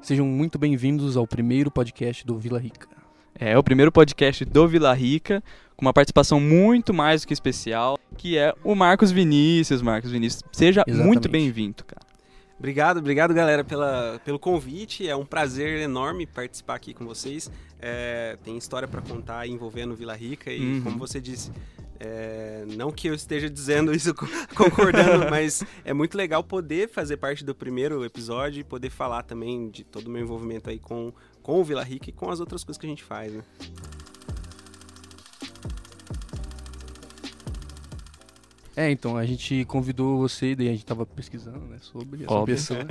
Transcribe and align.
Sejam 0.00 0.26
muito 0.26 0.58
bem-vindos 0.58 1.16
ao 1.16 1.26
primeiro 1.26 1.70
podcast 1.70 2.24
do 2.24 2.38
Vila 2.38 2.58
Rica. 2.58 2.88
É 3.34 3.58
o 3.58 3.62
primeiro 3.62 3.92
podcast 3.92 4.44
do 4.44 4.66
Vila 4.66 4.92
Rica, 4.94 5.42
com 5.76 5.84
uma 5.84 5.92
participação 5.92 6.40
muito 6.40 6.94
mais 6.94 7.22
do 7.22 7.28
que 7.28 7.32
especial, 7.32 7.98
que 8.16 8.38
é 8.38 8.54
o 8.64 8.74
Marcos 8.74 9.10
Vinícius. 9.10 9.82
Marcos 9.82 10.10
Vinícius, 10.10 10.42
seja 10.52 10.82
Exatamente. 10.86 11.06
muito 11.06 11.28
bem-vindo, 11.28 11.84
cara. 11.84 12.07
Obrigado, 12.58 12.98
obrigado 12.98 13.32
galera 13.32 13.62
pela, 13.62 14.20
pelo 14.24 14.38
convite. 14.38 15.08
É 15.08 15.14
um 15.14 15.24
prazer 15.24 15.78
enorme 15.80 16.26
participar 16.26 16.74
aqui 16.74 16.92
com 16.92 17.06
vocês. 17.06 17.50
É, 17.80 18.36
tem 18.42 18.56
história 18.56 18.88
para 18.88 19.00
contar 19.00 19.46
envolvendo 19.46 19.94
Vila 19.94 20.14
Rica 20.16 20.50
e, 20.52 20.60
Uhum. 20.60 20.82
como 20.82 20.98
você 20.98 21.20
disse, 21.20 21.52
é, 22.00 22.64
não 22.76 22.90
que 22.90 23.08
eu 23.08 23.14
esteja 23.14 23.48
dizendo 23.48 23.94
isso 23.94 24.12
co- 24.12 24.26
concordando, 24.56 25.26
mas 25.30 25.62
é 25.84 25.92
muito 25.92 26.16
legal 26.16 26.42
poder 26.42 26.88
fazer 26.88 27.16
parte 27.16 27.44
do 27.44 27.54
primeiro 27.54 28.04
episódio 28.04 28.60
e 28.60 28.64
poder 28.64 28.90
falar 28.90 29.22
também 29.22 29.70
de 29.70 29.84
todo 29.84 30.08
o 30.08 30.10
meu 30.10 30.22
envolvimento 30.22 30.68
aí 30.68 30.80
com, 30.80 31.12
com 31.42 31.60
o 31.60 31.64
Vila 31.64 31.84
Rica 31.84 32.10
e 32.10 32.12
com 32.12 32.28
as 32.28 32.40
outras 32.40 32.64
coisas 32.64 32.78
que 32.80 32.86
a 32.86 32.88
gente 32.90 33.04
faz. 33.04 33.32
Né? 33.32 33.42
É, 38.78 38.92
então, 38.92 39.16
a 39.16 39.26
gente 39.26 39.64
convidou 39.64 40.18
você, 40.18 40.54
daí 40.54 40.68
a 40.68 40.70
gente 40.70 40.86
tava 40.86 41.04
pesquisando, 41.04 41.66
né, 41.66 41.78
sobre 41.80 42.22
essa 42.22 42.32
Óbvio. 42.32 42.54
pessoa. 42.54 42.86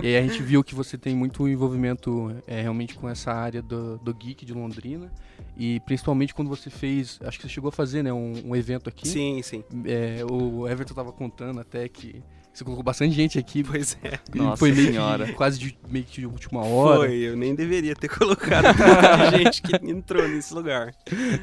e 0.00 0.06
aí 0.06 0.16
a 0.16 0.22
gente 0.22 0.40
viu 0.40 0.62
que 0.62 0.76
você 0.76 0.96
tem 0.96 1.12
muito 1.12 1.48
envolvimento 1.48 2.32
é, 2.46 2.62
realmente 2.62 2.94
com 2.94 3.08
essa 3.08 3.32
área 3.32 3.60
do, 3.60 3.98
do 3.98 4.14
geek 4.14 4.46
de 4.46 4.54
Londrina. 4.54 5.10
E 5.56 5.80
principalmente 5.80 6.32
quando 6.32 6.48
você 6.48 6.70
fez, 6.70 7.18
acho 7.24 7.36
que 7.36 7.48
você 7.48 7.52
chegou 7.52 7.70
a 7.70 7.72
fazer, 7.72 8.04
né, 8.04 8.12
um, 8.12 8.50
um 8.50 8.54
evento 8.54 8.88
aqui. 8.88 9.08
Sim, 9.08 9.42
sim. 9.42 9.64
É, 9.84 10.24
o 10.24 10.68
Everton 10.68 10.94
tava 10.94 11.10
contando 11.10 11.58
até 11.58 11.88
que 11.88 12.22
você 12.54 12.64
colocou 12.64 12.84
bastante 12.84 13.14
gente 13.14 13.38
aqui. 13.38 13.64
Pois 13.64 13.98
é. 14.04 14.18
Nossa 14.34 14.56
foi 14.58 14.72
meio 14.72 14.92
senhora. 14.92 15.26
que 15.26 15.32
quase 15.32 15.58
de, 15.58 15.76
meio 15.88 16.04
que 16.04 16.20
de 16.20 16.26
última 16.26 16.64
hora. 16.64 17.00
Foi, 17.00 17.16
eu 17.16 17.36
nem 17.36 17.54
deveria 17.54 17.96
ter 17.96 18.08
colocado 18.08 18.64
tanta 18.76 19.36
gente 19.36 19.60
que 19.60 19.74
entrou 19.90 20.26
nesse 20.28 20.54
lugar. 20.54 20.94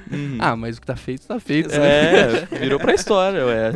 Uhum. 0.10 0.38
Ah, 0.40 0.56
mas 0.56 0.78
o 0.78 0.82
que 0.82 0.88
tá 0.88 0.96
feito, 0.96 1.28
tá 1.28 1.40
feito. 1.40 1.70
É, 1.74 2.46
virou 2.60 2.80
pra 2.80 2.94
história, 2.94 3.46
ué. 3.46 3.72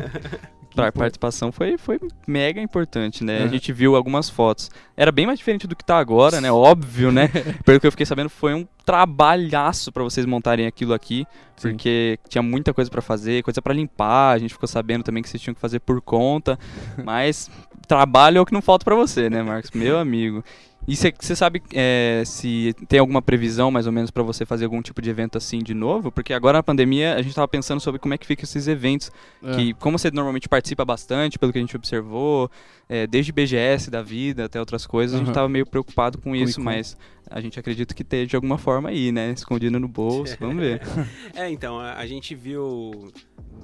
A 0.78 0.92
participação 0.92 1.52
foi, 1.52 1.78
foi 1.78 2.00
mega 2.28 2.60
importante, 2.62 3.24
né? 3.24 3.40
A 3.40 3.42
Aham. 3.44 3.50
gente 3.50 3.72
viu 3.72 3.96
algumas 3.96 4.30
fotos. 4.30 4.70
Era 4.98 5.12
bem 5.12 5.26
mais 5.26 5.38
diferente 5.40 5.68
do 5.68 5.76
que 5.76 5.84
tá 5.84 5.98
agora, 5.98 6.42
né? 6.42 6.52
Óbvio, 6.52 7.12
né? 7.12 7.30
Pelo 7.66 7.80
que 7.80 7.88
eu 7.88 7.92
fiquei 7.92 8.06
sabendo, 8.06 8.30
foi 8.30 8.54
um 8.54 8.68
trabalhaço 8.86 9.92
pra 9.92 10.04
vocês 10.04 10.26
montarem 10.26 10.68
aquilo 10.68 10.94
aqui, 10.94 11.26
Sim. 11.56 11.70
porque 11.70 12.20
tinha 12.30 12.42
muita 12.42 12.74
coisa 12.74 12.90
pra 12.90 13.02
fazer, 13.02 13.44
coisa 13.44 13.62
pra 13.62 13.74
limpar. 13.74 14.34
A 14.34 14.38
gente 14.38 14.54
ficou 14.54 14.68
sabendo 14.68 15.04
também 15.04 15.24
que 15.24 15.30
vocês 15.30 15.42
tinham 15.42 15.56
que 15.56 15.62
fazer 15.62 15.80
por 15.80 16.02
conta, 16.02 16.58
mas 17.04 17.50
trabalho 17.88 18.38
é 18.38 18.42
o 18.42 18.46
que 18.46 18.54
não 18.54 18.62
falta 18.62 18.84
pra 18.84 18.96
você, 18.96 19.30
né, 19.30 19.42
Marcos? 19.44 19.72
Meu 19.72 19.98
amigo. 19.98 20.44
E 20.88 20.96
você 20.96 21.36
sabe 21.36 21.64
é, 21.74 22.22
se 22.26 22.76
tem 22.88 23.00
alguma 23.00 23.22
previsão, 23.22 23.72
mais 23.72 23.88
ou 23.88 23.92
menos, 23.92 24.12
pra 24.12 24.22
você 24.22 24.46
fazer 24.46 24.66
algum 24.66 24.82
tipo 24.82 25.02
de 25.02 25.10
evento 25.10 25.38
assim 25.38 25.60
de 25.60 25.74
novo? 25.74 26.12
Porque 26.12 26.32
agora 26.34 26.60
na 26.60 26.64
pandemia 26.64 27.16
a 27.16 27.22
gente 27.24 27.34
tava 27.34 27.48
pensando 27.48 27.80
sobre 27.82 28.00
como 28.00 28.14
é 28.14 28.18
que 28.18 28.26
fica 28.28 28.44
esses 28.44 28.68
eventos 28.68 29.12
É. 29.44 29.56
que 29.56 29.74
como 29.76 29.98
você 29.98 30.12
normalmente 30.12 30.48
participa 30.48 30.86
bastante, 30.86 31.40
pelo 31.40 31.52
que 31.52 31.58
a 31.58 31.62
gente 31.62 31.76
observou, 31.76 32.52
é, 32.88 33.08
desde 33.08 33.32
BGS 33.32 33.90
da 33.90 34.04
vida 34.04 34.46
até 34.46 34.60
outras 34.60 34.86
coisas, 34.86 35.16
a 35.16 35.18
gente 35.18 35.28
Aham. 35.28 35.34
tava 35.34 35.50
meio 35.50 35.66
preocupado 35.66 36.20
com 36.20 36.36
isso, 36.36 36.60
Con. 36.60 36.66
mas 36.66 36.96
a 37.30 37.42
gente 37.42 37.60
acredita 37.60 37.94
que 37.94 38.02
esteja 38.04 38.28
de 38.28 38.36
alguma 38.36 38.58
forma 38.58 38.90
aí, 38.90 39.12
né? 39.12 39.32
Escondido 39.32 39.80
no 39.80 39.88
bolso, 39.88 40.36
vamos 40.40 40.58
ver. 40.58 40.82
É, 41.36 41.50
então, 41.50 41.80
a, 41.80 41.94
a 41.96 42.06
gente 42.08 42.34
viu, 42.36 43.12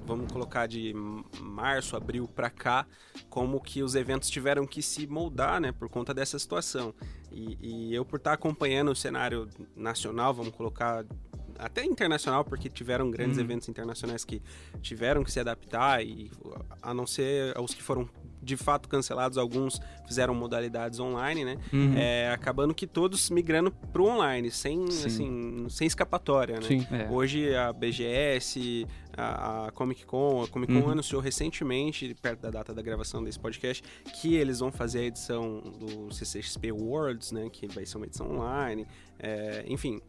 vamos 0.06 0.32
colocar 0.32 0.68
de 0.68 0.94
março, 1.40 1.96
abril 1.96 2.28
pra 2.28 2.50
cá, 2.50 2.86
como 3.30 3.62
que 3.62 3.82
os 3.82 3.96
eventos 3.96 4.30
tiveram 4.30 4.66
que 4.68 4.82
se 4.82 5.08
moldar, 5.08 5.62
né, 5.62 5.72
por 5.72 5.88
conta 5.90 6.14
dessa 6.14 6.38
situação. 6.38 6.94
E, 7.32 7.58
e 7.62 7.96
eu, 7.96 8.04
por 8.04 8.18
estar 8.18 8.34
acompanhando 8.34 8.92
o 8.92 8.96
cenário 8.96 9.48
nacional, 9.76 10.34
vamos 10.34 10.54
colocar 10.54 11.06
até 11.58 11.86
internacional, 11.86 12.44
porque 12.44 12.68
tiveram 12.70 13.10
grandes 13.12 13.38
Uhum. 13.38 13.44
eventos 13.44 13.70
internacionais 13.70 14.26
que 14.26 14.42
tiveram 14.82 15.24
que 15.24 15.32
se 15.32 15.40
adaptar, 15.40 16.04
e 16.04 16.30
a 16.82 16.94
não 16.94 17.06
ser 17.06 17.58
os 17.60 17.74
que 17.74 17.84
foram 17.84 18.10
de 18.42 18.58
fato 18.58 18.90
cancelados, 18.90 19.38
alguns 19.38 19.80
fizeram 20.08 20.34
modalidades 20.34 21.00
online, 21.00 21.46
né? 21.46 21.58
Uhum. 21.72 21.94
É, 21.96 22.32
acabando 22.32 22.74
que 22.74 22.88
todos 22.88 23.30
migrando 23.30 23.72
pro 23.72 24.06
online, 24.06 24.50
sem, 24.50 24.90
Sim. 24.90 25.06
assim, 25.08 25.66
sem 25.70 25.88
escapatória, 25.88 26.56
né? 26.56 26.62
Sim. 26.68 26.88
É. 26.92 27.08
Hoje 27.10 27.56
a 27.56 27.72
BGS, 27.72 28.88
a, 29.16 29.68
a 29.68 29.72
Comic 29.72 30.06
Con, 30.06 30.44
a 30.44 30.48
Comic 30.48 30.74
Con 30.74 30.80
Uhum. 30.80 30.90
anunciou 30.92 31.22
recentemente, 31.22 32.16
perto 32.22 32.42
da 32.42 32.50
data 32.50 32.74
da 32.74 32.82
gravação 32.82 33.24
desse 33.24 33.40
podcast, 33.40 33.84
que 34.20 34.36
eles 34.36 34.60
vão 34.60 34.72
fazer 34.72 35.00
a 35.00 35.04
edição 35.04 35.62
do 35.80 36.12
CCXP 36.14 36.72
Worlds, 36.72 37.32
né? 37.32 37.50
Que 37.52 37.68
vai 37.68 37.86
ser 37.86 37.98
uma 37.98 38.06
edição 38.08 38.32
online. 38.32 38.88
É, 39.20 39.64
enfim, 39.68 40.02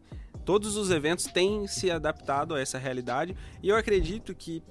todos 0.43 0.75
os 0.75 0.89
eventos 0.89 1.25
têm 1.25 1.67
se 1.67 1.91
adaptado 1.91 2.55
a 2.55 2.59
essa 2.59 2.77
realidade 2.79 3.35
e 3.61 3.69
eu 3.69 3.75
acredito 3.75 4.33
que 4.33 4.63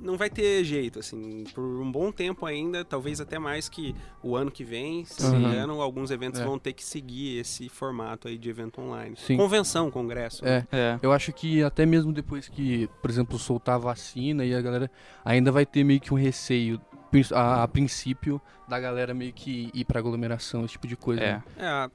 não 0.00 0.16
vai 0.16 0.30
ter 0.30 0.62
jeito, 0.64 0.98
assim, 0.98 1.44
por 1.54 1.62
um 1.62 1.90
bom 1.90 2.10
tempo 2.12 2.46
ainda, 2.46 2.84
talvez 2.84 3.20
até 3.20 3.38
mais 3.38 3.68
que 3.68 3.94
o 4.22 4.36
ano 4.36 4.50
que 4.50 4.64
vem, 4.64 5.04
se 5.04 5.24
Uhum. 5.24 5.46
ano, 5.46 5.80
alguns 5.80 6.10
eventos 6.10 6.40
É. 6.40 6.44
vão 6.44 6.58
ter 6.58 6.72
que 6.72 6.84
seguir 6.84 7.38
esse 7.38 7.68
formato 7.68 8.28
aí 8.28 8.38
de 8.38 8.48
evento 8.48 8.80
online. 8.80 9.16
Sim. 9.16 9.36
Convenção, 9.36 9.90
congresso. 9.90 10.44
né? 10.44 10.66
É, 10.72 10.78
É. 10.78 10.98
eu 11.02 11.12
acho 11.12 11.32
que 11.32 11.62
até 11.62 11.84
mesmo 11.86 12.12
depois 12.12 12.48
que, 12.48 12.88
por 13.00 13.10
exemplo, 13.10 13.38
soltar 13.38 13.74
a 13.76 13.78
vacina 13.78 14.44
e 14.44 14.54
a 14.54 14.60
galera 14.60 14.90
ainda 15.24 15.50
vai 15.52 15.64
ter 15.66 15.82
meio 15.84 16.00
que 16.00 16.12
um 16.12 16.16
receio, 16.16 16.80
a, 17.34 17.62
a 17.62 17.68
princípio, 17.68 18.40
da 18.68 18.78
galera 18.78 19.14
meio 19.14 19.32
que 19.32 19.70
ir 19.72 19.84
pra 19.84 19.98
aglomeração, 19.98 20.64
esse 20.64 20.72
tipo 20.72 20.86
de 20.86 20.96
coisa. 20.96 21.22
É. 21.22 21.32
né? 21.32 21.42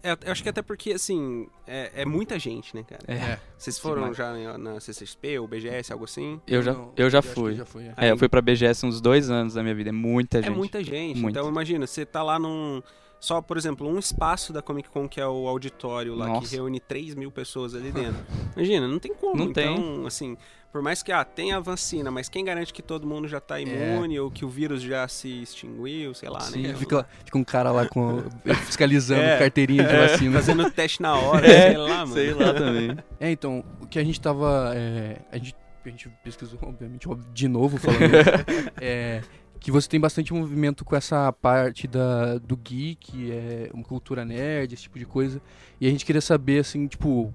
É, 0.02 0.12
é, 0.12 0.18
eu 0.26 0.32
acho 0.32 0.42
que 0.42 0.50
até 0.50 0.62
porque, 0.62 0.92
assim, 0.94 1.48
é, 1.68 1.92
é 2.02 2.06
muita 2.06 2.40
gente, 2.40 2.76
né, 2.76 2.84
cara? 2.84 3.04
É. 3.08 3.40
Vocês 3.58 3.78
foram 3.78 4.12
Demais. 4.12 4.18
já 4.18 4.34
na, 4.34 4.58
na 4.58 4.80
CCXP 4.80 5.40
ou 5.40 5.48
BGS, 5.48 5.94
algo 5.94 6.06
assim? 6.06 6.42
Eu 6.48 6.62
já, 6.64 6.74
Não, 6.74 6.92
eu 6.98 7.10
já 7.10 7.22
que 7.22 7.28
fui. 7.28 7.56
já 7.56 7.66
fui, 7.66 7.84
é. 7.86 7.94
É, 7.98 8.12
eu 8.12 8.18
fui 8.18 8.28
pra 8.28 8.42
BGS 8.42 8.86
uns 8.86 9.00
dois 9.00 9.30
anos 9.30 9.54
da 9.54 9.62
minha 9.62 9.76
vida. 9.76 9.90
É 9.90 9.94
muita 9.94 10.42
gente. 10.42 10.52
É 10.52 10.56
muita 10.56 10.84
gente. 10.84 11.20
Muita. 11.22 11.40
Então, 11.40 11.50
imagina, 11.50 11.86
você 11.86 12.06
tá 12.06 12.24
lá 12.24 12.40
num... 12.40 12.82
Só, 13.24 13.42
por 13.42 13.56
exemplo, 13.56 13.88
um 13.88 13.98
espaço 13.98 14.52
da 14.52 14.62
Comic 14.62 14.90
Con, 14.90 15.08
que 15.08 15.22
é 15.22 15.26
o 15.26 15.48
auditório 15.48 16.14
lá, 16.14 16.28
Nossa. 16.28 16.50
que 16.50 16.56
reúne 16.58 16.78
3 16.82 17.16
mil 17.16 17.32
pessoas 17.32 17.74
ali 17.74 17.90
dentro. 17.90 18.20
Imagina, 18.54 18.86
não 18.86 19.00
tem 19.00 19.14
como. 19.14 19.38
Não 19.38 19.46
então, 19.46 20.06
assim, 20.06 20.36
por 20.74 20.82
mais 20.82 21.02
que, 21.02 21.10
ah, 21.10 21.24
tenha 21.24 21.56
a 21.56 21.60
vacina, 21.62 22.12
mas 22.12 22.28
quem 22.28 22.44
garante 22.44 22.74
que 22.74 22.82
todo 22.82 23.08
mundo 23.08 23.26
já 23.26 23.40
tá 23.40 23.62
imune 23.62 24.20
ou 24.20 24.30
que 24.30 24.44
o 24.44 24.50
vírus 24.50 24.82
já 24.82 25.08
se 25.08 25.42
extinguiu, 25.42 26.14
sei 26.14 26.28
lá, 26.28 26.42
Sim, 26.42 26.64
né? 26.64 26.74
fica, 26.76 27.08
fica 27.24 27.38
um 27.38 27.46
cara 27.46 27.72
lá 27.72 27.88
com, 27.88 28.24
fiscalizando 28.66 29.22
É. 29.24 29.40
carteirinha 29.40 29.86
de 29.86 29.96
É, 29.96 30.06
vacina. 30.06 30.34
Fazendo 30.40 30.70
teste 30.70 31.02
na 31.02 31.16
hora, 31.16 31.48
É, 31.48 31.70
sei 31.70 31.78
lá, 31.78 32.00
mano. 32.00 32.14
Sei 32.14 32.34
lá 32.34 32.54
também. 32.54 32.98
É, 33.22 33.32
então, 33.32 33.64
o 33.80 33.88
que 33.88 34.00
a 34.00 34.04
gente 34.04 34.20
tava. 34.20 34.74
é, 34.76 35.22
a, 35.32 35.38
gente, 35.38 35.56
a 35.86 35.90
gente 35.90 36.10
pesquisou, 36.22 36.60
obviamente, 36.62 37.08
de 37.34 37.48
novo 37.48 37.78
falando 37.78 38.02
isso, 38.04 38.70
é, 38.82 39.22
que 39.64 39.72
você 39.72 39.88
tem 39.88 39.98
bastante 39.98 40.34
movimento 40.34 40.84
com 40.84 40.94
essa 40.94 41.32
parte 41.32 41.88
da, 41.88 42.38
do 42.38 42.58
geek, 42.58 43.32
é, 43.32 43.70
uma 43.74 43.84
cultura 43.84 44.26
nerd, 44.26 44.74
esse 44.74 44.84
tipo 44.84 45.00
de 45.00 45.06
coisa. 45.06 45.42
E 45.80 45.88
a 45.88 45.90
gente 45.90 46.06
queria 46.06 46.20
saber, 46.20 46.60
assim, 46.60 46.86
tipo, 46.86 47.34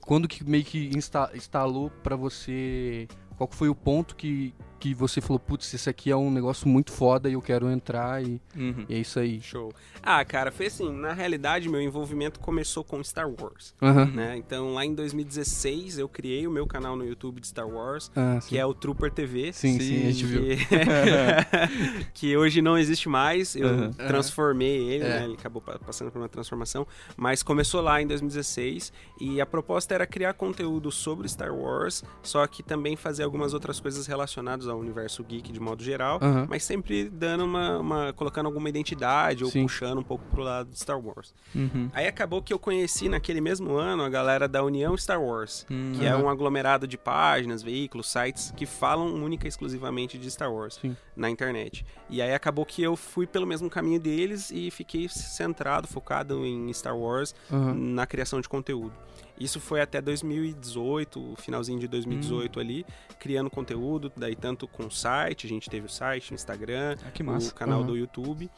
quando 0.00 0.28
que 0.28 0.48
meio 0.48 0.62
que 0.62 0.88
insta, 0.94 1.28
instalou 1.34 1.90
pra 2.04 2.14
você. 2.14 3.08
Qual 3.36 3.50
foi 3.50 3.68
o 3.68 3.74
ponto 3.74 4.14
que, 4.14 4.54
que 4.80 4.94
você 4.94 5.20
falou, 5.20 5.38
putz, 5.38 5.72
esse 5.74 5.88
aqui 5.90 6.10
é 6.10 6.16
um 6.16 6.30
negócio 6.30 6.66
muito 6.66 6.90
foda 6.90 7.28
e 7.28 7.34
eu 7.34 7.42
quero 7.42 7.70
entrar 7.70 8.22
e, 8.22 8.40
Uhum. 8.56 8.86
e 8.88 8.94
é 8.94 8.98
isso 8.98 9.18
aí. 9.20 9.40
Show. 9.40 9.72
Ah, 10.02 10.24
cara, 10.24 10.50
foi 10.50 10.66
assim, 10.66 10.90
na 10.90 11.12
realidade, 11.12 11.68
meu 11.68 11.80
envolvimento 11.82 12.40
começou 12.40 12.82
com 12.82 13.02
Star 13.04 13.28
Wars. 13.30 13.74
Aham. 13.82 14.06
Né? 14.06 14.36
Então, 14.38 14.72
lá 14.74 14.84
em 14.84 14.94
2016, 14.94 15.98
eu 15.98 16.08
criei 16.08 16.46
o 16.46 16.50
meu 16.50 16.66
canal 16.66 16.96
no 16.96 17.04
YouTube 17.04 17.40
de 17.40 17.46
Star 17.48 17.68
Wars, 17.68 18.10
Ah, 18.16 18.38
que 18.48 18.56
é 18.58 18.64
o 18.64 18.72
Trooper 18.74 19.12
TV. 19.12 19.52
sim, 19.52 19.78
sim, 19.78 20.06
a 20.08 20.10
gente 20.10 20.24
viu. 20.24 20.42
Que, 20.42 20.56
que 22.14 22.36
hoje 22.36 22.62
não 22.62 22.78
existe 22.78 23.08
mais. 23.08 23.54
Eu 23.54 23.68
Aham. 23.68 23.90
transformei 23.92 24.76
ele, 24.94 25.04
É. 25.04 25.08
né? 25.20 25.24
Ele 25.24 25.34
acabou 25.34 25.60
pa- 25.60 25.78
passando 25.78 26.10
por 26.10 26.18
uma 26.18 26.28
transformação. 26.28 26.86
Mas 27.16 27.42
começou 27.42 27.80
lá 27.80 28.00
em 28.00 28.06
2016 28.06 28.92
e 29.20 29.40
a 29.40 29.46
proposta 29.46 29.94
era 29.94 30.06
criar 30.06 30.32
conteúdo 30.34 30.90
sobre 30.90 31.28
Star 31.28 31.54
Wars, 31.54 32.02
só 32.22 32.46
que 32.46 32.62
também 32.62 32.96
fazer 32.96 33.22
algumas 33.24 33.52
outras 33.54 33.78
coisas 33.80 34.06
relacionadas 34.06 34.66
ao 34.70 34.78
universo 34.78 35.22
geek 35.24 35.52
de 35.52 35.60
modo 35.60 35.82
geral. 35.82 36.18
Mas 36.48 36.62
sempre 36.64 37.08
dando 37.08 37.44
uma, 37.44 37.78
uma- 37.78 38.12
colocando 38.12 38.46
alguma 38.46 38.68
identidade 38.68 39.44
ou 39.44 39.50
Sim. 39.50 39.62
puxando 39.62 39.98
um 39.98 40.02
pouco 40.02 40.24
pro 40.30 40.42
lado 40.42 40.70
de 40.70 40.78
Star 40.78 40.98
Wars. 40.98 41.34
Uhum. 41.54 41.90
Aí 41.92 42.06
acabou 42.06 42.40
que 42.42 42.52
eu 42.52 42.58
conheci 42.58 43.08
naquele 43.08 43.40
mesmo 43.40 43.74
ano 43.76 44.02
a 44.02 44.08
galera 44.08 44.46
da 44.48 44.62
União 44.62 44.96
Star 44.96 45.20
Wars, 45.22 45.66
Hum. 45.70 45.92
que 45.96 46.04
é 46.06 46.14
um 46.16 46.28
aglomerado 46.28 46.86
de 46.86 46.96
páginas, 46.96 47.62
veículos, 47.62 48.10
sites 48.10 48.52
que 48.56 48.66
falam 48.66 49.12
única 49.14 49.46
e 49.46 49.48
exclusivamente 49.48 50.16
de 50.18 50.30
Star 50.30 50.52
Wars 50.52 50.78
Sim. 50.80 50.96
na 51.16 51.28
internet. 51.30 51.84
E 52.08 52.20
aí 52.22 52.32
acabou 52.34 52.64
que 52.64 52.82
eu 52.82 52.96
fui 52.96 53.26
pelo 53.26 53.46
mesmo 53.46 53.68
caminho 53.70 54.00
deles 54.00 54.50
e 54.50 54.70
fiquei 54.70 55.08
centrado, 55.08 55.86
focado 55.88 56.44
em 56.46 56.72
Star 56.72 56.96
Wars 56.96 57.34
na 57.74 58.06
criação 58.06 58.40
de 58.40 58.48
conteúdo. 58.48 58.92
Isso 59.40 59.58
foi 59.58 59.80
até 59.80 60.00
2018, 60.02 61.34
finalzinho 61.38 61.80
de 61.80 61.88
2018 61.88 62.58
Hum. 62.58 62.60
ali, 62.62 62.86
criando 63.18 63.48
conteúdo, 63.50 64.12
daí 64.16 64.36
tanto 64.36 64.68
com 64.68 64.84
o 64.86 64.90
site, 64.90 65.46
a 65.46 65.48
gente 65.48 65.70
teve 65.70 65.86
o 65.86 65.88
site, 65.88 66.32
o 66.32 66.34
Instagram, 66.34 66.96
Ah, 67.02 67.08
o 67.38 67.54
canal 67.54 67.78
Aham. 67.80 67.86
do 67.86 67.96
YouTube. 67.96 68.50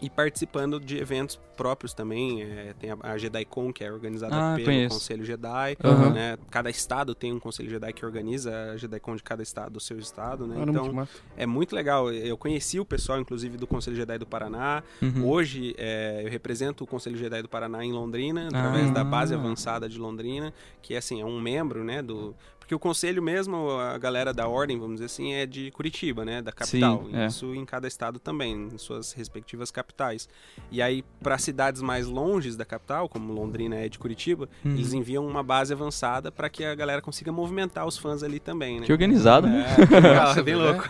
E 0.00 0.10
participando 0.10 0.80
de 0.80 0.98
eventos 0.98 1.38
próprios 1.56 1.94
também. 1.94 2.42
É, 2.42 2.74
tem 2.78 2.90
a, 2.90 2.96
a 3.02 3.16
JediCon, 3.18 3.72
que 3.72 3.84
é 3.84 3.92
organizada 3.92 4.34
Ah, 4.34 4.54
pelo 4.56 4.64
conheço. 4.66 4.94
Conselho 4.96 5.24
Jedi. 5.24 5.76
Aham. 5.84 6.10
né? 6.10 6.38
Cada 6.50 6.68
estado 6.70 7.14
tem 7.14 7.32
um 7.32 7.38
Conselho 7.38 7.70
Jedi 7.70 7.92
que 7.92 8.04
organiza 8.04 8.72
a 8.72 8.76
JediCon 8.76 9.14
de 9.16 9.22
cada 9.22 9.42
estado, 9.42 9.72
do 9.74 9.80
seu 9.80 9.98
estado. 9.98 10.46
Né? 10.46 10.56
Então 10.66 10.92
massa. 10.92 11.12
é 11.36 11.46
muito 11.46 11.74
legal. 11.74 12.10
Eu 12.12 12.36
conheci 12.36 12.80
o 12.80 12.84
pessoal, 12.84 13.20
inclusive, 13.20 13.56
do 13.56 13.66
Conselho 13.66 13.94
Jedi 13.96 14.18
do 14.18 14.26
Paraná. 14.26 14.82
Uhum. 15.00 15.28
Hoje 15.28 15.74
é, 15.78 16.22
eu 16.24 16.30
represento 16.30 16.82
o 16.82 16.86
Conselho 16.86 17.16
Jedi 17.16 17.40
do 17.42 17.48
Paraná 17.48 17.84
em 17.84 17.92
Londrina, 17.92 18.46
através 18.48 18.88
Ah. 18.90 18.92
da 18.94 19.04
base 19.04 19.32
avançada 19.34 19.88
de 19.88 19.98
Londrina, 19.98 20.52
que 20.80 20.96
assim, 20.96 21.20
é 21.20 21.24
um 21.24 21.40
membro, 21.40 21.84
né, 21.84 22.02
do... 22.02 22.34
Porque 22.72 22.76
o 22.76 22.78
conselho 22.78 23.22
mesmo, 23.22 23.68
a 23.78 23.98
galera 23.98 24.32
da 24.32 24.48
ordem, 24.48 24.78
vamos 24.78 24.94
dizer 24.94 25.04
assim, 25.06 25.34
é 25.34 25.44
de 25.44 25.70
Curitiba, 25.72 26.24
né, 26.24 26.40
da 26.40 26.52
capital. 26.52 27.04
Sim, 27.04 27.14
é. 27.16 27.26
Isso 27.26 27.54
em 27.54 27.66
cada 27.66 27.86
estado 27.86 28.18
também, 28.18 28.68
em 28.72 28.78
suas 28.78 29.12
respectivas 29.12 29.70
capitais. 29.70 30.26
E 30.70 30.80
aí, 30.80 31.04
para 31.22 31.36
cidades 31.36 31.82
mais 31.82 32.06
longes 32.06 32.56
da 32.56 32.64
capital, 32.64 33.10
como 33.10 33.30
Londrina 33.32 33.76
é 33.76 33.88
de 33.90 33.98
Curitiba, 33.98 34.48
Uhum. 34.64 34.72
eles 34.72 34.94
enviam 34.94 35.26
uma 35.26 35.42
base 35.42 35.72
avançada 35.72 36.32
para 36.32 36.48
que 36.48 36.64
a 36.64 36.74
galera 36.74 37.02
consiga 37.02 37.30
movimentar 37.30 37.86
os 37.86 37.98
fãs 37.98 38.22
ali 38.22 38.40
também, 38.40 38.80
né? 38.80 38.86
Que 38.86 38.92
organizado, 38.92 39.46
né? 39.46 39.66
É, 39.76 40.00
Nossa, 40.24 40.40
bem 40.42 40.54
velho, 40.56 40.66
louco. 40.72 40.88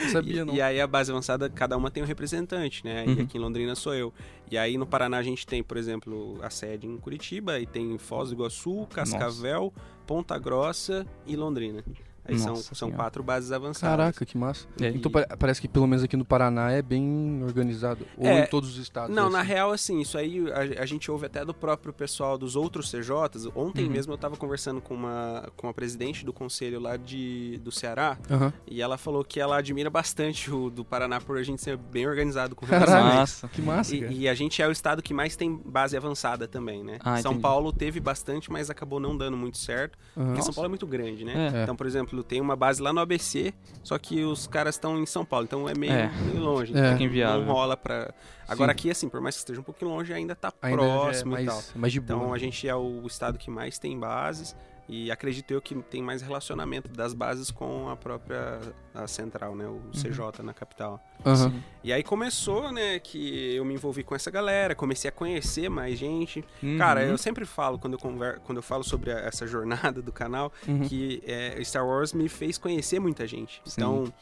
Não 0.00 0.08
sabia, 0.10 0.42
E- 0.42 0.44
não. 0.44 0.54
E, 0.54 0.60
aí 0.62 0.80
a 0.80 0.86
base 0.86 1.10
avançada, 1.10 1.48
cada 1.50 1.76
uma 1.76 1.90
tem 1.90 2.00
um 2.02 2.06
representante, 2.06 2.84
né? 2.84 3.04
E 3.06 3.10
Uhum. 3.10 3.22
aqui 3.22 3.38
em 3.38 3.40
Londrina 3.40 3.74
sou 3.74 3.92
eu. 3.94 4.12
E 4.50 4.56
aí 4.58 4.78
no 4.78 4.86
Paraná 4.86 5.16
a 5.18 5.22
gente 5.22 5.44
tem, 5.46 5.62
por 5.64 5.76
exemplo, 5.76 6.38
a 6.42 6.50
sede 6.50 6.86
em 6.86 6.96
Curitiba, 6.98 7.58
e 7.58 7.66
tem 7.66 7.98
Foz 7.98 8.28
do 8.28 8.36
Iguaçu, 8.36 8.86
Cascavel, 8.92 9.72
Ponta 10.06 10.38
Grossa 10.38 11.06
e 11.26 11.34
Londrina. 11.36 11.82
Aí 12.26 12.38
são, 12.38 12.50
Nossa 12.54 12.74
são 12.74 12.88
Senhora. 12.88 12.96
quatro 12.96 13.22
bases 13.22 13.52
avançadas. 13.52 13.96
Caraca, 13.98 14.24
que 14.26 14.36
massa. 14.38 14.66
É, 14.80 14.88
Então 14.88 15.10
e- 15.10 15.12
pa- 15.12 15.36
parece 15.36 15.60
que 15.60 15.68
pelo 15.68 15.86
menos 15.86 16.02
aqui 16.04 16.16
no 16.16 16.24
Paraná 16.24 16.70
é 16.72 16.80
bem 16.80 17.42
organizado. 17.44 18.06
Ou 18.16 18.26
É, 18.26 18.44
em 18.44 18.46
todos 18.46 18.70
os 18.70 18.78
estados. 18.78 19.14
Não, 19.14 19.24
assim. 19.24 19.32
na 19.36 19.42
real, 19.42 19.70
assim, 19.72 20.00
isso 20.00 20.16
aí 20.16 20.42
a, 20.50 20.82
a 20.82 20.86
gente 20.86 21.10
ouve 21.10 21.26
até 21.26 21.44
do 21.44 21.52
próprio 21.52 21.92
pessoal 21.92 22.38
dos 22.38 22.56
outros 22.56 22.90
CJs. 22.90 23.48
Ontem 23.54 23.84
Uhum. 23.84 23.90
mesmo 23.90 24.12
eu 24.12 24.18
tava 24.18 24.36
conversando 24.36 24.80
com 24.80 24.94
uma, 24.94 25.48
com 25.56 25.68
a 25.68 25.74
presidente 25.74 26.24
do 26.24 26.32
conselho 26.32 26.80
lá 26.80 26.96
de, 26.96 27.58
do 27.62 27.70
Ceará, 27.70 28.16
Aham. 28.30 28.52
e 28.66 28.80
ela 28.80 28.96
falou 28.96 29.24
que 29.24 29.38
ela 29.40 29.56
admira 29.58 29.90
bastante 29.90 30.50
o 30.50 30.70
do 30.70 30.84
Paraná 30.84 31.20
por 31.20 31.36
a 31.36 31.42
gente 31.42 31.60
ser 31.62 31.76
bem 31.76 32.06
organizado 32.06 32.54
com 32.56 32.64
relação 32.64 32.94
Caraca. 32.94 33.14
Massa. 33.16 33.48
Que 33.48 33.60
massa. 33.62 33.94
E, 33.94 34.20
e 34.20 34.28
a 34.28 34.34
gente 34.34 34.62
é 34.62 34.68
o 34.68 34.72
estado 34.72 35.02
que 35.02 35.12
mais 35.12 35.36
tem 35.36 35.54
base 35.64 35.96
avançada 35.96 36.48
também, 36.48 36.82
né? 36.82 36.98
Ah, 37.00 37.18
São 37.20 37.32
entendi. 37.32 37.42
Paulo 37.42 37.72
teve 37.72 38.00
bastante, 38.00 38.50
mas 38.50 38.70
acabou 38.70 38.98
não 38.98 39.16
dando 39.16 39.36
muito 39.36 39.58
certo. 39.58 39.98
Aham. 40.16 40.26
Porque 40.28 40.42
São 40.42 40.54
Paulo 40.54 40.66
é 40.66 40.68
muito 40.68 40.86
grande, 40.86 41.24
né? 41.24 41.52
É. 41.54 41.62
Então, 41.64 41.76
por 41.76 41.86
exemplo, 41.86 42.13
tem 42.22 42.40
uma 42.40 42.54
base 42.54 42.80
lá 42.80 42.92
no 42.92 43.00
ABC, 43.00 43.52
só 43.82 43.98
que 43.98 44.22
os 44.24 44.46
caras 44.46 44.74
estão 44.76 44.98
em 44.98 45.06
São 45.06 45.24
Paulo, 45.24 45.46
então 45.46 45.68
é 45.68 45.74
meio, 45.74 45.92
É. 45.92 46.10
meio 46.26 46.40
longe. 46.44 46.72
É. 46.74 46.78
então 46.78 46.92
Fica 46.92 47.02
inviável. 47.04 47.44
Não 47.46 47.52
rola 47.52 47.76
pra. 47.76 48.12
Agora 48.46 48.72
aqui, 48.72 48.90
assim, 48.90 49.08
por 49.08 49.20
mais 49.20 49.34
que 49.34 49.38
esteja 49.40 49.60
um 49.60 49.64
pouquinho 49.64 49.90
longe, 49.90 50.12
ainda 50.12 50.34
tá 50.36 50.52
Ainda 50.62 50.82
é 50.82 50.86
próximo 50.86 51.38
e 51.38 51.44
tal. 51.46 51.54
mais, 51.54 51.72
mais 51.74 51.92
de 51.92 52.00
boa. 52.00 52.18
Então 52.20 52.34
a 52.34 52.38
gente 52.38 52.68
é 52.68 52.74
o 52.76 53.02
estado 53.06 53.38
que 53.38 53.50
mais 53.50 53.78
tem 53.78 53.98
bases 53.98 54.54
e 54.88 55.10
acredito 55.10 55.50
eu 55.52 55.60
que 55.62 55.74
tem 55.82 56.02
mais 56.02 56.20
relacionamento 56.22 56.88
das 56.90 57.14
bases 57.14 57.50
com 57.50 57.88
a 57.88 57.96
própria 57.96 58.60
a 58.94 59.06
central, 59.06 59.56
né? 59.56 59.66
O 59.66 59.80
CJ 59.92 60.42
na 60.42 60.52
capital. 60.54 61.02
Aham. 61.24 61.52
E 61.82 61.92
aí 61.92 62.02
começou, 62.02 62.70
né, 62.70 62.98
que 62.98 63.54
eu 63.54 63.64
me 63.64 63.74
envolvi 63.74 64.04
com 64.04 64.14
essa 64.14 64.30
galera, 64.30 64.74
comecei 64.74 65.08
a 65.08 65.12
conhecer 65.12 65.68
mais 65.68 65.98
gente. 65.98 66.44
Uhum. 66.62 66.78
Cara, 66.78 67.02
eu 67.04 67.18
sempre 67.18 67.44
falo, 67.44 67.78
quando 67.78 67.94
eu, 67.94 67.98
conver... 67.98 68.38
quando 68.40 68.58
eu 68.58 68.62
falo 68.62 68.84
sobre 68.84 69.10
a- 69.10 69.18
essa 69.20 69.46
jornada 69.46 70.00
do 70.02 70.12
canal, 70.12 70.52
Uhum. 70.68 70.80
que 70.80 71.22
é, 71.26 71.58
Star 71.64 71.86
Wars 71.86 72.12
me 72.12 72.28
fez 72.28 72.56
conhecer 72.58 73.00
muita 73.00 73.26
gente. 73.26 73.60
Sim. 73.64 73.72
Então, 73.76 74.12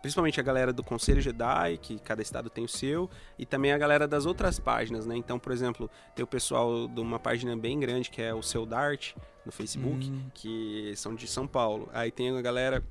principalmente 0.00 0.40
a 0.40 0.42
galera 0.42 0.72
do 0.72 0.82
Conselho 0.82 1.20
Jedi, 1.20 1.78
que 1.78 1.98
cada 1.98 2.22
estado 2.22 2.48
tem 2.50 2.64
o 2.64 2.68
seu, 2.68 3.08
e 3.38 3.44
também 3.46 3.72
a 3.72 3.78
galera 3.78 4.06
das 4.08 4.26
outras 4.26 4.58
páginas, 4.58 5.06
né? 5.06 5.16
Então, 5.16 5.38
por 5.38 5.52
exemplo, 5.52 5.90
tem 6.14 6.22
o 6.22 6.26
pessoal 6.26 6.88
de 6.88 7.00
uma 7.00 7.18
página 7.18 7.56
bem 7.56 7.78
grande, 7.78 8.10
que 8.10 8.20
é 8.22 8.34
o 8.34 8.42
Seu 8.42 8.64
Dart, 8.66 9.14
no 9.44 9.52
Facebook, 9.52 10.10
Hum. 10.10 10.30
que 10.34 10.92
são 10.96 11.14
de 11.14 11.26
São 11.26 11.46
Paulo. 11.46 11.88
Aí 11.92 12.10
tem 12.10 12.36
a 12.36 12.42
galera 12.42 12.82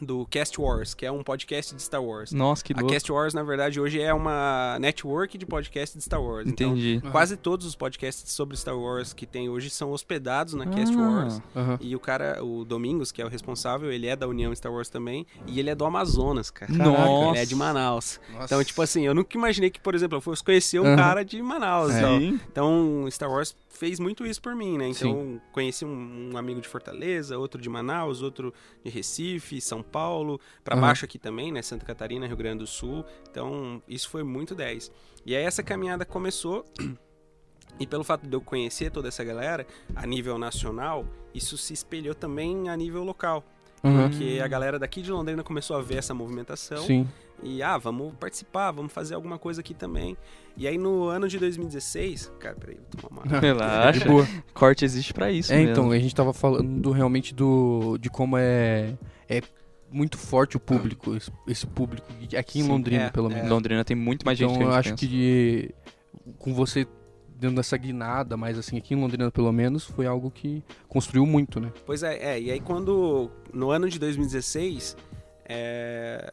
do 0.00 0.26
Cast 0.26 0.60
Wars, 0.60 0.94
que 0.94 1.04
é 1.06 1.10
um 1.12 1.22
podcast 1.22 1.74
de 1.74 1.82
Star 1.82 2.02
Wars. 2.02 2.32
Nossa, 2.32 2.62
que 2.64 2.72
A 2.72 2.76
louco. 2.76 2.92
Cast 2.92 3.10
Wars, 3.10 3.34
na 3.34 3.42
verdade, 3.42 3.80
hoje 3.80 4.00
é 4.00 4.12
uma 4.14 4.76
network 4.80 5.36
de 5.36 5.44
podcast 5.46 5.96
de 5.96 6.04
Star 6.04 6.22
Wars. 6.22 6.46
Então, 6.46 6.70
Entendi. 6.70 7.00
Aham. 7.02 7.10
quase 7.12 7.36
todos 7.36 7.66
os 7.66 7.74
podcasts 7.74 8.32
sobre 8.32 8.56
Star 8.56 8.78
Wars 8.78 9.12
que 9.12 9.26
tem 9.26 9.48
hoje 9.48 9.70
são 9.70 9.90
hospedados 9.92 10.54
na 10.54 10.66
Cast 10.66 10.94
Ah. 10.96 11.00
Wars. 11.00 11.42
Aham. 11.56 11.78
E 11.80 11.94
o 11.96 12.00
cara, 12.00 12.42
o 12.44 12.64
Domingos, 12.64 13.10
que 13.12 13.20
é 13.20 13.24
o 13.24 13.28
responsável, 13.28 13.90
ele 13.92 14.06
é 14.06 14.14
da 14.16 14.26
União 14.28 14.54
Star 14.54 14.72
Wars 14.72 14.88
também. 14.88 15.26
E 15.46 15.58
ele 15.58 15.70
é 15.70 15.74
do 15.74 15.84
Amazonas, 15.84 16.50
cara. 16.50 16.72
Nossa. 16.72 17.30
Ele 17.30 17.38
é 17.38 17.44
de 17.44 17.54
Manaus. 17.54 18.20
Nossa. 18.32 18.44
Então, 18.44 18.64
tipo 18.64 18.80
assim, 18.82 19.04
eu 19.06 19.14
nunca 19.14 19.36
imaginei 19.36 19.70
que, 19.70 19.80
por 19.80 19.94
exemplo, 19.94 20.16
eu 20.18 20.20
fosse 20.20 20.42
conhecer 20.42 20.80
um 20.80 20.86
Aham. 20.86 20.96
cara 20.96 21.24
de 21.24 21.40
Manaus. 21.42 21.92
É. 21.94 21.98
Então, 21.98 22.18
Sim. 22.18 22.40
então, 22.50 23.06
Star 23.10 23.30
Wars 23.30 23.54
fez 23.78 24.00
muito 24.00 24.26
isso 24.26 24.42
por 24.42 24.54
mim, 24.56 24.76
né? 24.76 24.88
Então, 24.88 25.12
Sim. 25.12 25.40
conheci 25.52 25.84
um, 25.84 26.30
um 26.32 26.36
amigo 26.36 26.60
de 26.60 26.66
Fortaleza, 26.68 27.38
outro 27.38 27.60
de 27.60 27.68
Manaus, 27.68 28.22
outro 28.22 28.52
de 28.84 28.90
Recife, 28.90 29.60
São 29.60 29.82
Paulo, 29.82 30.40
pra 30.64 30.74
Aham. 30.74 30.82
baixo 30.82 31.04
aqui 31.04 31.18
também, 31.18 31.52
né? 31.52 31.62
Santa 31.62 31.86
Catarina, 31.86 32.26
Rio 32.26 32.36
Grande 32.36 32.58
do 32.58 32.66
Sul. 32.66 33.04
Então, 33.30 33.80
isso 33.86 34.10
foi 34.10 34.24
muito 34.24 34.54
10. 34.54 34.90
E 35.24 35.36
aí 35.36 35.44
essa 35.44 35.62
caminhada 35.62 36.04
começou. 36.04 36.64
E 37.80 37.86
pelo 37.86 38.02
fato 38.02 38.26
de 38.26 38.34
eu 38.34 38.40
conhecer 38.40 38.90
toda 38.90 39.06
essa 39.06 39.22
galera 39.22 39.64
a 39.94 40.04
nível 40.04 40.36
nacional, 40.36 41.06
isso 41.32 41.56
se 41.56 41.72
espelhou 41.72 42.12
também 42.12 42.68
a 42.68 42.76
nível 42.76 43.04
local. 43.04 43.44
Aham. 43.84 44.08
Porque 44.08 44.40
a 44.42 44.48
galera 44.48 44.80
daqui 44.80 45.00
de 45.00 45.12
Londrina 45.12 45.44
começou 45.44 45.76
a 45.76 45.80
ver 45.80 45.98
essa 45.98 46.12
movimentação 46.12 46.78
Sim. 46.78 47.06
E, 47.42 47.62
ah, 47.62 47.78
vamos 47.78 48.12
participar, 48.18 48.70
vamos 48.72 48.92
fazer 48.92 49.14
alguma 49.14 49.38
coisa 49.38 49.60
aqui 49.60 49.74
também. 49.74 50.16
E 50.56 50.66
aí 50.66 50.76
no 50.76 51.04
ano 51.04 51.28
de 51.28 51.38
2016, 51.38 52.32
cara, 52.40 52.56
peraí, 52.56 52.76
vou 52.76 53.08
tomar 53.10 53.22
uma. 53.24 53.38
Relaxa. 53.40 54.00
De 54.00 54.04
boa. 54.08 54.26
Corte 54.52 54.84
existe 54.84 55.14
pra 55.14 55.30
isso 55.30 55.52
É, 55.52 55.56
mesmo. 55.56 55.70
então, 55.72 55.90
a 55.90 55.98
gente 55.98 56.14
tava 56.14 56.32
falando 56.32 56.80
do- 56.80 56.90
realmente 56.90 57.32
do, 57.34 57.96
de 57.98 58.10
como 58.10 58.36
é, 58.36 58.94
é 59.28 59.40
muito 59.90 60.18
forte 60.18 60.56
o 60.56 60.60
público, 60.60 61.14
esse, 61.16 61.30
esse 61.46 61.66
público, 61.66 62.06
aqui 62.36 62.58
em 62.58 62.62
Sim, 62.64 62.68
Londrina, 62.68 63.04
é, 63.04 63.10
pelo 63.10 63.30
é. 63.30 63.34
menos. 63.36 63.50
Londrina 63.50 63.84
tem 63.84 63.96
muito 63.96 64.26
mais 64.26 64.38
então 64.38 64.48
gente 64.50 64.58
que 64.58 64.64
a 64.64 64.68
eu 64.68 64.74
acho 64.74 64.90
pensa. 64.90 65.06
que 65.06 65.74
com 66.38 66.52
você 66.52 66.86
dando 67.40 67.60
essa 67.60 67.76
guinada, 67.76 68.36
mas 68.36 68.58
assim, 68.58 68.76
aqui 68.76 68.94
em 68.94 69.00
Londrina 69.00 69.30
pelo 69.30 69.52
menos, 69.52 69.84
foi 69.84 70.06
algo 70.08 70.28
que 70.28 70.62
construiu 70.88 71.24
muito, 71.24 71.60
né? 71.60 71.72
Pois 71.86 72.02
é, 72.02 72.34
é, 72.34 72.40
e 72.40 72.50
aí 72.50 72.58
quando, 72.60 73.30
no 73.54 73.70
ano 73.70 73.88
de 73.88 73.96
2016, 74.00 74.96
é, 75.48 76.32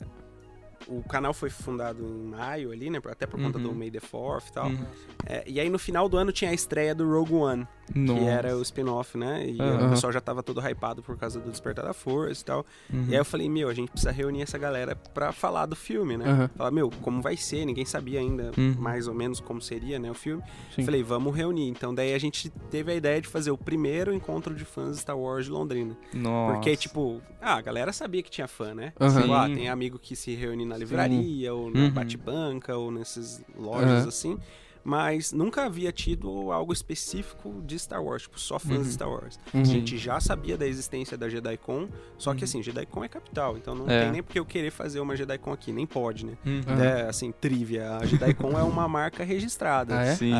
o 0.88 1.02
canal 1.04 1.34
foi 1.34 1.50
fundado 1.50 2.04
em 2.06 2.30
maio 2.30 2.72
ali, 2.72 2.90
né, 2.90 3.00
até 3.10 3.26
por 3.26 3.40
conta 3.42 3.58
Uhum. 3.58 3.64
do 3.66 3.76
May 3.76 3.90
the 3.92 4.00
4th 4.00 4.48
e 4.50 4.52
tal. 4.54 4.68
Uhum. 4.68 4.86
É, 5.26 5.44
e 5.48 5.60
aí 5.60 5.70
no 5.70 5.80
final 5.80 6.08
do 6.10 6.18
ano 6.18 6.32
tinha 6.32 6.52
a 6.52 6.54
estreia 6.54 6.94
do 6.94 7.10
Rogue 7.10 7.34
One, 7.34 7.68
que 7.92 8.00
Nossa. 8.00 8.22
era 8.30 8.58
o 8.58 8.62
spin-off, 8.62 9.18
né, 9.18 9.46
e 9.48 9.60
Aham. 9.62 9.88
o 9.88 9.89
pessoal 9.92 10.12
já 10.13 10.22
tava 10.22 10.42
todo 10.44 10.60
hypado 10.62 11.01
por 11.04 11.18
causa 11.18 11.39
do 11.39 11.50
Despertar 11.50 11.86
da 11.86 11.94
Força 11.94 12.42
e 12.42 12.46
tal. 12.46 12.65
Uhum. 12.92 13.06
E 13.10 13.12
aí 13.13 13.18
eu 13.20 13.25
falei, 13.25 13.50
meu, 13.50 13.70
a 13.70 13.74
gente 13.74 13.89
precisa 13.92 14.12
reunir 14.12 14.42
essa 14.42 14.58
galera 14.58 14.96
pra 14.96 15.32
falar 15.32 15.65
do 15.65 15.75
filme, 15.75 16.18
né? 16.18 16.50
Falar, 16.56 16.72
meu, 16.72 16.89
como 17.01 17.22
vai 17.22 17.38
ser? 17.38 17.65
Ninguém 17.65 17.86
sabia 17.86 18.20
ainda 18.20 18.51
Uhum. 18.58 18.75
mais 18.77 19.08
ou 19.08 19.13
menos 19.13 19.39
como 19.39 19.62
seria, 19.62 19.98
né, 20.00 20.10
o 20.10 20.13
filme. 20.15 20.44
Sim. 20.75 20.84
Falei, 20.84 21.04
vamos 21.04 21.36
reunir. 21.36 21.68
Então 21.70 21.94
daí 21.94 22.13
a 22.13 22.20
gente 22.20 22.50
teve 22.70 22.92
a 22.92 22.96
ideia 22.96 23.22
de 23.22 23.27
fazer 23.27 23.51
o 23.51 23.58
primeiro 23.58 24.13
encontro 24.13 24.54
de 24.54 24.65
fãs 24.65 24.96
de 24.96 25.01
Star 25.01 25.18
Wars 25.18 25.46
de 25.46 25.51
Londrina. 25.51 25.96
Nossa. 26.13 26.54
Porque, 26.54 26.75
tipo, 26.75 27.22
ah, 27.42 27.56
a 27.56 27.62
galera 27.62 27.92
sabia 27.94 28.22
que 28.24 28.30
tinha 28.30 28.48
fã, 28.48 28.74
né? 28.74 28.92
Tipo, 28.92 29.34
ah, 29.34 29.48
Sim. 29.48 29.56
tem 29.56 29.70
amigo 29.70 29.98
que 30.00 30.15
se 30.15 30.34
reúne 30.36 30.65
na 30.65 30.75
livraria, 30.77 31.53
ou 31.53 31.70
na 31.72 31.79
Uhum. 31.79 31.91
bate-banca, 31.91 32.75
ou 32.77 32.91
nessas 32.91 33.44
lojas 33.58 33.89
Aham. 34.00 34.08
assim. 34.08 34.39
Mas 34.86 35.34
nunca 35.34 35.65
havia 35.65 35.92
tido 35.92 36.51
algo 36.51 36.72
específico 36.72 37.62
de 37.65 37.77
Star 37.80 38.04
Wars, 38.04 38.22
tipo, 38.22 38.39
só 38.39 38.60
fãs 38.60 38.77
Uhum. 38.77 38.84
de 38.84 38.92
Star 38.92 39.10
Wars. 39.10 39.39
Uhum. 39.51 39.62
A 39.62 39.63
gente 39.63 39.98
já 39.98 40.20
sabia 40.20 40.56
da 40.58 40.68
existência 40.68 41.18
da 41.18 41.27
JediCon, 41.27 41.89
só 42.20 42.36
que 42.36 42.44
assim, 42.44 42.62
JediCon 42.62 43.04
é 43.04 43.08
capital, 43.08 43.58
então 43.58 43.74
não 43.74 43.89
É. 43.89 44.04
tem 44.04 44.12
nem 44.12 44.22
porque 44.24 44.39
eu 44.39 44.46
querer 44.46 44.70
fazer 44.72 45.00
uma 45.00 45.15
JediCon 45.15 45.51
aqui, 45.51 45.74
nem 45.74 45.88
pode, 45.88 46.24
né? 46.25 46.38
Uhum. 46.46 46.62
É, 46.82 47.10
assim, 47.10 47.32
trivia, 47.32 47.98
a 47.98 48.06
JediCon 48.06 48.58
é 48.60 48.63
uma 48.63 48.88
marca 48.88 49.24
registrada. 49.24 49.98
Ah, 50.00 50.06
é? 50.06 50.15
Sim. 50.15 50.34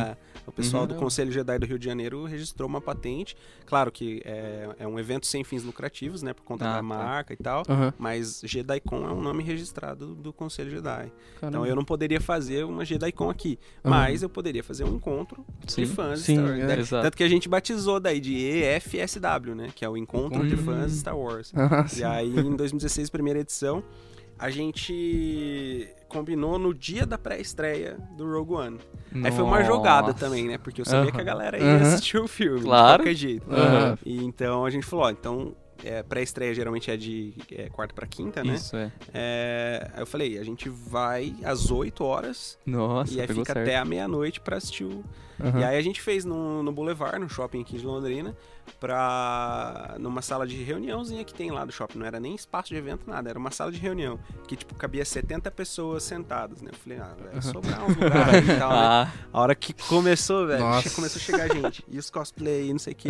o 0.46 0.52
pessoal 0.52 0.82
Uhum. 0.82 0.88
do 0.90 0.94
Conselho 0.94 1.32
Jedi 1.32 1.58
do 1.58 1.66
Rio 1.66 1.76
de 1.78 1.84
Janeiro 1.84 2.24
registrou 2.24 2.68
uma 2.68 2.80
patente. 2.80 3.36
Claro 3.66 3.90
que 3.90 4.22
é, 4.24 4.68
é 4.78 4.86
um 4.86 4.96
evento 4.96 5.26
sem 5.26 5.42
fins 5.42 5.64
lucrativos, 5.64 6.22
né? 6.22 6.32
Por 6.32 6.44
conta 6.44 6.64
Ah, 6.64 6.68
da 6.68 6.76
tá. 6.76 6.82
marca 6.84 7.32
e 7.32 7.36
tal. 7.36 7.64
Mas 7.98 8.42
JediCon 8.44 9.08
é 9.08 9.12
um 9.12 9.20
nome 9.20 9.42
registrado 9.42 10.14
do 10.14 10.32
Conselho 10.32 10.70
Jedi. 10.70 11.06
Então 11.38 11.50
Caramba. 11.50 11.66
eu 11.66 11.74
não 11.74 11.84
poderia 11.84 12.20
fazer 12.20 12.64
uma 12.64 12.84
JediCon 12.84 13.28
aqui. 13.28 13.58
Aham. 13.84 13.90
Mas 13.96 14.22
eu 14.22 14.28
poderia 14.36 14.62
fazer 14.62 14.84
um 14.84 14.96
encontro 14.96 15.42
Sim. 15.66 15.80
de 15.84 15.86
fãs 15.88 16.20
Sim, 16.20 16.34
de 16.34 16.40
Star 16.40 16.50
Wars. 16.50 16.62
é. 16.62 16.66
né? 16.66 16.78
Exato. 16.78 17.02
Tanto 17.04 17.16
que 17.16 17.24
a 17.24 17.28
gente 17.28 17.48
batizou 17.48 17.98
daí 17.98 18.20
de 18.20 18.36
EFSW, 18.36 19.54
né? 19.54 19.68
Que 19.74 19.82
é 19.82 19.88
o 19.88 19.96
Encontro 19.96 20.46
de. 20.46 20.56
Fãs 20.58 20.92
de 20.92 20.98
Star 20.98 21.18
Wars. 21.18 21.52
Ah, 21.56 21.88
sim. 21.88 22.00
E 22.00 22.04
aí, 22.04 22.28
em 22.38 22.54
2016, 22.54 23.08
primeira 23.08 23.40
edição, 23.40 23.82
a 24.38 24.50
gente 24.50 25.88
combinou 26.08 26.58
no 26.58 26.74
dia 26.74 27.06
da 27.06 27.16
pré-estreia 27.16 27.96
do 28.16 28.30
Rogue 28.30 28.52
One. 28.52 28.78
Aí 29.24 29.32
foi 29.32 29.42
uma 29.42 29.64
jogada 29.64 30.08
Nossa. 30.08 30.18
também, 30.18 30.46
né? 30.46 30.58
Porque 30.58 30.82
eu 30.82 30.84
sabia 30.84 31.10
que 31.10 31.20
a 31.20 31.24
galera 31.24 31.58
ia 31.58 31.76
assistir 31.76 32.18
o 32.18 32.28
filme, 32.28 32.60
Claro. 32.60 32.98
de 33.02 33.08
qualquer 33.08 33.14
jeito. 33.14 33.46
E 34.04 34.22
então 34.22 34.66
a 34.66 34.70
gente 34.70 34.84
falou, 34.84 35.06
ó, 35.06 35.10
então 35.10 35.56
é, 35.84 36.02
pré-estreia 36.02 36.54
geralmente 36.54 36.90
é 36.90 36.96
de 36.96 37.34
é, 37.52 37.68
quarta 37.68 37.94
pra 37.94 38.06
quinta, 38.06 38.42
né? 38.42 38.54
Isso, 38.54 38.76
é. 38.76 38.92
É, 39.12 39.90
aí 39.94 40.02
eu 40.02 40.06
falei, 40.06 40.38
a 40.38 40.44
gente 40.44 40.68
vai 40.68 41.34
às 41.44 41.70
8 41.70 42.04
horas 42.04 42.58
Nossa, 42.64 43.12
e 43.14 43.20
aí 43.20 43.26
fica 43.26 43.44
certo. 43.44 43.58
até 43.58 43.76
a 43.76 43.84
meia-noite 43.84 44.40
pra 44.40 44.56
assistir 44.56 44.84
o. 44.84 45.04
Aham. 45.40 45.60
E 45.60 45.64
aí 45.64 45.76
a 45.76 45.82
gente 45.82 46.00
fez 46.00 46.24
no, 46.24 46.62
no 46.62 46.72
Boulevard, 46.72 47.18
no 47.18 47.28
shopping 47.28 47.60
aqui 47.62 47.78
de 47.78 47.84
Londrina, 47.86 48.34
pra. 48.80 49.96
numa 49.98 50.22
sala 50.22 50.46
de 50.46 50.56
reuniãozinha 50.62 51.24
que 51.24 51.34
tem 51.34 51.50
lá 51.50 51.64
do 51.64 51.72
shopping. 51.72 51.98
Não 51.98 52.06
era 52.06 52.18
nem 52.20 52.34
espaço 52.34 52.68
de 52.68 52.76
evento, 52.76 53.08
nada, 53.08 53.28
era 53.30 53.38
uma 53.38 53.50
sala 53.50 53.70
de 53.70 53.78
reunião. 53.78 54.18
Que, 54.46 54.56
tipo, 54.56 54.74
cabia 54.74 55.04
70 55.04 55.50
pessoas 55.50 56.02
sentadas, 56.02 56.62
né? 56.62 56.70
Eu 56.72 56.78
falei, 56.78 56.98
ah, 56.98 57.14
vai 57.32 57.42
sobrar 57.42 57.84
uns 57.84 57.96
lugares 57.96 58.48
e 58.48 58.58
tal, 58.58 58.70
né? 58.70 58.76
Ah, 58.86 59.12
A 59.32 59.40
hora 59.40 59.54
que 59.54 59.72
começou, 59.72 60.46
velho, 60.46 60.62
começou 60.94 61.20
a 61.20 61.24
chegar 61.24 61.52
gente. 61.52 61.84
E 61.88 61.98
os 61.98 62.08
cosplay, 62.10 62.68
e 62.68 62.72
não 62.72 62.78
sei 62.78 62.92
o 62.92 62.96
quê. 62.96 63.08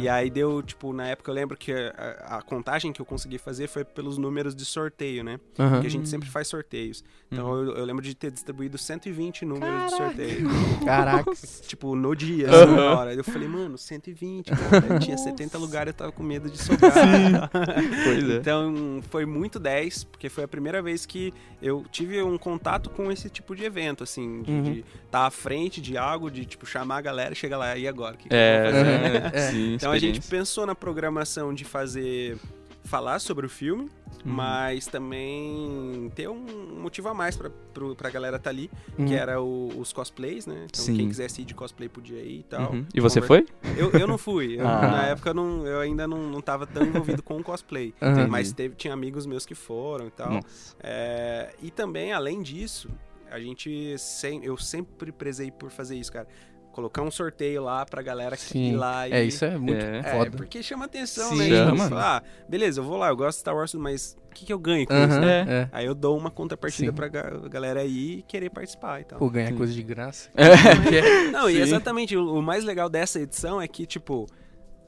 E 0.00 0.08
aí 0.08 0.30
deu, 0.30 0.62
tipo, 0.62 0.92
na 0.92 1.06
época 1.08 1.30
eu 1.30 1.34
lembro 1.34 1.56
que 1.56 1.72
a, 1.72 2.38
a 2.38 2.42
contagem 2.42 2.92
que 2.92 3.00
eu 3.00 3.06
consegui 3.06 3.38
fazer 3.38 3.68
foi 3.68 3.84
pelos 3.84 4.16
números 4.18 4.54
de 4.54 4.64
sorteio, 4.64 5.22
né? 5.24 5.38
Aham. 5.58 5.70
Porque 5.72 5.86
a 5.86 5.90
gente 5.90 6.08
sempre 6.08 6.28
faz 6.28 6.48
sorteios. 6.48 7.04
Então 7.30 7.46
Uhum. 7.50 7.64
eu, 7.66 7.76
eu 7.76 7.84
lembro 7.84 8.02
de 8.04 8.14
ter 8.14 8.30
distribuído 8.30 8.76
120 8.78 9.44
números 9.44 9.84
de 9.90 9.96
sorteio. 9.96 10.48
Caraca. 10.84 11.30
Tipo, 11.60 11.94
no 11.94 12.14
dia, 12.14 12.48
assim, 12.50 12.74
na 12.74 12.94
hora. 12.98 13.14
Eu 13.14 13.24
falei, 13.24 13.46
mano, 13.48 13.76
120, 13.76 14.50
cara. 14.50 14.98
Tinha 14.98 15.16
70 15.18 15.58
lugares, 15.58 15.92
eu 15.92 15.96
tava 15.98 16.12
com 16.12 16.22
medo 16.22 16.48
de 16.50 16.58
sobrar. 16.58 16.92
pois 17.50 18.30
é. 18.30 18.36
Então 18.36 19.00
foi 19.10 19.24
muito 19.26 19.58
10, 19.58 20.04
porque 20.04 20.28
foi 20.28 20.44
a 20.44 20.48
primeira 20.48 20.80
vez 20.82 21.04
que 21.06 21.32
eu 21.60 21.84
tive 21.90 22.22
um 22.22 22.36
contato 22.38 22.90
com 22.90 23.10
esse 23.10 23.28
tipo 23.30 23.54
de 23.54 23.64
evento, 23.64 24.02
assim, 24.04 24.42
de 24.42 24.50
Uhum. 24.52 24.82
estar 25.06 25.26
à 25.26 25.30
frente 25.30 25.80
de 25.80 25.96
algo, 25.96 26.30
de 26.30 26.44
tipo 26.44 26.64
chamar 26.66 26.98
a 26.98 27.00
galera 27.00 27.32
e 27.32 27.36
chegar 27.36 27.56
lá, 27.58 27.76
e 27.76 27.86
agora? 27.88 28.14
O 28.14 28.18
que, 28.18 28.28
vou 28.28 28.38
fazer? 28.38 28.86
É, 28.88 29.30
É. 29.34 29.50
sim, 29.50 29.74
Então 29.74 29.92
a 29.92 29.98
gente 29.98 30.20
pensou 30.22 30.66
na 30.66 30.74
programação 30.74 31.52
de 31.54 31.64
fazer 31.64 32.36
falar 32.84 33.18
sobre 33.20 33.46
o 33.46 33.48
filme, 33.48 33.84
Uhum. 34.24 34.32
mas 34.32 34.86
também 34.86 36.10
ter 36.14 36.28
um 36.28 36.80
motivo 36.80 37.08
a 37.08 37.14
mais 37.14 37.36
pra, 37.36 37.50
pro, 37.72 37.94
pra 37.96 38.10
galera 38.10 38.38
tá 38.38 38.50
ali, 38.50 38.70
Uhum. 38.98 39.06
que 39.06 39.14
era 39.14 39.40
o- 39.40 39.68
os 39.78 39.92
cosplays, 39.92 40.46
né? 40.46 40.66
Então 40.68 40.84
Sim. 40.84 40.96
quem 40.96 41.08
quisesse 41.08 41.42
ir 41.42 41.44
de 41.44 41.54
cosplay 41.54 41.88
podia 41.88 42.20
ir 42.20 42.40
e 42.40 42.42
tal. 42.42 42.72
Uhum. 42.72 42.86
E 42.94 43.00
você 43.00 43.20
Conver- 43.20 43.46
foi? 43.46 43.72
Eu, 43.76 43.90
eu 43.92 44.06
não 44.06 44.18
fui. 44.18 44.60
Eu, 44.60 44.66
Ah. 44.68 44.80
Na 44.90 45.06
época 45.06 45.30
eu, 45.30 45.34
não, 45.34 45.66
eu 45.66 45.80
ainda 45.80 46.06
não, 46.06 46.18
não 46.30 46.40
tava 46.40 46.66
tão 46.66 46.82
envolvido 46.84 47.22
com 47.22 47.38
o 47.38 47.42
cosplay. 47.42 47.94
Aham. 48.02 48.26
Mas 48.28 48.52
teve, 48.52 48.74
tinha 48.74 48.92
amigos 48.92 49.26
meus 49.26 49.46
que 49.46 49.54
foram 49.54 50.06
e 50.08 50.10
tal. 50.10 50.40
É, 50.80 51.54
e 51.62 51.70
também, 51.70 52.12
além 52.12 52.42
disso, 52.42 52.88
a 53.30 53.38
gente 53.40 53.96
sem, 53.98 54.44
eu 54.44 54.56
sempre 54.58 55.10
prezei 55.12 55.50
por 55.50 55.70
fazer 55.70 55.96
isso, 55.96 56.12
cara. 56.12 56.26
Colocar 56.72 57.02
um 57.02 57.10
sorteio 57.10 57.62
lá 57.62 57.84
pra 57.84 58.00
galera 58.02 58.34
que 58.36 58.42
Sim. 58.42 58.72
ir 58.72 58.76
lá 58.76 59.06
e. 59.06 59.12
É, 59.12 59.22
isso 59.24 59.44
é 59.44 59.56
muito 59.58 59.84
É. 59.84 59.98
É, 59.98 60.02
foda. 60.04 60.30
porque 60.36 60.62
chama 60.62 60.86
atenção, 60.86 61.28
Sim, 61.30 61.36
né? 61.38 61.48
chama. 61.50 61.72
Tipo, 61.76 61.88
falar, 61.90 62.16
ah, 62.16 62.22
beleza, 62.48 62.80
eu 62.80 62.84
vou 62.84 62.96
lá, 62.96 63.08
eu 63.08 63.16
gosto 63.16 63.36
de 63.36 63.40
Star 63.40 63.54
Wars, 63.54 63.74
mas 63.74 64.16
o 64.30 64.34
que, 64.34 64.46
que 64.46 64.52
eu 64.52 64.58
ganho 64.58 64.86
com 64.86 64.94
isso, 64.94 65.04
Aham, 65.04 65.20
né? 65.20 65.44
é. 65.48 65.68
Aí 65.70 65.84
eu 65.86 65.94
dou 65.94 66.16
uma 66.16 66.30
contrapartida 66.30 66.90
Sim. 66.90 66.96
pra 66.96 67.08
ga- 67.08 67.30
galera 67.50 67.80
aí 67.80 68.18
e 68.18 68.22
querer 68.22 68.48
participar 68.50 69.00
e 69.00 69.04
tal. 69.04 69.18
Pô, 69.18 69.28
ganhar 69.28 69.48
Sim. 69.48 69.56
coisa 69.56 69.72
de 69.72 69.82
graça. 69.82 70.30
É. 70.34 70.46
Não, 71.30 71.48
e 71.50 71.60
exatamente, 71.60 72.16
o 72.16 72.40
mais 72.40 72.64
legal 72.64 72.88
dessa 72.88 73.20
edição 73.20 73.60
é 73.60 73.68
que, 73.68 73.84
tipo, 73.84 74.26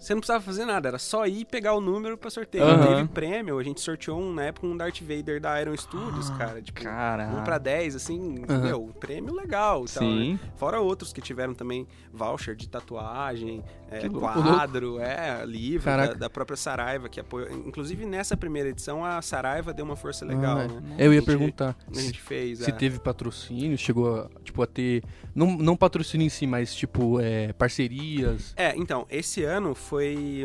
você 0.04 0.14
não 0.14 0.20
precisava 0.20 0.44
fazer 0.44 0.64
nada, 0.64 0.88
era 0.88 0.99
só 0.99 1.26
ir 1.26 1.44
pegar 1.46 1.75
o 1.75 1.80
número 1.80 2.16
pra 2.18 2.30
sorteio. 2.30 2.64
Aham. 2.64 2.96
Teve 2.96 3.08
prêmio, 3.08 3.58
a 3.58 3.62
gente 3.62 3.80
sorteou 3.80 4.20
um, 4.20 4.32
na 4.34 4.44
época 4.44 4.66
um 4.66 4.76
Darth 4.76 5.00
Vader 5.00 5.40
da 5.40 5.61
Iron 5.61 5.76
Studios, 5.76 6.30
cara. 6.30 6.61
Tipo, 6.61 6.80
Caraca. 6.82 7.40
1 7.40 7.44
pra 7.44 7.58
10, 7.58 7.96
assim, 7.96 8.44
Aham. 8.49 8.58
meu, 8.62 8.94
prêmio 9.00 9.32
legal 9.34 9.84
tal, 9.87 10.02
né? 10.04 10.11
Sim. 10.11 10.40
Fora 10.56 10.80
outros 10.80 11.12
que 11.12 11.20
tiveram 11.20 11.54
também 11.54 11.87
voucher 12.12 12.54
de 12.54 12.68
tatuagem, 12.68 13.62
é, 13.90 14.08
quadro, 14.08 14.99
é, 15.00 15.44
livro 15.46 15.84
da, 15.90 16.12
da 16.14 16.30
própria 16.30 16.56
Saraiva, 16.56 17.08
que 17.08 17.20
apoiou. 17.20 17.50
Inclusive, 17.66 18.04
nessa 18.06 18.37
primeira 18.37 18.68
edição, 18.68 19.04
a 19.04 19.20
Saraiva 19.23 19.73
deu 19.73 19.84
uma 19.84 19.96
força 19.96 20.25
legal, 20.25 20.58
Ah, 20.58 20.66
né? 20.68 20.96
Eu 20.99 21.11
A 21.11 21.14
ia 21.14 21.20
gente- 21.20 21.26
perguntar 21.26 21.76
A 21.90 22.00
gente 22.00 22.20
fez. 22.20 22.58
se 22.61 22.70
é. 22.70 22.73
teve 22.75 22.99
patrocínio, 22.99 23.76
chegou 23.78 24.16
a, 24.16 24.28
tipo, 24.42 24.62
a 24.62 24.66
ter. 24.66 25.02
Não, 25.34 25.56
não 25.56 25.76
patrocínio 25.76 26.26
em 26.26 26.30
si, 26.30 26.46
mas 26.46 26.75
tipo, 26.75 27.20
é, 27.20 27.52
parcerias. 27.54 28.52
É, 28.56 28.75
então, 28.76 29.06
esse 29.11 29.42
ano 29.44 29.75
foi 29.75 29.94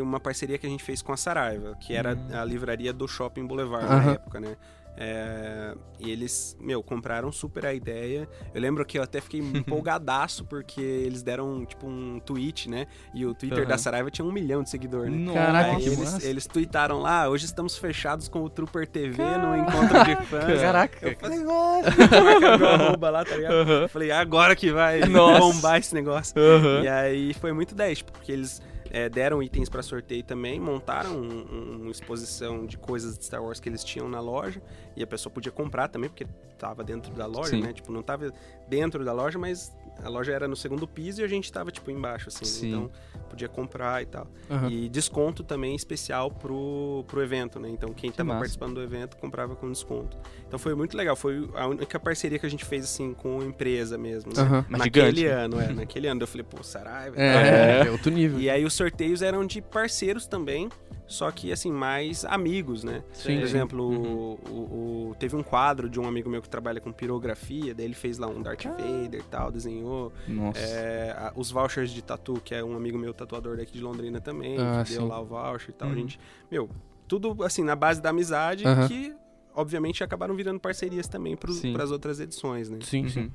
uma 0.02 0.20
parceria 0.20 0.58
que 0.58 0.66
a 0.66 0.70
gente 0.70 0.82
fez 0.82 1.02
com 1.02 1.12
a 1.12 1.16
Saraiva, 1.16 1.76
que 1.80 1.94
era 1.94 2.14
Hum. 2.14 2.28
a 2.32 2.44
livraria 2.44 2.92
do 2.92 3.06
Shopping 3.08 3.46
Boulevard 3.46 3.86
Aham. 3.86 4.04
na 4.06 4.12
época, 4.12 4.40
né? 4.40 4.56
É, 5.02 5.72
e 5.98 6.10
eles, 6.10 6.54
meu, 6.60 6.82
compraram 6.82 7.32
super 7.32 7.64
a 7.64 7.72
ideia. 7.72 8.28
Eu 8.52 8.60
lembro 8.60 8.84
que 8.84 8.98
eu 8.98 9.02
até 9.02 9.18
fiquei 9.20 9.40
empolgadaço 9.54 10.44
porque 10.44 10.80
eles 10.80 11.22
deram, 11.22 11.64
tipo, 11.64 11.86
um 11.86 12.20
tweet, 12.20 12.68
né? 12.68 12.86
E 13.14 13.24
o 13.24 13.32
Twitter 13.32 13.60
Aham. 13.60 13.68
da 13.68 13.78
Saraiva 13.78 14.10
tinha 14.10 14.24
um 14.26 14.32
milhão 14.32 14.62
de 14.62 14.68
seguidores, 14.68 15.10
né? 15.10 15.32
Caraca, 15.32 15.70
Aí 15.70 15.76
que 15.78 15.86
eles, 15.88 15.98
massa. 15.98 16.26
eles 16.26 16.46
tweetaram 16.46 17.00
lá, 17.00 17.28
hoje 17.30 17.46
estamos 17.46 17.78
fechados 17.78 18.28
com 18.28 18.42
o 18.42 18.50
Trooper 18.50 18.86
TV 18.86 19.22
no 19.38 19.56
encontro 19.56 20.04
de 20.04 20.16
fãs. 20.26 20.60
Caraca. 20.60 21.08
Eu 21.08 21.16
falei, 21.16 21.38
nossa, 21.38 21.90
meu 22.58 22.68
arroba 22.68 23.10
lá, 23.10 23.24
tá 23.24 23.36
ligado? 23.36 23.54
Aham. 23.54 23.82
Eu 23.82 23.88
falei, 23.88 24.10
agora 24.10 24.54
que 24.54 24.70
vai 24.70 25.00
Nossa. 25.08 25.38
bombar 25.40 25.78
esse 25.78 25.94
negócio. 25.94 26.34
Aham. 26.38 26.82
E 26.82 26.88
aí 26.88 27.32
foi 27.34 27.52
muito 27.54 27.74
10, 27.74 27.98
tipo, 27.98 28.12
porque 28.12 28.32
eles 28.32 28.60
é, 28.90 29.08
deram 29.08 29.42
itens 29.42 29.68
pra 29.68 29.82
sorteio 29.82 30.22
também, 30.22 30.58
montaram 30.60 31.12
um- 31.16 31.46
um- 31.52 31.76
uma 31.82 31.90
exposição 31.90 32.66
de 32.66 32.76
coisas 32.76 33.16
de 33.16 33.24
Star 33.24 33.42
Wars 33.42 33.60
que 33.60 33.68
eles 33.68 33.84
tinham 33.84 34.08
na 34.08 34.20
loja, 34.20 34.60
e 34.96 35.02
a 35.02 35.06
pessoa 35.06 35.32
podia 35.32 35.52
comprar 35.52 35.88
também, 35.88 36.10
porque 36.10 36.26
tava 36.58 36.84
dentro 36.84 37.12
da 37.14 37.26
loja, 37.26 37.50
Sim. 37.50 37.62
né? 37.62 37.72
Tipo, 37.72 37.90
não 37.90 38.02
tava 38.02 38.32
dentro 38.68 39.04
da 39.04 39.12
loja, 39.12 39.38
mas 39.38 39.74
a 40.02 40.08
loja 40.08 40.32
era 40.32 40.46
no 40.46 40.56
segundo 40.56 40.86
piso 40.86 41.20
e 41.20 41.24
a 41.24 41.28
gente 41.28 41.50
tava, 41.50 41.70
tipo, 41.70 41.90
embaixo, 41.90 42.28
assim. 42.28 42.44
né? 42.44 42.50
Sim. 42.50 42.68
Então, 42.68 42.90
podia 43.28 43.48
comprar 43.48 44.02
e 44.02 44.06
tal. 44.06 44.26
Aham. 44.50 44.70
E 44.70 44.88
desconto 44.88 45.42
também 45.42 45.74
especial 45.74 46.30
pro, 46.30 47.04
pro 47.06 47.22
evento, 47.22 47.58
né? 47.58 47.68
Então, 47.68 47.90
quem 47.92 48.10
tava 48.10 48.28
massa. 48.28 48.38
participando 48.40 48.74
do 48.74 48.82
evento 48.82 49.16
comprava 49.16 49.54
com 49.54 49.70
desconto. 49.70 50.16
Então, 50.46 50.58
foi 50.58 50.74
muito 50.74 50.96
legal. 50.96 51.16
Foi 51.16 51.48
a 51.54 51.66
única 51.66 51.98
parceria 51.98 52.38
que 52.38 52.46
a 52.46 52.50
gente 52.50 52.64
fez, 52.64 52.84
assim, 52.84 53.14
com 53.14 53.42
empresa 53.42 53.96
mesmo, 53.96 54.32
né? 54.34 54.64
Mas 54.68 54.80
Naquele 54.80 55.16
gigante, 55.16 55.24
né? 55.24 55.44
ano, 55.44 55.60
é. 55.60 55.72
Naquele 55.72 56.08
ano. 56.08 56.22
Eu 56.22 56.26
falei, 56.26 56.46
pô, 56.48 56.62
Saraiva... 56.62 57.16
tal. 57.16 57.24
É, 57.24 57.86
é, 57.86 57.90
outro 57.90 58.10
nível. 58.10 58.40
E 58.40 58.50
aí 58.50 58.64
os 58.64 58.74
sorteios 58.74 59.22
eram 59.22 59.46
de 59.46 59.60
parceiros 59.60 60.26
também, 60.26 60.68
só 61.10 61.30
que 61.30 61.52
assim, 61.52 61.70
mais 61.72 62.24
amigos, 62.24 62.84
né? 62.84 63.02
Sim, 63.12 63.34
Por 63.36 63.42
exemplo, 63.42 63.84
Uhum. 63.88 64.38
o, 64.48 65.10
o- 65.10 65.14
teve 65.18 65.34
um 65.36 65.42
quadro 65.42 65.90
de 65.90 65.98
um 66.00 66.06
amigo 66.06 66.30
meu 66.30 66.40
que 66.40 66.48
trabalha 66.48 66.80
com 66.80 66.92
pirografia, 66.92 67.74
daí 67.74 67.84
ele 67.84 67.94
fez 67.94 68.16
lá 68.16 68.26
um 68.28 68.40
Darth 68.40 68.64
Vader 68.64 69.20
e 69.20 69.24
tal, 69.24 69.50
desenhou. 69.50 70.12
Nossa. 70.28 70.60
É, 70.60 71.10
a- 71.18 71.32
os 71.34 71.50
vouchers 71.50 71.90
de 71.90 72.00
tatu, 72.00 72.40
que 72.44 72.54
é 72.54 72.62
um 72.64 72.76
amigo 72.76 72.96
meu 72.98 73.12
tatuador 73.12 73.56
daqui 73.56 73.72
de 73.72 73.80
Londrina 73.80 74.20
também, 74.20 74.56
Ah, 74.58 74.82
que 74.84 74.92
deu 74.92 75.02
sim. 75.02 75.08
lá 75.08 75.20
o 75.20 75.24
voucher 75.26 75.70
e 75.70 75.72
tal. 75.72 75.88
Uhum. 75.88 75.94
A 75.94 75.98
gente, 75.98 76.20
meu, 76.50 76.70
tudo 77.08 77.42
assim, 77.44 77.64
na 77.64 77.74
base 77.74 78.00
da 78.00 78.10
amizade, 78.10 78.64
Aham. 78.66 78.86
que 78.86 79.12
obviamente 79.54 80.04
acabaram 80.04 80.34
virando 80.36 80.60
parcerias 80.60 81.08
também 81.08 81.36
para 81.36 81.50
as 81.82 81.90
outras 81.90 82.20
edições, 82.20 82.70
né? 82.70 82.78
Sim, 82.82 83.08
sim. 83.08 83.20
Uhum. 83.22 83.30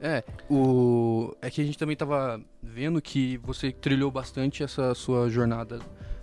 É, 0.00 0.22
o... 0.48 1.34
é 1.42 1.50
que 1.50 1.60
a 1.60 1.64
gente 1.64 1.76
também 1.76 1.96
tava 1.96 2.40
vendo 2.62 3.02
que 3.02 3.36
você 3.38 3.72
trilhou 3.72 4.08
bastante 4.12 4.62
essa 4.62 4.94
sua 4.94 5.28
jornada 5.28 5.80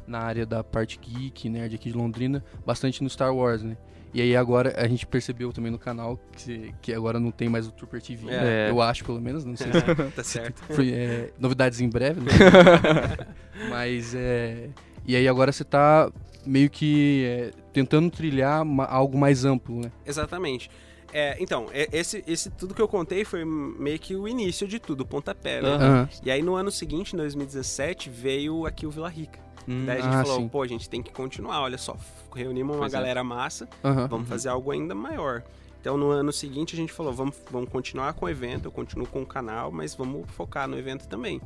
na 0.07 0.19
área 0.19 0.45
da 0.45 0.63
parte 0.63 0.99
geek, 0.99 1.49
nerd 1.49 1.75
aqui 1.75 1.91
de 1.91 1.97
Londrina, 1.97 2.43
bastante 2.65 3.03
no 3.03 3.09
Star 3.09 3.33
Wars, 3.35 3.63
né? 3.63 3.75
E 4.13 4.21
aí 4.21 4.33
agora 4.35 4.73
a 4.77 4.87
gente 4.87 5.05
percebeu 5.05 5.51
também 5.51 5.69
no 5.71 5.77
canal 5.77 6.17
que, 6.37 6.73
que 6.81 6.93
agora 6.93 7.19
não 7.19 7.31
tem 7.31 7.49
mais 7.49 7.67
o 7.67 7.71
Trooper 7.71 8.01
TV, 8.01 8.29
É. 8.29 8.69
eu 8.69 8.81
acho 8.81 9.03
pelo 9.03 9.19
menos, 9.19 9.43
não 9.43 9.57
sei 9.57 9.67
se 9.73 9.81
tá 10.15 10.23
certo. 10.23 10.63
foi, 10.73 10.91
é, 10.93 11.31
novidades 11.37 11.81
em 11.81 11.89
breve, 11.89 12.21
né? 12.21 12.31
Mas 13.69 14.13
é. 14.15 14.69
E 15.05 15.15
aí 15.15 15.27
agora 15.27 15.51
você 15.51 15.63
tá 15.63 16.09
meio 16.45 16.69
que 16.69 17.23
é, 17.25 17.51
tentando 17.73 18.09
trilhar 18.09 18.63
ma- 18.65 18.85
algo 18.85 19.17
mais 19.17 19.45
amplo, 19.45 19.81
né? 19.81 19.91
Exatamente. 20.05 20.69
É, 21.13 21.37
então, 21.41 21.67
é- 21.73 21.87
esse, 21.93 22.23
esse 22.27 22.49
tudo 22.49 22.73
que 22.73 22.81
eu 22.81 22.87
contei 22.87 23.23
foi 23.23 23.45
meio 23.45 23.99
que 23.99 24.15
o 24.15 24.27
início 24.27 24.67
de 24.67 24.79
tudo, 24.79 25.01
o 25.01 25.05
pontapé, 25.05 25.61
né? 25.61 25.69
Aham. 25.75 26.09
E 26.23 26.31
aí 26.31 26.41
no 26.41 26.55
ano 26.55 26.71
seguinte, 26.71 27.13
em 27.13 27.17
2017, 27.17 28.09
veio 28.09 28.65
aqui 28.65 28.85
o 28.85 28.91
Vila 28.91 29.09
Rica. 29.09 29.39
Hum. 29.67 29.85
Daí 29.85 29.97
a 29.99 30.01
gente 30.01 30.15
Ah, 30.15 30.23
falou, 30.23 30.37
sim. 30.39 30.47
pô, 30.47 30.61
a 30.61 30.67
gente 30.67 30.89
tem 30.89 31.01
que 31.01 31.11
continuar, 31.11 31.61
olha 31.61 31.77
só, 31.77 31.95
reunimos 32.33 32.75
uma 32.75 32.81
Pois 32.83 32.93
é. 32.93 32.97
galera 32.97 33.23
massa, 33.23 33.67
Aham. 33.83 34.07
vamos 34.07 34.27
fazer 34.29 34.49
algo 34.49 34.71
ainda 34.71 34.93
maior. 34.93 35.43
Então 35.81 35.97
no 35.97 36.09
ano 36.09 36.31
seguinte 36.33 36.73
a 36.73 36.77
gente 36.77 36.91
falou, 36.93 37.13
vamos, 37.13 37.35
vamos 37.51 37.69
continuar 37.69 38.13
com 38.13 38.25
o 38.25 38.29
evento, 38.29 38.65
eu 38.65 38.71
continuo 38.71 39.07
com 39.07 39.21
o 39.21 39.25
canal, 39.25 39.71
mas 39.71 39.93
vamos 39.95 40.29
focar 40.31 40.67
no 40.67 40.77
evento 40.77 41.07
também. 41.07 41.39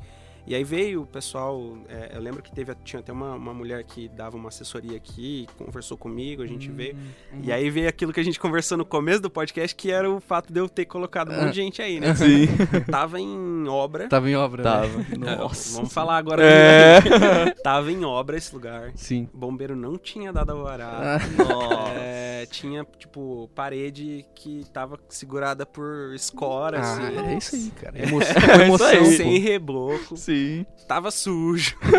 E 0.50 0.56
aí 0.56 0.64
veio 0.64 1.04
o 1.04 1.06
pessoal, 1.06 1.78
é, 1.88 2.10
eu 2.16 2.20
lembro 2.20 2.42
que 2.42 2.52
teve, 2.52 2.74
tinha 2.84 3.02
até 3.02 3.14
uma, 3.14 3.36
uma 3.36 3.54
mulher 3.54 3.84
que 3.84 4.08
dava 4.10 4.36
uma 4.36 4.50
assessoria 4.50 4.98
aqui, 4.98 5.46
conversou 5.56 5.96
comigo, 5.96 6.42
a 6.42 6.48
gente 6.48 6.72
veio. 6.72 6.96
Uhum. 7.32 7.42
E 7.44 7.52
aí 7.52 7.70
veio 7.70 7.88
aquilo 7.88 8.12
que 8.12 8.20
a 8.20 8.24
gente 8.24 8.40
conversou 8.40 8.76
no 8.76 8.84
começo 8.84 9.22
do 9.22 9.30
podcast, 9.30 9.76
que 9.76 9.92
era 9.92 10.10
o 10.10 10.20
fato 10.20 10.52
de 10.52 10.60
eu 10.60 10.68
ter 10.68 10.86
colocado 10.86 11.32
um 11.32 11.36
monte 11.36 11.50
de 11.52 11.56
gente 11.58 11.84
aí, 11.84 12.00
né? 12.00 12.16
Sim. 12.18 12.48
Tava 12.90 13.20
em 13.20 13.68
obra. 13.68 14.08
Tava 14.08 14.28
em 14.28 14.36
obra, 14.36 14.64
né? 14.64 14.70
Tava. 14.72 15.06
É, 15.30 15.36
Nossa. 15.36 15.76
Vamos 15.76 15.94
falar 15.94 16.18
agora. 16.18 16.42
É. 16.44 17.02
Tava 17.62 17.92
em 17.92 18.04
obra 18.04 18.38
esse 18.38 18.52
lugar. 18.54 18.92
Sim. 18.96 19.30
Bombeiro 19.34 19.76
não 19.76 19.98
tinha 19.98 20.34
dado 20.34 20.52
alvará. 20.52 21.20
Ah, 21.20 21.44
Nossa. 21.44 21.92
É, 21.94 22.48
tinha, 22.50 22.86
tipo, 22.98 23.50
parede 23.54 24.26
que 24.34 24.64
tava 24.72 24.98
segurada 25.10 25.66
por 25.66 26.14
escora, 26.16 26.80
ah, 26.80 26.82
assim. 26.82 27.18
é 27.18 27.38
isso 27.38 27.56
aí, 27.56 27.72
cara. 27.72 28.02
Emo 28.02 28.22
É 28.22 28.26
isso 28.26 28.62
emoção, 28.64 28.88
aí. 28.88 29.18
Sem 29.18 29.38
rebloco. 29.40 30.18
Sim. 30.18 30.39
Sim. 30.40 30.66
tava 30.88 31.12
sujo. 31.12 31.76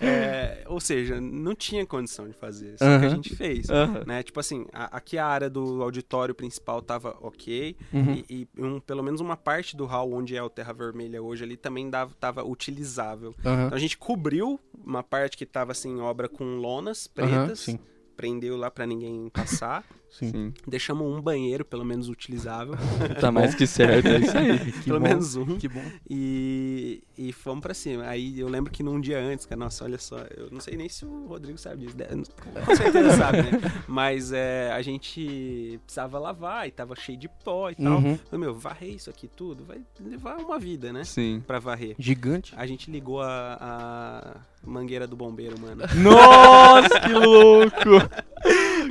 É, 0.00 0.64
ou 0.66 0.80
seja, 0.80 1.20
não 1.20 1.54
tinha 1.54 1.84
condição 1.86 2.28
de 2.28 2.34
fazer. 2.34 2.76
Só 2.78 2.98
que 2.98 3.06
a 3.06 3.08
gente 3.08 3.34
fez. 3.34 3.68
Aham. 3.70 4.04
Né? 4.06 4.22
Tipo 4.22 4.40
assim, 4.40 4.66
a- 4.72 4.96
aqui 4.96 5.18
a 5.18 5.26
área 5.26 5.48
do 5.50 5.82
auditório 5.82 6.34
principal 6.34 6.80
tava 6.82 7.16
ok. 7.20 7.76
Uhum. 7.92 8.22
E, 8.28 8.48
e 8.56 8.62
um- 8.62 8.80
pelo 8.80 9.02
menos 9.02 9.20
uma 9.20 9.36
parte 9.36 9.76
do 9.76 9.84
hall 9.86 10.12
onde 10.12 10.36
é 10.36 10.42
o 10.42 10.50
Terra 10.50 10.72
Vermelha 10.72 11.22
hoje 11.22 11.44
ali 11.44 11.56
também 11.56 11.88
dava, 11.90 12.12
tava 12.18 12.44
utilizável. 12.44 13.34
Então 13.40 13.70
a 13.72 13.78
gente 13.78 13.96
cobriu 13.98 14.58
uma 14.84 15.02
parte 15.02 15.36
que 15.36 15.46
tava 15.46 15.72
assim, 15.72 16.00
obra 16.00 16.28
com 16.28 16.56
lonas 16.56 17.06
pretas. 17.06 17.68
prendeu 18.16 18.56
lá 18.56 18.70
pra 18.70 18.86
ninguém 18.86 19.28
passar. 19.28 19.84
sim. 20.18 20.30
Sim. 20.30 20.54
Deixamos 20.66 21.06
um 21.06 21.20
banheiro, 21.20 21.64
pelo 21.64 21.84
menos 21.84 22.08
utilizável. 22.08 22.74
Tá 23.20 23.30
mais 23.30 23.54
que 23.54 23.66
certo, 23.66 24.08
é 24.08 24.18
isso 24.18 24.36
aí. 24.36 24.58
Que 24.72 24.84
pelo 24.84 25.00
bom, 25.00 25.08
menos 25.08 25.36
um. 25.36 25.56
Que 25.56 25.68
bom. 25.68 25.82
E, 26.08 27.02
e 27.16 27.32
fomos 27.32 27.62
pra 27.62 27.74
cima. 27.74 28.04
Aí 28.04 28.38
eu 28.38 28.48
lembro 28.48 28.72
que 28.72 28.82
num 28.82 29.00
dia 29.00 29.18
antes, 29.18 29.46
cara, 29.46 29.58
nossa, 29.58 29.84
olha 29.84 29.98
só, 29.98 30.18
eu 30.36 30.48
não 30.50 30.60
sei 30.60 30.76
nem 30.76 30.88
se 30.88 31.04
o 31.04 31.26
Rodrigo 31.26 31.58
sabe 31.58 31.86
disso. 31.86 31.96
Com 32.64 32.76
certeza 32.76 33.16
sabe, 33.16 33.42
né? 33.42 33.50
Mas 33.86 34.32
é, 34.32 34.72
a 34.72 34.82
gente 34.82 35.80
precisava 35.84 36.18
lavar 36.18 36.66
e 36.66 36.70
tava 36.70 36.94
cheio 36.96 37.18
de 37.18 37.28
pó 37.28 37.70
e 37.70 37.74
tal. 37.74 37.98
Uhum. 37.98 38.16
Falei, 38.16 38.46
meu, 38.46 38.54
varrer 38.54 38.94
isso 38.94 39.10
aqui 39.10 39.28
tudo 39.28 39.64
vai 39.64 39.80
levar 40.00 40.36
uma 40.38 40.58
vida, 40.58 40.92
né? 40.92 41.04
Sim. 41.04 41.42
Pra 41.46 41.58
varrer. 41.58 41.94
Gigante. 41.98 42.52
A 42.56 42.66
gente 42.66 42.90
ligou 42.90 43.20
a, 43.20 43.58
a 43.60 44.36
mangueira 44.66 45.06
do 45.06 45.16
bombeiro, 45.16 45.58
mano. 45.58 45.82
Nossa, 45.96 47.00
que 47.00 47.12
louco! 47.12 48.08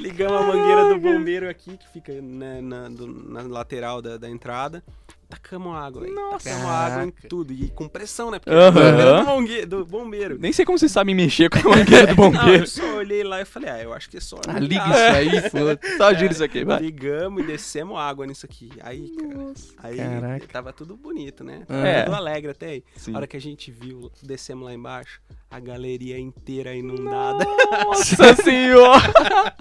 Ligamos 0.03 0.33
a 0.41 0.43
mangueira 0.43 0.87
do 0.89 0.99
bombeiro 0.99 1.49
aqui, 1.49 1.77
que 1.77 1.87
fica 1.93 2.11
né, 2.21 2.59
na, 2.61 2.89
do- 2.89 3.07
na 3.07 3.41
lateral 3.43 4.01
da, 4.01 4.17
da 4.17 4.29
entrada. 4.29 4.83
Tacamos 5.29 5.75
água, 5.75 6.03
aí. 6.05 6.11
Nossa. 6.11 6.47
Tacamos 6.47 6.69
água 6.69 7.03
em 7.05 7.09
Caraca. 7.09 7.27
tudo. 7.27 7.53
E 7.53 7.67
com 7.69 7.87
pressão, 7.87 8.29
né? 8.29 8.37
Porque 8.37 8.51
mangueira 8.55 9.17
do, 9.17 9.25
mongue- 9.25 9.65
do 9.65 9.85
bombeiro. 9.85 10.37
Nem 10.39 10.53
sei 10.53 10.63
como 10.63 10.77
vocês 10.77 10.91
sabem 10.91 11.15
mexer 11.15 11.49
com 11.49 11.57
a 11.57 11.75
mangueira 11.75 12.05
do 12.07 12.15
Não, 12.21 12.29
bombeiro. 12.31 12.63
eu 12.63 12.67
só 12.67 12.97
olhei 12.97 13.23
lá 13.23 13.41
e 13.41 13.45
falei, 13.45 13.69
ah, 13.71 13.81
eu 13.81 13.93
acho 13.93 14.09
que 14.11 14.17
é 14.17 14.19
só. 14.19 14.37
Ah, 14.47 14.59
liga 14.59 14.83
isso 14.83 14.93
aí, 14.93 15.49
foda 15.49 15.79
Só 15.97 16.13
gira 16.13 16.31
isso 16.33 16.43
aqui, 16.43 16.63
vai. 16.63 16.79
Ligamos 16.81 17.43
e 17.43 17.47
descemos 17.47 17.97
água 17.97 18.27
nisso 18.27 18.45
aqui. 18.45 18.69
Aí, 18.81 19.09
cara. 19.17 19.53
Aí 19.77 19.97
Caraca. 19.97 20.47
tava 20.51 20.71
tudo 20.73 20.95
bonito, 20.95 21.43
né? 21.43 21.63
Tava 21.67 21.87
É. 21.87 22.03
tudo 22.03 22.15
alegre 22.15 22.51
até 22.51 22.67
aí. 22.67 22.83
Sim. 22.95 23.13
A 23.13 23.17
hora 23.17 23.25
que 23.27 23.37
a 23.37 23.41
gente 23.41 23.71
viu, 23.71 24.11
descemos 24.21 24.65
lá 24.65 24.73
embaixo, 24.73 25.19
a 25.53 25.59
galeria 25.59 26.17
inteira 26.19 26.73
inundada. 26.75 27.45
Nossa 27.85 28.33
senhora! 28.41 29.53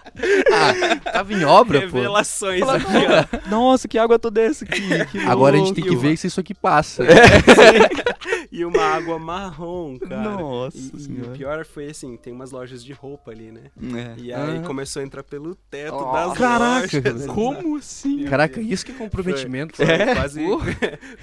Ah, 0.51 0.97
tava 1.13 1.35
em 1.35 1.45
obra, 1.45 1.81
pô. 1.81 1.97
Revelações 1.99 2.63
aqui, 2.63 2.87
ó. 3.47 3.51
Nossa, 3.51 3.87
que 3.87 3.99
água 3.99 4.19
toda 4.19 4.41
essa 4.41 4.65
aqui? 4.65 4.81
Que 5.13 5.19
Agora 5.19 5.57
a 5.57 5.59
gente 5.59 5.75
tem 5.75 5.85
louco. 5.85 6.01
que 6.01 6.07
ver 6.09 6.17
se 6.17 6.27
isso 6.29 6.41
aqui 6.41 6.55
passa. 6.55 7.05
E 8.55 8.67
uma 8.67 8.83
água 8.83 9.19
marrom, 9.19 9.99
cara. 9.99 10.23
Nossa 10.37 10.77
E, 10.77 10.81
e 10.83 10.91
o 10.95 11.01
senhora. 11.01 11.31
pior 11.31 11.65
foi 11.65 11.87
assim, 11.89 12.19
tem 12.19 12.33
umas 12.35 12.51
lojas 12.53 12.85
de 12.85 12.93
roupa 12.93 13.31
ali, 13.31 13.51
né? 13.51 13.63
É. 13.99 14.15
E 14.21 14.31
aí 14.33 14.59
Ah. 14.59 14.63
começou 14.67 15.01
a 15.01 15.05
entrar 15.07 15.23
pelo 15.23 15.55
teto 15.55 15.95
Oh, 15.97 16.13
das 16.13 16.37
caraca, 16.37 16.81
lojas. 16.83 17.03
velho. 17.21 17.27
Como 17.35 17.77
assim? 17.79 18.25
Caraca, 18.25 18.61
isso 18.61 18.85
que 18.85 18.93
é 18.93 18.95
comprometimento. 18.95 19.75
Foi, 19.79 19.87
cara. 19.87 20.15
quase, 20.17 20.45
Porra. 20.45 20.77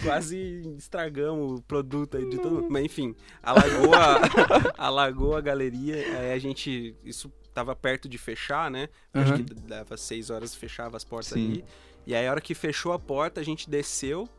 quase 0.03 0.73
estragamos 0.79 1.59
o 1.59 1.61
produto 1.61 2.17
aí 2.17 2.27
de 2.27 2.37
todo 2.37 2.55
mundo. 2.55 2.67
Mas 2.69 2.83
enfim, 2.85 3.15
alagou 3.43 3.93
a, 3.93 4.15
alagou 4.77 5.35
a 5.35 5.41
galeria. 5.41 5.95
Aí 5.95 6.33
a 6.33 6.39
gente. 6.39 6.95
Isso 7.03 7.31
tava 7.53 7.75
perto 7.75 8.07
de 8.07 8.17
fechar, 8.17 8.69
né? 8.69 8.89
Acho 9.13 9.33
Aham. 9.33 9.43
que 9.43 9.53
dava 9.53 9.97
seis 9.97 10.29
horas, 10.29 10.55
fechava 10.55 10.95
as 10.97 11.03
portas 11.03 11.33
Sim. 11.33 11.51
ali. 11.51 11.65
E 12.05 12.15
aí 12.15 12.27
a 12.27 12.31
hora 12.31 12.41
que 12.41 12.55
fechou 12.55 12.93
a 12.93 12.99
porta, 12.99 13.41
a 13.41 13.43
gente 13.43 13.69
desceu 13.69 14.29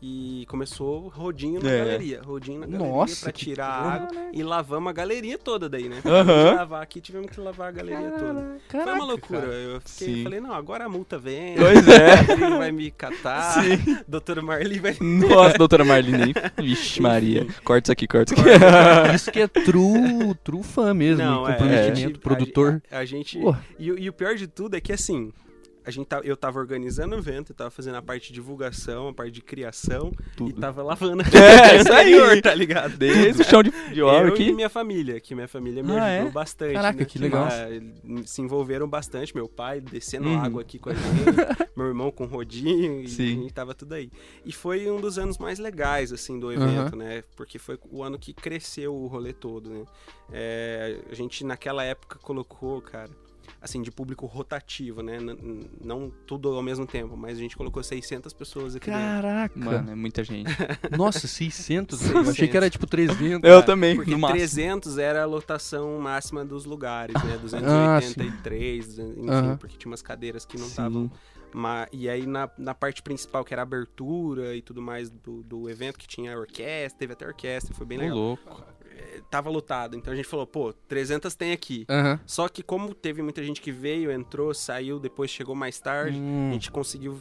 e 0.00 0.44
começou 0.48 1.08
rodinho 1.08 1.60
na 1.62 1.70
É. 1.70 1.78
galeria. 1.78 2.22
Rodinho 2.22 2.60
na 2.60 2.66
galeria 2.66 2.92
Nossa, 2.92 3.22
pra 3.24 3.32
tirar 3.32 3.66
a 3.66 3.92
água. 3.94 4.08
E 4.32 4.42
lavamos 4.42 4.90
a 4.90 4.92
galeria 4.92 5.36
toda 5.36 5.68
daí, 5.68 5.88
né? 5.88 5.98
Que 6.02 6.08
lavar 6.08 6.82
aqui, 6.82 7.00
tivemos 7.00 7.30
que 7.30 7.40
lavar 7.40 7.68
a 7.68 7.72
galeria 7.72 8.10
toda. 8.12 8.40
Foi 8.40 8.60
Caraca, 8.68 8.92
uma 8.94 9.04
loucura. 9.04 9.40
cara. 9.40 9.52
Eu 9.52 9.80
fiquei, 9.80 10.14
Sim. 10.16 10.22
falei, 10.24 10.40
não, 10.40 10.52
agora 10.54 10.84
a 10.84 10.88
multa 10.88 11.18
vem. 11.18 11.56
Pois 11.56 11.88
é. 11.88 12.36
Vai 12.58 12.70
me 12.72 12.90
catar. 12.90 13.54
Sim. 13.62 13.98
Doutora 14.06 14.40
Marli 14.42 14.78
vai. 14.78 14.96
Nossa, 15.00 15.58
doutora 15.58 15.84
Marlene. 15.84 16.32
Vixe, 16.62 17.00
Maria. 17.02 17.46
Corta 17.64 17.86
isso 17.86 17.92
aqui, 17.92 18.06
corta 18.06 18.34
isso 18.34 18.42
aqui. 18.42 19.14
Isso 19.14 19.32
que 19.32 19.40
é 19.40 19.48
true, 19.48 20.34
true 20.44 20.62
fã 20.62 20.94
mesmo. 20.94 21.22
Não, 21.24 21.48
é, 21.48 21.52
comprometimento, 21.52 21.96
gente- 21.96 22.18
produtor. 22.18 22.82
A, 22.90 22.98
a 22.98 23.04
gente. 23.04 23.38
E, 23.78 23.86
e 23.86 24.08
o 24.08 24.12
pior 24.12 24.34
de 24.36 24.46
tudo 24.46 24.76
é 24.76 24.80
que 24.80 24.92
assim. 24.92 25.32
A 25.88 25.90
gente 25.90 26.06
tá, 26.06 26.20
eu 26.22 26.36
tava 26.36 26.58
organizando 26.58 27.16
o 27.16 27.18
evento, 27.18 27.52
eu 27.52 27.56
tava 27.56 27.70
fazendo 27.70 27.94
a 27.94 28.02
parte 28.02 28.28
de 28.28 28.34
divulgação, 28.34 29.08
a 29.08 29.14
parte 29.14 29.32
de 29.32 29.40
criação 29.40 30.12
e 30.12 30.36
Tudo. 30.36 30.60
tava 30.60 30.82
lavando 30.82 31.22
É, 31.34 31.76
isso 31.80 31.90
aí. 31.90 32.12
interior, 32.12 32.42
tá 32.42 32.54
ligado? 32.54 32.94
Desde 32.98 33.40
o 33.40 33.44
chão 33.46 33.62
de, 33.62 33.70
de 33.94 34.02
obra 34.02 34.28
aqui. 34.28 34.48
e 34.48 34.52
minha 34.52 34.68
família, 34.68 35.18
que 35.18 35.34
minha 35.34 35.48
família 35.48 35.82
me 35.82 35.92
Ah, 35.96 36.04
ajudou 36.04 36.28
é? 36.28 36.30
bastante. 36.30 36.74
Caraca, 36.74 36.98
né? 36.98 37.04
que 37.06 37.18
legal. 37.18 37.46
Ah, 37.50 38.22
se 38.26 38.42
envolveram 38.42 38.86
bastante, 38.86 39.34
meu 39.34 39.48
pai 39.48 39.80
descendo 39.80 40.28
Uhum. 40.28 40.38
água 40.38 40.60
aqui 40.60 40.78
com 40.78 40.90
a 40.90 40.92
gente, 40.92 41.02
meu 41.74 41.86
irmão 41.86 42.10
com 42.10 42.26
rodinho, 42.26 43.00
e 43.00 43.08
Sim. 43.08 43.24
a 43.24 43.42
gente 43.42 43.54
tava 43.54 43.72
tudo 43.74 43.94
aí. 43.94 44.10
E 44.44 44.52
foi 44.52 44.90
um 44.90 45.00
dos 45.00 45.18
anos 45.18 45.38
mais 45.38 45.58
legais, 45.58 46.12
assim, 46.12 46.38
do 46.38 46.52
evento, 46.52 46.96
né? 46.96 47.24
Porque 47.34 47.58
foi 47.58 47.78
o 47.90 48.02
ano 48.02 48.18
que 48.18 48.34
cresceu 48.34 48.94
o 48.94 49.06
rolê 49.06 49.32
todo, 49.32 49.70
né? 49.70 49.84
É, 50.30 50.98
a 51.10 51.14
gente, 51.14 51.44
naquela 51.44 51.82
época, 51.82 52.18
colocou, 52.18 52.82
cara, 52.82 53.08
assim, 53.60 53.82
de 53.82 53.90
público 53.90 54.24
rotativo, 54.26 55.02
né? 55.02 55.16
N- 55.18 55.68
não 55.84 56.12
tudo 56.26 56.48
ao 56.50 56.62
mesmo 56.62 56.86
tempo, 56.86 57.16
mas 57.16 57.36
a 57.36 57.40
gente 57.40 57.56
colocou 57.56 57.82
600 57.82 58.32
pessoas 58.32 58.76
aqui 58.76 58.86
dentro. 58.90 59.02
Caraca. 59.02 59.58
Mano, 59.58 59.90
é 59.90 59.94
muita 59.94 60.22
gente. 60.22 60.48
Nossa, 60.96 61.26
600. 61.26 62.00
velho. 62.02 62.18
Eu 62.24 62.30
achei 62.30 62.46
que 62.48 62.56
era 62.56 62.70
tipo 62.70 62.86
300. 62.86 63.48
Eu 63.48 63.62
também, 63.64 63.96
Porque 63.96 64.10
no 64.12 64.18
máximo. 64.18 64.38
300 64.38 64.98
era 64.98 65.22
a 65.22 65.26
lotação 65.26 65.98
máxima 66.00 66.44
dos 66.44 66.64
lugares, 66.64 67.14
né? 67.24 67.34
Ah, 67.34 67.38
283, 67.38 68.86
200, 68.86 69.18
enfim, 69.18 69.30
Aham. 69.30 69.56
porque 69.56 69.76
tinha 69.76 69.90
umas 69.90 70.02
cadeiras 70.02 70.44
que 70.44 70.56
não 70.58 70.66
estavam. 70.66 71.10
ma- 71.52 71.88
E 71.92 72.08
aí 72.08 72.26
na, 72.26 72.48
na 72.58 72.74
parte 72.74 73.02
principal, 73.02 73.44
que 73.44 73.52
era 73.54 73.62
a 73.62 73.64
abertura 73.64 74.54
e 74.54 74.62
tudo 74.62 74.80
mais 74.82 75.10
do, 75.10 75.42
do 75.42 75.68
evento, 75.68 75.98
que 75.98 76.06
tinha 76.06 76.34
a 76.34 76.38
orquestra, 76.38 76.98
teve 76.98 77.12
até 77.12 77.26
orquestra, 77.26 77.74
foi 77.74 77.86
bem 77.86 77.98
legal. 77.98 78.16
louco. 78.16 78.62
Tava 79.30 79.50
lotado, 79.50 79.96
então 79.96 80.12
a 80.12 80.16
gente 80.16 80.26
falou, 80.28 80.46
pô, 80.46 80.72
300 80.72 81.34
tem 81.34 81.52
aqui. 81.52 81.84
Aham. 81.88 82.20
Só 82.26 82.48
que 82.48 82.62
como 82.62 82.94
teve 82.94 83.22
muita 83.22 83.42
gente 83.42 83.60
que 83.60 83.72
veio, 83.72 84.10
entrou, 84.10 84.52
saiu, 84.54 84.98
depois 84.98 85.30
chegou 85.30 85.54
mais 85.54 85.78
tarde, 85.80 86.18
Hum. 86.18 86.50
a 86.50 86.52
gente 86.54 86.70
conseguiu 86.70 87.18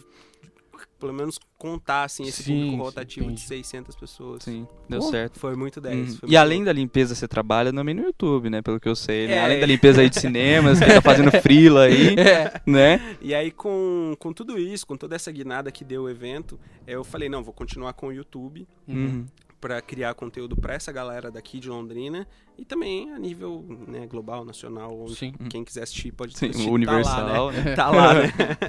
pelo 0.99 1.13
menos 1.13 1.39
contar 1.57 2.03
assim 2.03 2.23
esse 2.27 2.43
Sim, 2.43 2.61
público 2.61 2.83
rotativo 2.83 3.25
de 3.27 3.31
entendi. 3.33 3.47
600 3.47 3.95
pessoas. 3.95 4.43
Sim, 4.43 4.67
deu 4.89 4.99
Pô, 4.99 5.09
certo. 5.09 5.39
Foi 5.39 5.55
muito 5.55 5.79
10. 5.81 5.95
Uhum. 5.95 6.05
foi 6.05 6.13
E 6.13 6.31
muito 6.31 6.37
além 6.37 6.63
da 6.63 6.71
limpeza, 6.73 7.13
você 7.15 7.27
trabalha 7.27 7.71
também 7.73 7.93
no 7.95 8.03
YouTube, 8.03 8.49
né? 8.49 8.61
Pelo 8.61 8.79
que 8.79 8.87
eu 8.89 8.95
sei, 8.95 9.27
né? 9.27 9.33
É. 9.35 9.43
Além 9.43 9.59
da 9.59 9.65
limpeza 9.65 10.01
aí 10.01 10.09
de 10.09 10.19
cinemas, 10.19 10.79
que 10.79 10.85
tá 10.85 11.01
fazendo 11.01 11.31
frila 11.41 11.83
aí, 11.83 12.15
É. 12.19 12.61
né? 12.65 13.17
E 13.21 13.33
aí, 13.33 13.51
com, 13.51 14.15
com 14.19 14.31
tudo 14.33 14.57
isso, 14.57 14.85
com 14.85 14.95
toda 14.97 15.15
essa 15.15 15.31
guinada 15.31 15.71
que 15.71 15.83
deu 15.83 16.03
o 16.03 16.09
evento, 16.09 16.59
eu 16.85 17.03
falei, 17.03 17.27
não, 17.29 17.43
vou 17.43 17.53
continuar 17.53 17.93
com 17.93 18.07
o 18.07 18.11
YouTube 18.13 18.67
Uhum. 18.87 19.25
Para 19.67 19.81
criar 19.81 20.13
conteúdo 20.13 20.55
para 20.55 20.75
essa 20.75 20.93
galera 20.93 21.29
daqui 21.29 21.59
de 21.59 21.67
Londrina 21.67 22.25
e 22.57 22.63
também 22.63 23.11
a 23.11 23.19
nível 23.19 23.65
né, 23.85 24.07
global, 24.07 24.45
nacional, 24.45 24.97
onde 24.97 25.15
Sim. 25.15 25.33
quem 25.49 25.61
quiser 25.61 25.83
assistir 25.83 26.13
pode 26.13 26.37
Sim, 26.37 26.51
assistir. 26.51 26.69
universal, 26.69 27.25
Tá 27.27 27.27
lá, 27.27 27.51
né? 27.51 27.63
né? 27.63 27.75
Tá 27.75 27.89
lá, 27.89 28.13
né? 28.13 28.21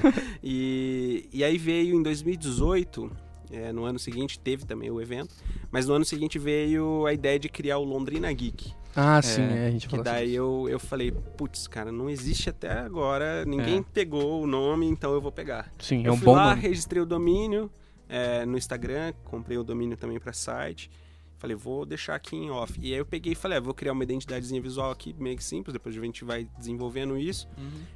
e, 0.43 1.29
e 1.33 1.45
aí 1.45 1.57
veio 1.57 1.95
em 1.95 2.03
2018, 2.03 3.11
é, 3.53 3.73
no 3.73 3.85
ano 3.85 3.97
seguinte 3.97 4.41
teve 4.41 4.65
também 4.67 4.91
o 4.91 5.01
evento, 5.01 5.33
mas 5.71 5.87
no 5.87 5.95
ano 5.95 6.05
seguinte 6.05 6.37
veio 6.37 7.07
a 7.07 7.13
ideia 7.13 7.39
de 7.39 7.49
criar 7.49 7.79
o 7.79 7.85
Londrina 7.85 8.33
Geek. 8.33 8.73
Ah, 8.97 9.23
sim, 9.23 9.43
É, 9.43 9.67
é, 9.67 9.67
a 9.69 9.71
gente 9.71 9.87
Que 9.87 9.91
falou 9.93 10.05
daí 10.05 10.35
eu, 10.35 10.67
eu 10.69 10.81
falei, 10.81 11.13
putz, 11.13 11.69
cara, 11.69 11.93
não 11.93 12.11
existe 12.11 12.51
até 12.51 12.73
agora, 12.73 13.45
ninguém 13.45 13.85
pegou 13.85 14.43
o 14.43 14.49
nome, 14.49 14.87
então 14.89 15.13
eu 15.13 15.21
vou 15.21 15.31
pegar. 15.31 15.73
Sim, 15.79 16.05
é 16.05 16.09
eu 16.09 16.15
um 16.15 16.17
fui 16.17 16.25
bom 16.25 16.35
lá, 16.35 16.51
nome. 16.51 16.63
registrei 16.63 17.01
o 17.01 17.07
domínio 17.07 17.71
é, 18.09 18.47
no 18.47 18.57
Instagram, 18.57 19.13
comprei 19.25 19.59
o 19.59 19.65
domínio 19.65 19.97
também 19.97 20.19
para 20.19 20.33
site. 20.33 20.91
Falei, 21.37 21.55
vou 21.55 21.87
deixar 21.87 22.17
aqui 22.17 22.35
em 22.35 22.51
off. 22.51 22.77
E 22.81 22.93
aí 22.93 22.99
eu 22.99 23.07
peguei 23.07 23.33
e 23.33 23.37
falei, 23.37 23.59
ah, 23.59 23.61
vou 23.61 23.73
criar 23.73 23.93
uma 23.93 24.03
identidadezinha 24.03 24.61
visual 24.61 24.91
aqui, 24.91 25.15
meio 25.17 25.37
que 25.37 25.45
simples, 25.45 25.73
depois 25.73 25.97
a 25.97 26.01
gente 26.01 26.25
vai 26.25 26.49
desenvolvendo 26.59 27.17
isso. 27.17 27.49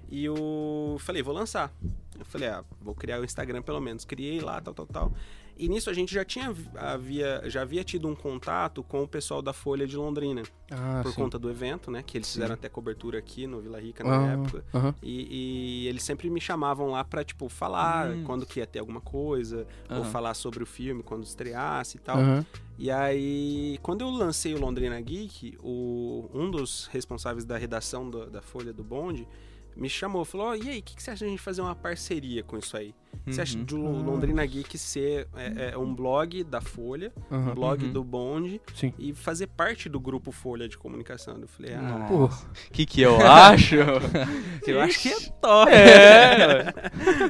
E 0.09 0.25
eu 0.25 0.97
falei, 1.01 1.23
vou 1.23 1.35
lançar. 1.35 1.73
Eu 2.17 2.25
falei, 2.25 2.49
ah, 2.49 2.65
vou 2.81 2.95
criar 2.95 3.21
o 3.21 3.25
Instagram 3.25 3.61
pelo 3.63 3.81
menos. 3.81 4.05
Criei 4.05 4.41
lá, 4.41 4.61
tal, 4.61 4.73
tal, 4.73 4.87
tal. 4.87 5.13
E 5.57 5.69
nisso 5.69 5.89
a 5.91 5.93
gente 5.93 6.13
já 6.13 6.25
tinha 6.25 6.55
havia, 6.77 7.43
já 7.47 7.63
havia 7.63 7.85
tido 7.85 8.09
um 8.09 8.15
contato 8.15 8.83
com 8.83 9.03
o 9.03 9.09
pessoal 9.09 9.41
da 9.43 9.53
Folha 9.53 9.87
de 9.87 9.97
Londrina, 9.97 10.43
Ah, 10.71 11.01
por 11.03 11.11
sim. 11.11 11.17
conta 11.17 11.39
do 11.39 11.51
evento, 11.51 11.91
né? 11.91 12.03
Que 12.03 12.19
eles 12.19 12.27
Sim. 12.27 12.35
fizeram 12.35 12.55
até 12.55 12.69
cobertura 12.69 13.19
aqui 13.19 13.47
no 13.47 13.61
Vila 13.61 13.81
Rica 13.81 14.03
na 14.03 14.19
Ah, 14.19 14.33
época. 14.33 14.65
aham. 14.75 14.95
E, 15.03 15.85
e 15.85 15.89
eles 15.89 16.03
sempre 16.03 16.29
me 16.31 16.41
chamavam 16.41 16.91
lá 16.91 17.05
pra, 17.05 17.23
tipo, 17.23 17.49
falar 17.49 18.11
Hum. 18.11 18.25
quando 18.25 18.47
que 18.47 18.61
ia 18.61 18.67
ter 18.67 18.79
alguma 18.79 19.01
coisa, 19.01 19.67
ou 19.91 19.99
Aham. 19.99 20.05
falar 20.11 20.35
sobre 20.35 20.63
o 20.63 20.67
filme 20.67 21.03
quando 21.03 21.25
estreasse 21.25 21.97
e 21.99 22.01
tal. 22.01 22.19
aham. 22.19 22.47
E 22.79 22.91
aí, 22.91 23.79
quando 23.83 24.01
eu 24.01 24.11
lancei 24.11 24.55
o 24.55 24.59
Londrina 24.59 24.99
Geek, 25.01 25.57
o, 25.63 26.29
um 26.33 26.51
dos 26.51 26.87
responsáveis 26.91 27.45
da 27.45 27.57
redação 27.57 28.09
do- 28.11 28.29
da 28.31 28.41
Folha 28.43 28.73
do 28.73 28.83
Bonde 28.83 29.29
me 29.77 29.89
chamou, 29.89 30.25
falou, 30.25 30.49
"Ó, 30.49 30.55
e 30.55 30.69
aí, 30.69 30.79
o 30.79 30.83
que, 30.83 30.95
que 30.97 31.03
você 31.03 31.11
acha 31.11 31.21
de 31.21 31.25
a 31.27 31.29
gente 31.29 31.41
fazer 31.43 31.61
uma 31.63 31.75
parceria 31.75 32.43
com 32.43 32.57
isso 32.59 32.77
aí? 32.77 32.95
Que 33.25 33.33
Você 33.35 33.41
acha 33.43 33.57
Uhum. 33.59 33.65
de 33.65 33.75
o 33.77 33.79
Londrina 34.03 34.45
Geek 34.45 34.77
ser 34.77 35.29
é, 35.37 35.71
é, 35.75 35.79
um 35.79 35.95
blog 35.95 36.43
da 36.43 36.61
Folha, 36.61 37.13
um 37.31 37.37
Aham. 37.37 37.55
blog 37.55 37.85
Uhum. 37.85 37.93
do 37.93 38.03
Bonde 38.03 38.61
Sim. 38.75 38.93
e 38.99 39.13
fazer 39.15 39.47
parte 39.47 39.89
do 39.89 40.01
grupo 40.01 40.33
Folha 40.33 40.69
de 40.69 40.77
Comunicação? 40.77 41.39
Eu 41.41 41.47
falei, 41.47 41.75
ah, 41.75 42.09
O 42.11 42.29
que 42.73 42.85
que 42.85 43.01
eu 43.01 43.17
acho? 43.25 43.77
eu 44.67 44.81
acho 44.81 44.99
que 45.01 45.09
é 45.11 45.21
top. 45.41 45.71
É. 45.73 46.73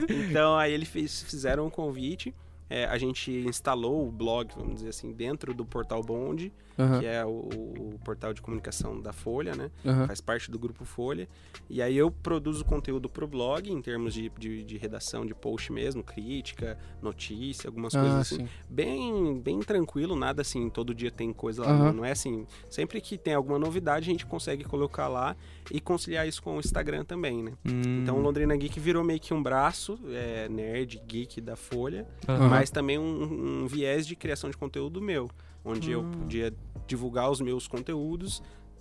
então 0.31 0.57
aí 0.57 0.73
ele 0.73 0.87
fez, 0.87 1.23
fizeram 1.23 1.67
um 1.67 1.71
convite. 1.71 2.35
É, 2.73 2.85
a 2.87 2.97
gente 2.97 3.31
instalou 3.31 4.07
o 4.09 4.11
blog, 4.11 4.51
vamos 4.57 4.77
dizer 4.77 4.89
assim, 4.89 5.13
dentro 5.13 5.53
do 5.53 5.65
portal 5.65 6.03
Bonde, 6.03 6.53
aham, 6.79 7.01
que 7.01 7.07
é 7.07 7.25
o, 7.25 7.29
o 7.95 7.99
portal 8.05 8.33
de 8.33 8.41
comunicação 8.41 8.99
da 9.01 9.13
Folha, 9.13 9.55
né? 9.55 9.71
aham. 9.85 10.07
Faz 10.07 10.21
parte 10.21 10.51
do 10.51 10.59
grupo 10.59 10.85
Folha. 10.85 11.29
E 11.69 11.83
aí 11.83 11.97
eu 11.97 12.11
produzo 12.11 12.65
conteúdo 12.65 13.09
pro 13.11 13.27
blog, 13.27 13.71
em 13.71 13.83
termos 13.83 14.15
de, 14.15 14.31
de, 14.39 14.65
de 14.65 14.77
redação 14.79 15.27
de 15.27 15.35
post 15.35 15.71
mesmo, 15.73 16.03
crítica, 16.03 16.79
notícia, 17.03 17.69
algumas 17.69 17.93
coisas 17.95 18.15
Ah, 18.17 18.21
assim. 18.21 18.37
sim. 18.39 18.49
Bem, 18.69 19.39
bem 19.39 19.61
tranquilo, 19.61 20.17
nada 20.17 20.41
assim, 20.43 20.71
todo 20.71 20.95
dia 20.95 21.11
tem 21.11 21.33
coisa 21.33 21.63
lá. 21.63 21.71
Aham. 21.73 21.93
Não, 21.93 22.05
é 22.05 22.13
assim. 22.13 22.47
Sempre 22.71 23.01
que 23.01 23.19
tem 23.19 23.35
alguma 23.35 23.59
novidade, 23.59 24.09
a 24.09 24.13
gente 24.13 24.25
consegue 24.25 24.65
colocar 24.65 25.09
lá 25.09 25.37
e 25.71 25.81
conciliar 25.81 26.27
isso 26.27 26.43
com 26.43 26.57
o 26.57 26.59
Instagram 26.61 27.05
também, 27.05 27.43
né? 27.43 27.53
Hum. 27.67 28.01
Então 28.03 28.17
o 28.17 28.21
Londrina 28.21 28.57
Geek 28.57 28.81
virou 28.81 29.05
meio 29.05 29.21
que 29.21 29.35
um 29.35 29.43
braço 29.43 29.99
é, 30.09 30.49
nerd, 30.49 31.03
geek 31.07 31.41
da 31.41 31.55
Folha, 31.57 32.07
Aham. 32.27 32.49
Mas 32.63 32.71
também 32.71 32.97
um, 32.99 33.63
um 33.63 33.67
viés 33.67 34.07
de 34.07 34.15
criação 34.15 34.49
de 34.49 34.57
conteúdo 34.57 35.01
meu, 35.01 35.29
onde 35.65 35.91
eu 35.91 36.03
Hum. 36.03 36.11
podia 36.13 36.55
divulgar 36.87 37.29
os 37.29 37.41
meus 37.41 37.67
conteúdos, 37.67 38.41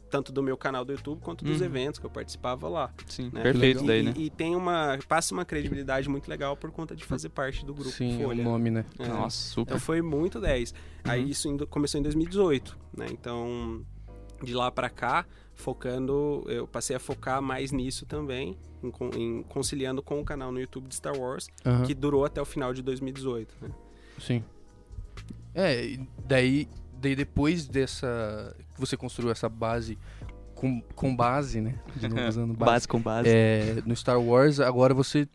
tanto 0.10 0.32
do 0.32 0.44
meu 0.44 0.56
canal 0.56 0.86
do 0.86 0.92
YouTube 0.92 1.20
quanto 1.22 1.44
dos 1.44 1.62
Uhum. 1.62 1.66
eventos 1.66 2.00
que 2.00 2.06
eu 2.06 2.10
participava 2.10 2.70
lá. 2.70 2.94
Sim, 3.08 3.32
né? 3.34 3.42
perfeito 3.42 3.84
E- 3.84 3.88
daí, 3.88 4.00
e, 4.02 4.04
né? 4.04 4.14
E 4.16 4.30
tem 4.30 4.56
uma. 4.56 5.00
passa 5.08 5.34
uma 5.34 5.46
credibilidade 5.46 6.08
muito 6.10 6.28
legal 6.30 6.56
por 6.56 6.70
conta 6.72 6.96
de 6.96 7.04
fazer 7.04 7.30
parte 7.30 7.66
do 7.66 7.74
grupo 7.74 7.90
Sim, 7.90 8.22
é 8.22 8.26
o 8.26 8.28
Folha. 8.28 8.44
nome, 8.44 8.70
né? 8.70 8.86
É. 9.00 9.08
Nossa, 9.08 9.50
super. 9.50 9.72
Então 9.72 9.80
foi 9.80 10.02
muito 10.02 10.40
10. 10.40 10.74
Aí 11.04 11.24
Uhum. 11.24 11.28
isso 11.30 11.68
começou 11.70 12.00
em 12.00 12.04
2018, 12.04 12.78
né? 12.96 13.08
Então, 13.10 13.84
de 14.44 14.54
lá 14.54 14.70
pra 14.70 14.90
cá, 14.92 15.26
focando, 15.62 16.44
eu 16.48 16.68
passei 16.68 16.96
a 16.96 17.00
focar 17.00 17.42
mais 17.42 17.72
nisso 17.72 18.06
também, 18.06 18.58
em, 18.84 18.92
em 19.20 19.44
conciliando 19.44 20.02
com 20.02 20.20
o 20.20 20.26
canal 20.26 20.52
no 20.52 20.60
YouTube 20.60 20.88
de 20.88 20.96
Star 20.96 21.18
Wars, 21.18 21.48
Aham, 21.66 21.84
que 21.86 21.94
durou 21.94 22.26
até 22.26 22.42
o 22.42 22.46
final 22.46 22.74
de 22.74 22.82
2018, 22.82 23.56
né? 23.62 23.70
Sim. 24.20 24.44
É, 25.54 25.98
daí, 26.26 26.68
daí 26.94 27.16
depois 27.16 27.68
dessa. 27.68 28.56
que 28.74 28.80
você 28.80 28.98
construiu 28.98 29.32
essa 29.32 29.48
base 29.48 29.98
com, 30.56 30.82
com 30.96 31.16
base, 31.16 31.62
né? 31.62 31.80
De 31.96 32.08
novo 32.08 32.22
usando 32.28 32.54
base. 32.54 32.72
Base 32.72 32.88
com 32.88 33.00
base. 33.00 33.30
É, 33.30 33.82
no 33.86 33.96
Star 33.96 34.22
Wars, 34.22 34.60
agora 34.60 34.94
você 34.94 35.28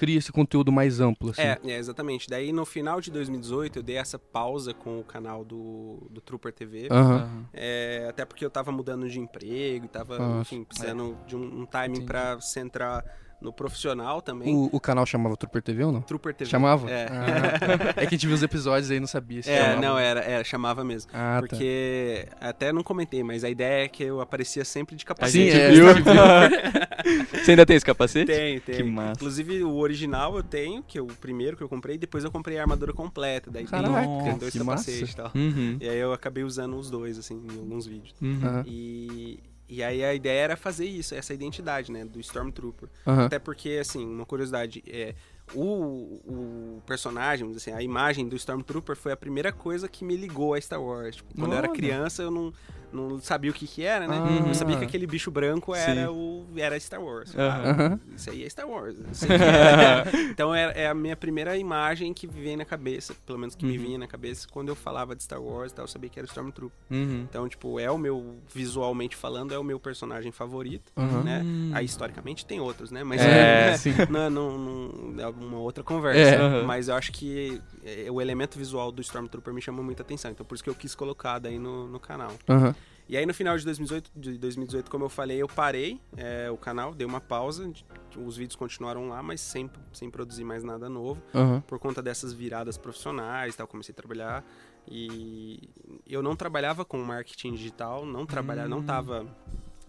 cria 0.00 0.16
esse 0.16 0.32
conteúdo 0.32 0.72
mais 0.72 0.98
amplo, 0.98 1.30
assim. 1.30 1.42
É, 1.42 1.58
é, 1.62 1.76
exatamente. 1.76 2.26
Daí 2.26 2.54
no 2.54 2.64
final 2.64 3.02
de 3.02 3.10
2018 3.10 3.80
eu 3.80 3.82
dei 3.82 3.98
essa 3.98 4.18
pausa 4.18 4.72
com 4.72 4.98
o 4.98 5.04
canal 5.04 5.44
do, 5.44 6.08
do 6.08 6.22
Trooper 6.22 6.54
TV. 6.54 6.88
Aham. 6.90 7.46
É, 7.52 8.06
até 8.08 8.24
porque 8.24 8.42
eu 8.42 8.48
tava 8.48 8.72
mudando 8.72 9.06
de 9.10 9.20
emprego 9.20 9.84
e 9.84 9.88
tava, 9.88 10.16
enfim, 10.40 10.64
precisando 10.64 11.18
de 11.26 11.36
um, 11.36 11.60
um 11.60 11.66
timing 11.66 12.06
pra 12.06 12.40
centrar 12.40 13.04
no 13.40 13.52
profissional 13.52 14.20
também. 14.20 14.54
O, 14.54 14.68
o 14.72 14.80
canal 14.80 15.06
chamava 15.06 15.36
Trooper 15.36 15.62
TV 15.62 15.84
ou 15.84 15.92
não? 15.92 16.02
Trooper 16.02 16.34
TV. 16.34 16.50
Chamava? 16.50 16.90
É. 16.90 17.06
Ah, 17.10 17.58
tá. 17.58 17.88
é 18.02 18.06
que 18.06 18.08
a 18.08 18.10
gente 18.10 18.26
viu 18.26 18.34
os 18.34 18.42
episódios 18.42 18.90
aí 18.90 18.96
e 18.98 19.00
não 19.00 19.06
sabia 19.06 19.42
se 19.42 19.50
É, 19.50 19.60
chamava. 19.62 19.80
não, 19.80 19.98
era, 19.98 20.20
era, 20.20 20.44
chamava 20.44 20.84
mesmo. 20.84 21.10
Ah, 21.14 21.36
tá. 21.36 21.40
Porque 21.40 22.26
até 22.40 22.72
não 22.72 22.82
comentei, 22.82 23.22
mas 23.22 23.42
a 23.44 23.50
ideia 23.50 23.84
é 23.84 23.88
que 23.88 24.02
eu 24.02 24.20
aparecia 24.20 24.64
sempre 24.64 24.94
de 24.96 25.04
capacete. 25.04 25.32
Sim, 25.44 25.50
gente 25.50 25.60
é, 25.60 25.70
viu? 25.72 25.84
você 27.44 27.52
ainda 27.52 27.66
tem 27.66 27.76
esse 27.76 27.84
capacete? 27.86 28.26
Tem, 28.30 28.60
tem. 28.60 28.74
Que 28.76 28.82
massa. 28.82 29.12
Inclusive 29.12 29.62
o 29.64 29.76
original 29.76 30.36
eu 30.36 30.42
tenho, 30.42 30.82
que 30.82 30.98
é 30.98 31.02
o 31.02 31.06
primeiro 31.06 31.56
que 31.56 31.62
eu 31.62 31.68
comprei, 31.68 31.96
depois 31.98 32.24
eu 32.24 32.30
comprei 32.30 32.58
a 32.58 32.62
armadura 32.62 32.92
completa. 32.92 33.50
Daí 33.50 33.64
tem- 33.64 33.70
Caraca, 33.82 34.06
tem 34.24 34.38
dois 34.38 34.52
que 34.52 34.58
capacetes 34.58 35.00
massa. 35.00 35.12
e 35.12 35.16
tal. 35.16 35.30
Uhum. 35.34 35.76
E 35.80 35.88
aí 35.88 35.98
eu 35.98 36.12
acabei 36.12 36.44
usando 36.44 36.76
os 36.76 36.90
dois, 36.90 37.18
assim, 37.18 37.42
em 37.52 37.58
alguns 37.58 37.86
vídeos. 37.86 38.14
Uhum. 38.20 38.62
E, 38.66 39.40
e 39.70 39.84
aí 39.84 40.04
a 40.04 40.12
ideia 40.12 40.40
era 40.40 40.56
fazer 40.56 40.86
isso, 40.86 41.14
essa 41.14 41.32
identidade, 41.32 41.92
né, 41.92 42.04
do 42.04 42.18
Stormtrooper. 42.20 42.88
aham. 43.06 43.26
Até 43.26 43.38
porque, 43.38 43.78
assim, 43.80 44.04
uma 44.04 44.26
curiosidade, 44.26 44.82
é, 44.86 45.14
o, 45.54 46.20
o 46.26 46.82
personagem, 46.86 47.50
assim, 47.54 47.72
a 47.72 47.80
imagem 47.80 48.28
do 48.28 48.34
Stormtrooper 48.34 48.96
foi 48.96 49.12
a 49.12 49.16
primeira 49.16 49.52
coisa 49.52 49.88
que 49.88 50.04
me 50.04 50.16
ligou 50.16 50.54
a 50.54 50.60
Star 50.60 50.82
Wars. 50.82 51.16
Tipo, 51.16 51.34
quando 51.34 51.52
eu 51.52 51.58
era 51.58 51.68
criança, 51.68 52.22
eu 52.22 52.30
não, 52.30 52.52
não 52.92 53.20
sabia 53.20 53.50
o 53.50 53.54
que 53.54 53.66
que 53.66 53.82
era, 53.82 54.06
né? 54.06 54.20
Ah. 54.24 54.48
Eu 54.48 54.54
sabia 54.54 54.76
que 54.76 54.84
aquele 54.84 55.06
bicho 55.06 55.30
branco 55.30 55.74
era, 55.74 56.06
Sim. 56.06 56.12
o, 56.12 56.46
era 56.56 56.78
Star 56.80 57.02
Wars. 57.02 57.32
Ah, 57.36 57.70
Aham. 57.70 58.00
Isso 58.16 58.30
aí 58.30 58.44
é 58.44 58.48
Star 58.48 58.68
Wars. 58.68 58.96
Aí 59.22 59.30
é- 59.30 60.20
então 60.30 60.54
é, 60.54 60.72
é 60.82 60.86
a 60.88 60.94
minha 60.94 61.16
primeira 61.16 61.56
imagem 61.56 62.12
que 62.12 62.26
vem 62.26 62.56
na 62.56 62.64
cabeça, 62.64 63.14
pelo 63.26 63.38
menos 63.38 63.54
que 63.54 63.64
me 63.64 63.76
Uhum. 63.78 63.84
vinha 63.84 63.98
na 63.98 64.06
cabeça, 64.06 64.46
quando 64.50 64.68
eu 64.68 64.74
falava 64.76 65.14
de 65.14 65.22
Star 65.22 65.40
Wars 65.40 65.72
e 65.72 65.74
tal, 65.74 65.84
eu 65.84 65.88
sabia 65.88 66.10
que 66.10 66.18
era 66.18 66.26
Stormtrooper. 66.26 66.76
Uhum. 66.90 67.26
Então, 67.28 67.48
tipo, 67.48 67.78
é 67.78 67.90
o 67.90 67.98
meu, 67.98 68.36
visualmente 68.52 69.16
falando, 69.16 69.52
é 69.54 69.58
o 69.58 69.64
meu 69.64 69.78
personagem 69.80 70.32
favorito, 70.32 70.92
Aham. 70.96 71.22
né? 71.22 71.42
Aí, 71.72 71.84
historicamente, 71.84 72.44
tem 72.44 72.60
outros, 72.60 72.90
né? 72.90 73.02
Mas 73.04 73.20
É, 73.20 73.70
é, 73.70 73.76
sim. 73.76 73.92
não, 74.10 74.28
não, 74.30 74.58
não- 74.58 75.22
é 75.22 75.28
uma 75.28 75.58
outra 75.58 75.82
conversa. 75.84 76.20
É. 76.20 76.62
Mas 76.62 76.88
eu 76.88 76.94
acho 76.94 77.12
que 77.12 77.60
é, 77.84 78.10
o 78.10 78.20
elemento 78.20 78.58
visual 78.58 78.90
do 78.92 79.00
Stormtrooper 79.00 79.52
me 79.54 79.60
chamou 79.62 79.84
muita 79.84 80.02
atenção. 80.02 80.30
Então, 80.30 80.44
por 80.44 80.54
isso 80.54 80.64
que 80.64 80.70
eu 80.70 80.74
quis 80.74 80.94
colocar 80.94 81.38
daí 81.38 81.58
no, 81.58 81.86
no 81.88 81.98
canal. 82.00 82.32
Aham. 82.48 82.74
E 83.10 83.16
aí, 83.16 83.26
no 83.26 83.34
final 83.34 83.58
de 83.58 83.64
2018, 83.64 84.12
de 84.14 84.38
2018 84.38 84.88
como 84.88 85.04
eu 85.04 85.08
falei, 85.08 85.42
eu 85.42 85.48
parei 85.48 86.00
é, 86.16 86.48
o 86.48 86.56
canal, 86.56 86.94
dei 86.94 87.04
uma 87.04 87.20
pausa. 87.20 87.68
Os 88.16 88.36
vídeos 88.36 88.54
continuaram 88.54 89.08
lá, 89.08 89.20
mas 89.20 89.40
sem, 89.40 89.68
sem 89.92 90.08
produzir 90.08 90.44
mais 90.44 90.62
nada 90.62 90.88
novo 90.88 91.20
Aham. 91.34 91.60
por 91.66 91.80
conta 91.80 92.00
dessas 92.00 92.32
viradas 92.32 92.78
profissionais, 92.78 93.56
tal, 93.56 93.66
comecei 93.66 93.92
a 93.92 93.96
trabalhar 93.96 94.44
e 94.86 95.68
eu 96.06 96.22
não 96.22 96.36
trabalhava 96.36 96.84
com 96.84 96.98
marketing 97.02 97.54
digital, 97.54 98.06
não 98.06 98.24
trabalhava, 98.24 98.68
não 98.68 98.78
Hum. 99.22 99.28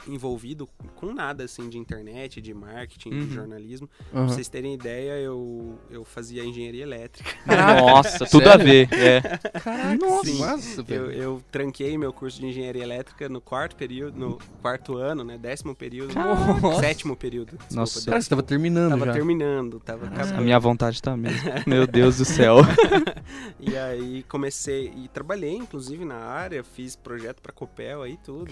Envolvido 0.07 0.67
com 0.95 1.13
nada 1.13 1.43
assim 1.43 1.69
de 1.69 1.77
internet, 1.77 2.41
de 2.41 2.53
marketing, 2.53 3.09
Uhum. 3.11 3.25
de 3.27 3.33
jornalismo. 3.35 3.89
aham. 4.13 4.25
Pra 4.25 4.33
vocês 4.35 4.47
terem 4.49 4.73
ideia, 4.73 5.13
eu, 5.19 5.77
eu 5.89 6.03
fazia 6.03 6.43
engenharia 6.43 6.83
elétrica. 6.83 7.29
Nossa, 7.45 8.25
tudo 8.29 8.47
a 8.49 8.57
ver. 8.57 8.87
É. 8.93 9.21
Caraca, 9.59 9.95
nossa, 10.05 10.33
massa, 10.35 10.85
Eu, 10.87 11.11
eu 11.11 11.41
tranquei 11.51 11.97
meu 11.97 12.11
curso 12.13 12.39
de 12.39 12.47
engenharia 12.47 12.83
elétrica 12.83 13.27
no 13.29 13.39
quarto 13.41 13.75
período, 13.75 14.17
no 14.19 14.37
quarto 14.61 14.95
ano, 14.97 15.23
né? 15.23 15.37
Décimo 15.37 15.75
período, 15.75 16.13
Nossa. 16.15 16.79
sétimo 16.79 17.15
período. 17.15 17.51
desculpa, 17.57 17.75
Nossa. 17.75 18.05
Cara, 18.09 18.21
você 18.21 18.29
tava 18.29 18.43
terminando 18.43 18.89
Tava 18.91 19.05
já. 19.05 19.13
terminando, 19.13 19.79
tava 19.79 20.07
acabando. 20.07 20.35
A 20.37 20.41
minha 20.41 20.59
vontade 20.59 21.01
tá 21.01 21.15
mesmo. 21.15 21.39
Meu 21.67 21.85
Deus 21.87 22.17
do 22.17 22.25
céu. 22.25 22.57
E 23.59 23.77
aí 23.77 24.23
comecei 24.23 24.91
e 24.95 25.07
trabalhei, 25.07 25.55
inclusive, 25.55 26.03
na 26.03 26.15
área, 26.15 26.63
fiz 26.63 26.95
projeto 26.95 27.41
pra 27.41 27.53
Copel 27.53 28.01
aí 28.01 28.17
tudo. 28.23 28.51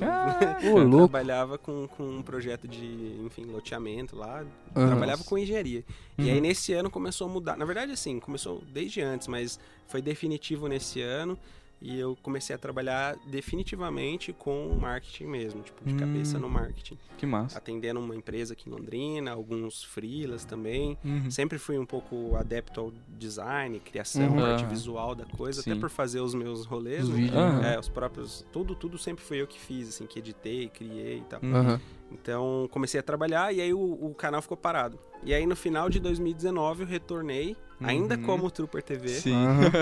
Ô, 0.71 0.77
louco. 0.79 1.09
Trabalhava 1.39 1.57
com, 1.57 1.87
com 1.87 2.03
um 2.03 2.21
projeto 2.21 2.67
de, 2.67 3.15
enfim, 3.25 3.45
loteamento 3.45 4.15
lá. 4.15 4.43
Aham. 4.75 4.87
Trabalhava 4.87 5.23
com 5.23 5.37
engenharia. 5.37 5.83
E 6.17 6.23
Uhum. 6.23 6.33
aí 6.33 6.41
nesse 6.41 6.73
ano 6.73 6.89
começou 6.89 7.27
a 7.27 7.31
mudar. 7.31 7.55
Na 7.55 7.63
verdade, 7.63 7.93
assim, 7.93 8.19
começou 8.19 8.61
desde 8.73 8.99
antes, 9.01 9.27
mas 9.29 9.57
foi 9.87 10.01
definitivo 10.01 10.67
nesse 10.67 11.01
ano. 11.01 11.39
E 11.81 11.97
eu 11.97 12.17
comecei 12.21 12.53
a 12.55 12.59
trabalhar 12.59 13.15
definitivamente 13.27 14.33
com 14.33 14.75
marketing 14.79 15.25
mesmo, 15.27 15.61
tipo, 15.61 15.83
de 15.85 15.95
cabeça 15.95 16.37
Hum. 16.37 16.41
no 16.41 16.49
marketing. 16.49 16.97
Que 17.17 17.25
massa. 17.25 17.57
Atendendo 17.57 17.99
uma 17.99 18.15
empresa 18.15 18.53
aqui 18.53 18.69
em 18.69 18.71
Londrina, 18.73 19.31
alguns 19.31 19.83
freelas 19.83 20.43
também. 20.43 20.97
Uhum. 21.03 21.31
Sempre 21.31 21.57
fui 21.57 21.77
um 21.77 21.85
pouco 21.85 22.35
adepto 22.35 22.79
ao 22.81 22.93
design, 23.17 23.79
criação, 23.79 24.29
Uhum. 24.35 24.39
Aham. 24.43 24.67
visual 24.67 25.15
da 25.15 25.25
coisa, 25.25 25.61
Sim. 25.61 25.71
até 25.71 25.79
por 25.79 25.89
fazer 25.89 26.19
os 26.19 26.33
meus 26.33 26.65
rolês, 26.65 27.07
Os 27.07 27.17
né? 27.17 27.29
Aham. 27.33 27.65
É, 27.65 27.79
os 27.79 27.87
próprios, 27.89 28.45
tudo, 28.51 28.75
tudo 28.75 28.97
sempre 28.97 29.23
foi 29.23 29.41
eu 29.41 29.47
que 29.47 29.59
fiz, 29.59 29.89
assim, 29.89 30.05
que 30.05 30.19
editei, 30.19 30.67
criei 30.69 31.17
e 31.19 31.21
tal. 31.21 31.39
Uhum. 31.41 31.79
Então, 32.11 32.67
comecei 32.71 32.99
a 32.99 33.03
trabalhar 33.03 33.53
e 33.53 33.61
aí 33.61 33.73
o, 33.73 33.79
o 33.79 34.13
canal 34.15 34.41
ficou 34.41 34.57
parado. 34.57 34.99
E 35.23 35.33
aí 35.33 35.45
no 35.45 35.55
final 35.55 35.89
de 35.89 35.99
2019 35.99 36.83
eu 36.83 36.87
retornei, 36.87 37.55
ainda 37.81 38.15
Uhum. 38.15 38.23
como 38.23 38.51
Trooper 38.51 38.81
TV. 38.83 39.07
Sim. 39.09 39.35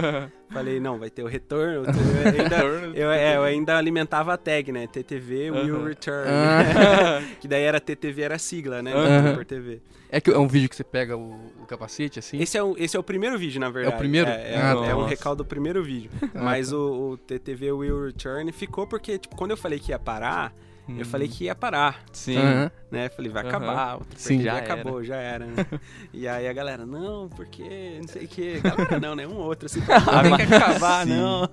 Falei, 0.52 0.80
não, 0.80 0.98
vai 0.98 1.10
ter 1.10 1.24
o 1.24 1.28
retorno. 1.28 1.84
Eu 1.86 2.42
ainda, 2.42 2.58
eu, 2.98 3.12
é, 3.12 3.36
eu 3.36 3.44
ainda 3.44 3.78
alimentava 3.78 4.34
a 4.34 4.38
tag, 4.38 4.72
né? 4.72 4.88
TTV 4.88 5.52
will 5.52 5.76
Aham. 5.76 5.88
return. 5.88 6.28
Que 7.42 7.48
daí 7.48 7.64
era 7.64 7.80
TTV, 7.80 8.22
era 8.22 8.38
sigla, 8.40 8.82
né? 8.82 8.92
Trooper 9.24 9.46
TV. 9.46 9.82
É 10.10 10.22
que 10.22 10.32
é 10.32 10.38
um 10.38 10.48
vídeo 10.48 10.70
que 10.70 10.76
você 10.76 10.86
pega 10.86 11.18
o, 11.18 11.34
o 11.62 11.66
capacete, 11.68 12.18
assim? 12.20 12.40
Esse 12.42 12.58
é, 12.58 12.64
o, 12.64 12.76
esse 12.78 12.96
é 12.96 13.00
o 13.00 13.04
primeiro 13.04 13.38
vídeo, 13.38 13.60
na 13.60 13.70
verdade. 13.70 13.98
primeiro? 13.98 14.30
É, 14.30 14.54
é- 14.54 14.58
Ah, 14.58 14.72
é 14.90 14.96
um 14.96 15.06
recaldo 15.06 15.44
do 15.44 15.48
primeiro 15.48 15.84
vídeo. 15.84 16.10
Ah, 16.34 16.44
Mas 16.44 16.70
tá. 16.70 16.78
o, 16.78 17.12
o 17.12 17.18
TTV 17.18 17.72
Will 17.74 18.06
Return 18.06 18.50
ficou 18.54 18.88
porque, 18.88 19.18
tipo, 19.18 19.36
quando 19.36 19.52
eu 19.52 19.58
falei 19.58 19.80
que 19.80 19.92
ia 19.92 20.00
parar, 20.00 20.54
Eu 20.98 21.06
falei 21.06 21.28
que 21.28 21.46
ia 21.46 21.56
parar, 21.56 22.04
Sim. 22.14 22.38
Aham. 22.38 22.72
né? 22.90 23.10
Falei, 23.10 23.30
vai 23.32 23.46
acabar, 23.46 23.98
o 23.98 24.06
Sim. 24.16 24.42
Já 24.42 24.58
acabou, 24.58 25.04
já 25.04 25.18
era. 25.18 25.46
né? 25.46 25.66
e 26.14 26.28
aí 26.28 26.48
a 26.48 26.54
galera, 26.54 26.86
não, 26.86 27.28
porque 27.30 27.98
não 28.00 28.08
sei 28.08 28.24
o 28.26 28.28
que. 28.28 28.60
Galera, 28.64 29.00
não, 29.00 29.16
né? 29.16 29.28
Um 29.28 29.36
outro, 29.36 29.66
assim, 29.66 29.82
tem 29.84 30.48
que 30.48 30.54
acabar, 30.56 31.06
Sim. 31.06 31.14
não. 31.14 31.50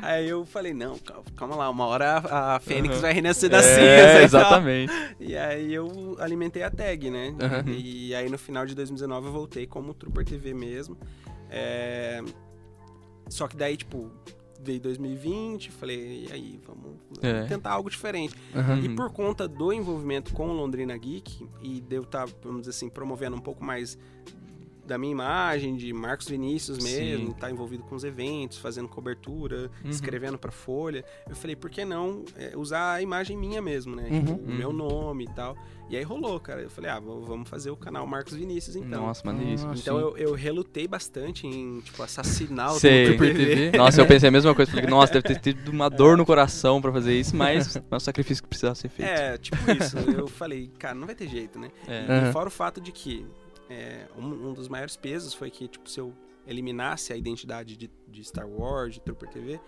Aí 0.00 0.28
eu 0.28 0.44
falei, 0.44 0.74
não, 0.74 0.98
cal- 0.98 1.22
calma 1.36 1.54
lá, 1.54 1.70
uma 1.70 1.86
hora 1.86 2.18
a, 2.28 2.58
Fênix 2.60 2.94
Aham. 2.94 3.02
vai 3.02 3.12
renascer 3.12 3.48
das 3.50 3.64
É, 3.66 3.74
cinzas. 3.74 4.08
e 4.08 4.12
tal. 4.14 4.22
exatamente. 4.40 4.92
E 5.20 5.36
aí 5.36 5.72
eu 5.72 6.16
alimentei 6.18 6.62
a 6.62 6.70
tag, 6.70 7.08
né? 7.10 7.34
E 7.68 8.14
aí 8.14 8.28
no 8.28 8.38
final 8.38 8.66
de 8.66 8.74
2019 8.74 9.26
eu 9.28 9.32
voltei 9.32 9.66
como 9.66 9.94
Trooper 9.94 10.24
TV 10.24 10.52
mesmo. 10.54 10.96
É, 11.48 12.20
Só 13.28 13.46
que 13.46 13.56
daí, 13.56 13.76
tipo, 13.76 14.10
veio 14.62 14.80
2020, 14.80 15.70
falei, 15.70 16.26
e 16.28 16.32
aí, 16.32 16.60
vamos 16.66 16.96
É. 17.20 17.44
tentar 17.44 17.72
algo 17.72 17.90
diferente. 17.90 18.34
Aham. 18.54 18.78
E 18.80 18.88
por 18.94 19.10
conta 19.12 19.46
do 19.48 19.72
envolvimento 19.72 20.32
com 20.32 20.48
o 20.48 20.52
Londrina 20.52 20.96
Geek, 20.96 21.46
e 21.62 21.80
de 21.80 21.96
eu 21.96 22.02
estar, 22.02 22.26
vamos 22.42 22.60
dizer 22.62 22.70
assim, 22.70 22.88
promovendo 22.88 23.36
um 23.36 23.40
pouco 23.40 23.64
mais 23.64 23.98
da 24.84 24.98
minha 24.98 25.12
imagem, 25.12 25.76
de 25.76 25.92
Marcos 25.92 26.28
Vinícius 26.28 26.78
mesmo, 26.82 27.26
Sim. 27.26 27.30
estar 27.32 27.50
envolvido 27.50 27.82
com 27.84 27.94
os 27.94 28.02
eventos, 28.04 28.58
fazendo 28.58 28.88
cobertura, 28.88 29.70
Uhum. 29.84 29.90
escrevendo 29.90 30.36
pra 30.38 30.50
Folha, 30.50 31.04
eu 31.28 31.36
falei, 31.36 31.54
por 31.54 31.70
que 31.70 31.84
não 31.84 32.24
é, 32.36 32.52
usar 32.56 32.94
a 32.94 33.02
imagem 33.02 33.36
minha 33.36 33.62
mesmo, 33.62 33.94
né? 33.94 34.08
Uhum. 34.10 34.24
Tipo, 34.24 34.32
o 34.50 34.54
meu 34.54 34.68
Uhum. 34.70 34.74
nome 34.76 35.24
e 35.24 35.28
tal. 35.34 35.56
E 35.90 35.96
aí 35.96 36.02
rolou, 36.02 36.40
cara. 36.40 36.62
Eu 36.62 36.70
falei, 36.70 36.90
ah, 36.90 36.98
vamos 36.98 37.48
fazer 37.48 37.70
o 37.70 37.76
canal 37.76 38.06
Marcos 38.06 38.32
Vinícius 38.34 38.76
então. 38.76 39.02
Nossa, 39.06 39.20
maneiríssimo. 39.26 39.72
Ah, 39.72 39.74
Então 39.76 39.98
eu, 39.98 40.16
eu 40.16 40.32
relutei 40.32 40.88
bastante 40.88 41.46
em, 41.46 41.80
tipo, 41.80 42.02
assassinar 42.02 42.72
o 42.72 42.78
Sei. 42.80 43.16
TV. 43.16 43.72
Nossa, 43.76 44.00
eu 44.00 44.06
pensei 44.06 44.28
a 44.30 44.32
mesma 44.32 44.54
coisa. 44.54 44.70
Porque, 44.72 44.86
nossa, 44.86 45.12
deve 45.12 45.28
ter 45.34 45.38
tido 45.54 45.68
uma 45.70 45.90
dor 45.90 46.16
no 46.16 46.24
coração 46.24 46.80
pra 46.80 46.90
fazer 46.90 47.18
isso, 47.18 47.36
mas 47.36 47.76
é 47.76 47.82
um 47.94 48.00
sacrifício 48.00 48.42
que 48.42 48.48
precisava 48.48 48.74
ser 48.74 48.88
feito. 48.88 49.08
É, 49.10 49.36
tipo 49.36 49.56
isso. 49.70 49.98
Eu 49.98 50.26
falei, 50.28 50.70
cara, 50.78 50.94
não 50.94 51.06
vai 51.06 51.14
ter 51.14 51.28
jeito, 51.28 51.58
né? 51.58 51.68
É. 51.86 52.28
E 52.28 52.32
fora 52.32 52.48
o 52.48 52.50
fato 52.50 52.80
de 52.80 52.90
que 52.90 53.26
é, 53.70 54.06
um, 54.18 54.48
um 54.48 54.52
dos 54.52 54.68
maiores 54.68 54.96
pesos 54.96 55.34
foi 55.34 55.50
que, 55.50 55.68
tipo, 55.68 55.88
se 55.88 56.00
eu 56.00 56.12
eliminasse 56.46 57.12
a 57.12 57.16
identidade 57.16 57.76
de, 57.76 57.90
de 58.08 58.24
Star 58.24 58.48
Wars, 58.48 58.94
de 58.94 59.00
Trooper 59.00 59.28
TV, 59.28 59.60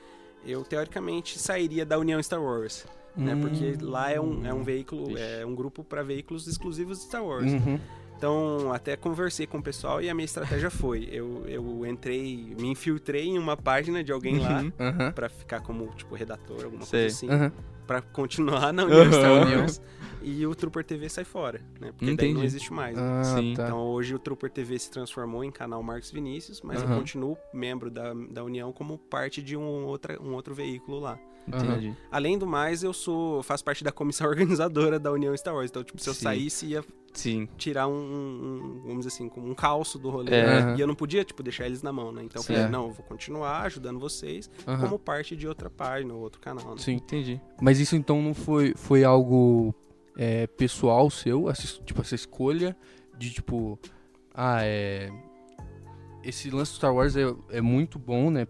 eu 0.45 0.65
teoricamente 0.65 1.39
sairia 1.39 1.87
da 1.87 1.99
União 1.99 2.23
Star 2.23 2.43
Wars, 2.43 2.87
né? 3.17 3.35
Hum. 3.35 3.41
Porque 3.41 3.77
lá 3.81 4.11
é 4.11 4.21
um, 4.21 4.45
é 4.45 4.53
um 4.53 4.63
veículo, 4.63 5.07
Vixe. 5.07 5.23
é 5.23 5.47
um 5.47 5.55
grupo 5.55 5.83
para 5.85 6.03
veículos 6.03 6.47
exclusivos 6.47 6.99
de 6.99 7.05
Star 7.05 7.25
Wars. 7.25 7.53
Uhum. 7.53 7.79
Então, 8.17 8.73
até 8.73 8.97
conversei 8.97 9.47
com 9.47 9.59
o 9.59 9.63
pessoal 9.63 10.01
e 10.01 10.09
a 10.09 10.15
minha 10.15 10.25
estratégia 10.25 10.71
foi, 10.71 11.09
eu, 11.11 11.45
eu 11.47 11.85
entrei, 11.87 12.55
me 12.59 12.69
infiltrei 12.69 13.27
em 13.27 13.39
uma 13.39 13.57
página 13.57 14.03
de 14.05 14.13
alguém 14.13 14.39
lá 14.39 14.63
Uhum. 14.63 15.13
Pra 15.15 15.29
ficar 15.29 15.61
como, 15.61 15.87
tipo, 15.97 16.15
redator, 16.15 16.65
alguma 16.65 16.85
Sei. 16.85 17.01
coisa 17.03 17.17
assim 17.17 17.29
Aham. 17.29 17.53
pra 17.87 18.01
continuar 18.01 18.73
na 18.73 18.85
União 18.85 19.13
Star. 19.13 19.33
Wars 19.33 19.81
e 20.25 20.47
o 20.47 20.55
Trooper 20.55 20.85
TV 20.85 21.09
sai 21.09 21.25
fora, 21.25 21.61
né? 21.81 21.93
Porque 21.97 22.15
daí 22.15 22.29
não 22.29 22.35
Entendi. 22.41 22.47
existe 22.47 22.73
mais. 22.73 22.97
né? 22.97 23.03
Ah, 23.21 23.25
Sim. 23.25 23.55
tá. 23.55 23.65
Então 23.65 23.79
hoje 23.79 24.15
o 24.15 24.19
Trooper 24.19 24.51
TV 24.51 24.79
se 24.79 24.91
transformou 24.91 25.45
em 25.45 25.51
canal 25.51 25.83
Marcos 25.83 26.11
Vinícius, 26.11 26.61
mas 26.63 26.83
Aham. 26.83 26.93
eu 26.93 26.99
continuo 26.99 27.37
membro 27.53 27.91
da, 27.91 28.13
da 28.31 28.43
União 28.43 28.73
como 28.73 28.99
parte 28.99 29.43
de 29.43 29.57
um, 29.57 29.85
outra, 29.87 30.21
um 30.23 30.33
outro 30.35 30.55
veículo 30.55 30.99
lá. 31.01 31.19
Entendi. 31.47 31.95
Além 32.11 32.39
do 32.39 32.47
mais, 32.47 32.83
eu 32.83 32.95
sou 32.95 33.43
faço 33.43 33.63
parte 33.63 33.85
da 33.85 33.93
comissão 33.93 34.27
organizadora 34.31 34.99
da 34.99 35.13
União 35.13 35.37
Star 35.37 35.55
Wars. 35.55 35.69
Então, 35.71 35.85
tipo, 35.85 36.01
se 36.01 36.09
eu 36.09 36.15
Sim. 36.15 36.23
saísse, 36.23 36.67
ia 36.69 36.83
Sim. 37.13 37.47
tirar 37.59 37.87
um, 37.87 37.93
um- 37.93 38.81
vamos 38.81 39.05
dizer 39.05 39.09
assim, 39.09 39.29
como 39.29 39.47
um 39.51 39.55
calço 39.55 39.99
do 39.99 40.09
rolê. 40.09 40.33
É. 40.35 40.45
Aham. 40.61 40.77
E 40.77 40.81
eu 40.81 40.87
não 40.87 40.95
podia, 40.95 41.23
tipo, 41.23 41.43
deixar 41.43 41.67
eles 41.67 41.83
na 41.83 41.93
mão, 41.93 42.11
né? 42.13 42.23
Então 42.25 42.41
eu 42.41 42.47
falei, 42.47 42.63
É. 42.63 42.69
não, 42.69 42.87
eu 42.87 42.93
vou 42.93 43.05
continuar 43.05 43.61
ajudando 43.65 44.01
vocês 44.01 44.49
Aham. 44.67 44.81
como 44.81 44.99
parte 44.99 45.37
de 45.37 45.47
outra 45.47 45.69
página 45.69 46.15
ou 46.15 46.21
outro 46.23 46.41
canal, 46.41 46.71
né? 46.71 46.79
Sim. 46.79 46.95
Entendi. 46.95 47.39
Mas 47.61 47.79
isso 47.79 47.95
então 47.95 48.23
não 48.23 48.33
foi, 48.33 48.73
foi 48.75 49.05
algo 49.05 49.75
é, 50.17 50.47
pessoal 50.47 51.09
seu, 51.11 51.49
essa, 51.51 51.65
es- 51.65 51.81
tipo, 51.85 52.01
essa 52.01 52.15
escolha 52.15 52.77
de 53.19 53.31
tipo, 53.31 53.79
ah, 54.35 54.59
é. 54.63 55.11
Esse 56.23 56.49
lance 56.51 56.73
do 56.73 56.77
Star 56.77 56.95
Wars 56.95 57.17
é, 57.17 57.23
é 57.51 57.61
muito 57.61 57.99
bom, 57.99 58.31
né? 58.31 58.47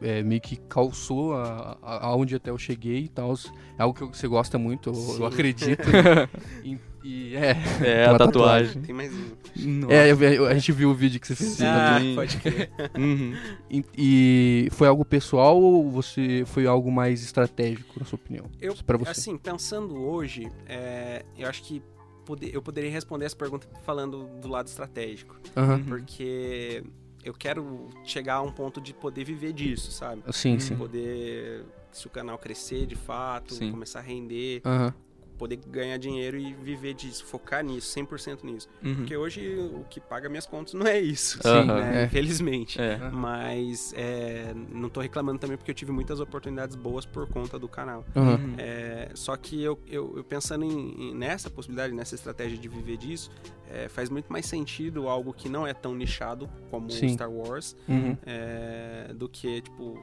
É, 0.00 0.22
meio 0.22 0.40
que 0.40 0.56
calçou 0.56 1.34
aonde 1.82 2.34
até 2.36 2.50
eu 2.50 2.56
cheguei 2.56 3.00
e 3.04 3.08
tal. 3.08 3.34
É 3.78 3.82
algo 3.82 4.08
que 4.10 4.16
você 4.16 4.28
gosta 4.28 4.58
muito, 4.58 4.90
eu, 4.90 5.16
eu 5.18 5.26
acredito. 5.26 5.82
e, 7.02 7.34
é. 7.36 7.56
É, 7.84 8.06
Uma 8.06 8.16
a 8.16 8.18
tatuagem. 8.18 8.82
Tem 8.82 8.94
mais 8.94 9.12
um. 9.12 9.90
É, 9.90 10.10
eu- 10.10 10.20
eu- 10.22 10.46
a 10.46 10.54
gente 10.54 10.72
viu 10.72 10.90
o 10.90 10.94
vídeo 10.94 11.20
que 11.20 11.26
você 11.26 11.34
fez. 11.36 11.60
Ah, 11.62 11.94
tatuagem. 11.94 12.14
pode 12.14 12.36
crer. 12.38 12.70
Uhum. 12.96 13.34
E, 13.70 13.84
e 13.96 14.68
foi 14.72 14.86
algo 14.88 15.04
pessoal 15.04 15.60
ou 15.60 15.90
você 15.90 16.44
foi 16.46 16.66
algo 16.66 16.90
mais 16.90 17.22
estratégico, 17.22 17.98
na 17.98 18.04
sua 18.06 18.16
opinião? 18.16 18.46
Eu, 18.60 18.74
Pra 18.86 18.96
você. 18.96 19.10
assim, 19.10 19.36
pensando 19.36 19.96
hoje, 20.00 20.50
é, 20.66 21.24
eu 21.36 21.48
acho 21.48 21.62
que 21.62 21.82
pode- 22.24 22.50
eu 22.54 22.62
poderia 22.62 22.90
responder 22.90 23.24
essa 23.26 23.36
pergunta 23.36 23.66
falando 23.84 24.24
do 24.40 24.48
lado 24.48 24.66
estratégico. 24.68 25.36
Aham. 25.56 25.74
Uhum. 25.76 25.84
Porque 25.84 26.82
eu 27.24 27.34
quero 27.34 27.88
chegar 28.04 28.34
a 28.36 28.42
um 28.42 28.52
ponto 28.52 28.80
de 28.80 28.94
poder 28.94 29.24
viver 29.24 29.52
disso, 29.52 29.90
sabe? 29.90 30.22
Sim, 30.32 30.58
sim. 30.58 30.76
Poder, 30.76 31.64
se 31.92 32.06
o 32.06 32.10
canal 32.10 32.38
crescer 32.38 32.86
de 32.86 32.94
fato, 32.94 33.54
Sim. 33.54 33.70
começar 33.70 33.98
a 33.98 34.02
render, 34.02 34.60
Aham. 34.64 34.94
Poder 35.40 35.56
ganhar 35.66 35.96
dinheiro 35.96 36.36
e 36.36 36.52
viver 36.52 36.92
disso, 36.92 37.24
focar 37.24 37.64
nisso, 37.64 37.98
100% 37.98 38.44
nisso. 38.44 38.68
Uhum. 38.84 38.94
Porque 38.96 39.16
hoje 39.16 39.56
o 39.74 39.84
que 39.88 39.98
paga 39.98 40.28
minhas 40.28 40.44
contas 40.44 40.74
não 40.74 40.86
é 40.86 41.00
isso, 41.00 41.38
Sim, 41.42 41.64
né? 41.66 42.02
é. 42.02 42.04
Infelizmente. 42.04 42.78
É. 42.80 42.98
Mas 43.10 43.94
é, 43.96 44.52
não 44.70 44.90
tô 44.90 45.00
reclamando 45.00 45.38
também 45.38 45.56
porque 45.56 45.70
eu 45.70 45.74
tive 45.74 45.92
muitas 45.92 46.20
oportunidades 46.20 46.76
boas 46.76 47.06
por 47.06 47.26
conta 47.26 47.58
do 47.58 47.66
canal. 47.68 48.04
Uhum. 48.14 48.54
É, 48.58 49.08
só 49.14 49.34
que 49.34 49.62
eu, 49.62 49.78
eu, 49.88 50.12
eu 50.18 50.22
pensando 50.24 50.62
em, 50.64 51.10
em- 51.10 51.14
nessa 51.14 51.48
possibilidade, 51.48 51.94
nessa 51.94 52.14
estratégia 52.14 52.58
de 52.58 52.68
viver 52.68 52.98
disso, 52.98 53.30
é, 53.70 53.88
faz 53.88 54.10
muito 54.10 54.30
mais 54.30 54.44
sentido 54.44 55.08
algo 55.08 55.32
que 55.32 55.48
não 55.48 55.66
é 55.66 55.72
tão 55.72 55.94
nichado 55.94 56.50
como 56.70 56.90
Sim. 56.90 57.08
Star 57.08 57.30
Wars, 57.30 57.74
Uhum. 57.88 58.14
é, 58.26 59.10
do 59.14 59.26
que, 59.26 59.62
tipo, 59.62 59.98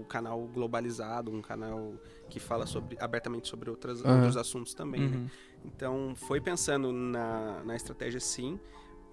o 0.00 0.04
canal 0.04 0.40
globalizado, 0.52 1.30
um 1.30 1.40
canal 1.42 1.94
que 2.28 2.38
fala 2.40 2.66
sobre, 2.66 2.96
abertamente 3.00 3.48
sobre 3.48 3.70
outras, 3.70 4.04
Aham. 4.04 4.14
outros 4.16 4.36
assuntos 4.36 4.74
também. 4.74 5.00
né? 5.08 5.16
Uhum. 5.16 5.26
Então, 5.64 6.12
foi 6.14 6.40
pensando 6.40 6.92
na, 6.92 7.62
na 7.64 7.74
estratégia 7.76 8.20
sim, 8.20 8.58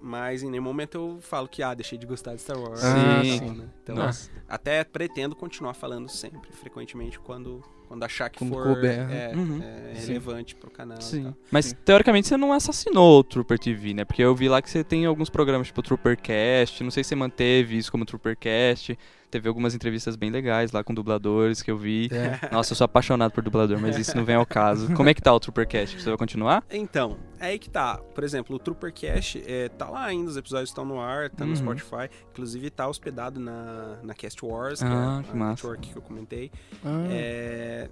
mas 0.02 0.44
em 0.44 0.50
nenhum 0.50 0.64
momento 0.64 0.96
eu 0.96 1.18
falo 1.22 1.48
que, 1.48 1.64
ah, 1.64 1.74
deixei 1.74 1.98
de 1.98 2.06
gostar 2.06 2.36
de 2.36 2.42
Star 2.42 2.60
Wars. 2.60 2.84
Ah, 2.84 3.22
e 3.24 3.38
sim. 3.40 3.52
né? 3.56 3.70
Então, 3.82 3.96
Nossa. 3.96 4.30
até 4.48 4.84
pretendo 4.84 5.36
continuar 5.36 5.74
falando 5.74 6.10
sempre, 6.10 6.52
frequentemente, 6.52 7.18
quando, 7.20 7.64
quando 7.88 8.04
achar 8.04 8.30
que 8.30 8.46
for 8.46 8.64
couber, 8.76 9.10
é, 9.10 9.32
Uhum. 9.34 9.62
é, 9.64 9.96
Sim. 9.96 10.08
relevante 10.08 10.56
pro 10.56 10.70
canal. 10.70 11.00
Sim. 11.02 11.34
Mas 11.50 11.68
Sim. 11.68 11.76
teoricamente 11.86 12.28
você 12.28 12.36
não 12.36 12.52
assassinou 12.52 13.20
o 13.20 13.24
Trooper 13.24 13.58
TV, 13.58 13.94
né? 13.94 14.04
Porque 14.04 14.22
eu 14.22 14.36
vi 14.36 14.50
lá 14.50 14.62
que 14.62 14.70
você 14.70 14.84
tem 14.84 15.06
alguns 15.06 15.30
programas 15.30 15.68
tipo 15.68 15.82
Troopercast, 15.82 16.84
não 16.84 16.92
sei 16.92 17.04
se 17.04 17.08
você 17.10 17.16
manteve 17.16 17.78
isso 17.78 17.90
como 17.92 18.06
Troopercast. 18.06 18.98
Teve 19.34 19.48
algumas 19.48 19.74
entrevistas 19.74 20.16
bem 20.16 20.30
legais 20.30 20.72
lá 20.72 20.84
com 20.84 20.94
dubladores 20.94 21.64
que 21.64 21.72
eu 21.72 21.76
vi. 21.78 22.08
É. 22.12 22.50
Nossa, 22.54 22.74
eu 22.74 22.76
sou 22.76 22.86
apaixonado 22.86 23.32
por 23.32 23.44
dublador, 23.44 23.80
mas 23.80 23.98
isso 23.98 24.16
não 24.16 24.24
vem 24.24 24.36
ao 24.36 24.46
caso. 24.46 24.94
Como 24.94 25.10
é 25.10 25.14
que 25.16 25.22
tá 25.24 25.34
o 25.34 25.40
Troopercast? 25.40 26.00
Você 26.00 26.08
vai 26.10 26.18
continuar? 26.20 26.64
Então, 26.70 27.18
é 27.40 27.48
aí 27.48 27.58
que 27.58 27.68
tá. 27.68 27.98
Por 27.98 28.24
exemplo, 28.24 28.56
o 28.56 28.60
Troopercast 28.60 29.44
é, 29.48 29.70
tá 29.70 29.90
lá 29.90 30.06
ainda, 30.06 30.30
os 30.30 30.38
episódios 30.38 30.70
estão 30.70 30.86
no 30.86 31.00
ar, 31.02 31.32
tá 31.32 31.44
no 31.46 31.50
Uhum. 31.52 31.56
Spotify. 31.56 32.10
Inclusive 32.32 32.70
tá 32.70 32.88
hospedado 32.88 33.40
na, 33.40 33.98
na 34.04 34.14
Cast 34.14 34.46
Wars, 34.46 34.84
Ah, 34.84 34.86
que 34.86 34.94
é 34.94 35.24
que 35.24 35.32
a 35.32 35.36
massa. 35.36 35.50
network 35.68 35.90
que 35.90 35.98
eu 35.98 36.02
comentei. 36.04 36.52
Ah, 36.86 37.08
É, 37.10 37.90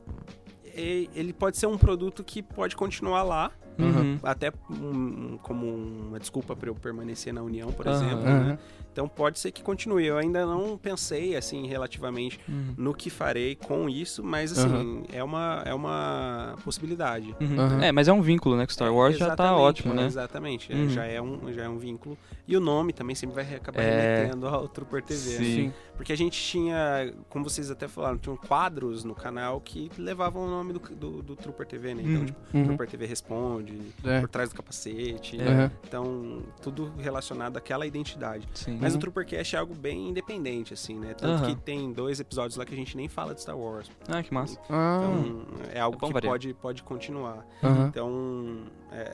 ele 0.76 1.34
pode 1.34 1.58
ser 1.58 1.68
um 1.68 1.78
produto 1.78 2.24
que 2.24 2.42
pode 2.42 2.76
continuar 2.76 3.24
lá, 3.24 3.52
Uhum. 3.80 4.20
até 4.24 4.52
um- 4.70 5.38
como 5.42 5.66
uma 5.68 6.20
desculpa 6.20 6.56
para 6.56 6.70
eu 6.70 6.76
permanecer 6.76 7.34
na 7.34 7.42
União, 7.42 7.72
por 7.72 7.88
Aham. 7.88 7.96
exemplo. 7.98 8.28
aham. 8.28 8.44
né? 8.46 8.60
Então 8.94 9.08
pode 9.08 9.40
ser 9.40 9.52
que 9.54 9.64
continue. 9.64 10.06
Eu 10.06 10.18
ainda 10.18 10.46
não 10.46 10.78
pensei 10.78 11.38
assim 11.38 11.66
relativamente 11.66 12.38
Uhum. 12.50 12.74
no 12.78 12.94
que 12.94 13.10
farei 13.10 13.56
com 13.56 13.88
isso, 13.90 14.22
mas 14.22 14.52
assim, 14.52 15.04
é, 15.14 15.24
uma, 15.24 15.64
é 15.66 15.74
uma 15.74 16.56
possibilidade. 16.66 17.34
Uhum. 17.40 17.82
É, 17.82 17.90
mas 17.94 18.10
é 18.10 18.14
um 18.14 18.22
vínculo, 18.22 18.58
né? 18.58 18.66
Com 18.66 18.74
Star 18.74 18.94
Wars 18.94 19.18
já 19.18 19.28
tá 19.28 19.46
Exatamente, 19.46 19.62
ótimo, 19.62 19.94
né? 19.94 20.06
Exatamente, 20.06 20.74
é, 20.74 20.76
Uhum. 20.76 20.90
já, 20.90 21.06
é 21.06 21.22
um, 21.22 21.54
já 21.54 21.64
é 21.64 21.70
um 21.70 21.78
vínculo. 21.78 22.18
E 22.46 22.58
o 22.58 22.60
nome 22.60 22.92
também 22.92 23.16
sempre 23.16 23.36
vai 23.36 23.56
acabar 23.56 23.82
É. 23.82 24.18
remetendo 24.18 24.46
ao 24.48 24.68
Trooper 24.68 25.02
TV. 25.02 25.30
né? 25.30 25.38
Sim. 25.38 25.44
Sim. 25.56 25.74
Porque 26.02 26.12
a 26.14 26.18
gente 26.18 26.42
tinha, 26.42 27.14
como 27.30 27.48
vocês 27.48 27.70
até 27.70 27.88
falaram, 27.88 28.18
tinham 28.18 28.36
quadros 28.36 29.04
no 29.04 29.14
canal 29.14 29.62
que 29.62 29.92
levavam 30.00 30.46
o 30.46 30.50
nome 30.50 30.74
do, 30.74 30.80
do, 30.80 31.22
do 31.22 31.36
Trooper 31.36 31.68
TV, 31.68 31.94
né? 31.94 32.02
Então, 32.02 32.20
Uhum. 32.22 32.26
tipo, 32.26 32.40
Uhum. 32.58 32.64
Trooper 32.66 32.88
TV 32.90 33.06
responde, 33.06 33.80
É. 34.04 34.20
por 34.20 34.28
trás 34.28 34.50
do 34.50 34.56
capacete. 34.56 35.40
É. 35.40 35.48
Aham. 35.48 35.72
Então, 35.88 36.42
tudo 36.60 36.92
relacionado 36.98 37.56
àquela 37.58 37.86
identidade. 37.86 38.50
Sim. 38.56 38.80
Mas 38.82 38.94
Uhum. 38.94 38.98
o 38.98 39.02
Troopercast 39.02 39.56
é 39.56 39.60
algo 39.60 39.76
bem 39.76 40.10
independente, 40.10 40.74
assim, 40.74 40.98
né? 40.98 41.14
Tanto 41.14 41.46
que 41.46 41.56
tem 41.56 41.94
dois 41.94 42.20
episódios 42.20 42.58
lá 42.58 42.66
que 42.66 42.74
a 42.74 42.78
gente 42.78 42.98
nem 42.98 43.08
fala 43.08 43.36
de 43.36 43.42
Star 43.42 43.56
Wars. 43.56 43.92
Ah, 44.08 44.24
que 44.24 44.34
massa. 44.34 44.60
Ah, 44.72 45.02
Então, 45.04 45.46
é 45.72 45.80
algo 45.80 45.98
É 46.04 46.08
que 46.08 46.14
variar. 46.14 46.32
pode, 46.34 46.54
pode 46.56 46.82
continuar. 46.82 47.46
aham. 47.64 47.88
Então, 47.90 48.64
é, 48.92 49.12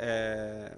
é, 0.73 0.77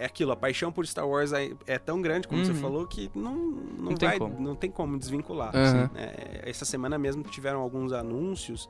é 0.00 0.06
aquilo, 0.06 0.32
a 0.32 0.36
paixão 0.36 0.72
por 0.72 0.86
Star 0.86 1.06
Wars 1.08 1.32
é, 1.32 1.52
é 1.66 1.78
tão 1.78 2.00
grande, 2.00 2.26
como 2.26 2.44
você 2.44 2.52
Uhum. 2.52 2.58
falou, 2.60 2.86
que 2.86 3.10
não, 3.14 3.34
não, 3.34 3.90
Não 3.90 3.94
tem 3.94 4.08
vai, 4.08 4.18
como. 4.18 4.40
não 4.40 4.54
tem 4.54 4.70
como 4.70 4.98
desvincular. 4.98 5.54
Aham. 5.54 5.90
É, 5.94 6.42
essa 6.48 6.64
semana 6.64 6.98
mesmo 6.98 7.22
tiveram 7.22 7.60
alguns 7.60 7.92
anúncios 7.92 8.68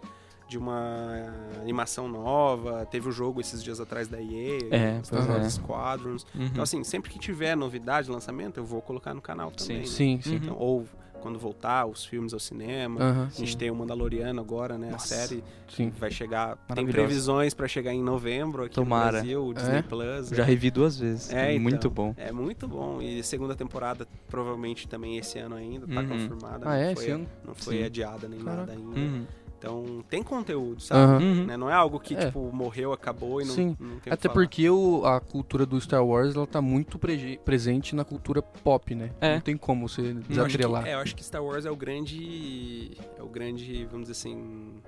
de 0.49 0.59
uma 0.59 1.33
animação 1.61 2.09
nova. 2.09 2.85
Teve 2.87 3.09
o 3.09 3.13
jogo 3.13 3.41
esses 3.41 3.63
dias 3.63 3.79
atrás 3.81 4.09
da 4.09 4.21
EA, 4.21 4.59
É, 4.71 5.01
Star 5.05 5.29
Wars 5.31 5.47
é. 5.47 5.51
Squadrons. 5.51 6.27
Uhum. 6.35 6.47
Então, 6.47 6.63
assim, 6.63 6.83
sempre 6.83 7.09
que 7.11 7.19
tiver 7.19 7.57
novidade, 7.57 8.11
lançamento, 8.11 8.57
eu 8.59 8.65
vou 8.65 8.83
colocar 8.83 9.15
no 9.15 9.21
canal 9.23 9.51
também. 9.53 9.79
né? 9.79 9.85
Sim, 9.87 10.19
sim. 10.21 10.35
Então, 10.37 10.57
ou 10.59 10.87
quando 11.21 11.39
voltar 11.39 11.87
os 11.87 12.05
filmes 12.05 12.33
ao 12.33 12.41
cinema. 12.41 13.01
Aham, 13.01 13.29
A 13.35 13.39
gente 13.39 13.53
Sim. 13.53 13.59
tem 13.59 13.71
o 13.71 13.75
Mandaloriano 13.75 14.41
agora, 14.41 14.77
né? 14.77 14.91
Nossa. 14.91 15.15
A 15.15 15.19
série 15.19 15.45
sim. 15.69 15.91
vai 15.99 16.11
chegar. 16.11 16.57
Tem 16.75 16.87
previsões 16.87 17.55
pra 17.55 17.69
chegar 17.69 17.93
em 17.93 18.03
novembro 18.03 18.65
aqui 18.65 18.75
Tomara. 18.75 19.07
no 19.07 19.13
Brasil, 19.13 19.47
o 19.47 19.55
Disney 19.55 19.77
É? 19.79 19.83
Plus. 19.83 20.29
Já 20.31 20.37
né? 20.39 20.45
revi 20.45 20.71
duas 20.71 20.99
vezes. 20.99 21.33
É, 21.33 21.53
então. 21.53 21.63
Muito 21.63 21.91
bom. 21.91 22.15
É 22.17 22.33
muito 22.33 22.67
bom. 22.67 23.01
E 23.01 23.23
segunda 23.23 23.55
temporada, 23.55 24.07
provavelmente 24.29 24.89
também 24.89 25.19
esse 25.19 25.39
ano 25.39 25.55
ainda, 25.57 25.87
tá 25.87 26.01
Uhum. 26.01 26.09
confirmada. 26.09 26.67
Ah, 26.67 26.71
não 26.71 26.73
é? 26.73 26.95
foi, 26.95 27.03
Esse 27.05 27.13
ano? 27.13 27.27
Não 27.47 27.55
foi 27.55 27.77
Sim. 27.79 27.85
adiada 27.85 28.29
nem 28.29 28.41
Caraca. 28.41 28.61
nada 28.67 28.73
ainda. 28.73 28.99
Uhum. 29.01 29.27
Então 29.61 30.03
tem 30.09 30.23
conteúdo, 30.23 30.81
sabe? 30.81 31.23
Uhum. 31.23 31.45
Né? 31.45 31.55
Não 31.55 31.69
é 31.69 31.75
algo 31.75 32.01
que, 32.01 32.15
É. 32.15 32.25
tipo, 32.27 32.51
morreu, 32.51 32.95
acabou 32.95 33.43
e 33.43 33.45
não, 33.45 33.55
Sim. 33.55 33.77
não 33.79 33.99
tem 34.01 34.11
Até 34.11 34.27
porque 34.27 34.71
o, 34.71 35.05
a 35.05 35.21
cultura 35.21 35.67
do 35.67 35.79
Star 35.79 36.03
Wars 36.03 36.35
ela 36.35 36.47
tá 36.47 36.63
muito 36.63 36.99
prege- 36.99 37.39
presente 37.45 37.95
na 37.95 38.03
cultura 38.03 38.41
pop, 38.41 38.95
né? 38.95 39.11
É. 39.21 39.35
Não 39.35 39.41
tem 39.43 39.59
como 39.59 39.87
você 39.87 40.01
Eu 40.01 40.15
desatrelar. 40.15 40.87
é, 40.87 40.95
eu 40.95 40.99
acho 41.01 41.15
que 41.15 41.23
Star 41.23 41.45
Wars 41.45 41.67
é 41.67 41.71
o 41.71 41.77
grande. 41.77 42.93
É 43.19 43.23
o 43.23 43.29
grande, 43.29 43.85
vamos 43.85 44.09
dizer 44.09 44.13
assim. 44.13 44.81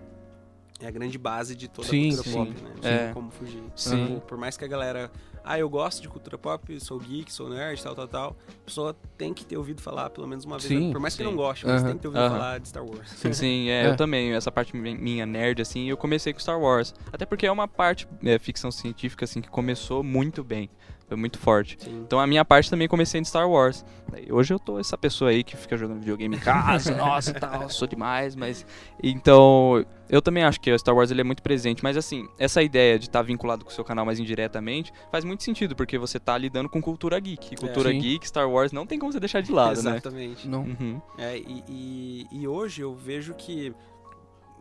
É 0.80 0.86
a 0.86 0.90
grande 0.90 1.18
base 1.18 1.54
de 1.54 1.68
toda 1.68 1.86
Sim, 1.86 2.12
a 2.12 2.16
cultura 2.16 2.30
sim. 2.30 2.52
pop, 2.52 2.62
né? 2.64 2.70
Não 2.82 2.88
É. 2.90 2.98
tem 3.04 3.14
como 3.14 3.30
fugir. 3.30 3.62
Sim. 3.76 4.06
Tipo, 4.06 4.20
por 4.22 4.38
mais 4.38 4.56
que 4.56 4.64
a 4.64 4.68
galera. 4.68 5.12
Ah, 5.44 5.58
eu 5.58 5.68
gosto 5.68 6.00
de 6.00 6.08
cultura 6.08 6.38
pop, 6.38 6.78
sou 6.80 6.98
geek, 6.98 7.32
sou 7.32 7.48
nerd, 7.48 7.82
tal, 7.82 7.94
tal, 7.94 8.08
tal. 8.08 8.36
A 8.48 8.64
pessoa 8.64 8.96
tem 9.18 9.34
que 9.34 9.44
ter 9.44 9.56
ouvido 9.56 9.82
falar 9.82 10.08
pelo 10.10 10.26
menos 10.26 10.44
uma 10.44 10.56
vez. 10.58 10.68
Sim, 10.68 10.92
por 10.92 11.00
mais 11.00 11.14
que 11.16 11.22
sim. 11.24 11.28
não 11.28 11.34
goste, 11.36 11.66
mas 11.66 11.80
Aham. 11.80 11.86
tem 11.88 11.96
que 11.96 12.02
ter 12.02 12.08
ouvido 12.08 12.20
Aham. 12.22 12.30
falar 12.30 12.58
de 12.60 12.68
Star 12.68 12.84
Wars. 12.84 13.08
Sim, 13.36 13.68
é, 13.68 13.82
É. 13.84 13.86
eu 13.88 13.96
também. 13.96 14.32
Essa 14.32 14.52
parte 14.52 14.76
mi- 14.76 14.94
minha 14.96 15.26
nerd, 15.26 15.60
assim, 15.60 15.88
eu 15.88 15.96
comecei 15.96 16.32
com 16.32 16.38
Star 16.38 16.60
Wars. 16.60 16.94
Até 17.12 17.26
porque 17.26 17.46
é 17.46 17.50
uma 17.52 17.66
parte 17.66 18.06
é, 18.24 18.38
ficção 18.38 18.70
científica, 18.70 19.24
assim, 19.24 19.40
que 19.40 19.48
começou 19.50 20.02
muito 20.02 20.44
bem. 20.44 20.70
Foi 21.12 21.16
muito 21.20 21.38
forte. 21.38 21.76
Sim. 21.78 22.04
Então 22.06 22.18
a 22.18 22.26
minha 22.26 22.42
parte 22.42 22.70
também 22.70 22.88
comecei 22.88 23.20
em 23.20 23.24
Star 23.24 23.46
Wars. 23.46 23.84
Hoje 24.30 24.54
eu 24.54 24.58
tô 24.58 24.78
essa 24.78 24.96
pessoa 24.96 25.30
aí 25.30 25.44
que 25.44 25.54
fica 25.58 25.76
jogando 25.76 25.98
videogame 26.00 26.36
em 26.36 26.40
casa, 26.40 26.94
nossa, 26.96 27.34
tal, 27.34 27.68
sou 27.68 27.86
demais, 27.86 28.34
mas 28.34 28.64
então 29.02 29.84
eu 30.08 30.22
também 30.22 30.42
acho 30.42 30.58
que 30.60 30.70
o 30.72 30.78
Star 30.78 30.94
Wars 30.94 31.10
ele 31.10 31.20
é 31.20 31.24
muito 31.24 31.42
presente, 31.42 31.82
mas 31.82 31.96
assim, 31.98 32.26
essa 32.38 32.62
ideia 32.62 32.98
de 32.98 33.06
estar 33.06 33.20
vinculado 33.22 33.62
com 33.64 33.70
o 33.70 33.74
seu 33.74 33.84
canal 33.84 34.04
mais 34.06 34.18
indiretamente 34.18 34.90
faz 35.10 35.22
muito 35.24 35.42
sentido, 35.42 35.74
porque 35.76 35.98
você 35.98 36.18
tá 36.18 36.36
lidando 36.38 36.68
com 36.68 36.80
cultura 36.80 37.18
geek. 37.20 37.54
E 37.54 37.56
cultura 37.56 37.90
Sim. 37.90 37.98
geek, 37.98 38.26
Star 38.26 38.48
Wars 38.50 38.72
não 38.72 38.86
tem 38.86 38.98
como 38.98 39.12
você 39.12 39.20
deixar 39.20 39.42
de 39.42 39.52
lado, 39.52 39.82
né? 39.82 39.90
Exatamente. 39.92 40.48
Não. 40.48 40.62
Uhum. 40.62 41.00
É, 41.18 41.36
e, 41.38 41.64
e- 41.68 42.26
e 42.32 42.48
hoje 42.48 42.80
eu 42.82 42.94
vejo 42.94 43.34
que, 43.34 43.74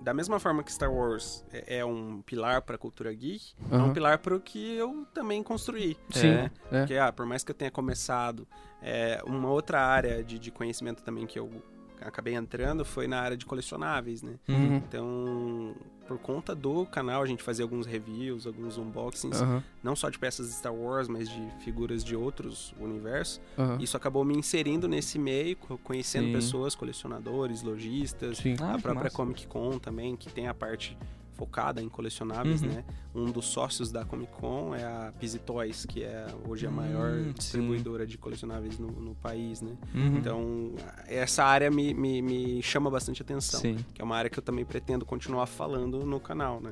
da 0.01 0.13
mesma 0.13 0.39
forma 0.39 0.63
que 0.63 0.71
Star 0.71 0.91
Wars 0.91 1.45
é, 1.53 1.77
é 1.77 1.85
um 1.85 2.21
pilar 2.21 2.61
para 2.61 2.75
a 2.75 2.77
cultura 2.77 3.13
geek, 3.13 3.53
é 3.71 3.77
um 3.77 3.93
pilar 3.93 4.17
para 4.17 4.35
o 4.35 4.39
que 4.39 4.75
eu 4.75 5.05
também 5.13 5.43
construí. 5.43 5.97
Sim, 6.09 6.31
né? 6.31 6.51
é. 6.71 6.79
Porque, 6.79 6.95
ah, 6.95 7.11
por 7.11 7.25
mais 7.25 7.43
que 7.43 7.51
eu 7.51 7.55
tenha 7.55 7.71
começado, 7.71 8.47
é, 8.81 9.21
uma 9.25 9.49
outra 9.49 9.79
área 9.79 10.23
de, 10.23 10.39
de 10.39 10.51
conhecimento 10.51 11.03
também 11.03 11.27
que 11.27 11.37
eu 11.37 11.49
acabei 12.01 12.33
entrando 12.35 12.83
foi 12.83 13.07
na 13.07 13.19
área 13.19 13.37
de 13.37 13.45
colecionáveis, 13.45 14.21
né? 14.21 14.35
Uhum. 14.47 14.77
Então, 14.77 15.75
por 16.07 16.17
conta 16.19 16.53
do 16.55 16.85
canal, 16.85 17.21
a 17.21 17.25
gente 17.25 17.41
fazia 17.41 17.63
alguns 17.63 17.85
reviews, 17.85 18.45
alguns 18.45 18.77
unboxings, 18.77 19.41
Aham, 19.41 19.63
não 19.83 19.95
só 19.95 20.09
de 20.09 20.19
peças 20.19 20.47
de 20.49 20.53
Star 20.55 20.73
Wars, 20.73 21.07
mas 21.07 21.29
de 21.29 21.41
figuras 21.63 22.03
de 22.03 22.15
outros 22.15 22.73
universos. 22.79 23.39
aham. 23.57 23.77
Isso 23.79 23.95
acabou 23.95 24.25
me 24.25 24.35
inserindo 24.35 24.87
nesse 24.87 25.17
meio, 25.17 25.55
co- 25.57 25.77
conhecendo 25.77 26.25
Sim. 26.27 26.33
pessoas, 26.33 26.75
colecionadores, 26.75 27.61
lojistas, 27.63 28.39
Sim. 28.39 28.55
Ah, 28.59 28.73
a 28.73 28.75
que 28.75 28.81
própria 28.81 29.03
massa. 29.05 29.15
Comic 29.15 29.47
Con 29.47 29.79
também, 29.79 30.15
que 30.15 30.29
tem 30.31 30.47
a 30.47 30.53
parte 30.53 30.97
focada 31.41 31.81
em 31.81 31.89
colecionáveis, 31.89 32.61
Uhum. 32.61 32.67
né? 32.69 32.83
Um 33.15 33.25
dos 33.31 33.45
sócios 33.47 33.91
da 33.91 34.05
Comic 34.05 34.31
Con 34.33 34.75
é 34.75 34.83
a 34.83 35.11
Pizzy 35.19 35.39
Toys, 35.39 35.85
que 35.87 36.03
é 36.03 36.27
hoje 36.47 36.67
a 36.67 36.71
maior 36.71 37.13
Hum, 37.13 37.23
sim. 37.25 37.33
distribuidora 37.33 38.05
de 38.05 38.15
colecionáveis 38.15 38.77
no, 38.77 38.91
no 38.91 39.15
país, 39.15 39.59
né? 39.59 39.71
Uhum. 39.95 40.17
Então, 40.17 40.71
essa 41.07 41.43
área 41.43 41.71
me, 41.71 41.95
me, 41.95 42.21
me 42.21 42.61
chama 42.61 42.91
bastante 42.91 43.23
atenção, 43.23 43.59
Sim. 43.59 43.77
que 43.91 43.99
é 44.01 44.05
uma 44.05 44.15
área 44.15 44.29
que 44.29 44.37
eu 44.37 44.43
também 44.43 44.63
pretendo 44.63 45.03
continuar 45.03 45.47
falando 45.47 46.05
no 46.05 46.19
canal, 46.19 46.61
né? 46.61 46.71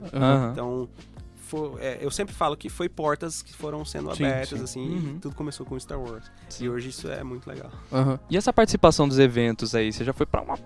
Então, 0.52 0.88
fo- 1.36 1.78
é, 1.80 1.98
eu 2.00 2.12
sempre 2.12 2.36
falo 2.36 2.56
que 2.56 2.70
foi 2.70 2.88
portas 2.88 3.42
que 3.42 3.52
foram 3.54 3.84
sendo 3.84 4.16
Sim, 4.16 4.24
abertas, 4.24 4.60
sim. 4.60 4.64
assim, 4.64 4.88
Uhum. 4.88 5.20
tudo 5.20 5.36
começou 5.36 5.66
com 5.66 5.80
Star 5.80 6.00
Wars. 6.00 6.32
Sim. 6.48 6.66
E 6.66 6.70
hoje 6.70 6.90
isso 6.90 7.08
é 7.10 7.24
muito 7.24 7.48
legal. 7.48 7.72
Aham. 7.92 8.20
E 8.30 8.38
essa 8.38 8.54
participação 8.54 9.08
dos 9.08 9.18
eventos 9.18 9.74
aí, 9.74 9.92
você 9.92 10.04
já 10.06 10.14
foi 10.14 10.28
pra 10.28 10.44
uma 10.44 10.58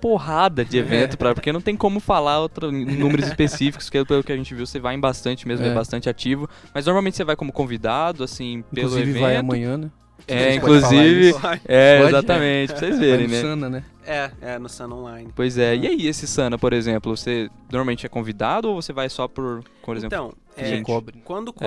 porrada 0.00 0.64
de 0.64 0.78
evento, 0.78 1.16
pra, 1.18 1.34
porque 1.34 1.52
não 1.52 1.60
tem 1.60 1.76
como 1.76 2.00
falar 2.00 2.40
outro, 2.40 2.70
em 2.70 2.84
números 2.96 3.26
específicos, 3.28 3.90
que 3.90 4.04
pelo 4.04 4.22
que 4.22 4.32
a 4.32 4.36
gente 4.36 4.54
viu, 4.54 4.66
você 4.66 4.78
vai 4.78 4.94
em 4.94 5.00
bastante 5.00 5.46
mesmo, 5.46 5.66
é, 5.66 5.70
É. 5.70 5.74
bastante 5.74 6.08
ativo. 6.08 6.48
Mas 6.74 6.86
normalmente 6.86 7.16
você 7.16 7.24
vai 7.24 7.36
como 7.36 7.52
convidado, 7.52 8.22
assim, 8.24 8.62
pelo 8.72 8.86
Inclusive 8.88 9.10
evento. 9.10 9.22
vai 9.22 9.36
amanhã, 9.36 9.76
né? 9.76 9.90
É, 10.26 10.54
inclusive. 10.56 11.34
É, 11.66 11.98
Pode? 11.98 12.08
exatamente, 12.10 12.68
pra 12.72 12.78
vocês 12.80 12.98
Vai 12.98 13.08
verem, 13.08 13.26
no 13.28 13.32
né? 13.34 13.40
Sana, 13.40 13.70
né? 13.70 13.84
É, 14.04 14.30
é 14.42 14.58
no 14.58 14.68
Sun 14.68 14.92
Online. 14.92 15.30
Pois 15.34 15.56
é. 15.56 15.76
E 15.76 15.86
aí, 15.86 16.06
esse 16.06 16.26
Sana, 16.26 16.58
por 16.58 16.72
exemplo, 16.72 17.16
você 17.16 17.48
normalmente 17.70 18.04
é 18.04 18.08
convidado 18.08 18.68
ou 18.68 18.80
você 18.82 18.92
vai 18.92 19.08
só 19.08 19.28
por, 19.28 19.62
por 19.82 19.96
exemplo? 19.96 20.16
Então, 20.16 20.34
é, 20.56 20.80
cobre. 20.82 21.20
quando 21.24 21.54
É. 21.60 21.64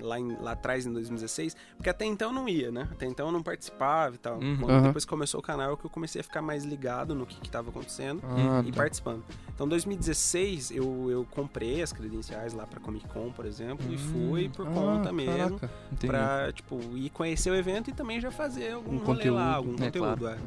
lá, 0.00 0.18
em- 0.18 0.36
lá 0.40 0.52
atrás, 0.52 0.86
em 0.86 0.92
2016, 0.92 1.56
porque 1.76 1.88
até 1.88 2.04
então 2.04 2.28
eu 2.30 2.34
não 2.34 2.48
ia, 2.48 2.70
né? 2.70 2.88
Até 2.90 3.06
então 3.06 3.26
eu 3.26 3.32
não 3.32 3.42
participava 3.42 4.14
e 4.14 4.18
tal. 4.18 4.38
Uhum. 4.40 4.56
Quando 4.60 4.82
depois 4.84 5.04
que 5.04 5.10
começou 5.10 5.40
o 5.40 5.42
canal, 5.42 5.72
é 5.74 5.76
que 5.76 5.84
eu 5.84 5.90
comecei 5.90 6.20
a 6.20 6.24
ficar 6.24 6.42
mais 6.42 6.64
ligado 6.64 7.14
no 7.14 7.24
que, 7.26 7.40
que 7.40 7.48
tava 7.50 7.70
acontecendo 7.70 8.20
Ah, 8.24 8.62
e 8.64 8.70
tá. 8.72 8.76
participando. 8.78 9.22
Então, 9.54 9.66
em 9.66 9.70
2016, 9.70 10.70
eu, 10.72 11.10
eu 11.10 11.26
comprei 11.30 11.80
as 11.82 11.92
credenciais 11.92 12.52
lá 12.52 12.66
pra 12.66 12.80
Comic 12.80 13.06
Con, 13.08 13.30
por 13.32 13.46
exemplo, 13.46 13.86
e 13.92 13.96
fui 13.96 14.48
por 14.48 14.66
Ah, 14.66 14.70
conta 14.70 15.12
mesmo. 15.12 15.58
caraca. 15.58 15.70
Entendi. 15.92 16.06
Pra, 16.08 16.52
tipo, 16.52 16.78
ir 16.96 17.10
conhecer 17.10 17.50
o 17.50 17.54
evento 17.54 17.90
e 17.90 17.92
também 17.92 18.20
já 18.20 18.30
fazer 18.30 18.72
algum 18.72 18.94
Um 18.94 18.98
rolê 18.98 19.06
conteúdo. 19.18 19.34
lá, 19.36 19.54
algum 19.54 19.74
É, 19.74 19.78
conteúdo, 19.78 20.28
é. 20.28 20.38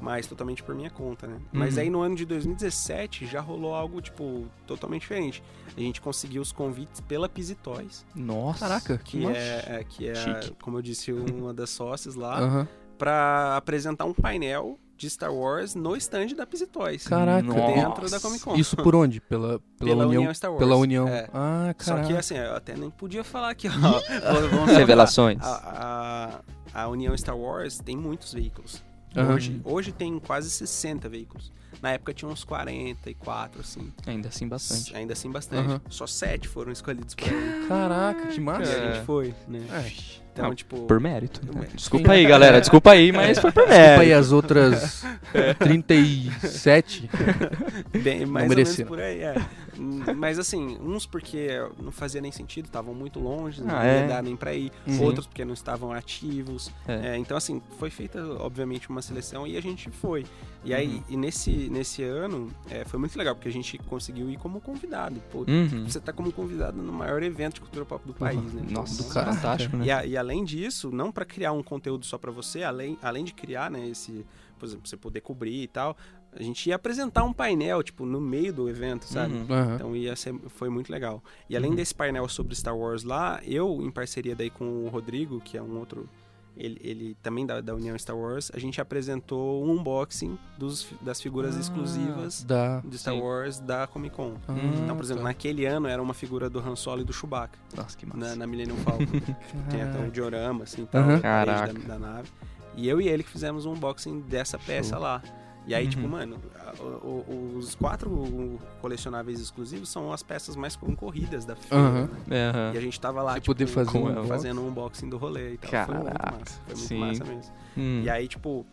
Mas 0.00 0.26
totalmente 0.26 0.62
por 0.62 0.74
minha 0.74 0.90
conta, 0.90 1.26
né? 1.26 1.40
Mas 1.52 1.74
Uhum. 1.74 1.80
aí 1.82 1.90
no 1.90 2.00
ano 2.02 2.14
de 2.14 2.24
2017 2.24 3.26
já 3.26 3.40
rolou 3.40 3.74
algo, 3.74 4.00
tipo, 4.00 4.46
totalmente 4.66 5.02
diferente. 5.02 5.42
A 5.76 5.80
gente 5.80 6.00
conseguiu 6.00 6.40
os 6.40 6.52
convites 6.52 7.00
pela 7.00 7.28
Toys, 7.62 8.04
Nossa. 8.14 8.60
Caraca, 8.60 8.98
que 8.98 9.18
Nossa. 9.20 9.36
é, 9.36 9.64
é- 9.80 9.84
que 9.84 10.08
é, 10.08 10.14
Chique. 10.14 10.56
como 10.62 10.78
eu 10.78 10.82
disse, 10.82 11.12
uma 11.12 11.52
das 11.52 11.70
sócias 11.70 12.14
lá, 12.14 12.38
Aham. 12.38 12.68
pra 12.96 13.56
apresentar 13.56 14.04
um 14.04 14.14
painel 14.14 14.78
de 14.96 15.08
Star 15.10 15.32
Wars 15.32 15.74
no 15.76 15.94
stand 15.96 16.28
da 16.36 16.44
Toys. 16.66 17.06
Caraca. 17.06 17.42
Nossa. 17.42 17.72
Dentro 17.72 18.10
da 18.10 18.18
Comic 18.20 18.42
Con. 18.44 18.56
Isso 18.56 18.76
por 18.76 18.96
onde? 18.96 19.20
Pela, 19.20 19.60
pela, 19.78 19.90
Pela 19.90 20.06
União, 20.06 20.20
União 20.22 20.34
Star 20.34 20.50
Wars. 20.50 20.58
Pela 20.58 20.76
União. 20.76 21.06
É. 21.06 21.28
Ah, 21.32 21.72
Só 21.78 21.92
caraca. 21.92 22.08
que 22.08 22.16
assim, 22.18 22.36
eu 22.36 22.54
até 22.56 22.76
nem 22.76 22.90
podia 22.90 23.22
falar 23.22 23.50
aqui, 23.50 23.68
ó. 23.68 23.70
Revelações. 24.66 25.38
a, 25.40 26.40
a, 26.74 26.82
a 26.82 26.88
União 26.88 27.16
Star 27.16 27.36
Wars 27.36 27.78
tem 27.78 27.96
muitos 27.96 28.32
veículos. 28.34 28.82
Aham. 29.16 29.34
Hoje, 29.34 29.60
hoje 29.64 29.92
tem 29.92 30.18
quase 30.18 30.50
60 30.50 31.08
veículos. 31.08 31.52
Na 31.82 31.92
época 31.92 32.12
tinha 32.12 32.28
uns 32.28 32.42
44, 32.44 33.60
assim. 33.60 33.92
Ainda 34.06 34.28
assim, 34.28 34.48
bastante. 34.48 34.96
Ainda 34.96 35.12
assim, 35.12 35.30
bastante. 35.30 35.68
Aham. 35.68 35.80
Só 35.88 36.06
7 36.06 36.48
foram 36.48 36.72
escolhidos 36.72 37.14
pra 37.14 37.26
ir. 37.28 37.66
Caraca, 37.68 38.26
que 38.28 38.36
E 38.38 38.40
massa. 38.40 38.72
a 38.72 38.74
É. 38.74 38.92
gente 38.94 39.04
foi, 39.04 39.34
né? 39.46 39.60
É. 39.70 39.92
Então, 40.32 40.50
Ah, 40.50 40.54
tipo... 40.54 40.86
Por 40.86 40.98
mérito. 41.00 41.40
Mérito. 41.54 41.76
Desculpa 41.76 42.12
aí, 42.12 42.24
galera. 42.26 42.60
Desculpa 42.60 42.92
aí, 42.92 43.12
mas 43.12 43.38
foi 43.38 43.50
por 43.52 43.62
Desculpa 43.66 43.90
aí 43.90 43.98
mérito. 43.98 44.18
as 44.18 44.32
outras 44.32 45.04
37. 45.58 47.10
Bem, 48.02 48.26
mais 48.26 48.48
ou 48.50 48.56
menos 48.56 48.76
por 48.82 49.00
aí, 49.00 49.20
é. 49.20 49.34
Hum, 49.78 50.00
Mas 50.16 50.38
assim, 50.38 50.76
uns 50.80 51.06
porque 51.06 51.48
não 51.82 51.92
fazia 51.92 52.20
nem 52.20 52.32
sentido, 52.32 52.66
estavam 52.66 52.94
muito 52.94 53.18
longe, 53.20 53.62
não 53.62 53.76
Ah, 53.76 53.84
ia 53.84 53.90
é. 53.90 54.06
dar 54.08 54.22
nem 54.22 54.34
pra 54.36 54.52
ir. 54.54 54.72
Uhum. 54.86 55.02
Outros 55.02 55.26
porque 55.26 55.44
não 55.44 55.54
estavam 55.54 55.92
ativos. 55.92 56.70
É. 56.86 57.08
É, 57.14 57.16
então, 57.16 57.36
assim, 57.36 57.62
foi 57.78 57.90
feita, 57.90 58.22
obviamente, 58.40 58.88
uma 58.90 59.00
seleção 59.02 59.46
e 59.46 59.56
a 59.56 59.60
gente 59.60 59.90
foi. 59.90 60.24
E 60.64 60.74
aí, 60.74 60.96
Uhum. 60.96 61.02
e 61.10 61.16
nesse, 61.16 61.50
nesse 61.70 62.02
ano, 62.02 62.50
é, 62.68 62.84
foi 62.84 62.98
muito 62.98 63.16
legal, 63.16 63.34
porque 63.34 63.48
a 63.48 63.52
gente 63.52 63.78
conseguiu 63.78 64.28
ir 64.30 64.36
como 64.38 64.60
convidado. 64.60 65.20
Pô, 65.30 65.44
Uhum. 65.48 65.84
Você 65.86 66.00
tá 66.00 66.12
como 66.12 66.32
convidado 66.32 66.76
no 66.76 66.92
maior 66.92 67.22
evento 67.22 67.54
de 67.54 67.60
cultura 67.60 67.84
pop 67.84 68.06
do 68.06 68.12
país, 68.14 68.52
né? 68.52 68.62
Nossa, 68.68 69.02
do 69.02 69.08
caralho. 69.08 69.34
fantástico, 69.36 69.76
né? 69.76 69.86
E, 69.86 69.90
a- 69.90 70.04
e 70.04 70.16
além 70.16 70.44
disso, 70.44 70.90
não 70.90 71.12
para 71.12 71.24
criar 71.24 71.52
um 71.52 71.62
conteúdo 71.62 72.04
só 72.04 72.18
para 72.18 72.30
você, 72.30 72.62
além, 72.62 72.98
além 73.02 73.24
de 73.24 73.32
criar, 73.32 73.70
né, 73.70 73.88
esse, 73.88 74.26
por 74.58 74.66
exemplo, 74.66 74.88
você 74.88 74.96
poder 74.96 75.20
cobrir 75.20 75.62
e 75.62 75.68
tal, 75.68 75.96
a 76.34 76.42
gente 76.42 76.68
ia 76.68 76.76
apresentar 76.76 77.24
um 77.24 77.32
painel, 77.32 77.82
tipo, 77.82 78.04
no 78.06 78.20
meio 78.20 78.52
do 78.52 78.68
evento, 78.68 79.04
sabe? 79.06 79.34
Uhum. 79.34 79.46
Aham. 79.50 79.74
Então 79.74 79.96
ia 79.96 80.14
ser, 80.14 80.34
foi 80.48 80.68
muito 80.68 80.90
legal. 80.90 81.22
E 81.48 81.56
além 81.56 81.70
Uhum. 81.70 81.76
desse 81.76 81.94
painel 81.94 82.28
sobre 82.28 82.54
Star 82.54 82.76
Wars 82.76 83.02
lá, 83.02 83.40
eu, 83.44 83.80
em 83.82 83.90
parceria 83.90 84.36
daí 84.36 84.50
com 84.50 84.84
o 84.84 84.88
Rodrigo, 84.88 85.40
que 85.40 85.56
é 85.56 85.62
um 85.62 85.78
outro, 85.78 86.08
ele, 86.56 86.76
ele 86.82 87.16
também 87.22 87.46
da, 87.46 87.60
da 87.60 87.74
União 87.74 87.96
Star 87.98 88.16
Wars, 88.16 88.50
a 88.54 88.58
gente 88.58 88.80
apresentou 88.80 89.64
um 89.64 89.70
unboxing 89.72 90.36
dos, 90.58 90.86
das 91.00 91.20
figuras 91.20 91.56
Ah, 91.56 91.60
exclusivas 91.60 92.42
Da. 92.44 92.80
de 92.84 92.98
Star 92.98 93.14
sim. 93.14 93.20
Wars 93.20 93.58
da 93.60 93.86
Comic 93.86 94.14
Con. 94.14 94.34
Ah, 94.46 94.54
Então, 94.82 94.96
por 94.96 95.04
exemplo, 95.04 95.22
tá. 95.22 95.28
naquele 95.28 95.64
ano 95.66 95.86
era 95.88 96.02
uma 96.02 96.14
figura 96.14 96.50
do 96.50 96.58
Han 96.58 96.76
Solo 96.76 97.00
e 97.00 97.04
do 97.04 97.12
Chewbacca, 97.12 97.58
Nossa, 97.76 97.96
que 97.96 98.04
na, 98.06 98.14
massa. 98.14 98.36
na 98.36 98.46
Millennium 98.46 98.76
Falcon. 98.78 99.04
Tem 99.70 99.82
até 99.82 99.98
um 99.98 100.10
diorama, 100.10 100.64
assim, 100.64 100.84
tal, 100.84 101.02
da, 101.20 101.66
da 101.86 101.98
nave. 101.98 102.28
E 102.76 102.88
eu 102.88 103.00
e 103.00 103.08
ele 103.08 103.22
que 103.24 103.30
fizemos 103.30 103.64
um 103.66 103.72
unboxing 103.72 104.20
dessa 104.20 104.58
peça 104.58 104.94
Show. 104.94 105.02
lá. 105.02 105.22
E 105.68 105.74
aí, 105.74 105.84
Uhum. 105.84 105.90
tipo, 105.90 106.08
mano, 106.08 106.38
a- 106.58 106.82
o- 106.82 107.24
o- 107.28 107.56
os 107.58 107.74
quatro 107.74 108.58
colecionáveis 108.80 109.38
exclusivos 109.38 109.90
são 109.90 110.10
as 110.12 110.22
peças 110.22 110.56
mais 110.56 110.74
concorridas 110.74 111.44
da 111.44 111.54
feira. 111.54 111.76
Aham. 111.84 112.08
né? 112.26 112.36
É, 112.38 112.48
aham. 112.48 112.72
E 112.74 112.78
a 112.78 112.80
gente 112.80 112.98
tava 112.98 113.22
lá, 113.22 113.34
Você 113.34 113.40
tipo, 113.40 113.46
poder 113.54 113.66
fazer 113.66 113.92
com 113.92 114.04
um 114.08 114.24
fazendo 114.26 114.62
um 114.62 114.68
unboxing 114.68 115.10
do 115.10 115.18
rolê 115.18 115.52
e 115.54 115.58
tal. 115.58 115.70
Foi 115.86 115.94
muito 115.94 116.06
Caraca, 116.12 116.36
massa. 116.38 116.60
Foi 116.64 116.74
muito 116.74 116.88
sim. 116.88 116.98
massa 116.98 117.24
mesmo. 117.24 117.52
Hum. 117.76 118.00
E 118.02 118.08
aí, 118.08 118.26
tipo, 118.26 118.64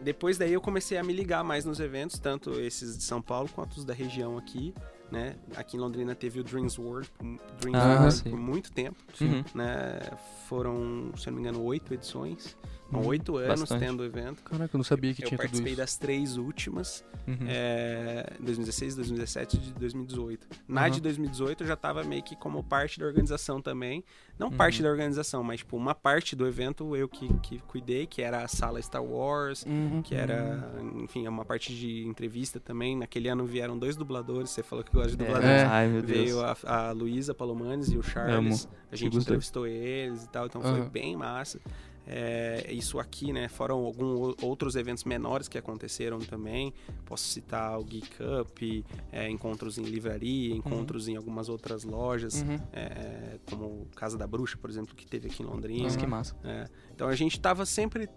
depois 0.00 0.38
daí 0.38 0.52
eu 0.52 0.60
comecei 0.60 0.96
a 0.96 1.02
me 1.02 1.12
ligar 1.12 1.42
mais 1.42 1.64
nos 1.64 1.80
eventos, 1.80 2.16
tanto 2.20 2.52
esses 2.60 2.96
de 2.96 3.02
São 3.02 3.20
Paulo 3.20 3.48
quanto 3.52 3.76
os 3.78 3.84
da 3.84 3.92
região 3.92 4.38
aqui, 4.38 4.72
né? 5.10 5.34
Aqui 5.56 5.76
em 5.76 5.80
Londrina 5.80 6.14
teve 6.14 6.38
o 6.38 6.44
Dreams 6.44 6.78
World, 6.80 7.10
Dreams 7.60 7.80
Ah, 7.82 8.00
World 8.02 8.22
por 8.30 8.38
muito 8.38 8.70
tempo, 8.70 8.96
Uhum. 9.20 9.42
né? 9.52 9.98
Foram, 10.48 11.10
se 11.16 11.28
eu 11.28 11.32
não 11.32 11.40
me 11.40 11.48
engano, 11.48 11.64
oito 11.64 11.92
edições. 11.92 12.56
Então, 12.88 13.00
Uhum, 13.00 13.06
oito 13.08 13.36
anos 13.36 13.60
bastante. 13.60 13.80
tendo 13.80 14.00
o 14.00 14.04
evento. 14.04 14.42
Caraca, 14.44 14.76
eu 14.76 14.78
não 14.78 14.84
sabia 14.84 15.12
que 15.12 15.24
eu 15.24 15.26
tinha 15.28 15.36
tudo 15.36 15.44
participei 15.46 15.72
isso. 15.72 15.80
das 15.80 15.96
três 15.96 16.36
últimas, 16.36 17.04
Uhum. 17.26 17.36
é, 17.48 18.32
2016, 18.38 18.94
2017 18.94 19.56
e 19.56 19.60
de 19.60 19.72
2018. 19.74 20.46
Na 20.68 20.82
Aham. 20.82 20.90
de 20.90 21.00
2018 21.00 21.64
eu 21.64 21.66
já 21.66 21.74
tava 21.74 22.04
meio 22.04 22.22
que 22.22 22.36
como 22.36 22.62
parte 22.62 23.00
da 23.00 23.06
organização 23.06 23.60
também. 23.60 24.04
Não 24.38 24.48
Uhum. 24.48 24.56
parte 24.56 24.82
da 24.84 24.88
organização, 24.88 25.42
mas 25.42 25.58
tipo, 25.60 25.76
uma 25.76 25.94
parte 25.96 26.36
do 26.36 26.46
evento 26.46 26.94
eu 26.94 27.08
que, 27.08 27.28
que 27.40 27.58
cuidei, 27.60 28.06
que 28.06 28.22
era 28.22 28.44
a 28.44 28.48
sala 28.48 28.80
Star 28.80 29.02
Wars, 29.02 29.64
Uhum. 29.66 30.00
que 30.02 30.14
era, 30.14 30.70
enfim, 31.02 31.26
é 31.26 31.28
uma 31.28 31.44
parte 31.44 31.74
de 31.74 32.06
entrevista 32.06 32.60
também. 32.60 32.96
Naquele 32.96 33.28
ano 33.28 33.44
vieram 33.44 33.76
dois 33.76 33.96
dubladores, 33.96 34.50
você 34.50 34.62
falou 34.62 34.84
que 34.84 34.92
gosta 34.92 35.10
de 35.10 35.16
dubladores. 35.16 35.62
É. 35.62 35.66
Ai, 35.66 35.88
meu 35.88 36.02
Deus. 36.02 36.18
Veio 36.24 36.40
a, 36.40 36.56
a 36.64 36.92
Luísa 36.92 37.34
Palomanes 37.34 37.88
e 37.90 37.96
o 37.96 38.02
Charles. 38.02 38.68
A 38.92 38.94
gente 38.94 39.16
entrevistou 39.16 39.66
eles 39.66 40.22
e 40.24 40.28
tal, 40.28 40.46
então 40.46 40.60
foi 40.62 40.82
bem 40.88 41.16
massa. 41.16 41.60
É, 42.06 42.66
isso 42.72 42.98
aqui, 43.00 43.32
né? 43.32 43.48
Foram 43.48 43.84
alguns 43.84 44.36
outros 44.42 44.76
eventos 44.76 45.02
menores 45.04 45.48
que 45.48 45.58
aconteceram 45.58 46.18
também. 46.20 46.72
Posso 47.04 47.24
citar 47.24 47.78
o 47.78 47.84
Geek 47.84 48.16
Up, 48.40 48.84
é, 49.10 49.28
encontros 49.28 49.76
em 49.78 49.82
livraria, 49.82 50.54
encontros 50.54 51.08
em 51.08 51.16
algumas 51.16 51.48
outras 51.48 51.82
lojas, 51.84 52.42
Uhum. 52.42 52.58
é, 52.72 53.38
como 53.50 53.86
Casa 53.96 54.16
da 54.16 54.26
Bruxa, 54.26 54.56
por 54.56 54.70
exemplo, 54.70 54.94
que 54.94 55.06
teve 55.06 55.28
aqui 55.28 55.42
em 55.42 55.46
Londrina. 55.46 55.82
Nossa, 55.84 55.98
que 55.98 56.06
massa. 56.06 56.36
É, 56.44 56.68
então 56.94 57.08
a 57.08 57.14
gente 57.16 57.40
tava 57.40 57.66
sempre 57.66 58.08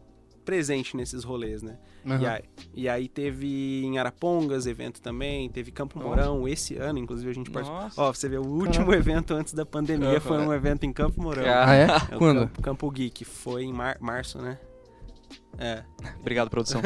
presente 0.49 0.97
nesses 0.97 1.23
rolês, 1.23 1.61
né? 1.61 1.77
Aham. 2.05 2.21
E, 2.21 2.25
aí, 2.25 2.43
e 2.73 2.89
aí 2.89 3.07
teve 3.07 3.83
em 3.85 3.99
Arapongas 3.99 4.65
evento 4.65 4.99
também, 5.01 5.47
teve 5.49 5.71
Campo 5.71 5.99
Nossa. 5.99 6.09
Mourão 6.09 6.47
esse 6.47 6.75
ano, 6.75 6.97
inclusive 6.97 7.29
a 7.29 7.33
gente 7.33 7.51
participou. 7.51 7.91
Ó, 7.97 8.11
você 8.13 8.27
vê, 8.27 8.37
o 8.37 8.45
último 8.45 8.93
evento 8.93 9.33
antes 9.33 9.53
da 9.53 9.65
pandemia 9.65 10.19
foi 10.19 10.37
um 10.39 10.51
evento 10.51 10.85
em 10.85 10.91
Campo 10.91 11.21
Mourão. 11.21 11.43
Ah, 11.45 11.75
é? 11.75 11.83
É 11.83 12.17
Quando? 12.17 12.41
Campo, 12.47 12.61
Campo 12.61 12.89
Geek, 12.91 13.23
foi 13.25 13.63
em 13.63 13.73
mar- 13.73 13.97
março, 13.99 14.39
né? 14.39 14.57
É, 15.60 15.84
Obrigado, 16.22 16.49
produção. 16.49 16.82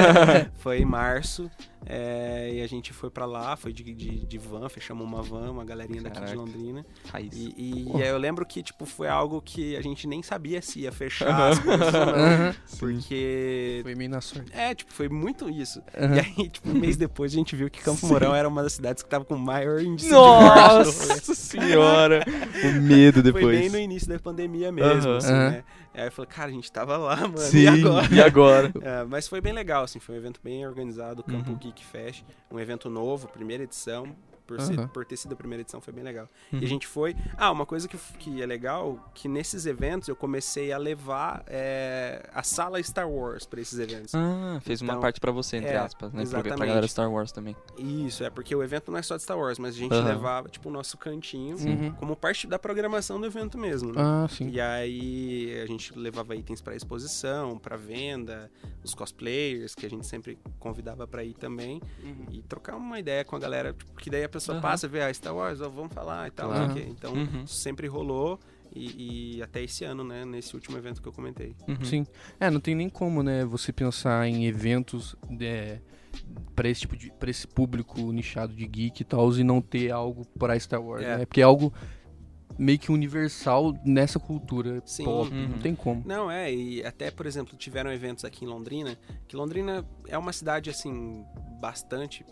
foi 0.56 0.78
em 0.78 0.84
março. 0.84 1.50
é, 1.84 2.50
e 2.54 2.62
a 2.62 2.66
gente 2.66 2.92
foi 2.92 3.10
pra 3.10 3.26
lá, 3.26 3.54
foi 3.56 3.70
de, 3.72 3.82
de, 3.82 4.24
de 4.24 4.38
van, 4.38 4.66
fechamos 4.70 5.06
uma 5.06 5.20
van, 5.22 5.50
uma 5.50 5.64
galerinha 5.64 6.00
daqui 6.00 6.24
de. 6.24 6.34
Londrina. 6.34 6.86
Raiz. 7.12 7.34
E, 7.34 7.54
e 7.56 7.84
Pô. 7.84 7.98
aí 7.98 8.08
eu 8.08 8.16
lembro 8.16 8.46
que, 8.46 8.62
tipo, 8.62 8.86
foi 8.86 9.08
algo 9.08 9.42
que 9.42 9.76
a 9.76 9.82
gente 9.82 10.06
nem 10.06 10.22
sabia 10.22 10.62
se 10.62 10.80
ia 10.80 10.90
fechar 10.92 11.50
as 11.50 11.58
coisas 11.58 11.92
ou 11.94 12.06
não. 12.06 12.14
Aham. 12.14 12.54
Porque. 12.80 13.80
Foi 13.82 13.94
meio 13.94 14.10
na 14.10 14.20
sorte. 14.22 14.50
É, 14.54 14.74
tipo, 14.74 14.92
foi 14.92 15.08
muito 15.10 15.50
isso. 15.50 15.82
Aham. 15.94 16.16
E 16.16 16.20
aí, 16.20 16.48
tipo, 16.48 16.70
um 16.70 16.74
mês 16.74 16.96
depois 16.96 17.32
a 17.32 17.36
gente 17.36 17.54
viu 17.54 17.68
que 17.70 17.82
Campo 17.82 18.06
Mourão 18.06 18.34
era 18.34 18.48
uma 18.48 18.62
das 18.62 18.72
cidades 18.72 19.02
que 19.02 19.08
tava 19.10 19.24
com 19.26 19.34
o 19.34 19.38
maior 19.38 19.82
índice. 19.82 20.08
Nossa 20.10 21.34
senhora! 21.34 22.24
O 22.64 22.80
medo 22.80 23.22
depois. 23.22 23.44
Foi 23.44 23.56
bem 23.58 23.68
no 23.68 23.78
início 23.78 24.08
da 24.08 24.18
pandemia 24.18 24.72
mesmo, 24.72 25.10
Aham. 25.10 25.16
assim, 25.18 25.32
né? 25.32 25.64
E 25.94 26.00
aí 26.00 26.06
eu 26.08 26.12
falei, 26.12 26.28
cara, 26.28 26.48
a 26.48 26.52
gente 26.52 26.72
tava 26.72 26.96
lá, 26.96 27.14
mano, 27.16 27.38
Sim, 27.38 27.60
e 27.60 27.68
agora? 27.68 28.13
E 28.14 28.20
agora? 28.20 28.72
É, 28.82 29.04
mas 29.04 29.26
foi 29.28 29.40
bem 29.40 29.52
legal, 29.52 29.84
assim, 29.84 29.98
foi 29.98 30.14
um 30.14 30.18
evento 30.18 30.40
bem 30.42 30.66
organizado, 30.66 31.20
o 31.20 31.24
Campo 31.24 31.50
Uhum. 31.50 31.56
Geek 31.58 31.84
Fest, 31.84 32.24
um 32.50 32.58
evento 32.58 32.88
novo, 32.90 33.28
primeira 33.28 33.62
edição, 33.64 34.14
por, 34.46 34.60
ser- 34.60 34.78
Aham. 34.78 34.88
por 34.88 35.04
ter 35.04 35.16
sido 35.16 35.32
a 35.32 35.36
primeira 35.36 35.62
edição 35.62 35.80
foi 35.80 35.92
bem 35.92 36.04
legal. 36.04 36.28
Uhum. 36.52 36.58
E 36.60 36.64
a 36.64 36.68
gente 36.68 36.86
foi... 36.86 37.14
Ah, 37.36 37.50
uma 37.50 37.64
coisa 37.66 37.88
que, 37.88 37.96
que 38.18 38.42
é 38.42 38.46
legal, 38.46 39.10
que 39.14 39.28
nesses 39.28 39.66
eventos 39.66 40.08
eu 40.08 40.16
comecei 40.16 40.72
a 40.72 40.78
levar 40.78 41.42
é, 41.46 42.28
a 42.32 42.42
sala 42.42 42.82
Star 42.82 43.08
Wars 43.08 43.46
pra 43.46 43.60
esses 43.60 43.78
eventos. 43.78 44.14
Ah, 44.14 44.58
fez 44.62 44.80
uma 44.82 44.92
Então, 44.94 45.00
parte 45.02 45.20
pra 45.20 45.32
você, 45.32 45.56
entre 45.56 45.70
é, 45.70 45.76
aspas, 45.78 46.12
né? 46.12 46.22
Pra, 46.24 46.30
pra 46.30 46.40
exatamente. 46.40 46.68
galera 46.68 46.88
Star 46.88 47.10
Wars 47.10 47.32
também. 47.32 47.56
Isso, 47.78 48.22
é 48.24 48.30
porque 48.30 48.54
o 48.54 48.62
evento 48.62 48.90
não 48.90 48.98
é 48.98 49.02
só 49.02 49.16
de 49.16 49.22
Star 49.22 49.38
Wars, 49.38 49.58
mas 49.58 49.74
a 49.74 49.78
gente 49.78 49.92
Aham. 49.94 50.08
levava, 50.08 50.48
tipo, 50.48 50.68
o 50.68 50.72
nosso 50.72 50.96
cantinho 50.98 51.56
Uhum. 51.56 51.92
como 51.94 52.14
parte 52.16 52.46
da 52.46 52.58
programação 52.58 53.18
do 53.20 53.26
evento 53.26 53.56
mesmo, 53.58 53.90
né? 53.92 54.00
Ah, 54.00 54.26
sim. 54.28 54.48
E 54.50 54.60
aí 54.60 55.60
a 55.62 55.66
gente 55.66 55.96
levava 55.98 56.34
itens 56.36 56.60
para 56.60 56.74
exposição, 56.76 57.58
para 57.58 57.76
venda, 57.76 58.50
os 58.82 58.94
cosplayers 58.94 59.74
que 59.74 59.86
a 59.86 59.90
gente 59.90 60.06
sempre 60.06 60.38
convidava 60.58 61.06
para 61.06 61.24
ir 61.24 61.34
também 61.34 61.80
Uhum. 62.02 62.26
e 62.30 62.42
trocar 62.42 62.76
uma 62.76 62.98
ideia 62.98 63.24
com 63.24 63.36
a 63.36 63.38
galera, 63.38 63.72
tipo, 63.72 63.92
que 64.00 64.10
daí 64.10 64.24
a 64.24 64.28
pessoa 64.34 64.56
Aham. 64.56 64.62
passa, 64.62 64.86
vê, 64.88 65.02
ah, 65.02 65.12
Star 65.14 65.34
Wars, 65.34 65.60
ó, 65.60 65.68
vamos 65.68 65.92
falar 65.92 66.28
e 66.28 66.30
tal, 66.30 66.48
Claro. 66.50 66.66
não 66.68 66.74
sei 66.74 66.82
o 66.82 66.86
quê. 66.86 66.92
Então 66.96 67.12
Uhum. 67.14 67.46
sempre 67.46 67.86
rolou 67.86 68.38
e, 68.74 69.36
e 69.36 69.42
até 69.42 69.62
esse 69.62 69.84
ano, 69.84 70.02
né, 70.04 70.24
nesse 70.24 70.54
último 70.54 70.76
evento 70.76 71.00
que 71.00 71.08
eu 71.08 71.12
comentei. 71.12 71.54
Uhum. 71.68 71.84
Sim. 71.84 72.06
É, 72.40 72.50
não 72.50 72.60
tem 72.60 72.74
nem 72.74 72.88
como, 72.88 73.22
né, 73.22 73.44
você 73.44 73.72
pensar 73.72 74.26
em 74.28 74.44
eventos 74.46 75.14
é, 75.40 75.78
para 76.54 76.68
esse 76.68 76.82
tipo 76.82 76.96
de 76.96 77.10
para 77.12 77.30
esse 77.30 77.46
público 77.46 78.00
nichado 78.12 78.54
de 78.54 78.66
geek 78.66 79.02
e 79.02 79.04
tal 79.04 79.32
e 79.32 79.42
não 79.44 79.60
ter 79.60 79.90
algo 79.90 80.24
para 80.38 80.58
Star 80.60 80.82
Wars, 80.82 81.04
É. 81.04 81.18
né? 81.18 81.26
Porque 81.26 81.40
é 81.40 81.44
algo 81.44 81.72
meio 82.56 82.78
que 82.78 82.92
universal 82.92 83.74
nessa 83.84 84.20
cultura 84.20 84.80
Sim. 84.86 85.04
pop, 85.04 85.32
Uhum. 85.32 85.48
não 85.48 85.58
tem 85.58 85.74
como. 85.74 86.02
Não, 86.06 86.30
é, 86.30 86.52
e 86.54 86.84
até, 86.84 87.10
por 87.10 87.26
exemplo, 87.26 87.56
tiveram 87.56 87.92
eventos 87.92 88.24
aqui 88.24 88.44
em 88.44 88.48
Londrina, 88.48 88.96
que 89.26 89.34
Londrina 89.34 89.84
é 90.06 90.16
uma 90.16 90.32
cidade, 90.32 90.70
assim, 90.70 91.24
bastante 91.60 92.24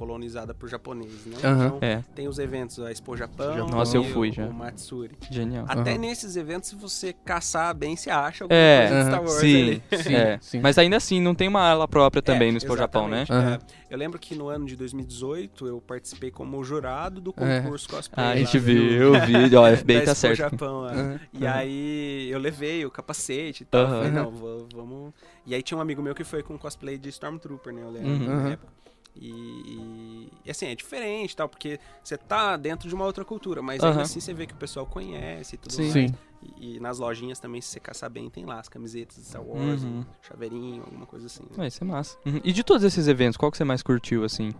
colonizada 0.00 0.54
por 0.54 0.66
japoneses, 0.66 1.26
né? 1.26 1.36
Aham. 1.44 1.66
Então, 1.66 1.78
É, 1.82 2.02
tem 2.14 2.26
os 2.26 2.38
eventos, 2.38 2.78
a 2.80 2.90
Expo 2.90 3.14
Japão, 3.18 3.52
Japão. 3.54 3.68
Nossa, 3.68 3.98
eu 3.98 4.02
fui 4.02 4.30
o, 4.30 4.32
já. 4.32 4.46
o 4.46 4.54
Matsuri. 4.54 5.14
genial. 5.30 5.66
Até 5.68 5.90
Aham. 5.90 5.98
nesses 6.00 6.36
eventos, 6.36 6.70
se 6.70 6.74
você 6.74 7.12
caçar 7.12 7.74
bem, 7.74 7.94
você 7.96 8.08
acha 8.08 8.44
alguma 8.44 8.58
É, 8.58 8.78
coisa 8.88 8.98
de 9.02 9.06
Star 9.08 9.20
Wars 9.22 9.40
sim, 9.40 9.62
ali. 9.62 9.82
Sim, 10.02 10.14
é. 10.16 10.38
sim. 10.40 10.60
Mas 10.60 10.78
ainda 10.78 10.96
assim, 10.96 11.20
não 11.20 11.34
tem 11.34 11.48
uma 11.48 11.60
ala 11.68 11.86
própria 11.86 12.22
também 12.22 12.48
É, 12.48 12.52
no 12.52 12.56
Expo 12.56 12.74
Japão, 12.78 13.08
né? 13.08 13.24
é. 13.28 13.60
Eu 13.90 13.98
lembro 13.98 14.18
que 14.18 14.34
no 14.34 14.48
ano 14.48 14.64
de 14.64 14.74
2018 14.74 15.66
eu 15.66 15.82
participei 15.82 16.30
como 16.30 16.64
jurado 16.64 17.20
do 17.20 17.34
É. 17.36 17.60
concurso 17.60 17.86
cosplay. 17.90 18.24
Ah, 18.26 18.30
a 18.30 18.36
gente 18.36 18.58
viu 18.58 19.12
o 19.12 19.20
vídeo, 19.20 19.60
ó, 19.60 19.68
da 19.70 19.76
FBI 19.76 19.96
tá 19.96 20.12
Expo 20.12 20.14
certo. 20.14 20.36
Japão, 20.38 20.88
é. 20.88 21.20
E 21.30 21.46
aí 21.46 22.30
eu 22.30 22.38
levei 22.38 22.86
o 22.86 22.90
capacete 22.90 23.64
e 23.64 23.66
tal. 23.66 23.86
Falei, 23.86 24.10
não, 24.10 24.30
vamos. 24.30 25.12
E 25.44 25.54
aí 25.54 25.62
tinha 25.62 25.76
um 25.76 25.80
amigo 25.82 26.00
meu 26.00 26.14
que 26.14 26.24
foi 26.24 26.42
com 26.42 26.56
cosplay 26.56 26.96
de 26.96 27.10
Stormtrooper, 27.10 27.74
né? 27.74 27.82
Eu 27.82 27.90
lembro 27.90 28.10
Uhum. 28.10 28.42
na 28.44 28.48
época. 28.50 28.72
E, 29.16 30.30
e- 30.44 30.50
assim, 30.50 30.66
é 30.66 30.74
diferente 30.74 31.34
tal, 31.36 31.48
porque 31.48 31.78
você 32.02 32.16
tá 32.16 32.56
dentro 32.56 32.88
de 32.88 32.94
uma 32.94 33.04
outra 33.04 33.24
cultura, 33.24 33.60
mas 33.60 33.82
ainda 33.82 34.02
assim 34.02 34.20
você 34.20 34.32
vê 34.32 34.46
que 34.46 34.54
o 34.54 34.56
pessoal 34.56 34.86
conhece 34.86 35.56
e 35.56 35.58
tudo 35.58 35.72
Sim. 35.72 35.82
mais. 35.82 35.92
Sim. 35.92 36.14
E, 36.58 36.76
e 36.76 36.80
nas 36.80 36.98
lojinhas 36.98 37.38
também, 37.38 37.60
se 37.60 37.68
você 37.68 37.80
caçar 37.80 38.08
bem, 38.08 38.30
tem 38.30 38.46
lá 38.46 38.60
as 38.60 38.68
camisetas 38.68 39.16
de 39.16 39.24
Star 39.24 39.42
Wars, 39.42 39.82
Uhum. 39.82 40.00
um 40.00 40.04
chaveirinho, 40.22 40.82
alguma 40.84 41.04
coisa 41.06 41.26
assim. 41.26 41.42
né? 41.42 41.50
Vai 41.56 41.70
ser 41.70 41.84
massa. 41.84 42.16
Uhum. 42.24 42.40
E 42.42 42.52
de 42.52 42.62
todos 42.64 42.82
esses 42.84 43.08
eventos, 43.08 43.36
qual 43.36 43.50
que 43.50 43.58
você 43.58 43.64
mais 43.64 43.82
curtiu, 43.82 44.24
assim, 44.24 44.52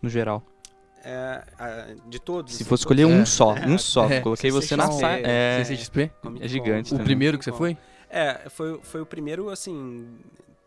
no 0.00 0.08
geral? 0.08 0.42
É, 1.02 1.42
a- 1.58 1.94
de 2.06 2.20
todos. 2.20 2.52
Se 2.54 2.62
assim, 2.62 2.68
fosse 2.68 2.82
escolher 2.82 3.04
todos. 3.04 3.16
um 3.18 3.22
É. 3.22 3.24
só, 3.24 3.54
um 3.54 3.78
só. 3.78 4.04
É. 4.08 4.20
Coloquei 4.20 4.50
você 4.50 4.76
na 4.76 4.90
saia. 4.92 5.22
É, 5.26 5.64
CCXP? 5.64 6.12
É 6.40 6.46
gigante 6.46 6.88
O 6.88 6.90
também. 6.90 7.06
primeiro 7.06 7.38
que 7.38 7.44
você 7.44 7.52
foi? 7.52 7.76
É, 8.08 8.48
foi, 8.50 8.78
foi 8.82 9.00
o 9.00 9.06
primeiro, 9.06 9.48
assim, 9.48 10.06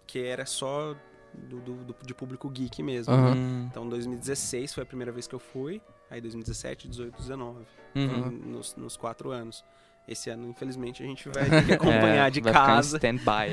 que 0.08 0.20
era 0.20 0.46
só 0.46 0.96
do, 1.34 1.60
do- 1.60 1.84
do- 1.86 1.96
de 2.06 2.14
público 2.14 2.50
geek 2.50 2.82
mesmo. 2.84 3.14
Aham. 3.14 3.34
Hum, 3.36 3.68
Então, 3.72 3.88
2016 3.90 4.74
foi 4.74 4.84
a 4.84 4.86
primeira 4.86 5.12
vez 5.12 5.28
que 5.28 5.36
eu 5.36 5.40
fui, 5.40 5.82
aí 6.10 6.20
2017, 6.22 6.88
18, 6.88 7.18
19, 7.18 7.66
uhum. 7.96 8.30
nos, 8.46 8.76
nos 8.76 8.96
quatro 8.98 9.32
anos. 9.32 9.64
Esse 10.06 10.30
ano, 10.30 10.50
infelizmente, 10.50 11.02
a 11.02 11.06
gente 11.06 11.30
vai 11.30 11.46
ter 11.50 11.66
que 11.66 11.74
acompanhar 11.74 12.28
É, 12.28 12.30
de 12.30 12.42
vai 12.42 12.52
ficar 12.52 12.66
casa. 12.66 12.98
stand-by 12.98 13.48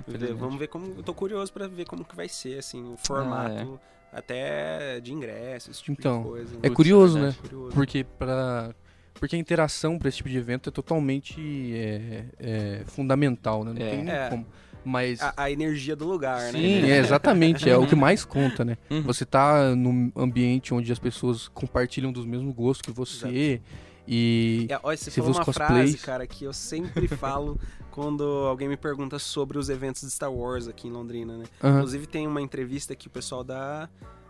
infelizmente. 0.00 0.32
Vamos 0.40 0.58
ver 0.58 0.66
como. 0.66 0.86
Eu 0.96 1.02
tô 1.04 1.14
curioso 1.14 1.52
pra 1.52 1.68
ver 1.68 1.84
como 1.86 2.04
que 2.04 2.16
vai 2.16 2.28
ser, 2.28 2.58
assim, 2.58 2.82
o 2.82 2.94
Ah, 2.94 2.96
formato 3.06 3.80
até 4.12 4.98
de 5.00 5.12
ingresso, 5.12 5.70
esse 5.70 5.82
tipo 5.82 5.98
Então, 6.00 6.22
de 6.22 6.28
coisa. 6.28 6.58
É 6.62 6.70
curioso, 6.70 7.18
é 7.18 7.20
né? 7.20 7.26
verdade. 7.28 7.48
Curioso. 7.48 7.74
Porque 7.74 8.04
para 8.04 8.74
porque 9.14 9.34
a 9.34 9.38
interação 9.38 9.98
para 9.98 10.08
esse 10.08 10.18
tipo 10.18 10.28
de 10.28 10.38
evento 10.38 10.68
é 10.68 10.72
totalmente 10.72 11.40
é, 11.74 12.24
é, 12.38 12.82
fundamental, 12.86 13.64
né? 13.64 13.72
Não 13.72 13.82
É. 13.86 13.90
tem 13.90 14.04
nem 14.04 14.14
É. 14.14 14.28
como. 14.30 14.46
Mas 14.84 15.20
A, 15.20 15.34
a 15.36 15.50
energia 15.50 15.94
do 15.94 16.06
lugar, 16.06 16.40
né? 16.44 16.52
sim, 16.52 16.90
é 16.90 16.98
exatamente, 16.98 17.68
é 17.68 17.76
o 17.76 17.86
que 17.86 17.94
mais 17.94 18.24
conta, 18.24 18.64
né? 18.64 18.78
Uhum. 18.90 19.02
Você 19.02 19.24
tá 19.24 19.74
num 19.74 20.10
ambiente 20.16 20.72
onde 20.72 20.90
as 20.90 20.98
pessoas 20.98 21.48
compartilham 21.48 22.10
dos 22.12 22.24
mesmos 22.24 22.54
gostos 22.54 22.82
que 22.82 22.90
você 22.92 23.60
e 24.06 24.66
É, 24.70 24.80
olha, 24.82 24.96
você 24.96 25.10
Você 25.10 25.20
falou 25.20 25.34
uma 25.36 25.42
os 25.42 25.54
frase, 25.54 25.72
cosplays. 25.74 26.02
cara, 26.04 26.26
que 26.26 26.44
eu 26.44 26.52
sempre 26.52 27.06
falo 27.08 27.60
quando 27.90 28.22
alguém 28.24 28.68
me 28.68 28.76
pergunta 28.76 29.18
sobre 29.18 29.58
os 29.58 29.68
eventos 29.68 30.00
de 30.02 30.10
Star 30.10 30.32
Wars 30.32 30.66
aqui 30.68 30.88
em 30.88 30.90
Londrina, 30.90 31.36
né? 31.36 31.44
Aham. 31.62 31.76
Inclusive 31.78 32.06
tem 32.06 32.26
uma 32.26 32.40
entrevista 32.40 32.94
que 32.94 33.06
o 33.08 33.10
pessoal 33.10 33.44
da 33.44 33.88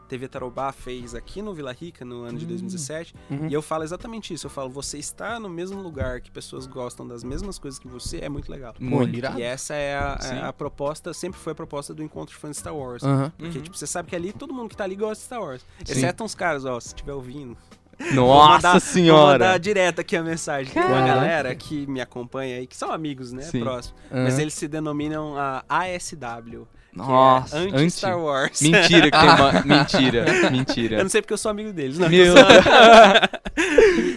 TV 0.08 0.26
Tarobá 0.28 0.72
fez 0.72 1.14
aqui 1.14 1.40
no 1.42 1.52
Vila 1.54 1.72
Rica 1.72 2.04
no 2.04 2.22
ano 2.24 2.38
de 2.38 2.46
2017. 2.46 3.14
Uhum. 3.30 3.48
E 3.48 3.52
eu 3.54 3.60
falo 3.62 3.84
exatamente 3.84 4.32
isso. 4.34 4.46
Eu 4.46 4.50
falo, 4.50 4.70
você 4.70 4.98
está 4.98 5.38
no 5.38 5.48
mesmo 5.48 5.80
lugar 5.80 6.20
que 6.20 6.30
pessoas 6.30 6.66
gostam 6.66 7.06
das 7.06 7.22
mesmas 7.22 7.58
coisas 7.58 7.78
que 7.78 7.86
você 7.86 8.18
é 8.18 8.28
muito 8.28 8.50
legal. 8.50 8.74
Muito. 8.80 9.14
E 9.38 9.42
essa 9.42 9.74
é 9.74 9.94
a, 9.96 10.18
é 10.22 10.44
a 10.46 10.52
proposta, 10.52 11.12
sempre 11.12 11.38
foi 11.38 11.52
a 11.52 11.54
proposta 11.56 11.92
do 11.94 12.02
encontro 12.02 12.34
de 12.34 12.40
fãs 12.40 12.52
de 12.52 12.56
Star 12.60 12.74
Wars. 12.74 13.02
Aham. 13.02 13.32
Porque, 13.36 13.58
Uhum. 13.58 13.64
tipo, 13.64 13.76
você 13.76 13.86
sabe 13.86 14.08
que 14.08 14.16
ali 14.16 14.32
todo 14.32 14.52
mundo 14.54 14.68
que 14.68 14.76
tá 14.76 14.84
ali 14.84 14.96
gosta 14.96 15.16
de 15.16 15.20
Star 15.26 15.40
Wars. 15.42 15.62
Sim. 15.84 15.92
Exceto 15.92 16.24
uns 16.24 16.34
caras, 16.34 16.64
ó, 16.64 16.80
se 16.80 16.88
estiver 16.88 17.12
ouvindo. 17.12 17.56
Vou 18.14 18.26
Nossa 18.26 18.52
mandar- 18.54 18.72
Vou 18.72 18.80
senhora! 18.80 19.32
mandar 19.44 19.58
direto 19.58 20.00
aqui 20.00 20.16
a 20.16 20.22
mensagem. 20.22 20.72
Tem 20.72 20.80
uma 20.82 20.90
Caraca. 20.94 21.14
galera 21.14 21.54
que 21.56 21.84
me 21.88 22.00
acompanha 22.00 22.56
aí, 22.58 22.66
que 22.66 22.76
são 22.76 22.92
amigos, 22.92 23.32
né? 23.32 23.42
Sim. 23.42 23.58
Próximos. 23.60 24.00
aham. 24.10 24.22
Mas 24.22 24.38
eles 24.38 24.54
se 24.54 24.68
denominam 24.68 25.34
a 25.36 25.64
ASW. 25.68 26.66
Nossa, 26.92 27.50
que 27.56 27.56
é 27.56 27.66
anti. 27.66 27.76
anti-Star 27.76 28.18
Wars. 28.18 28.60
Mentira 28.62 29.10
que 29.10 29.18
tem 29.18 29.28
uma. 29.28 29.52
Mentira, 29.64 30.24
Eu 30.44 30.50
mentira. 30.50 31.02
não 31.02 31.08
sei 31.10 31.20
porque 31.22 31.32
eu 31.34 31.38
sou 31.38 31.50
amigo 31.50 31.72
deles, 31.72 31.98
não. 31.98 32.08
Meu 32.08 32.34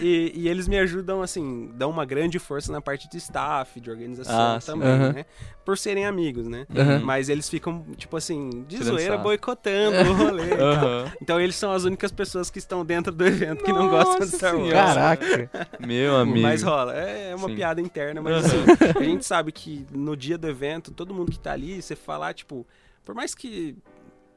E, 0.00 0.32
e- 0.34 0.48
eles 0.48 0.66
me 0.68 0.78
ajudam, 0.78 1.22
assim, 1.22 1.70
dão 1.74 1.90
uma 1.90 2.04
grande 2.04 2.38
força 2.38 2.70
na 2.72 2.80
parte 2.80 3.08
de 3.08 3.16
staff, 3.18 3.80
de 3.80 3.90
organização 3.90 4.56
Ah, 4.56 4.58
também, 4.64 4.88
Aham. 4.88 5.12
né? 5.12 5.26
Por 5.64 5.78
serem 5.78 6.06
amigos, 6.06 6.46
né? 6.48 6.66
Aham. 6.76 7.00
Mas 7.00 7.28
eles 7.28 7.48
ficam, 7.48 7.84
tipo 7.96 8.16
assim, 8.16 8.64
de 8.68 8.78
Tirando 8.78 8.84
zoeira, 8.94 9.18
boicotando 9.18 10.10
o 10.10 10.14
rolê. 10.14 10.48
tal. 10.56 10.60
Aham. 10.66 11.12
Então 11.20 11.40
eles 11.40 11.54
são 11.56 11.72
as 11.72 11.84
únicas 11.84 12.10
pessoas 12.10 12.50
que 12.50 12.58
estão 12.58 12.84
dentro 12.84 13.12
do 13.12 13.24
evento 13.26 13.62
que 13.64 13.72
não 13.72 13.88
gostam 13.88 14.14
de 14.14 14.20
Nossa 14.24 14.36
Star 14.36 14.56
Wars. 14.56 14.72
Caraca. 14.72 15.50
Meu 15.80 16.16
amigo. 16.16 16.40
Mas 16.40 16.62
rola, 16.62 16.94
é 16.96 17.30
é 17.30 17.34
uma 17.34 17.48
Sim. 17.48 17.54
piada 17.54 17.80
interna, 17.80 18.20
mas 18.20 18.44
assim, 18.44 18.58
a 18.98 19.02
gente 19.02 19.24
sabe 19.24 19.50
que 19.52 19.86
no 19.92 20.16
dia 20.16 20.36
do 20.36 20.48
evento, 20.48 20.90
todo 20.92 21.14
mundo 21.14 21.30
que 21.32 21.38
tá 21.38 21.52
ali, 21.52 21.80
você 21.80 21.94
falar, 21.96 22.34
tipo, 22.34 22.66
por 23.04 23.14
mais 23.14 23.34
que 23.34 23.76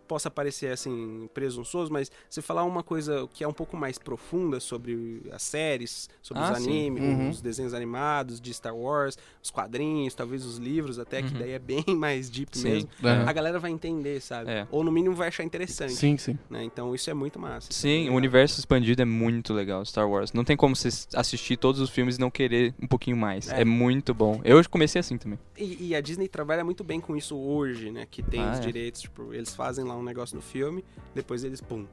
possa 0.07 0.29
parecer 0.29 0.71
assim 0.71 1.29
presunçoso, 1.33 1.91
mas 1.91 2.11
você 2.29 2.41
falar 2.41 2.63
uma 2.63 2.83
coisa 2.83 3.27
que 3.33 3.43
é 3.43 3.47
um 3.47 3.53
pouco 3.53 3.75
mais 3.75 3.97
profunda 3.97 4.59
sobre 4.59 5.21
as 5.31 5.43
séries, 5.43 6.09
sobre 6.21 6.43
Ah, 6.43 6.51
os 6.51 6.57
animes, 6.57 7.03
Uhum. 7.03 7.29
os 7.29 7.41
desenhos 7.41 7.73
animados 7.73 8.39
de 8.39 8.53
Star 8.53 8.75
Wars, 8.75 9.17
os 9.43 9.49
quadrinhos, 9.51 10.13
talvez 10.13 10.45
os 10.45 10.57
livros 10.57 10.99
até, 10.99 11.21
que 11.21 11.33
Uhum. 11.33 11.39
daí 11.39 11.51
é 11.51 11.59
bem 11.59 11.83
mais 11.95 12.29
deep 12.29 12.57
Sim. 12.57 12.63
mesmo. 12.69 12.89
Aham. 13.03 13.25
A 13.27 13.33
galera 13.33 13.59
vai 13.59 13.71
entender, 13.71 14.21
sabe? 14.21 14.49
É. 14.51 14.67
Ou 14.71 14.83
no 14.83 14.91
mínimo 14.91 15.15
vai 15.15 15.27
achar 15.27 15.43
interessante, 15.43 15.93
Sim, 15.93 16.17
sim. 16.17 16.37
né? 16.49 16.63
Então 16.63 16.93
isso 16.95 17.09
é 17.09 17.13
muito 17.13 17.39
massa. 17.39 17.69
é 17.71 17.73
Sim, 17.73 17.99
legal. 17.99 18.13
o 18.13 18.17
universo 18.17 18.59
expandido 18.59 19.01
é 19.01 19.05
muito 19.05 19.53
legal, 19.53 19.83
Star 19.85 20.09
Wars. 20.09 20.33
Não 20.33 20.43
tem 20.43 20.55
como 20.57 20.75
você 20.75 20.89
assistir 21.15 21.57
todos 21.57 21.81
os 21.81 21.89
filmes 21.89 22.17
e 22.17 22.19
não 22.19 22.29
querer 22.31 22.73
um 22.81 22.87
pouquinho 22.87 23.17
mais. 23.17 23.49
É. 23.49 23.61
É, 23.61 23.65
muito 23.65 24.13
bom. 24.13 24.41
Eu 24.43 24.61
comecei 24.69 24.99
assim 24.99 25.17
também. 25.17 25.39
E, 25.57 25.87
e 25.89 25.95
a 25.95 26.01
Disney 26.01 26.27
trabalha 26.27 26.63
muito 26.63 26.83
bem 26.83 26.99
com 26.99 27.15
isso 27.15 27.35
hoje, 27.37 27.91
né? 27.91 28.05
Que 28.09 28.21
tem 28.21 28.41
Ah, 28.41 28.51
os 28.51 28.57
é. 28.57 28.61
direitos, 28.61 29.01
tipo, 29.01 29.33
eles 29.33 29.55
fazem 29.55 29.85
lá 29.85 29.94
um 29.95 30.03
negócio 30.03 30.35
no 30.35 30.41
filme, 30.41 30.83
depois 31.13 31.43
eles, 31.43 31.61
pum, 31.61 31.85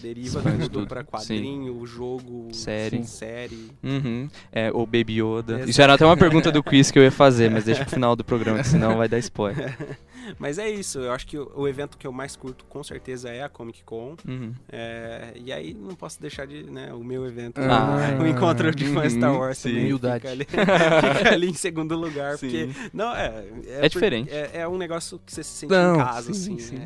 deriva 0.00 0.40
tudo, 0.42 0.68
tudo. 0.68 0.86
pra 0.86 1.04
quadrinho, 1.04 1.84
jogo, 1.86 2.48
Série. 2.52 3.04
série. 3.04 3.70
Uhum. 3.82 4.28
É, 4.50 4.70
o 4.72 4.86
Baby 4.86 5.20
Yoda. 5.22 5.54
Exato. 5.54 5.70
Isso 5.70 5.82
era 5.82 5.94
até 5.94 6.04
uma 6.04 6.16
pergunta 6.16 6.50
do 6.50 6.62
quiz 6.62 6.90
que 6.90 6.98
eu 6.98 7.02
ia 7.02 7.12
fazer, 7.12 7.50
mas 7.50 7.64
deixa 7.64 7.84
pro 7.84 7.94
final 7.94 8.16
do 8.16 8.24
programa, 8.24 8.62
senão 8.64 8.96
vai 8.96 9.08
dar 9.08 9.18
spoiler. 9.18 9.76
Mas 10.38 10.58
é 10.58 10.68
isso, 10.70 10.98
eu 10.98 11.12
acho 11.12 11.26
que 11.26 11.38
o, 11.38 11.50
o 11.54 11.68
evento 11.68 11.96
que 11.98 12.06
eu 12.06 12.12
mais 12.12 12.36
curto, 12.36 12.64
com 12.66 12.82
certeza, 12.82 13.28
é 13.30 13.42
a 13.42 13.48
Comic 13.48 13.82
Con. 13.84 14.16
Uhum. 14.26 14.52
É, 14.70 15.32
e 15.36 15.52
aí 15.52 15.74
não 15.74 15.94
posso 15.94 16.20
deixar 16.20 16.46
de, 16.46 16.62
né, 16.64 16.92
o 16.92 17.02
meu 17.04 17.26
evento, 17.26 17.58
Ah. 17.60 18.18
o 18.22 18.26
encontro 18.26 18.74
de 18.74 18.86
fãs 18.86 19.12
Star 19.12 19.32
Uhum, 19.32 19.38
Wars 19.38 19.58
sim. 19.58 19.68
também. 19.70 19.84
Humildade. 19.84 20.20
Fica 20.20 20.30
ali, 20.32 20.44
fica 20.44 21.32
ali 21.32 21.48
em 21.48 21.54
segundo 21.54 21.96
lugar, 21.96 22.38
porque 22.38 22.66
Sim. 22.72 22.74
Não, 22.92 23.14
é. 23.14 23.44
É 23.66 23.80
por- 23.80 23.88
diferente. 23.90 24.30
É, 24.30 24.50
é 24.60 24.68
um 24.68 24.78
negócio 24.78 25.20
que 25.24 25.32
você 25.32 25.42
se 25.42 25.50
sente 25.50 25.70
Não, 25.72 25.94
em 25.94 25.98
casa, 25.98 26.32
sim, 26.34 26.56
assim. 26.56 26.58
sim. 26.58 26.78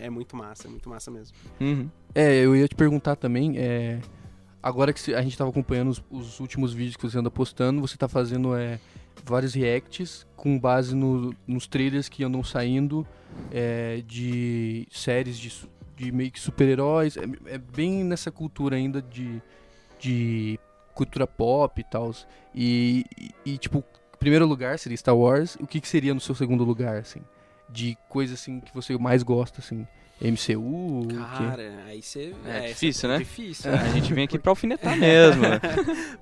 É, 0.00 0.06
é 0.06 0.10
muito 0.10 0.36
massa, 0.36 0.66
é 0.66 0.70
muito 0.70 0.88
massa 0.88 1.10
mesmo. 1.10 1.36
Uhum. 1.60 1.88
É, 2.14 2.34
eu 2.36 2.54
ia 2.54 2.68
te 2.68 2.74
perguntar 2.74 3.16
também, 3.16 3.56
é, 3.58 3.98
agora 4.62 4.92
que 4.92 5.14
a 5.14 5.22
gente 5.22 5.36
tava 5.36 5.50
acompanhando 5.50 5.88
os, 5.90 6.02
os 6.10 6.40
últimos 6.40 6.72
vídeos 6.72 6.96
que 6.96 7.02
você 7.08 7.18
anda 7.18 7.30
postando, 7.30 7.80
você 7.80 7.96
tá 7.96 8.06
fazendo 8.08 8.54
é, 8.54 8.78
vários 9.24 9.54
reacts 9.54 10.26
com 10.36 10.58
base 10.58 10.94
no- 10.94 11.34
nos 11.46 11.66
trailers 11.66 12.08
que 12.08 12.24
andam 12.24 12.42
saindo 12.42 13.06
é, 13.50 14.02
de 14.06 14.86
séries 14.90 15.38
de, 15.38 15.52
de 15.96 16.12
meio 16.12 16.30
que 16.30 16.40
super-heróis. 16.40 17.16
É, 17.16 17.22
é 17.54 17.58
bem 17.58 18.04
nessa 18.04 18.30
cultura 18.30 18.76
ainda 18.76 19.00
de, 19.00 19.40
de 19.98 20.58
cultura 20.94 21.26
pop 21.26 21.80
e 21.80 21.84
tal. 21.84 22.12
E, 22.54 23.04
e, 23.18 23.52
e, 23.52 23.58
tipo, 23.58 23.82
primeiro 24.18 24.46
lugar 24.46 24.78
seria 24.78 24.96
Star 24.96 25.16
Wars. 25.16 25.56
O 25.60 25.66
que, 25.66 25.80
que 25.80 25.88
seria 25.88 26.12
no 26.14 26.20
seu 26.20 26.34
segundo 26.34 26.64
lugar, 26.64 26.98
assim? 26.98 27.20
De 27.70 27.96
coisa 28.08 28.34
assim 28.34 28.60
que 28.60 28.74
você 28.74 28.96
mais 28.98 29.22
gosta, 29.22 29.60
assim? 29.60 29.86
MCU? 30.20 31.08
Cara, 31.36 31.82
aí 31.86 32.00
você. 32.02 32.32
É 32.44 32.66
isso 32.66 32.74
difícil, 32.74 33.08
né? 33.08 33.18
Difícil. 33.18 33.72
A 33.72 33.88
gente 33.88 34.12
vem 34.14 34.24
aqui 34.24 34.38
pra 34.38 34.52
alfinetar 34.52 34.94
mesmo. 34.98 35.42
né? 35.42 35.58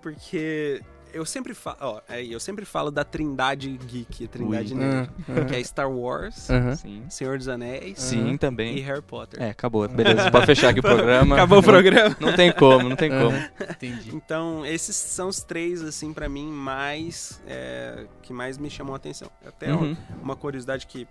Porque 0.00 0.80
eu 1.12 1.24
sempre 1.24 1.54
falo. 1.54 1.76
Ó, 1.80 2.00
é, 2.08 2.24
eu 2.24 2.38
sempre 2.40 2.64
falo 2.64 2.90
da 2.90 3.04
Trindade 3.04 3.70
Geek, 3.86 4.24
a 4.24 4.28
Trindade 4.28 4.72
Ui. 4.74 4.78
Nerd. 4.80 5.10
Ah, 5.28 5.44
Que 5.44 5.56
é 5.56 5.64
Star 5.64 5.90
Wars. 5.90 6.48
Sim. 6.78 7.04
Senhor 7.08 7.38
dos 7.38 7.48
Anéis 7.48 7.98
Sim, 8.00 8.32
e 8.32 8.38
também. 8.38 8.78
Harry 8.80 9.02
Potter. 9.02 9.42
É, 9.42 9.50
acabou. 9.50 9.86
Beleza, 9.88 10.30
pode 10.30 10.46
fechar 10.46 10.70
aqui 10.70 10.80
o 10.80 10.82
programa. 10.84 11.34
Acabou 11.36 11.58
o 11.58 11.62
programa. 11.62 12.16
Não 12.20 12.34
tem 12.34 12.52
como, 12.52 12.88
não 12.88 12.96
tem 12.96 13.10
como. 13.10 13.36
Entendi. 13.70 14.14
Então, 14.14 14.64
esses 14.66 14.96
são 14.96 15.28
os 15.28 15.42
três, 15.42 15.82
assim, 15.82 16.12
pra 16.12 16.28
mim, 16.28 16.46
mais. 16.50 17.40
é, 17.46 18.06
que 18.22 18.32
mais 18.32 18.56
me 18.58 18.70
chamam 18.70 18.94
a 18.94 18.96
atenção. 18.96 19.30
Até 19.46 19.72
Uhum. 19.72 19.96
uma 20.22 20.36
curiosidade 20.36 20.86
que 20.86 21.06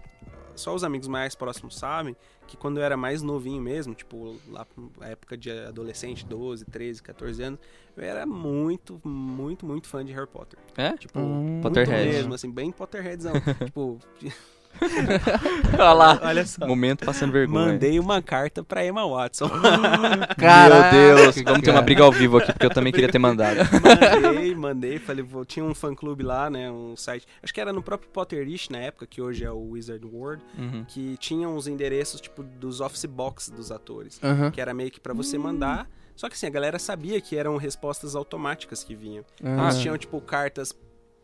só 0.59 0.75
os 0.75 0.83
amigos 0.83 1.07
mais 1.07 1.33
próximos 1.35 1.77
sabem, 1.77 2.15
que 2.47 2.55
quando 2.57 2.77
eu 2.77 2.83
era 2.83 2.97
mais 2.97 3.21
novinho 3.21 3.61
mesmo, 3.61 3.93
tipo, 3.95 4.35
lá 4.49 4.65
na 4.99 5.07
época 5.07 5.37
de 5.37 5.49
adolescente, 5.51 6.25
12, 6.25 6.65
13, 6.65 7.01
14 7.03 7.43
anos, 7.43 7.59
eu 7.95 8.03
era 8.03 8.25
muito, 8.25 8.99
muito, 9.03 9.65
muito 9.65 9.87
fã 9.87 10.03
de 10.03 10.11
Harry 10.13 10.27
Potter. 10.27 10.59
É? 10.77 10.91
Tipo, 10.97 11.19
Hum. 11.19 11.59
Potterhead. 11.61 12.07
mesmo, 12.09 12.33
assim, 12.33 12.51
bem 12.51 12.71
Potterheadzão. 12.71 13.33
tipo, 13.65 13.99
Olha 15.73 15.93
lá. 15.93 16.19
olha 16.23 16.45
só. 16.45 16.65
Momento 16.65 17.05
passando 17.05 17.31
vergonha. 17.31 17.67
Mandei 17.67 17.99
uma 17.99 18.21
carta 18.21 18.63
pra 18.63 18.85
Emma 18.85 19.05
Watson. 19.07 19.49
Caraca, 20.37 20.95
Meu 20.95 21.15
Deus, 21.15 21.35
vamos 21.43 21.61
ter 21.61 21.69
uma 21.69 21.73
cara. 21.75 21.81
briga 21.81 22.03
ao 22.03 22.11
vivo 22.11 22.37
aqui, 22.37 22.51
porque 22.53 22.65
eu 22.65 22.69
também 22.69 22.91
queria 22.93 23.09
ter 23.11 23.19
mandado. 23.19 23.59
mandei, 24.21 24.55
mandei, 24.55 24.99
falei, 24.99 25.23
vou, 25.23 25.43
tinha 25.45 25.63
um 25.65 25.73
fã 25.75 25.93
clube 25.93 26.23
lá, 26.23 26.49
né, 26.49 26.69
um 26.71 26.95
site, 26.95 27.25
acho 27.43 27.53
que 27.53 27.59
era 27.61 27.73
no 27.73 27.81
próprio 27.81 28.09
Potterish 28.09 28.69
na 28.69 28.77
época, 28.79 29.05
que 29.05 29.21
hoje 29.21 29.43
é 29.43 29.51
o 29.51 29.71
Wizard 29.71 30.05
World, 30.05 30.43
Uhum. 30.57 30.85
que 30.87 31.17
tinha 31.17 31.47
uns 31.47 31.67
endereços, 31.67 32.19
tipo, 32.21 32.43
dos 32.43 32.81
office 32.81 33.05
box 33.05 33.49
dos 33.49 33.71
atores, 33.71 34.19
Aham. 34.23 34.51
que 34.51 34.59
era 34.61 34.73
meio 34.73 34.91
que 34.91 34.99
pra 34.99 35.13
você 35.13 35.37
mandar, 35.37 35.87
só 36.15 36.27
que 36.27 36.35
assim, 36.35 36.47
a 36.47 36.49
galera 36.49 36.77
sabia 36.79 37.19
que 37.21 37.35
eram 37.37 37.55
respostas 37.57 38.15
automáticas 38.15 38.83
que 38.83 38.95
vinham. 38.95 39.23
Ah. 39.43 39.63
Eles 39.65 39.77
tinham, 39.79 39.97
tipo, 39.97 40.19
cartas 40.21 40.73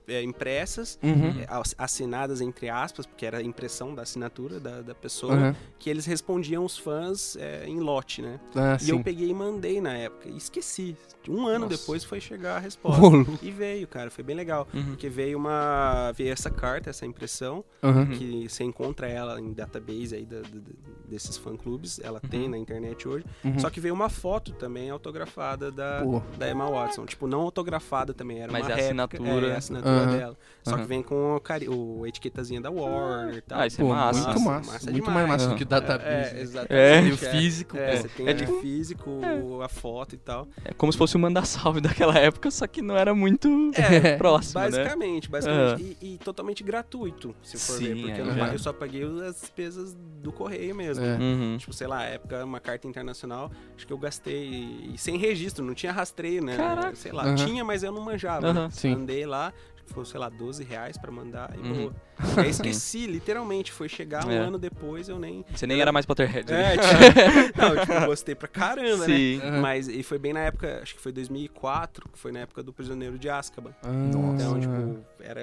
é, 0.07 0.21
impressas, 0.23 0.99
Uhum. 1.03 1.41
é, 1.41 1.45
ass- 1.49 1.75
assinadas 1.77 2.41
entre 2.41 2.69
aspas, 2.69 3.05
porque 3.05 3.25
era 3.25 3.37
a 3.39 3.41
impressão 3.43 3.93
da 3.95 4.01
assinatura 4.03 4.59
da, 4.59 4.81
da 4.81 4.95
pessoa, 4.95 5.33
Aham. 5.33 5.55
que 5.79 5.89
eles 5.89 6.05
respondiam 6.05 6.63
os 6.65 6.77
fãs 6.77 7.35
é, 7.37 7.65
em 7.67 7.79
lote, 7.79 8.21
né? 8.21 8.39
Ah, 8.55 8.77
E 8.81 8.89
eu 8.89 9.01
peguei 9.03 9.29
e 9.29 9.33
mandei 9.33 9.79
na 9.81 9.93
época. 9.97 10.29
E 10.29 10.37
esqueci. 10.37 10.95
Um 11.27 11.47
ano 11.47 11.65
Nossa. 11.65 11.77
depois 11.77 12.03
foi 12.03 12.21
chegar 12.21 12.57
a 12.57 12.59
resposta. 12.59 13.01
E 13.41 13.49
veio, 13.49 13.87
cara. 13.87 14.11
Foi 14.11 14.23
bem 14.23 14.35
legal. 14.35 14.67
Uhum. 14.73 14.85
Porque 14.89 15.09
veio 15.09 15.37
uma. 15.39 16.11
Veio 16.11 16.31
essa 16.31 16.51
carta, 16.51 16.91
essa 16.91 17.03
impressão, 17.05 17.63
Aham. 17.81 18.05
que 18.07 18.47
você 18.47 18.63
encontra 18.63 19.07
ela 19.07 19.39
em 19.41 19.51
database 19.51 20.13
aí 20.15 20.25
da- 20.25 20.41
da- 20.41 20.59
desses 21.09 21.35
fã-clubes. 21.37 21.99
Ela 22.03 22.19
tem 22.19 22.47
na 22.47 22.57
internet 22.59 23.07
hoje. 23.07 23.25
Uhum. 23.43 23.57
Só 23.57 23.69
que 23.71 23.79
veio 23.79 23.93
uma 23.93 24.07
foto 24.09 24.51
também 24.53 24.89
autografada 24.91 25.71
da, 25.71 26.01
Pô. 26.03 26.21
da 26.37 26.49
Emma 26.49 26.69
Watson. 26.69 27.05
Tipo, 27.07 27.25
não 27.27 27.41
autografada 27.41 28.13
também, 28.13 28.41
era 28.41 28.51
Mas 28.51 28.63
uma 28.65 28.69
é 28.69 28.73
a 28.73 28.75
réplica, 28.75 29.03
assinatura. 29.03 29.47
É, 29.47 29.55
a 29.55 29.57
assinatura 29.57 29.94
Aham. 30.03 30.17
dela. 30.17 30.37
Só 30.63 30.71
que 30.71 30.77
Aham. 30.79 30.87
vem 30.87 31.03
com 31.03 31.35
o, 31.35 31.39
cari- 31.39 31.69
o 31.69 32.03
a 32.03 32.07
etiquetazinha 32.07 32.59
da 32.59 32.71
Warner 32.71 33.35
e 33.35 33.41
tal. 33.41 33.59
Ah, 33.59 33.67
isso 33.67 33.79
é 33.79 33.83
Pô, 33.83 33.89
massa. 33.91 34.19
muito 34.27 34.39
Massa, 34.41 34.71
massa. 34.71 34.91
muito 34.91 35.05
demais. 35.05 35.13
mais 35.15 35.27
massa 35.27 35.49
do 35.49 35.55
que 35.55 35.63
database. 35.65 36.07
É, 36.09 36.33
né? 36.33 36.41
exatamente. 36.41 36.73
É. 36.73 37.01
Tem 37.01 37.11
o 37.11 37.17
físico. 37.17 37.77
É, 37.77 37.95
você 37.97 38.07
tem 38.09 38.27
É 38.27 38.33
tipo- 38.33 38.59
físico, 38.61 39.19
a 39.63 39.69
foto 39.69 40.15
e 40.15 40.17
tal. 40.17 40.47
É 40.63 40.73
como 40.73 40.91
se 40.91 40.97
fosse 40.97 41.15
o 41.15 41.19
manda 41.19 41.43
salve 41.45 41.81
daquela 41.81 42.17
época, 42.17 42.49
só 42.49 42.65
que 42.65 42.81
não 42.81 42.97
era 42.97 43.13
muito 43.13 43.47
É, 43.75 44.15
próximo, 44.17 44.59
né? 44.61 44.69
Basicamente, 44.71 45.29
basicamente. 45.29 45.97
E, 46.01 46.15
e 46.15 46.17
totalmente 46.17 46.63
gratuito, 46.63 47.35
se 47.43 47.57
for 47.59 47.73
Sim, 47.77 47.93
ver. 47.93 47.95
Porque 48.01 48.11
é, 48.11 48.21
eu, 48.21 48.25
não 48.35 48.47
eu 48.47 48.59
só 48.59 48.73
paguei 48.73 49.03
as 49.27 49.35
despesas 49.41 49.95
do 50.23 50.31
correio 50.31 50.73
mesmo. 50.75 51.05
É. 51.05 51.15
Uhum. 51.17 51.57
Tipo, 51.59 51.73
sei 51.73 51.85
lá, 51.85 52.03
época, 52.03 52.43
uma 52.43 52.59
carta 52.59 52.87
internacional, 52.87 53.51
acho 53.75 53.85
que 53.85 53.93
eu 53.93 53.97
gastei 53.99 54.89
e 54.93 54.97
sem 54.97 55.17
registro, 55.17 55.63
não 55.63 55.75
tinha 55.75 55.91
rastreio, 55.91 56.43
né? 56.43 56.57
Caraca. 56.57 56.95
Sei 56.95 57.11
lá, 57.11 57.23
Aham. 57.25 57.35
tinha, 57.35 57.63
mas 57.63 57.83
eu 57.83 57.91
não 57.91 58.01
manjava. 58.01 58.51
Né? 58.51 58.67
Sim. 58.71 58.93
Andei 58.93 59.25
lá, 59.27 59.53
ficou, 59.86 60.03
sei 60.05 60.19
lá, 60.19 60.29
12 60.29 60.63
reais 60.63 60.97
pra 60.97 61.11
mandar 61.11 61.53
e 61.55 61.59
Uhum. 61.59 61.73
boa. 61.75 61.95
Aí 62.45 62.49
esqueci, 62.49 63.05
literalmente. 63.07 63.71
Foi 63.71 63.88
chegar 63.89 64.25
um 64.25 64.31
É. 64.31 64.38
ano 64.38 64.57
depois, 64.57 65.09
eu 65.09 65.19
nem. 65.19 65.43
Você 65.53 65.67
nem 65.67 65.81
era 65.81 65.91
mais 65.91 66.05
Potterhead. 66.05 66.51
né? 66.51 66.73
É, 66.73 66.77
tipo, 67.47 67.61
não, 67.61 67.77
tipo, 67.77 67.91
eu 67.93 68.05
gostei 68.05 68.36
pra 68.36 68.47
caramba, 68.47 69.07
né? 69.07 69.15
Sim. 69.17 69.41
Aham. 69.41 69.61
Mas 69.61 69.88
e 69.88 70.01
foi 70.03 70.17
bem 70.17 70.33
na 70.33 70.39
época, 70.41 70.79
acho 70.81 70.95
que 70.95 71.01
foi 71.01 71.11
2004, 71.11 72.09
que 72.09 72.17
foi 72.17 72.31
na 72.31 72.39
época 72.39 72.63
do 72.63 72.71
Prisioneiro 72.73 73.17
de 73.19 73.29
Azkaban. 73.29 73.75
Ah, 73.83 73.89
Então, 74.33 74.59
tipo, 74.59 74.73
era, 75.19 75.41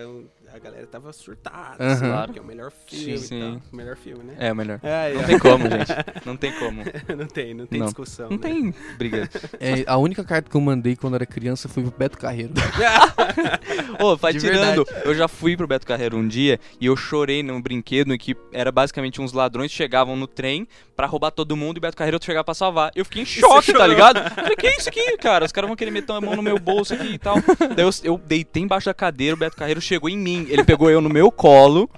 a 0.55 0.59
galera 0.59 0.87
tava 0.87 1.13
surtada, 1.13 1.77
assim, 1.93 2.07
Claro. 2.07 2.27
porque 2.27 2.39
é 2.39 2.43
o 2.43 2.45
melhor 2.45 2.71
filme 2.71 3.19
Sim, 3.19 3.27
sim. 3.27 3.63
O 3.73 3.77
melhor 3.77 3.97
filme, 3.97 4.23
né? 4.25 4.35
É, 4.39 4.53
o 4.53 4.57
melhor. 4.57 4.79
É, 4.83 5.13
Não 5.15 5.21
é. 5.23 5.25
tem 5.25 5.39
como, 5.39 5.65
gente. 5.71 5.93
Não 6.27 6.37
tem 6.37 6.53
como. 6.59 6.83
não 7.17 7.27
tem, 7.27 7.55
não 7.55 7.67
tem 7.67 7.79
Não. 7.79 7.87
discussão. 7.87 8.29
Não 8.31 8.37
né? 8.37 8.43
tem 8.43 8.75
briga. 8.99 9.29
É, 9.59 9.85
a 9.87 9.97
única 9.97 10.23
carta 10.25 10.51
que 10.51 10.57
eu 10.57 10.61
mandei 10.61 10.95
quando 10.97 11.15
era 11.15 11.25
criança 11.25 11.69
foi 11.69 11.83
pro 11.83 11.93
Beto 11.97 12.19
Carreiro. 12.19 12.53
Ô, 13.99 14.17
vai 14.17 14.33
De 14.33 14.41
tirando. 14.41 14.87
Eu 15.05 15.15
já 15.15 15.29
fui 15.29 15.57
pro 15.57 15.67
Beto 15.67 15.87
Carreiro 15.87 16.17
um 16.17 16.27
dia 16.27 16.59
e 16.81 16.87
eu 16.87 16.97
chorei 16.97 17.43
num 17.43 17.61
brinquedo 17.61 18.13
em 18.13 18.19
que 18.19 18.37
era 18.53 18.71
basicamente 18.71 19.21
uns 19.21 19.33
ladrões 19.33 19.71
que 19.71 19.77
chegavam 19.77 20.17
no 20.17 20.27
trem 20.27 20.67
pra 20.97 21.07
roubar 21.07 21.31
todo 21.31 21.57
mundo 21.57 21.77
e 21.77 21.79
o 21.79 21.81
Beto 21.81 21.97
Carreiro 21.97 22.19
chegava 22.23 22.45
pra 22.45 22.55
salvar. 22.55 22.91
Eu 22.95 23.05
fiquei 23.05 23.23
em 23.23 23.27
choque, 23.27 23.73
tá 23.73 23.87
ligado? 23.87 24.19
Eu 24.19 24.31
falei, 24.31 24.57
que 24.57 24.69
isso 24.69 24.89
aqui, 24.89 25.17
cara? 25.17 25.45
Os 25.45 25.53
caras 25.53 25.69
vão 25.69 25.77
querer 25.77 25.91
meter 25.91 26.13
a 26.13 26.21
mão 26.21 26.37
no 26.37 26.43
meu 26.43 26.59
bolso 26.59 26.95
aqui 26.95 27.15
e 27.15 27.19
tal. 27.19 27.37
Daí 27.75 27.85
eu, 27.85 27.91
eu 28.05 28.19
deitei 28.19 28.63
embaixo 28.63 28.87
da 28.87 28.95
cadeira, 28.95 29.35
o 29.35 29.39
Beto 29.39 29.57
Carreiro 29.57 29.81
chegou 29.81 30.09
em 30.11 30.17
mim. 30.19 30.42
Ele 30.49 30.65
pegou 30.65 30.91
eu 30.91 31.01
no 31.01 31.09
meu 31.09 31.31
colo 31.31 31.89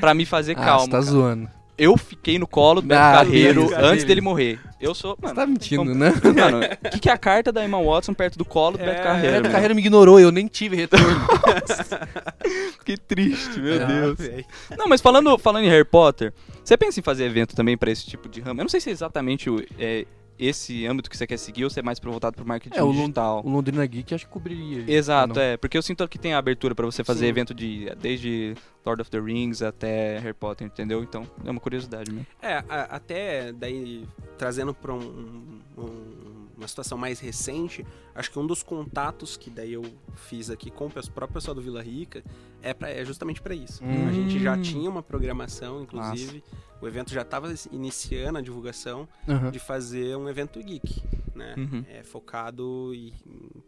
pra 0.00 0.14
me 0.14 0.24
fazer 0.26 0.52
ah, 0.52 0.64
calma. 0.64 0.80
você 0.84 0.90
tá 0.90 0.98
cara. 0.98 1.02
zoando. 1.10 1.48
Eu 1.78 1.96
fiquei 1.96 2.38
no 2.38 2.46
colo 2.46 2.82
do 2.82 2.88
Beto 2.88 3.00
Ah, 3.00 3.12
Carreiro 3.12 3.70
antes 3.74 4.04
dele 4.04 4.20
morrer. 4.20 4.58
Eu 4.78 4.94
sou. 4.94 5.16
Mano, 5.20 5.34
Você 5.34 5.40
tá 5.40 5.46
mentindo, 5.46 5.82
como- 5.82 5.94
né? 5.94 6.12
Mano, 6.36 6.60
o 6.60 6.90
que, 6.90 6.98
que 7.00 7.08
é 7.08 7.12
a 7.12 7.16
carta 7.16 7.50
da 7.50 7.64
Emma 7.64 7.82
Watson 7.82 8.12
perto 8.12 8.36
do 8.36 8.44
colo 8.44 8.76
do 8.76 8.82
É, 8.84 8.86
Beto 8.86 9.00
O 9.00 9.02
Carreiro? 9.04 9.30
Beto 9.32 9.42
mano? 9.44 9.52
Carreiro 9.54 9.74
me 9.74 9.80
ignorou, 9.80 10.20
eu 10.20 10.30
nem 10.30 10.46
tive 10.46 10.76
retorno. 10.76 11.06
Que 12.84 12.96
triste, 12.96 13.60
meu 13.60 13.82
Ah, 13.82 13.86
Deus. 13.86 14.18
véi. 14.18 14.44
Não, 14.76 14.88
mas 14.88 15.00
falando, 15.00 15.38
falando 15.38 15.64
em 15.64 15.68
Harry 15.68 15.84
Potter, 15.84 16.32
você 16.64 16.76
pensa 16.76 17.00
em 17.00 17.02
fazer 17.02 17.24
evento 17.24 17.54
também 17.54 17.76
pra 17.76 17.90
esse 17.90 18.04
tipo 18.06 18.28
de 18.28 18.40
ramo? 18.40 18.60
Eu 18.60 18.64
não 18.64 18.68
sei 18.68 18.80
se 18.80 18.88
é 18.90 18.92
exatamente 18.92 19.48
o, 19.48 19.62
é, 19.78 20.04
esse 20.40 20.86
âmbito 20.86 21.08
que 21.10 21.16
você 21.16 21.26
quer 21.26 21.36
seguir 21.38 21.64
ou 21.64 21.70
se 21.70 21.78
é 21.78 21.82
mais 21.82 21.98
voltado 22.00 22.34
pro 22.36 22.46
marketing 22.46 22.76
É, 22.78 22.82
o 22.82 22.92
digital. 22.92 23.42
o 23.44 23.50
Londrina 23.50 23.84
Geek 23.86 24.14
acho 24.14 24.26
que 24.26 24.32
cobriria. 24.32 24.80
isso, 24.80 24.90
Exato, 24.90 25.34
não? 25.34 25.42
é. 25.42 25.56
Porque 25.56 25.76
eu 25.76 25.82
sinto 25.82 26.06
que 26.08 26.18
tem 26.18 26.32
a 26.34 26.38
abertura 26.38 26.74
pra 26.74 26.86
você 26.86 27.04
fazer 27.04 27.20
Sim. 27.20 27.26
evento 27.26 27.54
de 27.54 27.92
desde 28.00 28.54
Lord 28.84 29.02
of 29.02 29.10
the 29.10 29.20
Rings 29.20 29.62
até 29.62 30.18
Harry 30.18 30.32
Potter, 30.34 30.66
entendeu? 30.66 31.02
Então, 31.02 31.26
é 31.44 31.50
uma 31.50 31.60
curiosidade 31.60 32.10
mesmo. 32.10 32.26
É, 32.40 32.54
a- 32.68 32.88
até 32.96 33.52
daí, 33.52 34.06
trazendo 34.38 34.72
pra 34.72 34.94
um- 34.94 35.58
um- 35.76 36.46
uma 36.56 36.68
situação 36.68 36.96
mais 36.98 37.20
recente, 37.20 37.84
acho 38.14 38.30
que 38.30 38.38
um 38.38 38.46
dos 38.46 38.62
contatos 38.62 39.36
que 39.36 39.50
daí 39.50 39.72
eu 39.72 39.82
fiz 40.14 40.50
aqui 40.50 40.70
com 40.70 40.86
o 40.86 40.90
próprio 40.90 41.28
pessoal 41.34 41.54
do 41.54 41.60
Vila 41.62 41.82
Rica 41.82 42.22
é, 42.62 42.74
pra, 42.74 42.90
é 42.90 43.04
justamente 43.04 43.40
pra 43.40 43.54
isso. 43.54 43.82
Hum. 43.84 44.08
A 44.08 44.12
gente 44.12 44.38
já 44.38 44.56
tinha 44.58 44.88
uma 44.90 45.02
programação, 45.02 45.82
inclusive, 45.82 46.42
o 46.80 46.86
evento 46.86 47.12
já 47.12 47.22
estava 47.22 47.52
iniciando 47.72 48.38
a 48.38 48.42
divulgação 48.42 49.08
Aham. 49.28 49.50
de 49.50 49.58
fazer 49.58 50.16
um 50.16 50.28
evento 50.28 50.60
geek, 50.62 51.02
né? 51.34 51.54
Uhum. 51.56 51.84
É, 51.88 52.02
focado 52.02 52.92
em 52.94 53.12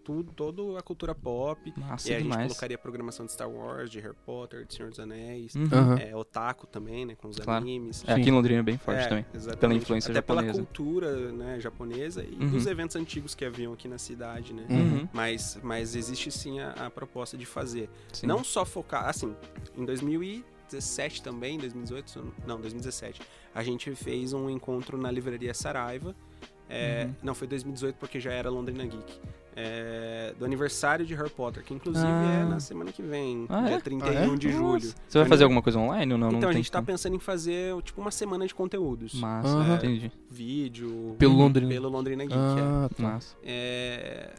tudo, 0.04 0.32
toda 0.32 0.78
a 0.78 0.82
cultura 0.82 1.14
pop. 1.14 1.72
Massa 1.76 2.08
e 2.08 2.10
aí 2.10 2.16
a 2.16 2.20
gente 2.20 2.30
demais. 2.30 2.48
colocaria 2.48 2.74
a 2.74 2.78
programação 2.78 3.24
de 3.24 3.32
Star 3.32 3.48
Wars, 3.48 3.90
de 3.90 4.00
Harry 4.00 4.16
Potter, 4.26 4.66
de 4.66 4.74
Senhor 4.74 4.90
dos 4.90 4.98
Anéis, 5.00 5.54
Uhum. 5.54 5.96
É, 5.98 6.14
Otaku 6.16 6.66
também, 6.66 7.06
né? 7.06 7.14
Com 7.14 7.28
os 7.28 7.36
Claro. 7.38 7.62
animes. 7.62 8.04
É, 8.06 8.12
aqui 8.14 8.28
em 8.28 8.32
Londrina 8.32 8.60
é 8.60 8.62
bem 8.62 8.76
forte 8.78 9.00
É, 9.02 9.06
também. 9.08 9.26
exatamente. 9.32 9.60
Pela 9.60 9.74
influência 9.74 10.10
Até 10.10 10.16
japonesa. 10.18 10.52
pela 10.52 10.64
cultura 10.64 11.32
né, 11.32 11.60
japonesa 11.60 12.24
e 12.24 12.34
Uhum. 12.42 12.50
dos 12.50 12.66
eventos 12.66 12.96
antigos 12.96 13.34
que 13.34 13.44
haviam 13.44 13.72
aqui 13.72 13.88
na 13.88 13.98
cidade, 13.98 14.31
né? 14.52 14.64
Uhum. 14.70 15.08
Mas, 15.12 15.58
mas 15.62 15.94
existe 15.94 16.30
sim 16.30 16.60
a, 16.60 16.70
a 16.86 16.90
proposta 16.90 17.36
de 17.36 17.44
fazer. 17.44 17.88
Sim. 18.12 18.26
Não 18.26 18.42
só 18.44 18.64
focar, 18.64 19.08
assim, 19.08 19.34
em 19.76 19.84
2017 19.84 21.22
também, 21.22 21.58
2018, 21.58 22.10
se 22.10 22.16
eu 22.16 22.24
não- 22.24 22.32
não, 22.46 22.60
2017, 22.60 23.20
a 23.54 23.62
gente 23.62 23.94
fez 23.94 24.32
um 24.32 24.48
encontro 24.48 24.96
na 24.96 25.10
livraria 25.10 25.52
Saraiva. 25.54 26.14
é, 26.68 27.04
Uhum. 27.06 27.14
Não, 27.22 27.34
foi 27.34 27.46
2018 27.46 27.96
porque 27.96 28.18
já 28.18 28.32
era 28.32 28.48
Londrina 28.48 28.86
Geek. 28.86 29.20
É, 29.54 30.34
do 30.38 30.44
aniversário 30.44 31.04
de 31.04 31.14
Harry 31.14 31.30
Potter, 31.30 31.62
que 31.62 31.74
inclusive 31.74 32.06
Ah. 32.06 32.40
é 32.40 32.44
na 32.44 32.60
semana 32.60 32.90
que 32.92 33.02
vem, 33.02 33.46
Ah, 33.48 33.62
dia 33.62 33.76
é? 33.76 33.80
31 33.80 34.36
de 34.36 34.48
Nossa. 34.48 34.58
julho. 34.58 34.94
Você 35.08 35.18
vai 35.18 35.28
fazer 35.28 35.44
alguma 35.44 35.62
coisa 35.62 35.78
online 35.78 36.12
ou 36.12 36.18
não? 36.18 36.28
Então 36.28 36.40
não 36.40 36.48
a 36.48 36.52
gente 36.52 36.70
tá 36.70 36.80
pensando 36.82 37.16
em 37.16 37.20
fazer 37.20 37.74
tipo 37.82 38.00
uma 38.00 38.10
semana 38.10 38.46
de 38.46 38.54
conteúdos. 38.54 39.14
Massa, 39.14 39.48
Aham. 39.48 39.74
entendi. 39.76 40.12
Vídeo, 40.30 41.16
Pelo. 41.18 41.34
Londrina. 41.36 41.68
pelo 41.68 41.88
Londrina 41.88 42.24
Geek. 42.24 42.34
é. 42.34 42.38
Ah, 42.38 42.88
tá. 42.96 43.02
Massa. 43.02 43.36
É, 43.42 44.30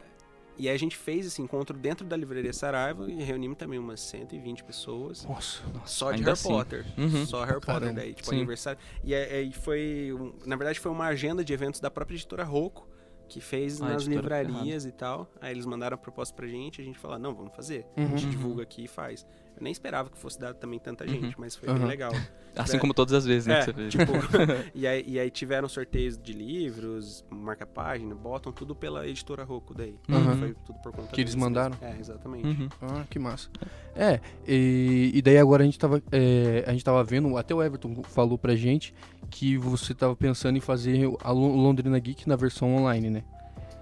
E 0.56 0.68
aí 0.68 0.74
a 0.76 0.78
gente 0.78 0.96
fez 0.96 1.26
esse 1.26 1.42
encontro 1.42 1.76
dentro 1.76 2.06
da 2.06 2.16
livraria 2.16 2.52
Saraiva 2.52 3.10
e 3.10 3.20
reunimos 3.24 3.58
também 3.58 3.76
umas 3.76 3.98
120 4.00 4.62
pessoas. 4.62 5.24
Nossa. 5.24 5.60
Só 5.84 6.12
de 6.12 6.20
Harry 6.20 6.30
assim. 6.30 6.48
Potter. 6.48 6.86
Uhum. 6.96 7.26
Só 7.26 7.40
Harry 7.44 7.54
Potter 7.54 7.66
Caramba. 7.80 7.92
daí, 8.00 8.14
tipo, 8.14 8.28
Sim. 8.28 8.36
aniversário. 8.36 8.78
E 9.02 9.12
aí 9.12 9.52
foi. 9.52 10.16
Na 10.46 10.54
verdade, 10.54 10.78
foi 10.78 10.92
uma 10.92 11.06
agenda 11.06 11.44
de 11.44 11.52
eventos 11.52 11.80
da 11.80 11.90
própria 11.90 12.14
editora 12.14 12.44
Rocco, 12.44 12.86
que 13.34 13.40
fez 13.40 13.82
Ah, 13.82 13.86
nas 13.88 14.04
livrarias 14.04 14.86
e 14.86 14.92
tal. 14.92 15.28
Aí 15.40 15.50
eles 15.52 15.66
mandaram 15.66 15.96
a 15.96 15.98
proposta 15.98 16.32
pra 16.34 16.46
gente, 16.46 16.80
a 16.80 16.84
gente 16.84 16.96
falou, 16.96 17.18
não, 17.18 17.34
vamos 17.34 17.52
fazer. 17.56 17.84
A 17.96 18.00
Uhum. 18.00 18.06
gente 18.16 18.30
divulga 18.30 18.62
aqui 18.62 18.84
e 18.84 18.88
faz. 18.88 19.26
Eu 19.56 19.62
nem 19.62 19.72
esperava 19.72 20.08
que 20.08 20.16
fosse 20.16 20.38
dar 20.38 20.54
também 20.54 20.78
tanta 20.78 21.02
Uhum. 21.04 21.10
gente, 21.10 21.38
mas 21.40 21.56
foi 21.56 21.68
Uhum. 21.68 21.78
bem 21.78 21.86
legal. 21.88 22.12
Assim 22.56 22.76
É. 22.76 22.80
como 22.80 22.94
todas 22.94 23.12
as 23.14 23.24
vezes, 23.26 23.46
né? 23.46 23.54
É, 23.54 23.58
que 23.60 23.64
você 23.64 23.72
fez. 23.72 23.90
tipo, 23.92 24.12
e, 24.74 24.86
aí, 24.86 25.04
e 25.06 25.18
aí 25.18 25.30
tiveram 25.30 25.68
sorteios 25.68 26.16
de 26.16 26.32
livros, 26.32 27.24
marca-página, 27.30 28.14
botam 28.14 28.52
tudo 28.52 28.74
pela 28.74 29.06
editora 29.08 29.42
Rocco 29.44 29.74
daí. 29.74 29.96
Uhum. 30.08 30.38
Foi 30.38 30.54
tudo 30.64 30.78
por 30.80 30.92
conta 30.92 31.08
Que 31.12 31.20
eles 31.20 31.34
mesmo. 31.34 31.46
mandaram? 31.48 31.76
É, 31.82 31.96
exatamente. 31.98 32.46
Uhum. 32.46 32.68
Ah, 32.82 33.04
que 33.10 33.18
massa. 33.18 33.48
É, 33.96 34.20
e, 34.46 35.10
e 35.14 35.20
daí 35.22 35.38
agora 35.38 35.62
a 35.62 35.66
gente 35.66 35.78
tava. 35.78 36.02
é, 36.12 36.64
a 36.66 36.70
gente 36.72 36.84
tava 36.84 37.02
vendo, 37.02 37.36
até 37.36 37.54
o 37.54 37.62
Everton 37.62 38.02
falou 38.04 38.38
pra 38.38 38.54
gente 38.54 38.94
que 39.30 39.56
você 39.58 39.92
tava 39.94 40.14
pensando 40.14 40.56
em 40.56 40.60
fazer 40.60 41.10
a 41.22 41.30
Lo- 41.32 41.56
Londrina 41.56 41.98
Geek 41.98 42.28
na 42.28 42.36
versão 42.36 42.74
online, 42.76 43.10
né? 43.10 43.24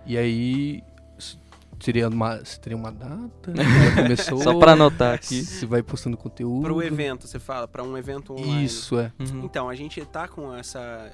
E 0.06 0.16
aí. 0.16 0.82
Seria 1.82 2.08
uma, 2.08 2.38
teria 2.38 2.76
uma 2.76 2.92
data? 2.92 3.52
Já 3.56 4.02
começou? 4.02 4.38
Só 4.42 4.58
pra 4.58 4.72
anotar 4.72 5.14
aqui. 5.14 5.42
Se 5.42 5.66
vai 5.66 5.82
postando 5.82 6.16
conteúdo. 6.16 6.62
Pro 6.62 6.82
evento, 6.82 7.26
você 7.26 7.38
fala, 7.38 7.66
pra 7.66 7.82
um 7.82 7.96
evento 7.98 8.32
online. 8.32 8.64
Isso, 8.64 8.98
é. 8.98 9.12
Uhum. 9.18 9.44
Então, 9.44 9.68
a 9.68 9.74
gente 9.74 10.04
tá 10.06 10.28
com 10.28 10.54
essa 10.54 11.10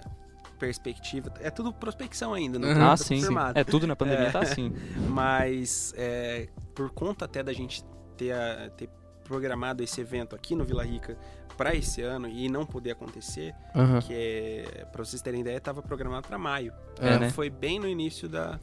perspectiva. 0.59 1.33
É 1.41 1.51
tudo 1.51 1.73
prospecção 1.73 2.35
ainda, 2.35 2.59
não 2.59 2.69
Uhum. 2.69 2.75
tem 2.75 2.83
Ah, 2.85 2.97
sim. 2.97 3.21
sim. 3.23 3.35
É, 3.55 3.65
tudo 3.65 3.87
na 3.87 3.95
pandemia 3.97 4.27
É. 4.29 4.31
tá 4.31 4.41
assim. 4.41 4.73
Mas 5.09 5.95
é, 5.97 6.49
por 6.75 6.91
conta 6.91 7.25
até 7.25 7.43
da 7.43 7.53
gente 7.53 7.85
ter, 8.17 8.33
a- 8.33 8.71
ter 8.77 8.89
programado 9.25 9.83
esse 9.83 10.01
evento 10.01 10.35
aqui 10.35 10.55
no 10.57 10.65
Vila 10.65 10.83
Rica 10.85 11.17
para 11.57 11.75
esse 11.75 12.03
ano 12.03 12.29
e 12.29 12.49
não 12.49 12.65
poder 12.65 12.93
acontecer, 12.93 13.55
Aham. 13.75 14.01
que 14.01 14.13
é, 14.15 14.87
para 14.93 15.05
vocês 15.05 15.21
terem 15.23 15.41
ideia, 15.43 15.57
estava 15.59 15.83
programado 15.83 16.27
para 16.27 16.39
maio. 16.39 16.73
É, 17.01 17.15
É, 17.15 17.19
né? 17.19 17.31
Foi 17.31 17.49
bem 17.51 17.79
no 17.79 17.87
início 17.87 18.29
da, 18.29 18.59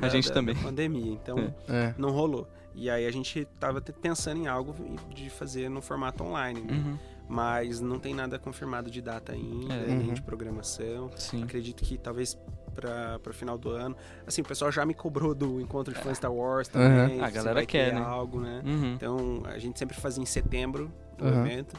A 0.00 0.08
gente 0.08 0.28
da- 0.28 0.34
também. 0.34 0.54
da 0.54 0.60
pandemia, 0.62 1.12
então 1.12 1.52
É. 1.68 1.94
não 1.98 2.10
rolou. 2.10 2.48
E 2.74 2.88
aí 2.88 3.06
a 3.06 3.10
gente 3.12 3.46
tava 3.60 3.80
pensando 3.80 4.38
em 4.40 4.46
algo 4.46 4.74
de 5.14 5.28
fazer 5.30 5.68
no 5.68 5.82
formato 5.82 6.22
online, 6.24 6.60
né? 6.60 6.72
Uhum. 6.72 6.98
mas 7.28 7.80
não 7.80 7.98
tem 7.98 8.12
nada 8.14 8.38
confirmado 8.38 8.90
de 8.90 9.00
data 9.00 9.32
ainda, 9.32 9.72
É. 9.72 9.86
nem 9.86 10.08
Uhum. 10.08 10.12
de 10.14 10.20
programação. 10.20 11.10
Sim. 11.16 11.42
Acredito 11.44 11.82
que 11.82 11.96
talvez 11.96 12.36
para 12.74 13.18
o 13.26 13.32
final 13.32 13.56
do 13.56 13.70
ano. 13.70 13.96
Assim, 14.26 14.42
o 14.42 14.44
pessoal 14.44 14.70
já 14.70 14.84
me 14.84 14.92
cobrou 14.92 15.34
do 15.34 15.58
encontro 15.60 15.94
de 15.94 16.00
fãs 16.00 16.18
Star 16.18 16.32
Wars 16.32 16.68
também. 16.68 17.22
A 17.22 17.28
se 17.28 17.32
galera 17.34 17.64
quer, 17.64 17.94
né? 17.94 18.00
algo, 18.00 18.38
né? 18.40 18.60
Uhum. 18.66 18.92
Então, 18.94 19.42
a 19.46 19.58
gente 19.58 19.78
sempre 19.78 19.96
fazia 19.96 20.22
em 20.22 20.26
setembro 20.26 20.90
o 21.18 21.24
Uhum. 21.24 21.46
evento. 21.46 21.74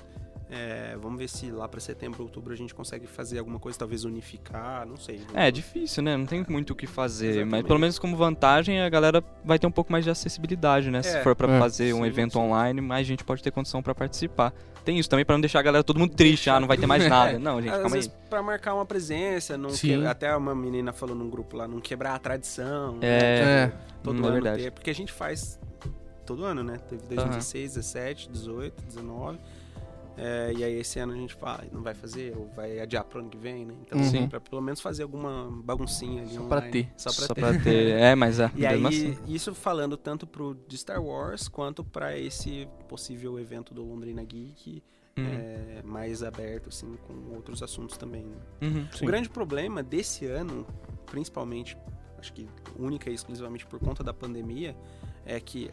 É, 0.55 0.95
vamos 1.01 1.17
ver 1.17 1.27
se 1.27 1.49
lá 1.49 1.67
para 1.67 1.79
setembro, 1.79 2.21
outubro 2.21 2.53
a 2.53 2.55
gente 2.55 2.75
consegue 2.75 3.07
fazer 3.07 3.39
alguma 3.39 3.57
coisa, 3.59 3.79
talvez 3.79 4.03
unificar, 4.05 4.85
não 4.85 4.97
sei. 4.97 5.21
É, 5.33 5.49
difícil, 5.49 6.03
né? 6.03 6.15
Não 6.15 6.27
tem 6.27 6.45
muito 6.47 6.73
o 6.73 6.75
que 6.75 6.85
fazer. 6.85 7.27
Mas 7.27 7.37
Exatamente. 7.37 7.65
pelo 7.67 7.79
menos 7.79 7.97
como 7.97 8.15
vantagem, 8.15 8.79
a 8.79 8.87
galera 8.87 9.23
vai 9.43 9.57
ter 9.57 9.65
um 9.65 9.71
pouco 9.71 9.91
mais 9.91 10.03
de 10.03 10.11
acessibilidade, 10.11 10.91
né? 10.91 11.01
Se 11.01 11.17
É. 11.17 11.23
for 11.23 11.35
pra 11.35 11.51
É. 11.55 11.59
fazer 11.59 11.91
um 11.93 12.01
Sim, 12.03 12.05
evento 12.07 12.33
sim. 12.33 12.39
online, 12.39 12.81
mais 12.81 13.07
gente 13.07 13.23
pode 13.23 13.41
ter 13.41 13.49
condição 13.49 13.81
pra 13.81 13.95
participar. 13.95 14.53
Tem 14.85 14.99
isso 14.99 15.09
também 15.09 15.25
pra 15.25 15.33
não 15.35 15.41
deixar 15.41 15.59
a 15.59 15.63
galera 15.63 15.83
todo 15.83 15.97
mundo 15.97 16.13
triste, 16.13 16.49
ah, 16.51 16.59
não 16.59 16.67
vai 16.67 16.77
ter 16.77 16.85
mais 16.85 17.01
nada. 17.09 17.39
Não, 17.39 17.59
gente, 17.59 17.69
Às 17.71 17.75
calma 17.81 17.87
aí. 17.87 17.93
vezes 17.93 18.11
pra 18.29 18.43
marcar 18.43 18.75
uma 18.75 18.85
presença, 18.85 19.57
não 19.57 19.69
que- 19.71 20.05
até 20.05 20.35
uma 20.35 20.53
menina 20.53 20.93
falou 20.93 21.15
num 21.15 21.29
grupo 21.29 21.55
lá, 21.57 21.67
não 21.67 21.79
quebrar 21.79 22.13
a 22.13 22.19
tradição. 22.19 22.97
É. 23.01 23.19
né? 23.19 23.63
É. 23.63 23.67
Tipo, 23.67 23.79
todo 24.03 24.15
Hum, 24.21 24.23
é 24.23 24.27
ano 24.27 24.33
verdade. 24.33 24.63
ter, 24.63 24.71
porque 24.71 24.89
a 24.89 24.95
gente 24.95 25.11
faz 25.11 25.57
todo 26.25 26.43
ano, 26.43 26.63
né? 26.63 26.77
Teve 26.89 27.01
2016, 27.07 27.73
17, 27.75 28.29
18, 28.29 28.83
19. 28.85 29.39
É, 30.17 30.53
e 30.55 30.63
aí 30.63 30.73
esse 30.79 30.99
ano 30.99 31.13
a 31.13 31.15
gente 31.15 31.33
fala, 31.33 31.63
não 31.71 31.81
vai 31.81 31.93
fazer, 31.93 32.35
ou 32.37 32.47
vai 32.55 32.79
adiar 32.79 33.03
pro 33.03 33.19
ano 33.19 33.29
que 33.29 33.37
vem, 33.37 33.65
né? 33.65 33.73
Então, 33.81 34.03
Sim. 34.03 34.27
pra 34.27 34.39
pelo 34.39 34.61
menos 34.61 34.79
fazer 34.79 35.03
alguma 35.03 35.49
baguncinha 35.63 36.21
ali 36.21 36.35
Só 36.35 36.43
pra 36.43 36.57
online. 36.57 36.71
ter. 36.71 36.93
Só 36.97 37.09
pra 37.11 37.27
Só 37.27 37.33
ter. 37.33 37.41
pra 37.41 37.59
ter. 37.59 37.93
É, 37.99 38.15
mas 38.15 38.39
é. 38.39 38.51
E 38.55 38.65
aí, 38.65 38.85
assim. 38.85 39.17
isso 39.27 39.53
falando 39.55 39.97
tanto 39.97 40.27
pro 40.27 40.55
de 40.67 40.77
Star 40.77 41.01
Wars 41.03 41.47
quanto 41.47 41.83
pra 41.83 42.17
esse 42.17 42.67
possível 42.87 43.39
evento 43.39 43.73
do 43.73 43.83
Londrina 43.83 44.23
Geek, 44.23 44.83
Uhum. 45.15 45.25
é, 45.27 45.81
mais 45.83 46.23
aberto, 46.23 46.69
assim, 46.69 46.95
com 47.07 47.35
outros 47.35 47.61
assuntos 47.61 47.97
também, 47.97 48.25
né? 48.25 48.35
Uhum. 48.63 48.87
O 48.99 49.05
grande 49.05 49.29
problema 49.29 49.83
desse 49.83 50.25
ano, 50.25 50.65
principalmente, 51.05 51.77
acho 52.17 52.33
que 52.33 52.49
única 52.79 53.11
e 53.11 53.13
exclusivamente 53.13 53.63
por 53.67 53.79
conta 53.79 54.03
da 54.03 54.11
pandemia, 54.11 54.75
é 55.23 55.39
que 55.39 55.69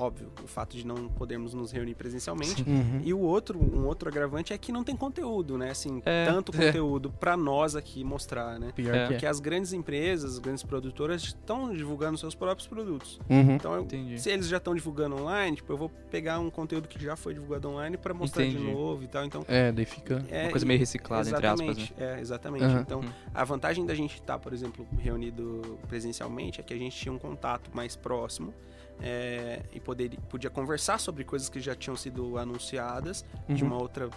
óbvio, 0.00 0.32
o 0.42 0.46
fato 0.46 0.76
de 0.76 0.86
não 0.86 1.08
podermos 1.08 1.52
nos 1.54 1.70
reunir 1.72 1.94
presencialmente. 1.94 2.62
Uhum. 2.66 3.00
E 3.04 3.12
o 3.12 3.18
outro, 3.20 3.58
um 3.58 3.86
outro 3.86 4.08
agravante 4.08 4.52
é 4.52 4.58
que 4.58 4.72
não 4.72 4.82
tem 4.82 4.96
conteúdo, 4.96 5.58
né? 5.58 5.70
Assim, 5.70 6.00
É. 6.06 6.24
tanto 6.26 6.52
É. 6.56 6.66
conteúdo 6.66 7.10
pra 7.10 7.36
nós 7.36 7.76
aqui 7.76 8.02
mostrar, 8.02 8.58
né? 8.58 8.72
Pior 8.74 8.94
É. 8.94 9.02
que 9.06 9.12
Porque 9.14 9.26
é. 9.26 9.28
as 9.28 9.40
grandes 9.40 9.72
empresas, 9.72 10.32
as 10.34 10.38
grandes 10.38 10.62
produtoras 10.62 11.22
estão 11.22 11.72
divulgando 11.74 12.16
seus 12.16 12.34
próprios 12.34 12.66
produtos. 12.66 13.20
Uhum. 13.28 13.54
Então, 13.54 13.74
eu- 13.74 13.86
se 14.18 14.30
eles 14.30 14.48
já 14.48 14.56
estão 14.56 14.74
divulgando 14.74 15.16
online, 15.16 15.56
tipo, 15.56 15.72
eu 15.72 15.76
vou 15.76 15.88
pegar 16.10 16.38
um 16.40 16.50
conteúdo 16.50 16.88
que 16.88 17.02
já 17.02 17.14
foi 17.16 17.34
divulgado 17.34 17.68
online 17.68 17.96
pra 17.96 18.14
mostrar 18.14 18.44
de 18.44 18.50
Entendi. 18.56 18.72
novo 18.72 19.04
e 19.04 19.08
tal. 19.08 19.24
Então, 19.24 19.44
É, 19.46 19.70
daí 19.70 19.84
fica. 19.84 20.24
é, 20.30 20.44
Uma 20.44 20.50
coisa 20.52 20.66
meio 20.66 20.78
reciclada, 20.80 21.28
entre 21.28 21.46
aspas, 21.46 21.60
né? 21.66 21.72
exatamente, 21.82 21.94
É, 21.98 22.20
exatamente. 22.20 22.64
Aham. 22.64 22.80
Então, 22.80 23.00
Uhum. 23.00 23.10
a 23.34 23.44
vantagem 23.44 23.84
da 23.84 23.94
gente 23.94 24.14
estar, 24.14 24.38
por 24.38 24.52
exemplo, 24.52 24.86
reunido 24.98 25.78
presencialmente 25.88 26.60
é 26.60 26.62
que 26.62 26.72
a 26.72 26.78
gente 26.78 26.96
tinha 26.96 27.12
um 27.12 27.18
contato 27.18 27.70
mais 27.74 27.96
próximo 27.96 28.54
é, 29.02 29.62
e 29.72 29.80
poder, 29.80 30.10
podia 30.28 30.50
conversar 30.50 30.98
sobre 30.98 31.24
coisas 31.24 31.48
que 31.48 31.60
já 31.60 31.74
tinham 31.74 31.96
sido 31.96 32.36
anunciadas 32.38 33.24
de 33.48 33.62
Uhum. 33.64 33.70
uma 33.70 33.80
outra 33.80 34.08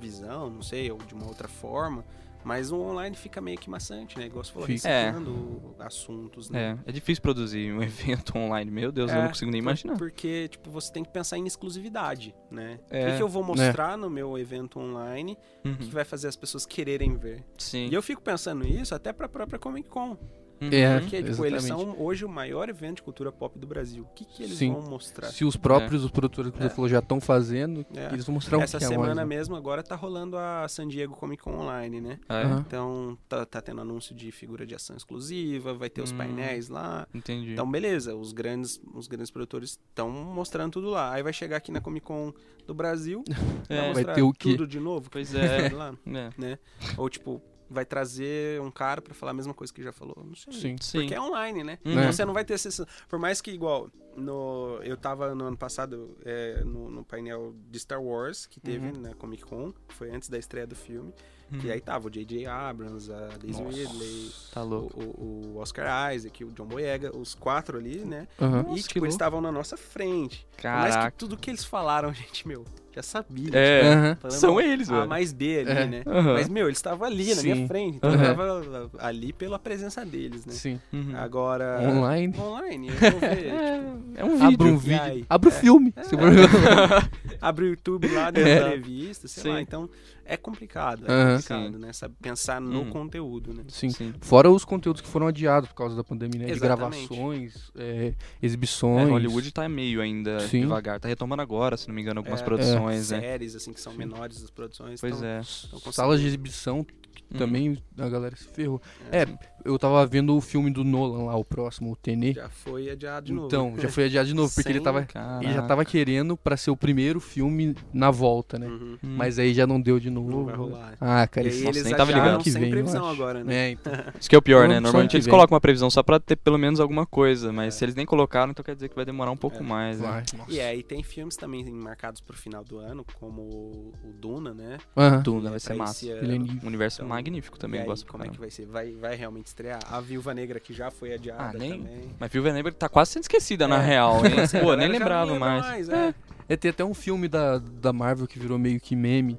visão, 0.00 0.50
não 0.50 0.62
sei, 0.62 0.90
ou 0.90 0.98
de 0.98 1.14
uma 1.14 1.26
outra 1.26 1.48
forma. 1.48 2.04
Mas 2.42 2.72
o 2.72 2.80
online 2.80 3.14
fica 3.14 3.38
meio 3.38 3.58
que 3.58 3.68
maçante, 3.68 4.18
né? 4.18 4.24
Igual 4.24 4.42
você 4.42 4.50
falou, 4.50 4.66
reciclando 4.66 5.74
assuntos, 5.78 6.48
né? 6.48 6.78
É, 6.86 6.88
é 6.88 6.92
difícil 6.92 7.20
produzir 7.20 7.70
um 7.70 7.82
evento 7.84 8.36
online, 8.38 8.70
meu 8.70 8.90
Deus, 8.90 9.10
eu 9.12 9.18
É, 9.18 9.20
não 9.22 9.28
consigo 9.28 9.50
nem 9.50 9.60
imaginar. 9.60 9.98
Porque, 9.98 10.48
tipo, 10.48 10.70
você 10.70 10.90
tem 10.90 11.04
que 11.04 11.10
pensar 11.10 11.36
em 11.36 11.46
exclusividade, 11.46 12.34
né? 12.50 12.80
O 12.90 12.94
É. 12.96 13.10
que, 13.10 13.16
que 13.18 13.22
eu 13.22 13.28
vou 13.28 13.44
mostrar 13.44 13.98
no 13.98 14.08
meu 14.08 14.38
evento 14.38 14.78
online 14.80 15.36
Uhum. 15.62 15.76
que 15.76 15.90
vai 15.90 16.04
fazer 16.04 16.28
as 16.28 16.36
pessoas 16.36 16.64
quererem 16.64 17.14
ver? 17.18 17.44
Sim. 17.58 17.88
E 17.90 17.94
eu 17.94 18.02
fico 18.02 18.22
pensando 18.22 18.66
isso 18.66 18.94
até 18.94 19.12
pra 19.12 19.28
própria 19.28 19.58
Comic 19.58 19.90
Con. 19.90 20.16
Uhum. 20.60 20.68
É. 20.72 21.00
Porque, 21.00 21.22
tipo, 21.22 21.44
eles 21.46 21.64
são 21.64 21.96
hoje 21.98 22.24
o 22.24 22.28
maior 22.28 22.68
evento 22.68 22.96
de 22.96 23.02
cultura 23.02 23.32
pop 23.32 23.58
do 23.58 23.66
Brasil. 23.66 24.04
O 24.04 24.14
que, 24.14 24.24
que 24.24 24.42
eles 24.42 24.58
Sim. 24.58 24.72
vão 24.72 24.82
mostrar? 24.82 25.28
Se 25.28 25.44
os 25.44 25.56
próprios, 25.56 26.04
os 26.04 26.10
produtores 26.10 26.52
que 26.52 26.58
É. 26.58 26.68
você 26.68 26.74
falou, 26.74 26.88
já 26.88 26.98
estão 26.98 27.20
fazendo, 27.20 27.84
É. 27.94 28.12
eles 28.12 28.24
vão 28.26 28.34
mostrar 28.34 28.58
o 28.58 28.62
Essa 28.62 28.78
que 28.78 28.84
é 28.84 28.88
semana 28.88 29.14
mais, 29.14 29.28
né? 29.28 29.36
mesmo 29.36 29.56
agora 29.56 29.82
tá 29.82 29.96
rolando 29.96 30.36
a 30.36 30.66
San 30.68 30.86
Diego 30.86 31.14
Comic 31.16 31.42
Con 31.42 31.52
Online, 31.56 32.00
né? 32.00 32.18
Ah, 32.28 32.40
é? 32.42 32.44
Então 32.60 33.16
tá, 33.28 33.46
tá 33.46 33.60
tendo 33.62 33.80
anúncio 33.80 34.14
de 34.14 34.30
figura 34.30 34.66
de 34.66 34.74
ação 34.74 34.96
exclusiva, 34.96 35.72
vai 35.72 35.88
ter 35.88 36.02
os 36.02 36.12
Hum. 36.12 36.16
painéis 36.18 36.68
lá. 36.68 37.06
Entendi. 37.14 37.52
Então, 37.52 37.70
beleza, 37.70 38.14
os 38.14 38.32
grandes, 38.32 38.80
os 38.94 39.08
grandes 39.08 39.30
produtores 39.30 39.70
estão 39.88 40.10
mostrando 40.10 40.72
tudo 40.72 40.90
lá. 40.90 41.12
Aí 41.12 41.22
vai 41.22 41.32
chegar 41.32 41.56
aqui 41.56 41.72
na 41.72 41.80
Comic 41.80 42.04
Con 42.06 42.32
do 42.66 42.74
Brasil, 42.74 43.24
É, 43.68 43.92
vai 43.92 44.04
vai 44.04 44.14
ter 44.14 44.22
o 44.22 44.32
quê? 44.32 44.50
tudo 44.50 44.66
de 44.66 44.78
novo. 44.78 45.08
Pois 45.10 45.32
é. 45.34 45.70
lá, 45.70 45.94
É. 46.06 46.30
né? 46.36 46.58
Ou 46.96 47.08
tipo, 47.08 47.40
vai 47.70 47.84
trazer 47.84 48.60
um 48.60 48.70
cara 48.70 49.00
pra 49.00 49.14
falar 49.14 49.30
a 49.30 49.34
mesma 49.34 49.54
coisa 49.54 49.72
que 49.72 49.82
já 49.82 49.92
falou. 49.92 50.16
Não 50.26 50.34
sei. 50.34 50.52
Sim. 50.52 50.76
Sim. 50.80 50.98
Porque 50.98 51.14
é 51.14 51.20
online, 51.20 51.62
né? 51.64 51.78
Uhum. 51.84 51.92
Então 51.92 52.12
você 52.12 52.24
não 52.24 52.34
vai 52.34 52.44
ter 52.44 52.54
essa. 52.54 52.86
Por 53.08 53.18
mais 53.18 53.40
que, 53.40 53.50
igual, 53.50 53.88
no, 54.16 54.78
eu 54.82 54.96
tava 54.96 55.34
no 55.34 55.44
ano 55.46 55.56
passado 55.56 56.16
é, 56.24 56.62
no, 56.64 56.90
no 56.90 57.04
painel 57.04 57.54
de 57.70 57.78
Star 57.78 58.02
Wars, 58.02 58.46
que 58.46 58.58
teve 58.60 58.86
Uhum. 58.88 59.00
na 59.00 59.14
Comic 59.14 59.44
Con, 59.44 59.72
que 59.88 59.94
foi 59.94 60.10
antes 60.10 60.28
da 60.28 60.36
estreia 60.38 60.66
do 60.66 60.74
filme. 60.76 61.14
Uhum. 61.52 61.58
Que 61.58 61.70
aí 61.72 61.80
tava 61.80 62.06
o 62.06 62.10
J.J. 62.10 62.46
Abrams, 62.46 63.12
a 63.12 63.26
Daisy 63.42 63.60
Ridley, 63.62 64.30
Tá 64.52 64.62
o, 64.62 64.86
o- 64.86 65.50
o 65.54 65.58
Oscar 65.58 66.14
Isaac, 66.14 66.44
o 66.44 66.52
John 66.52 66.66
Boyega, 66.66 67.16
os 67.16 67.34
quatro 67.34 67.76
ali, 67.76 68.04
né? 68.04 68.28
Aham. 68.40 68.60
e, 68.60 68.62
Nossa, 68.62 68.82
que 68.82 68.88
tipo, 68.94 69.04
eles 69.04 69.14
estavam 69.14 69.40
na 69.40 69.50
nossa 69.50 69.76
frente. 69.76 70.46
Caraca. 70.56 71.10
que 71.10 71.16
tudo 71.18 71.36
que 71.36 71.50
eles 71.50 71.64
falaram, 71.64 72.12
gente, 72.14 72.46
meu, 72.46 72.64
já 72.94 73.02
sabia. 73.02 73.50
É, 73.52 73.82
Aham. 73.92 74.16
Falando, 74.20 74.36
são 74.38 74.50
"Não, 74.54 74.60
eles, 74.60 74.90
A 74.90 74.94
velho. 74.96 75.08
mais 75.08 75.32
B 75.32 75.60
ali, 75.60 75.70
É. 75.70 75.86
né? 75.86 76.02
Aham. 76.06 76.32
Mas, 76.34 76.48
meu, 76.48 76.66
eles 76.66 76.78
estavam 76.78 77.06
ali 77.06 77.34
na 77.34 77.42
minha 77.42 77.54
Sim. 77.56 77.66
frente. 77.68 77.96
Então 77.96 78.10
Aham. 78.10 78.24
eu 78.24 78.34
tava 78.36 78.90
ali 78.98 79.32
pela 79.32 79.58
presença 79.58 80.04
deles, 80.04 80.44
né? 80.46 80.52
Sim. 80.52 80.80
Uhum. 80.92 81.12
Agora. 81.16 81.80
Online. 81.88 82.34
Online, 82.38 82.88
eu 82.88 83.10
vou 83.10 83.20
ver. 83.20 83.36
tipo, 83.36 83.56
É, 83.56 83.82
é 84.16 84.24
um 84.24 84.34
Abre 84.34 84.48
vídeo. 84.48 84.66
um 84.66 84.76
vídeo. 84.78 85.02
aí? 85.02 85.24
Abre 85.28 85.48
o 85.48 85.52
É. 85.52 85.54
filme. 85.54 85.94
for- 86.08 86.18
abre 87.40 87.64
o 87.64 87.68
YouTube 87.68 88.08
lá, 88.08 88.30
dá 88.30 88.40
É. 88.40 88.56
entrevista, 88.58 89.28
sei 89.28 89.42
Sim. 89.42 89.48
lá. 89.50 89.60
Então, 89.62 89.88
é 90.34 90.36
complicado. 90.36 91.04
É 91.06 91.12
Aham. 91.12 91.30
complicado, 91.36 91.78
né? 91.78 91.92
Sabe, 91.92 92.14
pensar 92.20 92.60
no 92.60 92.80
Uhum. 92.80 92.90
conteúdo, 92.90 93.52
né? 93.54 93.64
Sim. 93.68 93.90
Sim. 93.90 94.12
Fora 94.20 94.50
os 94.50 94.64
conteúdos 94.64 95.00
que 95.02 95.08
foram 95.08 95.26
adiados 95.26 95.68
por 95.68 95.74
causa 95.74 95.96
da 95.96 96.04
pandemia, 96.04 96.46
né? 96.46 96.52
De 96.52 96.60
gravações, 96.60 97.70
é, 97.76 97.90
É, 98.08 98.14
exibições. 98.40 99.08
Hollywood 99.08 99.52
tá 99.52 99.68
meio 99.68 100.00
ainda 100.00 100.40
Sim. 100.40 100.60
devagar. 100.62 100.98
Tá 101.00 101.08
retomando 101.08 101.42
agora, 101.42 101.76
se 101.76 101.88
não 101.88 101.94
me 101.94 102.02
engano, 102.02 102.20
algumas 102.20 102.40
É. 102.40 102.44
produções, 102.44 103.10
né? 103.10 103.20
Séries, 103.20 103.54
assim, 103.56 103.72
que 103.72 103.80
são 103.80 103.92
menores 103.94 104.40
das 104.40 104.50
produções. 104.50 105.00
Pois 105.00 105.16
então, 105.16 105.28
é. 105.28 105.38
conseguindo. 105.38 105.92
Salas 105.92 106.20
de 106.20 106.26
exibição 106.26 106.84
que 106.84 107.34
Uhum. 107.34 107.38
também 107.38 107.78
a 107.98 108.08
galera 108.08 108.34
se 108.36 108.44
ferrou. 108.48 108.80
é, 109.10 109.22
É, 109.22 109.26
eu 109.64 109.78
tava 109.78 110.04
vendo 110.06 110.34
o 110.36 110.40
filme 110.40 110.70
do 110.70 110.82
Nolan 110.82 111.24
lá, 111.26 111.36
o 111.36 111.44
próximo, 111.44 111.92
o 111.92 111.96
Tenet. 111.96 112.34
Já 112.36 112.48
foi 112.48 112.88
adiado 112.90 113.26
de 113.26 113.32
novo. 113.32 113.46
Então, 113.46 113.74
já 113.78 113.88
foi 113.88 114.04
adiado 114.04 114.26
de 114.28 114.34
novo, 114.34 114.52
porque 114.54 114.68
ele 114.70 114.78
Sem- 114.78 114.84
tava. 114.84 115.04
Caraca. 115.04 115.44
Ele 115.44 115.52
já 115.52 115.62
tava 115.62 115.84
querendo 115.84 116.36
pra 116.36 116.56
ser 116.56 116.70
o 116.70 116.76
primeiro 116.76 117.20
filme 117.20 117.74
na 117.92 118.10
volta, 118.10 118.58
né? 118.58 118.66
Uhum. 118.66 118.94
Hum. 119.04 119.14
Mas 119.16 119.38
aí 119.38 119.52
já 119.52 119.66
não 119.66 119.80
deu 119.80 120.00
de 120.00 120.08
novo. 120.08 120.19
Não 120.22 120.44
vai 120.44 120.54
rolar. 120.54 120.94
Ah, 121.00 121.26
cara, 121.26 121.46
e 121.46 121.50
isso 121.50 121.64
nossa, 121.64 121.78
eles 121.78 121.84
nem 121.84 121.96
tava 121.96 122.12
ligado. 122.12 122.42
que 122.42 122.50
sem 122.50 122.60
vem, 122.62 122.70
previsão 122.70 123.08
agora, 123.08 123.42
né? 123.44 123.54
É, 123.54 123.70
então. 123.70 123.92
Isso 124.18 124.28
que 124.28 124.34
é 124.34 124.38
o 124.38 124.42
pior, 124.42 124.68
né? 124.68 124.80
Normalmente 124.80 125.16
eles 125.16 125.26
vem. 125.26 125.30
colocam 125.30 125.54
uma 125.54 125.60
previsão 125.60 125.88
só 125.90 126.02
pra 126.02 126.18
ter 126.20 126.36
pelo 126.36 126.58
menos 126.58 126.80
alguma 126.80 127.06
coisa, 127.06 127.52
mas 127.52 127.74
É. 127.74 127.78
se 127.78 127.84
eles 127.84 127.94
nem 127.94 128.04
colocaram, 128.06 128.50
então 128.50 128.64
quer 128.64 128.74
dizer 128.74 128.88
que 128.88 128.94
vai 128.96 129.04
demorar 129.04 129.30
um 129.30 129.36
pouco 129.36 129.58
É. 129.58 129.62
mais, 129.62 130.00
né? 130.00 130.08
Vai, 130.08 130.24
nossa. 130.38 130.50
E 130.52 130.60
aí 130.60 130.82
tem 130.82 131.02
filmes 131.02 131.36
também 131.36 131.64
marcados 131.70 132.20
pro 132.20 132.36
final 132.36 132.64
do 132.64 132.78
ano, 132.78 133.04
como 133.18 133.42
o 133.42 133.92
Duna, 134.20 134.52
né? 134.54 134.78
Aham. 134.96 135.22
Duna 135.22 135.48
É 135.48 135.50
vai 135.50 135.60
ser 135.60 135.74
massa. 135.74 136.06
Villeneuve. 136.06 136.60
Um 136.62 136.66
universo 136.66 136.98
Então, 137.02 137.08
magnífico 137.08 137.58
também, 137.58 137.80
e 137.80 137.82
aí, 137.82 137.86
gosto 137.88 138.04
pra 138.04 138.12
como 138.12 138.24
é 138.24 138.28
que 138.28 138.38
vai 138.38 138.50
ser? 138.50 138.66
Vai, 138.66 138.92
vai 138.92 139.14
realmente 139.16 139.46
estrear? 139.46 139.80
A 139.90 140.00
Viúva 140.00 140.34
Negra 140.34 140.58
que 140.60 140.72
já 140.72 140.90
foi 140.90 141.12
adiada 141.14 141.56
Ah, 141.56 141.58
nem- 141.58 141.78
também. 141.78 142.10
Mas 142.18 142.30
Viúva 142.30 142.52
Negra 142.52 142.72
tá 142.72 142.88
quase 142.88 143.12
sendo 143.12 143.22
esquecida, 143.22 143.66
na 143.68 143.82
É. 143.82 143.86
real, 143.86 144.16
hein? 144.26 144.32
Pô, 144.62 144.74
nem 144.76 144.88
lembrava 144.88 145.38
mais. 145.38 145.88
é. 145.88 146.14
É, 146.48 146.56
tem 146.56 146.70
até 146.72 146.84
um 146.84 146.92
filme 146.94 147.28
da, 147.28 147.58
da 147.58 147.92
Marvel 147.92 148.26
que 148.26 148.36
virou 148.38 148.58
meio 148.58 148.80
que 148.80 148.96
meme. 148.96 149.38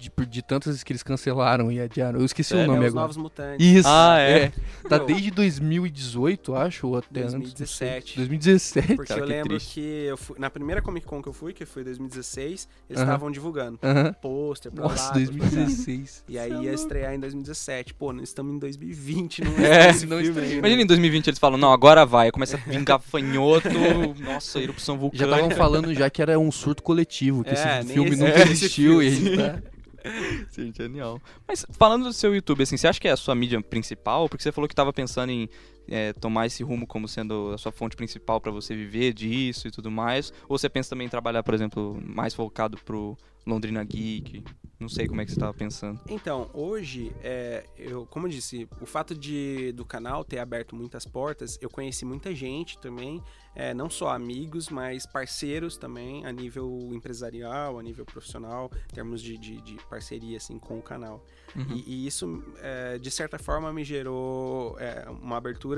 De, 0.00 0.10
de 0.26 0.42
tantas 0.42 0.68
vezes 0.68 0.82
que 0.82 0.92
eles 0.92 1.02
cancelaram 1.02 1.70
e 1.70 1.78
adiaram. 1.80 2.18
Eu 2.20 2.24
esqueci 2.24 2.48
Sério? 2.50 2.64
o 2.64 2.66
nome 2.68 2.84
É, 2.84 2.88
os 2.88 2.92
agora. 2.94 3.02
Novos 3.02 3.16
Mutantes. 3.18 3.66
Isso. 3.66 3.86
Ah, 3.88 4.18
é. 4.18 4.50
Tá 4.88 4.96
Meu. 4.96 5.06
desde 5.06 5.30
2018, 5.30 6.54
acho, 6.54 6.86
ou 6.88 6.96
até 6.96 7.20
antes. 7.22 7.34
não 7.34 7.40
sei. 7.66 8.00
2017. 8.00 8.16
2017. 8.16 8.86
Porque 8.96 9.08
Cara, 9.08 9.20
eu 9.20 9.26
que 9.26 9.32
lembro 9.32 9.48
triste. 9.50 9.74
que 9.74 9.80
eu 9.80 10.16
fui, 10.16 10.36
na 10.38 10.48
primeira 10.48 10.80
Comic 10.80 11.06
Con 11.06 11.22
que 11.22 11.28
eu 11.28 11.32
fui, 11.32 11.52
que 11.52 11.66
foi 11.66 11.84
2016, 11.84 12.68
eles 12.88 13.00
estavam 13.02 13.30
divulgando 13.30 13.78
Aham. 13.82 14.12
pôster 14.22 14.72
pra 14.72 14.84
Nossa, 14.84 15.08
lá, 15.08 15.12
pôster 15.12 15.28
pra 15.36 15.38
cá. 15.38 15.54
2016. 15.54 16.24
E 16.28 16.38
aí 16.38 16.52
é 16.52 16.62
ia 16.62 16.72
estrear 16.72 17.12
em 17.14 17.20
2017. 17.20 17.92
Pô, 17.94 18.12
nós 18.12 18.28
estamos 18.28 18.54
em 18.54 18.58
2020, 18.58 19.44
não 19.44 19.58
É, 19.58 19.86
é 19.86 19.90
esse 19.90 20.06
não 20.06 20.18
filme. 20.18 20.54
Imagina 20.54 20.82
em 20.82 20.86
2020 20.86 21.26
eles 21.28 21.38
falam, 21.38 21.58
não, 21.58 21.72
agora 21.72 22.06
vai. 22.06 22.30
Começa 22.30 22.56
a 22.56 22.60
vir 22.60 22.82
gafanhoto, 22.84 23.68
nossa, 24.20 24.58
erupção 24.60 24.94
Já 24.94 25.00
vulcânica. 25.00 25.34
estavam 25.36 25.50
falando 25.50 25.94
já 25.94 26.08
que 26.08 26.22
era 26.22 26.38
um 26.38 26.50
surto 26.50 26.82
coletivo, 26.82 27.44
que 27.44 27.50
É, 27.50 27.80
esse 27.80 27.92
filme 27.92 28.10
nunca 28.16 28.40
esse 28.42 28.52
existiu 28.52 29.02
e 29.02 29.08
a 29.08 29.10
gente 29.10 29.36
tá... 29.36 29.62
Sim, 30.50 30.72
genial. 30.76 31.20
Mas 31.46 31.64
falando 31.72 32.04
do 32.04 32.12
seu 32.12 32.34
YouTube, 32.34 32.62
assim, 32.62 32.76
você 32.76 32.88
acha 32.88 33.00
que 33.00 33.08
é 33.08 33.12
a 33.12 33.16
sua 33.16 33.34
mídia 33.34 33.60
principal? 33.60 34.28
Porque 34.28 34.42
você 34.42 34.52
falou 34.52 34.68
que 34.68 34.72
estava 34.72 34.92
pensando 34.92 35.30
em 35.30 35.48
é, 35.88 36.12
tomar 36.12 36.46
esse 36.46 36.62
rumo 36.62 36.86
como 36.86 37.08
sendo 37.08 37.52
a 37.52 37.58
sua 37.58 37.72
fonte 37.72 37.96
principal 37.96 38.40
para 38.40 38.50
você 38.50 38.74
viver 38.74 39.12
disso 39.12 39.68
e 39.68 39.70
tudo 39.70 39.90
mais? 39.90 40.32
Ou 40.48 40.58
você 40.58 40.68
pensa 40.68 40.90
também 40.90 41.06
em 41.06 41.10
trabalhar, 41.10 41.42
por 41.42 41.54
exemplo, 41.54 42.00
mais 42.04 42.34
focado 42.34 42.78
pro 42.78 43.16
Londrina 43.46 43.82
Geek? 43.84 44.44
Não 44.80 44.88
sei 44.88 45.06
como 45.06 45.20
é 45.20 45.26
que 45.26 45.30
você 45.30 45.36
estava 45.36 45.52
pensando. 45.52 46.00
Então, 46.08 46.48
hoje, 46.54 47.12
é, 47.22 47.66
eu, 47.76 48.06
como 48.06 48.26
eu 48.26 48.30
disse, 48.30 48.66
o 48.80 48.86
fato 48.86 49.14
de 49.14 49.72
do 49.72 49.84
canal 49.84 50.24
ter 50.24 50.38
aberto 50.38 50.74
muitas 50.74 51.04
portas, 51.04 51.58
eu 51.60 51.68
conheci 51.68 52.06
muita 52.06 52.34
gente 52.34 52.78
também, 52.78 53.22
é, 53.54 53.74
não 53.74 53.90
só 53.90 54.08
amigos, 54.08 54.70
mas 54.70 55.04
parceiros 55.04 55.76
também, 55.76 56.24
a 56.24 56.32
nível 56.32 56.88
empresarial, 56.94 57.78
a 57.78 57.82
nível 57.82 58.06
profissional, 58.06 58.70
em 58.90 58.94
termos 58.94 59.20
de, 59.20 59.36
de, 59.36 59.60
de 59.60 59.74
parceria 59.90 60.38
assim, 60.38 60.58
com 60.58 60.78
o 60.78 60.82
canal. 60.82 61.22
Uhum. 61.54 61.76
E, 61.76 62.04
e 62.04 62.06
isso, 62.06 62.42
é, 62.62 62.96
de 62.96 63.10
certa 63.10 63.38
forma, 63.38 63.70
me 63.74 63.84
gerou 63.84 64.78
é, 64.80 65.06
uma 65.10 65.36
abertura 65.36 65.69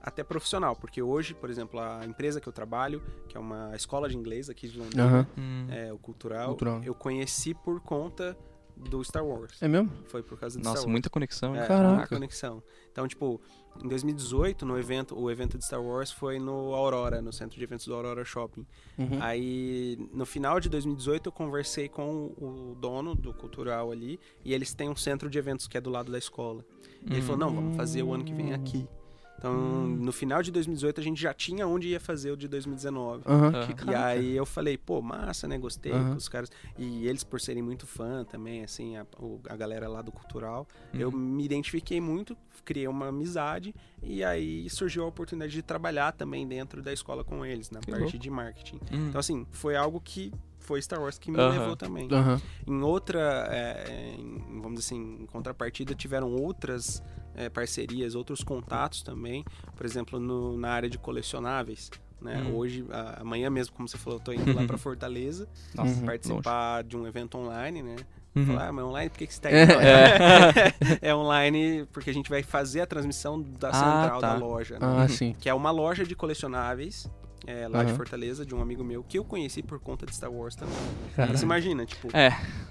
até 0.00 0.22
profissional, 0.24 0.74
porque 0.76 1.00
hoje, 1.00 1.32
por 1.34 1.48
exemplo, 1.48 1.78
a 1.80 2.04
empresa 2.04 2.40
que 2.40 2.48
eu 2.48 2.52
trabalho, 2.52 3.00
que 3.28 3.36
é 3.36 3.40
uma 3.40 3.74
escola 3.76 4.08
de 4.08 4.16
inglês 4.16 4.50
aqui 4.50 4.68
de 4.68 4.78
Londrina, 4.78 5.04
Aham. 5.04 5.26
Hum. 5.38 5.66
é, 5.70 5.92
o 5.92 5.98
cultural, 5.98 6.48
Cultural. 6.48 6.80
eu 6.84 6.94
conheci 6.94 7.54
por 7.54 7.80
conta 7.80 8.36
do 8.74 9.04
Star 9.04 9.24
Wars. 9.24 9.62
É 9.62 9.68
mesmo? 9.68 9.92
Foi 10.06 10.22
por 10.22 10.38
causa 10.40 10.58
do 10.58 10.64
Nossa, 10.64 10.76
Star 10.78 10.82
Wars. 10.86 10.90
muita 10.90 11.10
conexão. 11.10 11.54
É? 11.54 11.66
Caraca. 11.66 11.94
muita 11.94 12.08
conexão. 12.08 12.62
Então, 12.90 13.06
tipo, 13.06 13.40
em 13.84 13.86
2018, 13.86 14.64
no 14.66 14.76
evento, 14.78 15.16
o 15.16 15.30
evento 15.30 15.56
de 15.58 15.64
Star 15.64 15.80
Wars 15.80 16.10
foi 16.10 16.38
no 16.40 16.74
Aurora, 16.74 17.20
no 17.22 17.32
centro 17.32 17.56
de 17.58 17.62
eventos 17.62 17.86
do 17.86 17.94
Aurora 17.94 18.24
Shopping. 18.24 18.66
Uhum. 18.98 19.18
Aí, 19.20 19.98
no 20.12 20.24
final 20.26 20.58
de 20.58 20.68
2018, 20.70 21.28
eu 21.28 21.32
conversei 21.32 21.88
com 21.88 22.32
o 22.38 22.74
dono 22.80 23.14
do 23.14 23.32
cultural 23.32 23.92
ali, 23.92 24.18
e 24.44 24.52
eles 24.54 24.74
têm 24.74 24.88
um 24.88 24.96
centro 24.96 25.28
de 25.30 25.38
eventos 25.38 25.68
que 25.68 25.76
é 25.76 25.80
do 25.80 25.90
lado 25.90 26.10
da 26.10 26.18
escola. 26.18 26.64
E 27.02 27.12
ele 27.12 27.20
Hum. 27.20 27.22
falou: 27.22 27.38
"Não, 27.38 27.54
vamos 27.54 27.76
fazer 27.76 28.02
o 28.02 28.12
ano 28.12 28.24
que 28.24 28.34
vem 28.34 28.52
aqui". 28.54 28.88
Então, 29.42 29.52
Hum. 29.52 29.96
no 30.00 30.12
final 30.12 30.40
de 30.40 30.52
2018, 30.52 31.00
a 31.00 31.02
gente 31.02 31.20
já 31.20 31.34
tinha 31.34 31.66
onde 31.66 31.88
ia 31.88 31.98
fazer 31.98 32.30
o 32.30 32.36
de 32.36 32.46
2019. 32.46 33.24
Aham, 33.26 33.48
Aham. 33.48 33.66
que 33.66 33.72
E 33.72 33.74
caraca. 33.74 34.06
aí 34.06 34.36
eu 34.36 34.46
falei, 34.46 34.78
pô, 34.78 35.02
massa, 35.02 35.48
né? 35.48 35.58
Gostei 35.58 35.90
com 35.90 36.14
os 36.14 36.28
caras. 36.28 36.48
E 36.78 37.08
eles, 37.08 37.24
por 37.24 37.40
serem 37.40 37.60
muito 37.62 37.84
fã 37.84 38.24
também, 38.24 38.62
assim, 38.62 38.96
a, 38.96 39.04
o- 39.18 39.40
a 39.48 39.56
galera 39.56 39.88
lá 39.88 40.00
do 40.00 40.12
Cultural, 40.12 40.64
eu 40.94 41.08
Uhum. 41.10 41.16
me 41.18 41.44
identifiquei 41.44 42.00
muito, 42.00 42.36
criei 42.64 42.86
uma 42.86 43.08
amizade 43.08 43.74
e 44.00 44.22
aí 44.22 44.70
surgiu 44.70 45.02
a 45.02 45.06
oportunidade 45.08 45.52
de 45.52 45.62
trabalhar 45.62 46.12
também 46.12 46.46
dentro 46.46 46.80
da 46.80 46.92
escola 46.92 47.24
com 47.24 47.44
eles, 47.44 47.68
na 47.70 47.80
Que 47.80 47.90
parte 47.90 48.02
louco. 48.04 48.18
de 48.18 48.30
marketing. 48.30 48.76
Hum. 48.92 49.08
Então, 49.08 49.18
assim, 49.18 49.44
foi 49.50 49.74
algo 49.74 50.00
que 50.00 50.32
foi 50.60 50.80
Star 50.80 51.00
Wars 51.02 51.18
que 51.18 51.28
me 51.32 51.36
levou 51.38 51.74
também. 51.74 52.08
Em 52.64 52.80
outra, 52.82 53.48
é, 53.50 54.14
em- 54.16 54.38
vamos 54.60 54.78
dizer 54.78 54.94
assim, 54.94 55.22
em 55.22 55.26
contrapartida, 55.26 55.92
tiveram 55.96 56.32
outras 56.32 57.02
é, 57.34 57.48
parcerias, 57.48 58.14
outros 58.14 58.42
contatos 58.42 59.02
também, 59.02 59.44
por 59.76 59.84
exemplo, 59.86 60.18
no- 60.20 60.56
na 60.58 60.70
área 60.70 60.88
de 60.90 60.98
colecionáveis. 60.98 61.90
Né? 62.20 62.40
Hum. 62.40 62.54
Hoje, 62.56 62.84
a- 62.90 63.20
amanhã 63.22 63.50
mesmo, 63.50 63.74
como 63.74 63.88
você 63.88 63.98
falou, 63.98 64.18
eu 64.20 64.24
tô 64.24 64.32
indo 64.32 64.54
lá 64.54 64.64
para 64.64 64.78
Fortaleza 64.78 65.48
Nossa, 65.74 65.98
Uhum. 65.98 66.06
participar 66.06 66.84
de 66.84 66.96
um 66.96 67.04
evento 67.06 67.36
online, 67.36 67.82
né? 67.82 67.96
Uhum. 68.34 68.46
Falar, 68.46 68.68
ah, 68.68 68.72
mas 68.72 68.84
online, 68.84 69.10
por 69.10 69.18
que, 69.18 69.26
que 69.26 69.34
você 69.34 69.40
tá 69.40 69.50
É. 69.52 69.64
indo? 69.64 69.72
É. 71.02 71.08
é 71.10 71.14
online 71.14 71.84
porque 71.92 72.10
a 72.10 72.14
gente 72.14 72.30
vai 72.30 72.42
fazer 72.44 72.80
a 72.82 72.86
transmissão 72.86 73.42
da 73.42 73.70
Ah, 73.70 73.72
central 73.72 74.20
tá. 74.20 74.32
da 74.34 74.38
loja, 74.38 74.78
né? 74.78 74.86
Ah, 74.86 75.08
sim. 75.08 75.34
Que 75.38 75.48
é 75.48 75.54
uma 75.54 75.70
loja 75.72 76.04
de 76.04 76.14
colecionáveis 76.14 77.10
é, 77.46 77.66
lá 77.68 77.82
de 77.82 77.90
Aham. 77.90 77.96
Fortaleza, 77.96 78.46
de 78.46 78.54
um 78.54 78.60
amigo 78.62 78.84
meu, 78.84 79.02
que 79.02 79.18
eu 79.18 79.24
conheci 79.24 79.62
por 79.62 79.78
conta 79.80 80.06
de 80.06 80.14
Star 80.14 80.30
Wars 80.32 80.54
também. 80.54 80.74
Cara. 81.16 81.36
Você 81.36 81.44
imagina, 81.44 81.84
tipo, 81.84 82.08
É, 82.16 82.30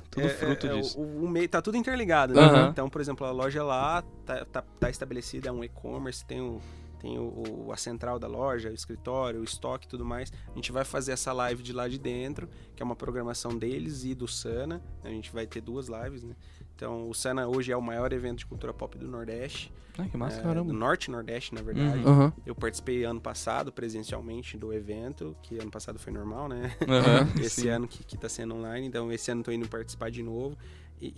tudo 0.09 0.27
é- 0.27 0.29
fruto 0.29 0.67
é- 0.67 0.69
é 0.69 0.73
disso. 0.81 0.99
O, 0.99 1.25
o 1.25 1.29
meio, 1.29 1.47
tá 1.49 1.61
tudo 1.61 1.77
interligado, 1.77 2.33
né? 2.33 2.41
Aham. 2.41 2.69
Então, 2.71 2.89
por 2.89 3.01
exemplo, 3.01 3.25
a 3.27 3.31
loja 3.31 3.63
lá 3.63 4.01
tá, 4.25 4.45
tá, 4.45 4.61
tá 4.79 4.89
estabelecida, 4.89 5.49
é 5.49 5.51
um 5.51 5.63
e-commerce, 5.63 6.23
tem, 6.25 6.39
o, 6.41 6.59
tem 6.99 7.17
o, 7.19 7.65
o- 7.67 7.71
a 7.71 7.77
central 7.77 8.17
da 8.19 8.27
loja, 8.27 8.69
o 8.69 8.73
escritório, 8.73 9.41
o 9.41 9.43
estoque 9.43 9.85
e 9.87 9.89
tudo 9.89 10.05
mais. 10.05 10.31
A 10.51 10.55
gente 10.55 10.71
vai 10.71 10.85
fazer 10.85 11.11
essa 11.11 11.33
live 11.33 11.61
de 11.61 11.73
lá 11.73 11.87
de 11.87 11.97
dentro, 11.97 12.47
que 12.75 12.81
é 12.81 12.85
uma 12.85 12.95
programação 12.95 13.57
deles 13.57 14.03
e 14.05 14.13
do 14.15 14.27
Sana. 14.27 14.81
A 15.03 15.09
gente 15.09 15.31
vai 15.33 15.45
ter 15.47 15.61
duas 15.61 15.87
lives, 15.87 16.23
né? 16.23 16.35
Então, 16.81 17.07
o 17.07 17.13
Sana 17.13 17.47
hoje 17.47 17.71
é 17.71 17.77
o 17.77 17.81
maior 17.81 18.11
evento 18.11 18.39
de 18.39 18.45
cultura 18.47 18.73
pop 18.73 18.97
do 18.97 19.07
Nordeste. 19.07 19.71
Ai, 19.99 20.09
que 20.09 20.17
massa. 20.17 20.39
é, 20.39 20.41
caramba. 20.41 20.73
do 20.73 20.73
Norte 20.75 21.11
Nordeste, 21.11 21.53
na 21.53 21.61
verdade. 21.61 22.03
Uhum. 22.03 22.31
Eu 22.43 22.55
participei 22.55 23.03
ano 23.03 23.21
passado 23.21 23.71
presencialmente 23.71 24.57
do 24.57 24.73
evento, 24.73 25.37
que 25.43 25.59
ano 25.59 25.69
passado 25.69 25.99
foi 25.99 26.11
normal, 26.11 26.49
né? 26.49 26.75
Aham, 26.89 27.29
esse 27.39 27.61
sim. 27.61 27.69
ano 27.69 27.87
que, 27.87 28.03
que 28.03 28.17
tá 28.17 28.27
sendo 28.27 28.55
online, 28.55 28.87
então 28.87 29.11
esse 29.11 29.29
ano 29.29 29.43
tô 29.43 29.51
indo 29.51 29.69
participar 29.69 30.09
de 30.09 30.23
novo. 30.23 30.57
E, 30.99 31.13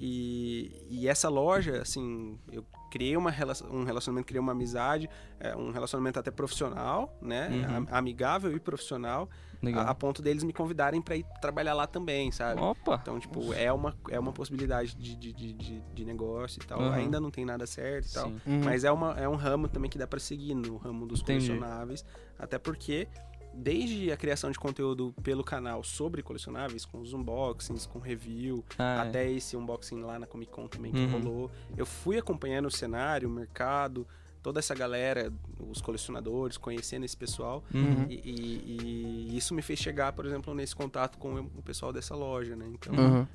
e, 0.90 0.98
e 1.04 1.08
essa 1.08 1.30
loja, 1.30 1.82
assim, 1.82 2.38
eu 2.52 2.66
criei 2.92 3.16
uma 3.16 3.32
relação, 3.32 3.70
um 3.72 3.86
relacionamento, 3.86 4.28
criei 4.28 4.42
uma 4.42 4.52
amizade, 4.52 5.10
é, 5.40 5.56
um 5.56 5.72
relacionamento 5.72 6.20
até 6.20 6.30
profissional, 6.30 7.18
né? 7.22 7.48
Uhum. 7.70 7.76
Am- 7.78 7.88
Amigável 7.90 8.54
e 8.54 8.60
profissional, 8.60 9.30
Legal. 9.64 9.86
a, 9.88 9.90
a 9.90 9.96
ponto 9.96 10.22
deles 10.22 10.44
me 10.44 10.52
convidarem 10.54 11.02
para 11.02 11.16
ir 11.16 11.26
trabalhar 11.42 11.74
lá 11.74 11.88
também, 11.88 12.32
sabe? 12.32 12.60
Opa. 12.62 13.00
Então, 13.02 13.20
tipo, 13.20 13.54
é 13.54 13.72
uma, 13.72 13.96
é 14.10 14.20
uma 14.20 14.34
possibilidade 14.34 14.96
de, 14.96 15.16
de, 15.16 15.32
de, 15.34 15.54
de, 15.54 15.80
de 15.80 16.06
negócio 16.06 16.62
e 16.62 16.66
tal. 16.68 16.80
Uhum. 16.82 16.92
Ainda 16.92 17.20
não 17.20 17.32
tem 17.32 17.46
nada 17.46 17.66
certo 17.66 18.08
e 18.10 18.14
tal. 18.14 18.28
Sim. 18.30 18.42
Uhum. 18.46 18.62
Mas 18.66 18.84
é, 18.84 18.92
uma, 18.92 19.12
é 19.20 19.28
um 19.28 19.36
ramo 19.36 19.68
também 19.68 19.90
que 19.90 19.98
dá 19.98 20.06
pra 20.06 20.20
seguir 20.20 20.54
no 20.54 20.78
ramo 20.78 21.08
dos 21.08 21.22
Entendi. 21.22 21.48
colecionáveis. 21.48 22.04
Até 22.38 22.60
porque, 22.60 23.08
desde 23.54 24.12
a 24.12 24.18
criação 24.18 24.52
de 24.52 24.60
conteúdo 24.60 25.14
pelo 25.24 25.44
canal 25.44 25.84
sobre 25.84 26.22
colecionáveis, 26.24 26.84
com 26.86 27.00
os 27.00 27.14
unboxings, 27.14 27.86
com 27.86 28.00
review, 28.00 28.66
Ah, 28.78 29.04
é. 29.06 29.08
até 29.08 29.32
esse 29.32 29.56
unboxing 29.56 30.02
lá 30.02 30.18
na 30.20 30.26
Comic 30.28 30.52
Con 30.52 30.68
também 30.68 30.92
que 30.92 31.00
Uhum. 31.00 31.12
rolou, 31.12 31.52
eu 31.78 31.86
fui 31.86 32.18
acompanhando 32.18 32.66
o 32.66 32.72
cenário, 32.72 33.30
o 33.30 33.32
mercado, 33.32 34.08
toda 34.44 34.60
essa 34.60 34.76
galera, 34.76 35.32
os 35.70 35.82
colecionadores, 35.82 36.58
conhecendo 36.58 37.06
esse 37.06 37.16
pessoal. 37.18 37.64
Uhum. 37.74 38.06
E, 38.10 38.16
e- 38.16 39.28
e 39.32 39.38
isso 39.38 39.54
me 39.56 39.62
fez 39.62 39.80
chegar, 39.80 40.12
por 40.14 40.26
exemplo, 40.26 40.54
nesse 40.54 40.76
contato 40.76 41.18
com 41.18 41.34
o 41.40 41.62
pessoal 41.64 41.92
dessa 41.94 42.14
loja, 42.16 42.56
né? 42.56 42.66
Então, 42.68 42.94
Aham. 42.94 43.28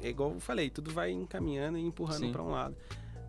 é 0.00 0.08
igual 0.08 0.32
eu 0.32 0.40
falei, 0.40 0.70
tudo 0.70 0.90
vai 0.90 1.10
encaminhando 1.12 1.76
e 1.78 1.82
empurrando 1.82 2.32
pra 2.32 2.42
um 2.42 2.50
lado. 2.50 2.74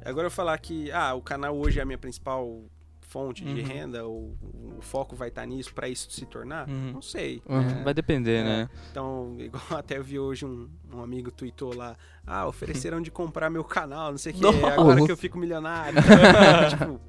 Agora 0.03 0.28
eu 0.28 0.32
falar 0.32 0.57
que, 0.59 0.89
ah, 0.91 1.13
o 1.13 1.22
canal 1.22 1.55
hoje 1.57 1.78
é 1.80 1.82
a 1.82 1.86
minha 1.86 1.97
principal 1.97 2.63
fonte 3.01 3.43
de 3.43 3.61
Uhum. 3.61 3.67
renda, 3.67 4.07
o, 4.07 4.38
o 4.78 4.82
foco 4.82 5.15
vai 5.15 5.30
estar 5.30 5.43
nisso 5.45 5.74
pra 5.74 5.89
isso 5.89 6.11
se 6.11 6.26
tornar? 6.28 6.70
Uhum. 6.70 6.91
Não 6.93 7.01
sei. 7.01 7.41
Uhum. 7.49 7.59
né? 7.59 7.82
Vai 7.84 7.91
depender, 7.93 8.41
É. 8.41 8.43
né? 8.43 8.70
Então, 8.91 9.36
igual 9.39 9.63
até 9.84 9.97
eu 9.97 10.03
vi 10.03 10.20
hoje 10.20 10.45
um, 10.45 10.70
um 10.93 11.01
amigo 11.01 11.32
tweetou 11.32 11.76
lá, 11.76 11.97
ah, 12.26 12.47
ofereceram 12.47 13.01
de 13.01 13.09
comprar 13.09 13.49
meu 13.49 13.63
canal, 13.63 14.11
não 14.11 14.17
sei 14.20 14.32
o 14.32 14.36
que, 14.36 14.45
agora 14.65 15.03
que 15.03 15.11
eu 15.11 15.17
fico 15.17 15.39
milionário. 15.39 15.97
tipo, 16.70 17.01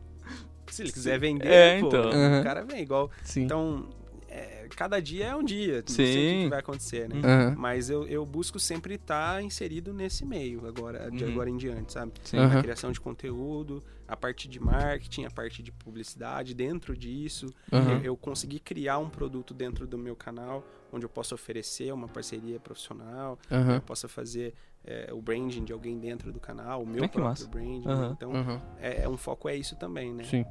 se 0.81 0.87
ele 0.87 0.93
quiser 0.93 1.19
vender, 1.19 1.47
É, 1.49 1.81
pô, 1.81 1.89
então. 1.89 2.11
Uhum. 2.11 2.41
o 2.41 2.43
cara 2.43 2.65
vem 2.65 2.81
igual. 2.83 3.11
Sim. 3.23 3.43
Então, 3.43 3.89
é, 4.29 4.69
cada 4.77 5.01
dia 5.01 5.27
é 5.27 5.35
um 5.37 5.43
dia, 5.43 5.83
não 5.87 5.95
sei 5.95 6.05
o 6.05 6.09
que 6.37 6.43
Sim. 6.45 6.49
vai 6.49 6.59
acontecer, 6.61 7.09
né? 7.09 7.21
Aham. 7.25 7.55
Mas 7.59 7.91
eu, 7.91 8.07
eu 8.07 8.25
busco 8.25 8.59
sempre 8.61 8.95
estar 8.95 9.43
inserido 9.43 9.93
nesse 9.93 10.25
meio 10.25 10.67
agora, 10.67 11.11
de 11.11 11.25
Uhum. 11.25 11.31
agora 11.31 11.51
em 11.51 11.57
diante, 11.57 11.93
sabe? 11.93 12.13
Sim. 12.23 12.37
Na 12.37 12.61
criação 12.63 12.93
de 12.93 13.01
conteúdo, 13.01 13.83
a 14.07 14.17
parte 14.17 14.49
de 14.49 14.61
marketing, 14.61 15.25
a 15.25 15.31
parte 15.31 15.63
de 15.63 15.73
publicidade, 15.73 16.55
dentro 16.55 16.97
disso, 16.97 17.47
eu, 17.73 18.01
eu 18.03 18.17
consegui 18.17 18.61
criar 18.61 18.99
um 18.99 19.09
produto 19.11 19.53
dentro 19.53 19.87
do 19.87 19.99
meu 19.99 20.15
canal, 20.15 20.65
onde 20.93 21.05
eu 21.05 21.11
posso 21.11 21.35
oferecer 21.35 21.93
uma 21.93 22.09
parceria 22.09 22.59
profissional, 22.61 23.39
Aham. 23.51 23.75
eu 23.77 23.81
possa 23.83 24.09
fazer 24.09 24.55
é, 24.85 25.11
o 25.13 25.21
branding 25.21 25.65
de 25.65 25.73
alguém 25.73 25.99
dentro 25.99 26.33
do 26.33 26.41
canal, 26.41 26.83
o 26.83 26.87
meu 26.87 27.03
que 27.03 27.09
próprio 27.11 27.25
massa. 27.25 27.49
branding. 27.49 27.89
Aham. 27.89 28.13
Então, 28.17 28.33
é, 28.81 29.03
é 29.03 29.09
um 29.09 29.17
foco 29.17 29.49
é 29.49 29.57
isso 29.57 29.77
também, 29.77 30.13
né? 30.15 30.25
Sim. 30.25 30.45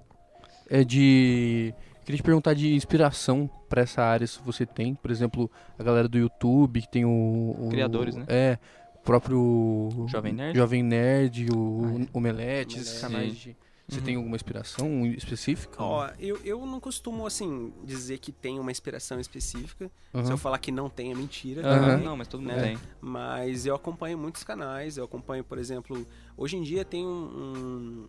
É 0.70 0.84
de. 0.84 1.74
Queria 2.06 2.18
te 2.18 2.24
perguntar 2.24 2.54
de 2.54 2.74
inspiração 2.74 3.50
pra 3.68 3.82
essa 3.82 4.02
área, 4.02 4.26
se 4.26 4.40
você 4.44 4.66
tem. 4.66 4.96
Por 4.96 5.12
exemplo, 5.12 5.50
a 5.78 5.84
galera 5.84 6.08
do 6.08 6.18
YouTube, 6.18 6.82
que 6.82 6.90
tem 6.90 7.06
o. 7.06 7.56
o- 7.60 7.68
Criadores, 7.70 8.16
né? 8.16 8.26
É. 8.28 8.58
O 8.96 9.00
próprio. 9.04 9.90
Jovem 10.08 10.34
Nerd? 10.34 10.58
Jovem 10.58 10.84
Nerd, 10.84 11.48
o 11.54 11.82
Ah, 11.86 12.02
é. 12.04 12.08
Omelete, 12.14 12.80
esses 12.80 13.00
canais 13.02 13.36
de. 13.36 13.56
Você 13.88 13.98
Uhum. 13.98 14.06
tem 14.06 14.16
alguma 14.18 14.36
inspiração 14.36 15.04
específica? 15.08 15.82
Ó, 15.82 16.08
eu, 16.20 16.40
eu 16.46 16.64
não 16.64 16.80
costumo, 16.80 17.26
assim, 17.26 17.74
dizer 17.84 18.20
que 18.20 18.32
tem 18.32 18.60
uma 18.60 18.70
inspiração 18.70 19.20
específica. 19.20 19.90
Se 20.14 20.18
Aham. 20.20 20.30
eu 20.30 20.38
falar 20.38 20.60
que 20.60 20.72
não 20.72 20.92
tem, 20.92 21.12
é 21.12 21.16
mentira. 21.16 21.64
Também. 21.64 22.06
Não, 22.06 22.16
mas 22.16 22.28
todo 22.28 22.40
mundo 22.42 22.54
Né? 22.54 22.62
tem. 22.62 22.78
Mas 23.02 23.66
eu 23.66 23.74
acompanho 23.74 24.16
muitos 24.16 24.44
canais, 24.44 24.96
eu 24.98 25.04
acompanho, 25.06 25.44
por 25.44 25.58
exemplo, 25.58 26.06
hoje 26.38 26.56
em 26.56 26.62
dia 26.62 26.86
tem 26.86 27.04
um, 27.04 27.10
um, 27.10 28.08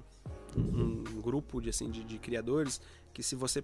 um 0.56 1.20
grupo 1.20 1.60
de, 1.60 1.70
assim, 1.70 1.90
de, 1.90 2.02
de 2.04 2.18
criadores 2.18 2.80
que 3.12 3.22
se 3.22 3.34
você 3.34 3.62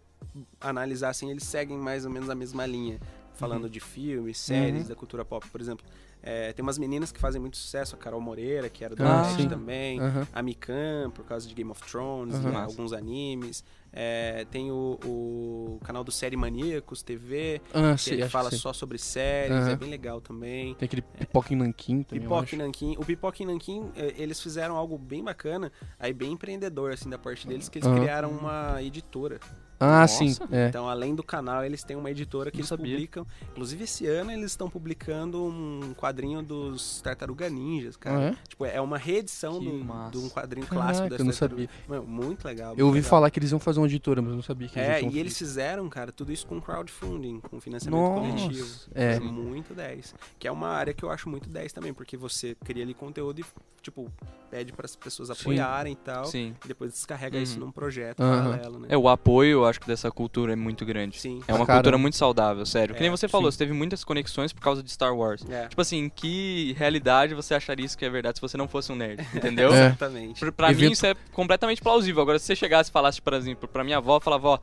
analisar 0.60 1.10
assim, 1.10 1.30
eles 1.30 1.44
seguem 1.44 1.76
mais 1.78 2.04
ou 2.04 2.10
menos 2.10 2.28
a 2.30 2.34
mesma 2.34 2.66
linha. 2.66 3.00
Falando 3.34 3.68
de 3.68 3.80
filmes, 3.80 4.38
séries, 4.38 4.82
Uhum. 4.84 4.88
da 4.88 4.94
cultura 4.94 5.22
pop, 5.24 5.46
por 5.50 5.60
exemplo. 5.60 5.84
É, 6.22 6.54
tem 6.54 6.62
umas 6.62 6.78
meninas 6.78 7.12
que 7.12 7.20
fazem 7.20 7.38
muito 7.38 7.58
sucesso, 7.58 7.94
a 7.94 7.98
Carol 7.98 8.18
Moreira, 8.20 8.70
que 8.70 8.82
era 8.82 8.96
do 8.96 9.02
Ah, 9.04 9.22
também. 9.48 10.00
Aham. 10.00 10.26
A 10.32 10.42
Mikan, 10.42 11.10
por 11.14 11.22
causa 11.26 11.46
de 11.46 11.54
Game 11.54 11.70
of 11.70 11.82
Thrones, 11.82 12.34
e 12.34 12.40
Massa. 12.40 12.58
alguns 12.64 12.94
animes. 12.94 13.62
É, 13.92 14.44
tem 14.50 14.70
o, 14.70 14.98
o 15.04 15.80
canal 15.82 16.04
do 16.04 16.12
Série 16.12 16.36
Maníacos 16.36 17.02
TV, 17.02 17.60
Ah, 17.72 17.92
que 17.94 18.02
sei, 18.02 18.28
fala 18.28 18.50
só 18.50 18.72
sobre 18.72 18.98
séries, 18.98 19.56
Aham. 19.56 19.70
é 19.70 19.76
bem 19.76 19.88
legal 19.90 20.20
também. 20.20 20.74
Tem 20.74 20.86
aquele 20.86 21.02
pipoca 21.02 21.52
em 21.54 21.56
nanquim 21.56 22.02
também. 22.02 22.22
eu 22.22 22.28
Pipoca 22.28 22.42
acho. 22.44 22.54
e 22.54 22.58
Nanquim. 22.58 22.96
O 22.98 23.04
Pipoca 23.04 23.42
e 23.42 23.46
Nanquim, 23.46 23.90
eles 24.16 24.40
fizeram 24.40 24.76
algo 24.76 24.98
bem 24.98 25.24
bacana, 25.24 25.72
aí 25.98 26.12
bem 26.12 26.32
empreendedor, 26.32 26.92
assim, 26.92 27.08
da 27.08 27.18
parte 27.18 27.46
deles, 27.46 27.68
que 27.68 27.78
eles 27.78 27.88
Aham. 27.88 27.96
criaram 27.98 28.30
uma 28.30 28.82
editora. 28.82 29.40
Ah, 29.78 30.00
Nossa. 30.00 30.24
sim. 30.24 30.34
É. 30.52 30.68
Então, 30.68 30.88
além 30.88 31.14
do 31.14 31.22
canal, 31.22 31.62
eles 31.62 31.84
têm 31.84 31.98
uma 31.98 32.10
editora 32.10 32.50
que 32.50 32.56
Não 32.56 32.60
eles 32.60 32.68
sabia. 32.70 32.92
publicam. 32.94 33.26
Inclusive, 33.50 33.84
esse 33.84 34.06
ano 34.06 34.30
eles 34.32 34.46
estão 34.52 34.70
publicando 34.70 35.44
um 35.44 35.92
quadrinho 35.94 36.42
dos 36.42 37.02
Tartaruga 37.02 37.50
Ninjas, 37.50 37.94
Ah, 37.96 37.98
cara. 37.98 38.20
é? 38.28 38.36
Tipo, 38.48 38.64
é 38.64 38.80
uma 38.80 38.96
reedição 38.96 39.60
de 39.60 39.68
um 39.68 40.30
quadrinho 40.30 40.66
Caraca, 40.66 40.86
clássico 40.86 41.10
das 41.10 41.18
eu 41.18 41.24
não 41.26 41.30
Tartarugas. 41.32 41.68
sabia. 41.68 41.84
Mano, 41.86 42.06
muito 42.06 42.44
legal. 42.46 42.68
Eu 42.70 42.76
muito 42.76 42.86
ouvi 42.86 42.98
legal. 43.00 43.10
falar 43.10 43.30
que 43.30 43.38
eles 43.38 43.50
iam 43.50 43.60
fazer 43.60 43.75
uma 43.76 43.86
editora, 43.86 44.20
mas 44.22 44.30
eu 44.30 44.36
não 44.36 44.42
sabia 44.42 44.68
que 44.68 44.78
É, 44.78 45.02
e 45.02 45.18
eles 45.18 45.36
fizeram, 45.36 45.88
cara, 45.88 46.12
tudo 46.12 46.32
isso 46.32 46.46
com 46.46 46.60
crowdfunding, 46.60 47.40
com 47.40 47.60
financiamento 47.60 48.14
coletivo. 48.14 48.58
Nossa. 48.60 48.90
É. 48.94 49.18
muito 49.20 49.74
10. 49.74 50.14
Que 50.38 50.48
é 50.48 50.52
uma 50.52 50.68
área 50.68 50.92
que 50.94 51.04
eu 51.04 51.10
acho 51.10 51.28
muito 51.28 51.48
10 51.48 51.72
também, 51.72 51.92
porque 51.94 52.16
você 52.16 52.56
cria 52.64 52.82
ali 52.82 52.94
conteúdo 52.94 53.40
e, 53.40 53.44
tipo, 53.82 54.10
pede 54.50 54.72
para 54.72 54.86
as 54.86 54.94
pessoas 54.94 55.28
Sim. 55.28 55.34
apoiarem 55.40 55.92
e 55.92 55.96
tal. 55.96 56.24
Sim. 56.26 56.54
E 56.64 56.68
depois 56.68 56.92
descarrega 56.92 57.36
Uhum. 57.36 57.42
isso 57.42 57.58
num 57.58 57.70
projeto 57.72 58.20
Aham. 58.20 58.50
paralelo, 58.50 58.78
né? 58.78 58.88
É, 58.90 58.96
o 58.96 59.08
apoio, 59.08 59.50
eu 59.58 59.64
acho 59.66 59.80
que 59.80 59.86
dessa 59.86 60.10
cultura 60.10 60.52
é 60.52 60.56
muito 60.56 60.84
grande. 60.86 61.20
Sim. 61.20 61.42
É 61.48 61.52
uma 61.52 61.66
Cara. 61.66 61.78
cultura 61.80 61.98
muito 61.98 62.16
saudável, 62.16 62.64
sério. 62.64 62.94
Que 62.94 63.00
nem 63.00 63.08
É, 63.08 63.10
você 63.10 63.26
falou, 63.28 63.50
sim. 63.50 63.56
você 63.58 63.64
teve 63.64 63.72
muitas 63.76 64.04
conexões 64.04 64.52
por 64.52 64.60
causa 64.62 64.82
de 64.82 64.90
Star 64.90 65.14
Wars. 65.16 65.44
É. 65.48 65.66
Tipo 65.68 65.80
assim, 65.82 65.96
em 65.98 66.08
que 66.08 66.74
realidade 66.78 67.34
você 67.34 67.54
acharia 67.54 67.84
isso 67.84 67.98
que 67.98 68.04
é 68.04 68.10
verdade 68.10 68.38
se 68.38 68.42
você 68.42 68.56
não 68.56 68.68
fosse 68.68 68.92
um 68.92 68.96
nerd? 68.96 69.20
Entendeu? 69.34 69.72
É. 69.74 69.86
Exatamente. 69.88 70.40
Pra, 70.40 70.52
pra 70.52 70.68
mim 70.68 70.74
Evento- 70.74 70.92
isso 70.92 71.06
é 71.06 71.14
completamente 71.32 71.82
plausível. 71.82 72.22
Agora, 72.22 72.38
se 72.38 72.44
você 72.46 72.54
chegasse 72.56 72.90
e 72.90 72.92
falasse, 72.92 73.20
por 73.20 73.32
exemplo, 73.34 73.65
pra 73.66 73.84
minha 73.84 73.98
avó, 73.98 74.18
falava, 74.20 74.48
ó, 74.48 74.58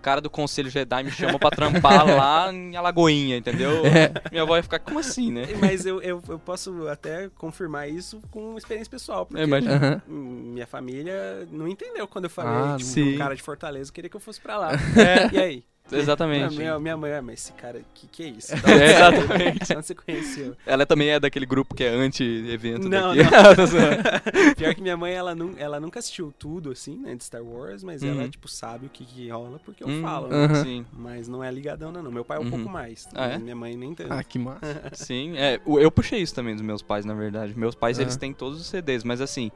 cara 0.00 0.20
do 0.20 0.30
Conselho 0.30 0.70
Jedi 0.70 1.02
me 1.02 1.10
chamou 1.10 1.38
pra 1.38 1.50
trampar 1.50 2.06
lá 2.06 2.52
em 2.52 2.76
Alagoinha, 2.76 3.36
entendeu? 3.36 3.84
É. 3.84 4.12
Minha 4.30 4.42
avó 4.42 4.56
ia 4.56 4.62
ficar, 4.62 4.78
como 4.78 4.98
assim, 4.98 5.32
né? 5.32 5.42
Mas 5.60 5.84
eu, 5.84 6.00
eu, 6.00 6.22
eu 6.28 6.38
posso 6.38 6.86
até 6.88 7.28
confirmar 7.36 7.88
isso 7.90 8.20
com 8.30 8.56
experiência 8.56 8.90
pessoal. 8.90 9.26
Porque 9.26 9.42
imagina. 9.42 10.02
Minha 10.06 10.66
família 10.66 11.46
não 11.50 11.66
entendeu 11.68 12.06
quando 12.06 12.24
eu 12.24 12.30
falei, 12.30 12.52
Ah, 12.52 12.76
tipo, 12.78 12.88
sim. 12.90 13.14
um 13.14 13.18
cara 13.18 13.34
de 13.34 13.42
Fortaleza 13.42 13.92
queria 13.92 14.08
que 14.08 14.16
eu 14.16 14.20
fosse 14.20 14.40
pra 14.40 14.56
lá. 14.56 14.70
É. 14.96 15.34
E 15.34 15.38
aí? 15.40 15.64
Exatamente. 15.96 16.56
Minha, 16.56 16.78
minha 16.78 16.96
mãe, 16.96 17.12
ah, 17.14 17.22
mas 17.22 17.40
esse 17.40 17.52
cara, 17.52 17.80
que 17.94 18.06
que 18.08 18.22
é 18.22 18.26
isso? 18.28 18.52
É, 18.66 18.90
exatamente. 18.90 19.72
Onde 19.76 19.86
você 19.86 19.94
conheceu? 19.94 20.56
Ela 20.66 20.84
também 20.84 21.08
é 21.10 21.18
daquele 21.20 21.46
grupo 21.46 21.74
que 21.74 21.84
é 21.84 21.88
anti-evento 21.88 22.88
Não, 22.88 23.14
daqui. 23.14 23.22
não. 23.30 24.52
Pior 24.56 24.74
que 24.74 24.82
minha 24.82 24.96
mãe, 24.96 25.12
ela, 25.12 25.34
nu- 25.34 25.54
ela 25.58 25.80
nunca 25.80 25.98
assistiu 25.98 26.32
tudo, 26.38 26.70
assim, 26.70 26.96
né, 26.98 27.14
de 27.14 27.24
Star 27.24 27.42
Wars, 27.42 27.82
mas 27.82 28.02
ela, 28.02 28.22
Uhum. 28.22 28.28
tipo, 28.30 28.48
sabe 28.48 28.86
o 28.86 28.90
que, 28.90 29.04
que 29.04 29.28
rola 29.28 29.58
porque 29.64 29.82
eu 29.82 29.88
Hum, 29.88 30.00
falo, 30.02 30.28
né? 30.28 30.44
Aham. 30.44 30.62
Sim, 30.62 30.86
Mas 30.92 31.28
não 31.28 31.42
é 31.42 31.50
ligadão, 31.50 31.90
não. 31.92 32.02
Meu 32.10 32.24
pai 32.24 32.36
é 32.36 32.40
um 32.40 32.44
Uhum. 32.44 32.50
pouco 32.50 32.68
mais. 32.68 33.08
Ah, 33.14 33.26
é? 33.28 33.38
Minha 33.38 33.56
mãe 33.56 33.76
nem 33.76 33.94
tanto. 33.94 34.12
Ah, 34.12 34.22
que 34.24 34.38
massa. 34.38 34.82
sim. 34.94 35.36
É, 35.36 35.60
eu 35.66 35.90
puxei 35.90 36.20
isso 36.20 36.34
também 36.34 36.54
dos 36.54 36.62
meus 36.62 36.82
pais, 36.82 37.04
na 37.04 37.14
verdade. 37.14 37.56
Meus 37.58 37.74
pais, 37.74 37.98
Ah. 37.98 38.02
eles 38.02 38.16
têm 38.16 38.32
todos 38.32 38.60
os 38.60 38.66
CDs, 38.66 39.04
mas 39.04 39.20
assim, 39.20 39.50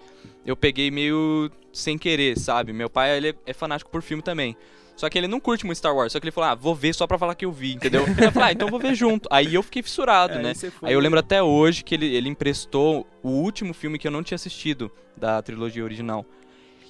eu 0.47 0.57
peguei 0.57 0.91
meio 0.91 1.51
sem 1.72 1.97
querer, 1.99 2.39
sabe? 2.39 2.72
Meu 2.72 2.89
pai, 2.91 3.16
ele 3.16 3.28
é- 3.30 3.35
é 3.47 3.53
fanático 3.53 3.91
por 3.91 4.03
filme 4.03 4.22
também. 4.22 4.57
Só 4.97 5.09
que 5.09 5.18
ele 5.18 5.26
não 5.26 5.40
curte 5.40 5.64
muito 5.66 5.78
Star 5.78 5.95
Wars, 5.97 6.12
só 6.12 6.20
que 6.20 6.24
ele 6.24 6.30
falou, 6.32 6.51
ah, 6.51 6.55
vou 6.55 6.74
ver 6.74 6.95
só 6.95 7.07
pra 7.07 7.18
falar 7.18 7.34
que 7.34 7.45
eu 7.45 7.51
vi, 7.53 7.74
entendeu? 7.74 8.03
Eu 8.07 8.30
falei, 8.32 8.51
ah, 8.51 8.53
então 8.53 8.68
vou 8.68 8.78
ver 8.78 8.95
junto. 8.95 9.28
Aí 9.32 9.55
eu 9.55 9.62
fiquei 9.62 9.82
fissurado, 9.82 10.34
Aí 10.38 10.43
né? 10.43 10.55
foi- 10.55 10.70
Aí 10.82 10.93
eu 10.95 11.01
lembro 11.01 11.18
até 11.18 11.43
hoje 11.43 11.82
que 11.82 11.95
ele, 11.95 12.07
ele 12.14 12.28
emprestou 12.28 13.07
o 13.22 13.28
último 13.30 13.72
filme 13.74 13.99
que 13.99 14.07
eu 14.07 14.12
não 14.12 14.22
tinha 14.22 14.36
assistido 14.36 14.90
da 15.16 15.40
trilogia 15.43 15.82
original. 15.82 16.24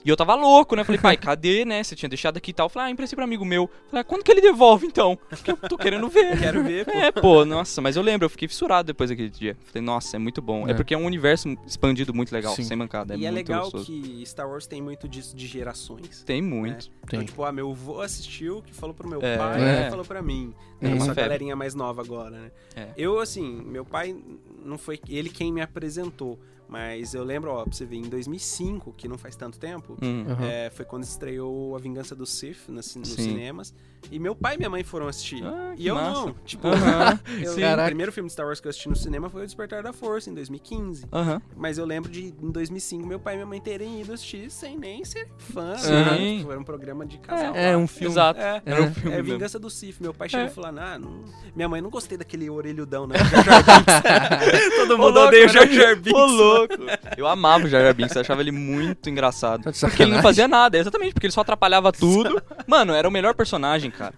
E 0.05 0.09
eu 0.09 0.17
tava 0.17 0.35
louco, 0.35 0.75
né? 0.77 0.85
Falei, 0.85 1.01
pai, 1.01 1.17
cadê, 1.19 1.65
né? 1.65 1.83
Você 1.83 1.95
tinha 1.95 2.09
deixado 2.09 2.37
aqui 2.37 2.51
e 2.51 2.55
tal. 2.55 2.67
Eu 2.67 2.71
Falei, 2.71 2.89
ah, 2.89 2.91
emprestei 2.91 3.15
pra 3.17 3.25
amigo 3.25 3.45
meu. 3.45 3.69
Falei, 3.89 4.01
ah, 4.01 4.05
quando 4.05 4.23
que 4.25 4.31
ele 4.33 4.41
devolve 4.41 4.87
então? 4.87 5.19
Porque 5.29 5.51
eu 5.51 5.57
tô 5.57 5.77
querendo 5.79 6.09
ver. 6.09 6.39
Quero 6.41 6.63
ver, 6.65 6.85
pô. 6.85 6.91
É, 6.93 7.13
pô, 7.13 7.45
nossa, 7.45 7.81
mas 7.81 7.97
eu 7.97 8.03
lembro, 8.03 8.25
eu 8.27 8.31
fiquei 8.31 8.49
fissurado 8.49 8.87
depois 8.87 9.11
daquele 9.11 9.31
dia. 9.31 9.57
Falei, 9.67 9.83
nossa, 9.85 10.17
é 10.17 10.19
muito 10.19 10.41
bom. 10.43 10.67
É, 10.67 10.73
É. 10.73 10.75
porque 10.75 10.95
é 10.95 10.99
um 10.99 11.05
universo 11.05 11.49
expandido 11.67 12.13
muito 12.15 12.33
legal, 12.33 12.55
Sim. 12.55 12.65
sem 12.65 12.77
mancada. 12.77 13.15
É 13.15 13.19
e 13.19 13.27
é 13.27 13.31
legal 13.31 13.63
gostoso. 13.63 13.87
que 13.87 14.23
Star 14.27 14.49
Wars 14.49 14.67
tem 14.67 14.81
muito 14.83 15.09
disso 15.09 15.37
de 15.37 15.47
gerações. 15.47 16.23
Tem 16.25 16.43
muito. 16.43 16.87
Tem. 17.07 17.21
Então, 17.21 17.25
tipo, 17.25 17.45
ah, 17.45 17.53
meu 17.53 17.71
avô 17.71 18.01
assistiu, 18.01 18.63
que 18.63 18.73
falou 18.75 18.95
pro 18.95 19.09
meu 19.09 19.21
É. 19.23 19.37
pai, 19.37 19.63
É. 19.63 19.85
que 19.85 19.91
falou 19.91 20.05
pra 20.05 20.21
mim. 20.23 20.55
É 20.81 20.87
É 20.87 20.89
uma 20.89 20.97
isso 20.97 21.11
a 21.11 21.15
galerinha 21.15 21.55
mais 21.55 21.75
nova 21.75 22.03
agora, 22.03 22.31
né? 22.31 22.51
É. 22.75 22.89
Eu, 22.97 23.21
assim, 23.21 23.63
meu 23.65 23.85
pai 23.85 24.17
não 24.65 24.77
foi 24.77 24.99
ele 25.09 25.31
quem 25.31 25.53
me 25.53 25.61
apresentou, 25.61 26.39
mas 26.73 27.13
eu 27.13 27.23
lembro, 27.23 27.51
ó, 27.51 27.65
pra 27.65 27.73
você 27.75 27.85
ver, 27.85 27.97
em 27.97 28.09
2005, 28.09 28.95
que 28.95 29.07
não 29.07 29.19
faz 29.19 29.37
tanto 29.37 29.59
tempo, 29.59 29.99
Hum. 30.03 30.25
Aham. 30.27 30.47
é, 30.47 30.71
foi 30.71 30.87
quando 30.87 31.05
estreou 31.05 31.77
A 31.77 31.79
Vingança 31.79 32.17
do 32.17 32.25
Sith 32.25 32.69
nos 32.69 32.87
Sim. 32.87 33.05
cinemas. 33.05 33.75
E 34.11 34.19
meu 34.19 34.35
pai 34.35 34.55
e 34.55 34.59
minha 34.59 34.69
mãe 34.71 34.83
foram 34.83 35.09
assistir. 35.09 35.43
Ah, 35.45 35.73
e 35.77 35.87
eu 35.87 35.95
massa. 35.95 36.11
não. 36.27 36.35
Tipo, 36.45 36.69
Aham. 36.69 37.19
eu, 37.43 37.53
Sim. 37.55 37.63
o 37.65 37.85
primeiro 37.87 38.13
filme 38.13 38.27
de 38.29 38.33
Star 38.33 38.47
Wars 38.47 38.61
que 38.61 38.67
eu 38.67 38.71
assisti 38.71 38.89
no 38.89 38.97
cinema 38.97 39.31
foi 39.31 39.43
O 39.43 39.45
Despertar 39.47 39.83
da 39.83 39.93
Força, 39.93 40.29
em 40.29 40.35
2015. 40.35 41.07
Aham. 41.13 41.41
Mas 41.57 41.79
eu 41.79 41.87
lembro 41.87 42.11
de, 42.11 42.35
em 42.43 42.51
2005, 42.51 43.07
meu 43.07 43.19
pai 43.19 43.35
e 43.35 43.37
minha 43.37 43.47
mãe 43.47 43.61
terem 43.61 44.01
ido 44.01 44.13
assistir 44.13 44.51
sem 44.51 44.77
nem 44.77 45.05
ser 45.05 45.29
fã. 45.39 45.77
Sim. 45.77 45.93
Né? 45.93 46.37
Tipo, 46.39 46.51
era 46.51 46.61
um 46.61 46.65
programa 46.65 47.07
de 47.07 47.19
casal. 47.19 47.55
É, 47.55 47.71
é 47.73 47.77
um 47.77 47.87
filme. 47.87 48.13
Exato. 48.13 48.41
É, 48.41 48.63
Era 48.67 48.81
É. 48.81 48.83
um 48.83 48.93
filme 48.95 49.11
é 49.13 49.17
mesmo. 49.23 49.33
Vingança 49.33 49.59
do 49.59 49.71
Sif. 49.71 50.01
Meu 50.03 50.13
pai 50.13 50.29
chegou 50.29 50.47
É. 50.47 50.49
e 50.51 50.53
falou, 50.53 50.71
ah, 50.79 50.99
não... 50.99 51.25
minha 51.55 51.69
mãe 51.69 51.81
não 51.81 51.89
gostei 51.91 52.19
daquele 52.19 52.51
orelhudão, 52.51 53.07
né? 53.07 53.17
Todo 54.77 54.99
mundo 54.99 55.19
odeia 55.21 55.47
o 55.47 55.49
Jar 55.49 55.67
Jar 55.69 55.97
Binks. 55.97 56.13
Ô, 56.21 56.27
louco. 56.27 56.75
Eu 57.17 57.27
amava 57.27 57.65
o 57.65 57.69
Jar 57.69 57.83
Jar 57.83 57.95
Binks, 57.95 58.15
eu 58.15 58.21
achava 58.21 58.41
ele 58.41 58.53
muito 58.53 59.09
engraçado. 59.09 59.63
Tá 59.65 59.73
Porque 59.89 60.03
ele 60.03 60.13
não 60.15 60.23
fazia 60.23 60.49
nada, 60.49 60.77
exatamente, 60.79 61.15
porque 61.15 61.27
ele 61.27 61.33
só 61.33 61.41
atrapalhava 61.43 61.93
tudo. 61.93 62.43
Mano, 62.67 62.93
era 62.93 63.09
o 63.09 63.11
melhor 63.11 63.35
personagem, 63.35 63.91
cara. 63.93 64.15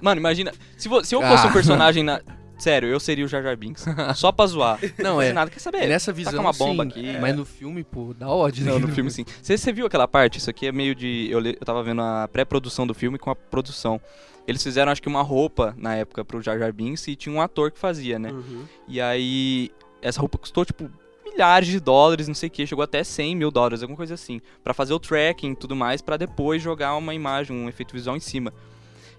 Mano, 0.00 0.20
imagina, 0.20 0.52
se, 0.76 0.88
vo- 0.88 1.04
se 1.04 1.14
eu 1.14 1.20
fosse 1.22 1.46
Ah. 1.46 1.48
um 1.48 1.52
personagem 1.52 2.02
na... 2.02 2.20
Sério, 2.58 2.88
eu 2.88 2.98
seria 2.98 3.22
o 3.24 3.28
Jar 3.28 3.42
Jar 3.42 3.54
Binks. 3.54 3.84
Só 4.14 4.32
pra 4.32 4.46
zoar. 4.46 4.78
Não, 4.98 5.20
é. 5.20 5.30
nada, 5.30 5.50
quer 5.50 5.58
saber? 5.60 5.82
É 5.82 5.86
nessa 5.86 6.10
Taca 6.10 6.16
visão, 6.24 6.40
uma 6.40 6.52
bomba 6.54 6.84
sim, 6.84 6.88
aqui. 6.90 7.18
Mas 7.20 7.36
no 7.36 7.44
filme, 7.44 7.84
pô, 7.84 8.14
dá 8.14 8.30
ódio. 8.30 8.64
Não, 8.64 8.78
no 8.78 8.88
filme 8.88 9.10
sim. 9.10 9.26
Você, 9.42 9.72
viu 9.74 9.84
aquela 9.84 10.08
parte? 10.08 10.38
Isso 10.38 10.48
aqui 10.48 10.66
é 10.66 10.72
meio 10.72 10.94
de. 10.94 11.28
Eu, 11.30 11.38
le- 11.38 11.58
eu 11.60 11.66
tava 11.66 11.82
vendo 11.82 12.00
a 12.00 12.26
pré-produção 12.32 12.86
do 12.86 12.94
filme 12.94 13.18
com 13.18 13.28
a 13.30 13.36
produção. 13.36 14.00
Eles 14.48 14.62
fizeram, 14.62 14.90
acho 14.90 15.02
que, 15.02 15.08
uma 15.08 15.20
roupa 15.20 15.74
na 15.76 15.96
época 15.96 16.24
pro 16.24 16.40
Jar 16.40 16.58
Jar 16.58 16.72
Binks 16.72 17.06
e 17.08 17.14
tinha 17.14 17.34
um 17.34 17.42
ator 17.42 17.70
que 17.70 17.78
fazia, 17.78 18.18
né? 18.18 18.30
Uhum. 18.30 18.64
E 18.88 19.02
aí, 19.02 19.70
essa 20.00 20.18
roupa 20.20 20.38
custou, 20.38 20.64
tipo, 20.64 20.88
milhares 21.26 21.68
de 21.68 21.78
dólares, 21.78 22.26
não 22.26 22.34
sei 22.34 22.46
o 22.46 22.50
que, 22.50 22.66
chegou 22.66 22.82
até 22.82 23.04
100 23.04 23.36
mil 23.36 23.50
dólares, 23.50 23.82
alguma 23.82 23.98
coisa 23.98 24.14
assim. 24.14 24.40
Pra 24.64 24.72
fazer 24.72 24.94
o 24.94 24.98
tracking 24.98 25.50
e 25.52 25.56
tudo 25.56 25.76
mais, 25.76 26.00
pra 26.00 26.16
depois 26.16 26.62
jogar 26.62 26.96
uma 26.96 27.12
imagem, 27.12 27.54
um 27.54 27.68
efeito 27.68 27.92
visual 27.92 28.16
em 28.16 28.20
cima. 28.20 28.50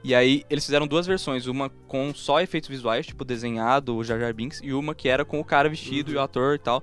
E 0.08 0.16
aí, 0.16 0.45
eles 0.49 0.66
fizeram 0.66 0.88
duas 0.88 1.05
versões, 1.05 1.47
uma 1.47 1.70
com 1.86 2.14
só 2.14 2.39
efeitos 2.39 2.70
visuais, 2.70 3.05
tipo, 3.05 3.26
desenhado, 3.26 3.93
o 3.93 4.01
Jar 4.05 4.18
Jar 4.18 4.34
Binks, 4.34 4.62
e 4.64 4.72
uma 4.72 4.95
que 4.95 5.10
era 5.10 5.26
com 5.26 5.38
o 5.38 5.43
cara 5.43 5.68
vestido 5.68 6.14
e 6.14 6.16
o 6.16 6.22
ator 6.22 6.55
e 6.55 6.60
tal. 6.60 6.82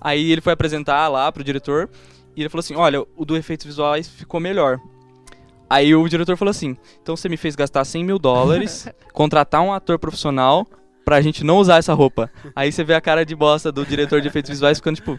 Aí 0.00 0.32
ele 0.32 0.40
foi 0.40 0.52
apresentar 0.52 1.06
lá 1.06 1.30
pro 1.30 1.44
diretor, 1.44 1.88
e 2.34 2.42
ele 2.42 2.48
falou 2.48 2.58
assim, 2.58 2.74
olha, 2.74 3.00
o 3.16 3.24
do 3.24 3.36
efeitos 3.36 3.64
visuais 3.64 4.08
ficou 4.08 4.40
melhor. 4.40 4.80
Aí 5.70 5.94
o 5.94 6.08
diretor 6.08 6.36
falou 6.36 6.50
assim: 6.50 6.76
então 7.00 7.16
você 7.16 7.28
me 7.28 7.36
fez 7.36 7.54
gastar 7.54 7.84
100 7.84 8.02
mil 8.02 8.18
dólares, 8.18 8.88
contratar 9.14 9.62
um 9.62 9.72
ator 9.72 9.96
profissional 9.96 10.66
pra 11.04 11.20
gente 11.20 11.44
não 11.44 11.58
usar 11.58 11.76
essa 11.76 11.94
roupa. 11.94 12.28
Aí 12.56 12.72
você 12.72 12.82
vê 12.82 12.94
a 12.94 13.00
cara 13.00 13.24
de 13.24 13.36
bosta 13.36 13.70
do 13.70 13.86
diretor 13.86 14.20
de 14.20 14.26
efeitos 14.26 14.50
visuais 14.50 14.78
ficando 14.78 14.96
tipo. 14.96 15.16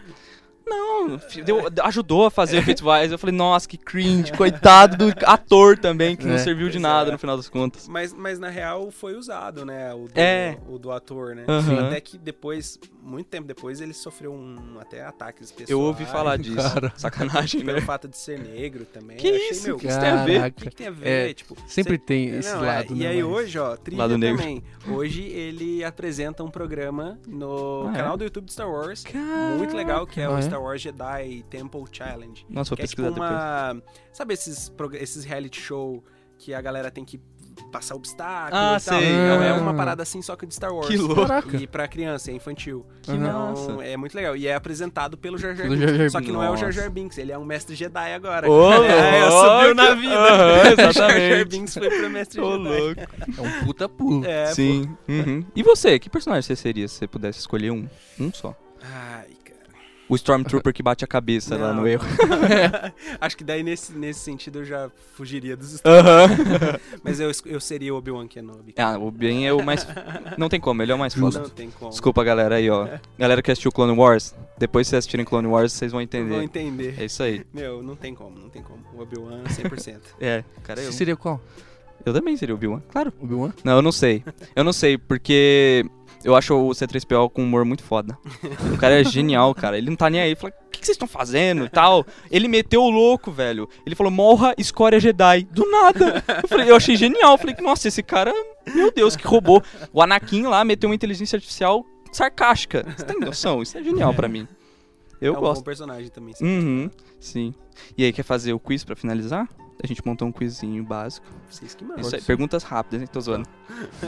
Não, 0.68 1.16
deu- 1.44 1.62
ajudou 1.84 2.26
a 2.26 2.30
fazer 2.30 2.56
efeitos 2.58 2.80
visuais. 2.80 3.12
Eu 3.12 3.18
falei, 3.18 3.34
nossa, 3.36 3.68
que 3.68 3.76
cringe, 3.76 4.32
coitado 4.32 4.96
do 4.96 5.14
ator 5.24 5.78
também, 5.78 6.16
que 6.16 6.26
não 6.26 6.34
É. 6.34 6.38
serviu 6.38 6.68
de 6.68 6.78
nada 6.80 7.10
é. 7.10 7.12
no 7.12 7.18
final 7.18 7.36
das 7.36 7.48
contas. 7.48 7.86
Mas, 7.86 8.12
mas 8.12 8.38
na 8.40 8.48
real 8.48 8.90
foi 8.90 9.14
usado, 9.14 9.64
né? 9.64 9.94
O 9.94 10.08
do, 10.08 10.12
É. 10.18 10.58
o 10.68 10.78
do 10.78 10.90
ator, 10.90 11.36
né? 11.36 11.44
Aham. 11.46 11.86
Até 11.86 12.00
que 12.00 12.18
depois, 12.18 12.80
muito 13.00 13.28
tempo 13.28 13.46
depois, 13.46 13.80
ele 13.80 13.94
sofreu 13.94 14.32
um, 14.32 14.56
até 14.80 15.04
ataques 15.04 15.52
pessoais. 15.52 15.70
Eu 15.70 15.80
ouvi 15.80 16.04
falar 16.04 16.36
disso. 16.36 16.56
cara. 16.56 16.92
Sacanagem, 16.96 17.64
Pelo 17.64 17.78
né? 17.78 17.84
fato 17.84 18.08
de 18.08 18.16
ser 18.18 18.38
negro 18.40 18.84
também. 18.86 19.16
Que 19.18 19.28
achei, 19.28 19.50
isso? 19.50 19.66
meu, 19.68 19.76
O 19.76 19.78
que 19.78 19.86
isso 19.86 20.00
tem 20.00 20.08
a 20.08 20.24
ver? 20.24 20.32
O 20.32 20.34
Caraca. 20.40 20.50
que, 20.60 20.70
que 20.70 20.76
tem 20.76 20.86
a 20.88 20.90
ver? 20.90 21.30
É, 21.30 21.34
tipo, 21.34 21.56
Sempre 21.68 21.92
cê- 21.94 21.98
tem 21.98 22.28
esse 22.38 22.52
Não, 22.52 22.64
é, 22.64 22.66
lado, 22.66 22.92
E 22.92 22.98
né? 22.98 23.06
aí 23.06 23.22
mas- 23.22 23.32
hoje, 23.32 23.58
ó, 23.58 23.76
trilha 23.76 24.02
Lado 24.02 24.18
negro. 24.18 24.38
também. 24.38 24.64
Hoje 24.88 25.22
ele 25.22 25.84
apresenta 25.84 26.42
um 26.42 26.50
programa 26.50 27.18
no 27.26 27.86
Ah, 27.86 27.92
é? 27.92 27.96
canal 27.98 28.16
do 28.16 28.24
YouTube 28.24 28.46
de 28.46 28.52
Star 28.52 28.68
Wars. 28.70 29.04
Muito 29.58 29.76
legal, 29.76 30.04
que 30.06 30.20
é 30.20 30.24
Ah, 30.24 30.30
o 30.32 30.38
é? 30.38 30.55
Star 30.56 30.62
Wars 30.62 30.80
Jedi 30.80 31.44
Temple 31.50 31.84
Challenge. 31.92 32.46
Nossa, 32.48 32.70
vou 32.70 32.76
que 32.76 32.82
é 32.82 32.86
tipo 32.86 33.02
pesquisar 33.02 33.10
depois. 33.10 33.30
uma. 33.30 33.82
Sabe 34.12 34.34
esses, 34.34 34.72
esses 34.94 35.24
reality 35.24 35.60
show 35.60 36.02
que 36.38 36.52
a 36.54 36.60
galera 36.60 36.90
tem 36.90 37.04
que 37.04 37.20
passar 37.72 37.94
obstáculos 37.94 38.52
Ah, 38.52 38.76
e 38.78 38.84
tal? 38.84 38.98
sei. 39.00 39.08
Então, 39.08 39.42
é 39.42 39.48
Ah. 39.50 39.54
uma 39.54 39.72
parada 39.72 40.02
assim, 40.02 40.20
só 40.20 40.36
que 40.36 40.44
de 40.44 40.54
Star 40.54 40.74
Wars. 40.74 40.88
Que 40.88 40.98
louco. 40.98 41.26
Caraca. 41.26 41.56
E 41.56 41.66
pra 41.66 41.88
criança, 41.88 42.30
é 42.30 42.34
infantil. 42.34 42.84
Que 43.00 43.12
então, 43.12 43.48
massa. 43.50 43.82
é 43.82 43.96
muito 43.96 44.14
legal. 44.14 44.36
E 44.36 44.46
é 44.46 44.54
apresentado 44.54 45.16
pelo 45.16 45.38
Jar 45.38 45.54
Jar 45.56 45.66
Binks. 45.66 45.80
Jar 45.88 45.94
Jar 45.96 46.10
Só 46.10 46.20
que 46.20 46.30
não 46.30 46.42
é 46.42 46.50
o 46.50 46.56
Jar 46.56 46.66
Nossa. 46.66 46.80
Jar 46.82 46.90
Binks, 46.90 47.16
ele 47.16 47.32
é 47.32 47.38
um 47.38 47.44
mestre 47.46 47.74
Jedi 47.74 48.12
agora. 48.12 48.50
Ô, 48.50 48.70
é, 48.84 49.24
louco. 49.26 49.58
subiu 49.58 49.74
na 49.74 49.94
vida. 49.94 50.14
Aham, 50.14 50.64
Jar 50.76 50.92
Jar 50.92 51.10
exatamente. 51.16 51.44
Binks 51.46 51.74
foi 51.74 51.88
pro 51.88 52.10
mestre 52.10 52.40
Ô, 52.42 52.50
Jedi. 52.58 52.68
louco. 52.68 53.00
É 53.00 53.40
um 53.40 53.64
puta 53.64 53.88
pulo. 53.88 54.24
É, 54.26 54.46
Sim. 54.52 54.94
Uhum. 55.08 55.42
E 55.56 55.62
você, 55.62 55.98
que 55.98 56.10
personagem 56.10 56.42
você 56.42 56.54
seria 56.56 56.86
se 56.88 56.96
você 56.96 57.06
pudesse 57.06 57.38
escolher 57.38 57.70
um? 57.70 57.88
Um 58.20 58.30
só. 58.34 58.52
pô. 58.52 58.66
O 60.08 60.14
Stormtrooper 60.14 60.72
que 60.72 60.82
bate 60.82 61.04
a 61.04 61.08
cabeça 61.08 61.56
lá 61.56 61.72
Não, 61.72 61.82
no 61.82 61.88
erro. 61.88 62.04
Acho 63.20 63.36
que 63.36 63.42
daí 63.42 63.62
nesse, 63.62 63.92
nesse 63.92 64.20
sentido 64.20 64.60
eu 64.60 64.64
já 64.64 64.90
fugiria 65.14 65.56
dos 65.56 65.72
Star 65.72 65.92
Aham. 65.92 66.28
Mas 67.02 67.18
eu, 67.18 67.30
eu 67.44 67.60
seria 67.60 67.92
o 67.92 67.96
Obi-Wan 67.98 68.28
Kenobi. 68.28 68.74
Ah, 68.78 68.96
o 68.98 69.10
Ben 69.10 69.46
é 69.46 69.52
o 69.52 69.64
mais. 69.64 69.86
Não 70.38 70.48
tem 70.48 70.60
como, 70.60 70.80
ele 70.82 70.92
é 70.92 70.94
o 70.94 70.98
mais 70.98 71.14
foda. 71.14 71.40
Não 71.40 71.48
tem 71.48 71.70
como. 71.70 71.90
Desculpa, 71.90 72.22
galera 72.22 72.56
aí, 72.56 72.70
ó. 72.70 72.88
Galera 73.18 73.42
que 73.42 73.50
assistiu 73.50 73.72
Clone 73.72 73.98
Wars, 73.98 74.34
depois 74.56 74.86
que 74.86 74.90
vocês 74.90 74.98
assistirem 74.98 75.26
Clone 75.26 75.48
Wars, 75.48 75.72
vocês 75.72 75.90
vão 75.90 76.00
Não 76.00 76.06
vou 76.28 76.42
entender. 76.42 76.42
entender. 76.42 77.02
É 77.02 77.04
isso 77.06 77.22
aí. 77.22 77.44
Meu, 77.52 77.82
não 77.82 77.96
tem 77.96 78.14
como, 78.14 78.38
não 78.38 78.48
tem 78.48 78.62
como. 78.62 78.78
O 78.94 79.02
Obi-Wan 79.02 79.42
100%. 79.44 79.98
É, 80.20 80.44
cara, 80.62 80.80
eu, 80.80 80.92
Você 80.92 80.98
seria 80.98 81.16
qual? 81.16 81.40
eu 82.04 82.12
também 82.14 82.36
seria 82.36 82.54
o 82.54 82.56
Obi-Wan, 82.56 82.80
claro. 82.88 83.12
Obi-Wan? 83.20 83.52
Não, 83.64 83.76
eu 83.76 83.82
não 83.82 83.90
sei. 83.92 84.22
Eu 84.54 84.62
não 84.62 84.72
sei, 84.72 84.96
porque 84.96 85.84
eu 86.26 86.34
acho 86.34 86.54
o 86.54 86.70
C3PO 86.70 87.30
com 87.30 87.44
humor 87.44 87.64
muito 87.64 87.84
foda. 87.84 88.18
O 88.74 88.78
cara 88.78 89.00
é 89.00 89.04
genial, 89.04 89.54
cara. 89.54 89.78
Ele 89.78 89.88
não 89.88 89.96
tá 89.96 90.10
nem 90.10 90.20
aí. 90.20 90.34
Fala, 90.34 90.52
o 90.66 90.70
que, 90.70 90.80
que 90.80 90.86
vocês 90.86 90.96
estão 90.96 91.06
fazendo 91.06 91.64
e 91.64 91.68
tal? 91.68 92.04
Ele 92.30 92.48
meteu 92.48 92.82
o 92.82 92.90
louco, 92.90 93.30
velho. 93.30 93.68
Ele 93.86 93.94
falou, 93.94 94.10
morra, 94.10 94.52
escória 94.58 94.98
Jedi. 94.98 95.44
Do 95.44 95.70
nada. 95.70 96.22
Eu, 96.42 96.48
falei, 96.48 96.70
eu 96.70 96.76
achei 96.76 96.96
genial. 96.96 97.32
Eu 97.32 97.38
falei, 97.38 97.56
nossa, 97.60 97.86
esse 97.86 98.02
cara, 98.02 98.34
meu 98.74 98.92
Deus, 98.92 99.14
que 99.14 99.26
robô. 99.26 99.62
O 99.92 100.02
Anakin 100.02 100.42
lá 100.42 100.64
meteu 100.64 100.90
uma 100.90 100.96
inteligência 100.96 101.36
artificial 101.36 101.86
sarcástica. 102.12 102.84
Você 102.96 103.04
tem 103.04 103.20
noção? 103.20 103.62
Isso 103.62 103.78
é 103.78 103.82
genial 103.82 104.12
pra 104.12 104.28
mim. 104.28 104.48
Eu 105.20 105.34
é 105.34 105.38
um 105.38 105.40
gosto. 105.40 105.60
bom 105.60 105.64
personagem 105.64 106.10
também. 106.10 106.34
sim. 106.34 106.44
Uhum, 106.44 106.90
sim. 107.20 107.54
E 107.96 108.04
aí, 108.04 108.12
quer 108.12 108.24
fazer 108.24 108.52
o 108.52 108.58
quiz 108.58 108.84
pra 108.84 108.96
finalizar? 108.96 109.48
A 109.82 109.86
gente 109.86 110.04
montou 110.06 110.26
um 110.28 110.32
quizinho 110.32 110.82
básico. 110.82 111.26
Vocês 111.50 111.74
que 111.74 111.84
mandam. 111.84 112.00
Isso 112.00 112.14
aí, 112.14 112.22
perguntas 112.22 112.62
rápidas, 112.62 113.02
hein? 113.02 113.08
Tô 113.12 113.20
zoando. 113.20 113.48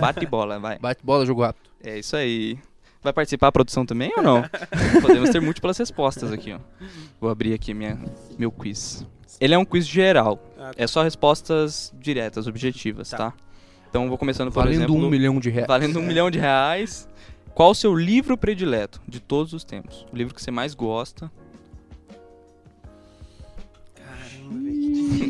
Bate 0.01 0.25
bola, 0.27 0.59
vai. 0.59 0.79
Bate 0.81 1.05
bola, 1.05 1.27
jogo 1.27 1.43
rápido. 1.43 1.69
É 1.83 1.99
isso 1.99 2.17
aí. 2.17 2.59
Vai 3.03 3.13
participar 3.13 3.49
a 3.49 3.53
produção 3.53 3.87
também 3.87 4.13
ou 4.17 4.23
não? 4.23 4.43
Podemos 5.01 5.31
ter 5.31 5.41
múltiplas 5.41 5.79
respostas 5.79 6.33
aqui, 6.33 6.53
ó. 6.53 6.59
Vou 7.21 7.31
abrir 7.31 7.53
aqui 7.55 7.73
minha, 7.73 7.99
meu 8.39 8.51
quiz. 8.51 9.07
Ele 9.41 9.55
é 9.55 9.59
um 9.59 9.65
quiz 9.65 9.87
geral. 9.87 10.43
Ah, 10.59 10.73
É 10.77 10.87
só 10.87 11.03
respostas 11.03 11.93
diretas, 12.01 12.47
objetivas, 12.47 13.11
tá? 13.11 13.17
Tá. 13.19 13.35
Então 13.89 14.09
vou 14.09 14.19
começando 14.19 14.49
por 14.51 14.63
Valendo 14.65 14.81
exemplo. 14.85 14.97
um 14.97 15.09
milhão 15.09 15.39
de 15.39 15.49
reais. 15.49 15.69
Valendo 15.69 15.99
um 16.01 16.03
milhão 16.03 16.31
de 16.31 16.39
reais. 16.39 17.09
Qual 17.55 17.71
o 17.71 17.75
seu 17.75 17.95
livro 17.95 18.37
predileto 18.37 19.01
de 19.07 19.21
todos 19.21 19.53
os 19.53 19.65
tempos? 19.65 20.07
O 20.13 20.17
livro 20.17 20.35
que 20.35 20.43
você 20.43 20.51
mais 20.51 20.75
gosta? 20.75 21.31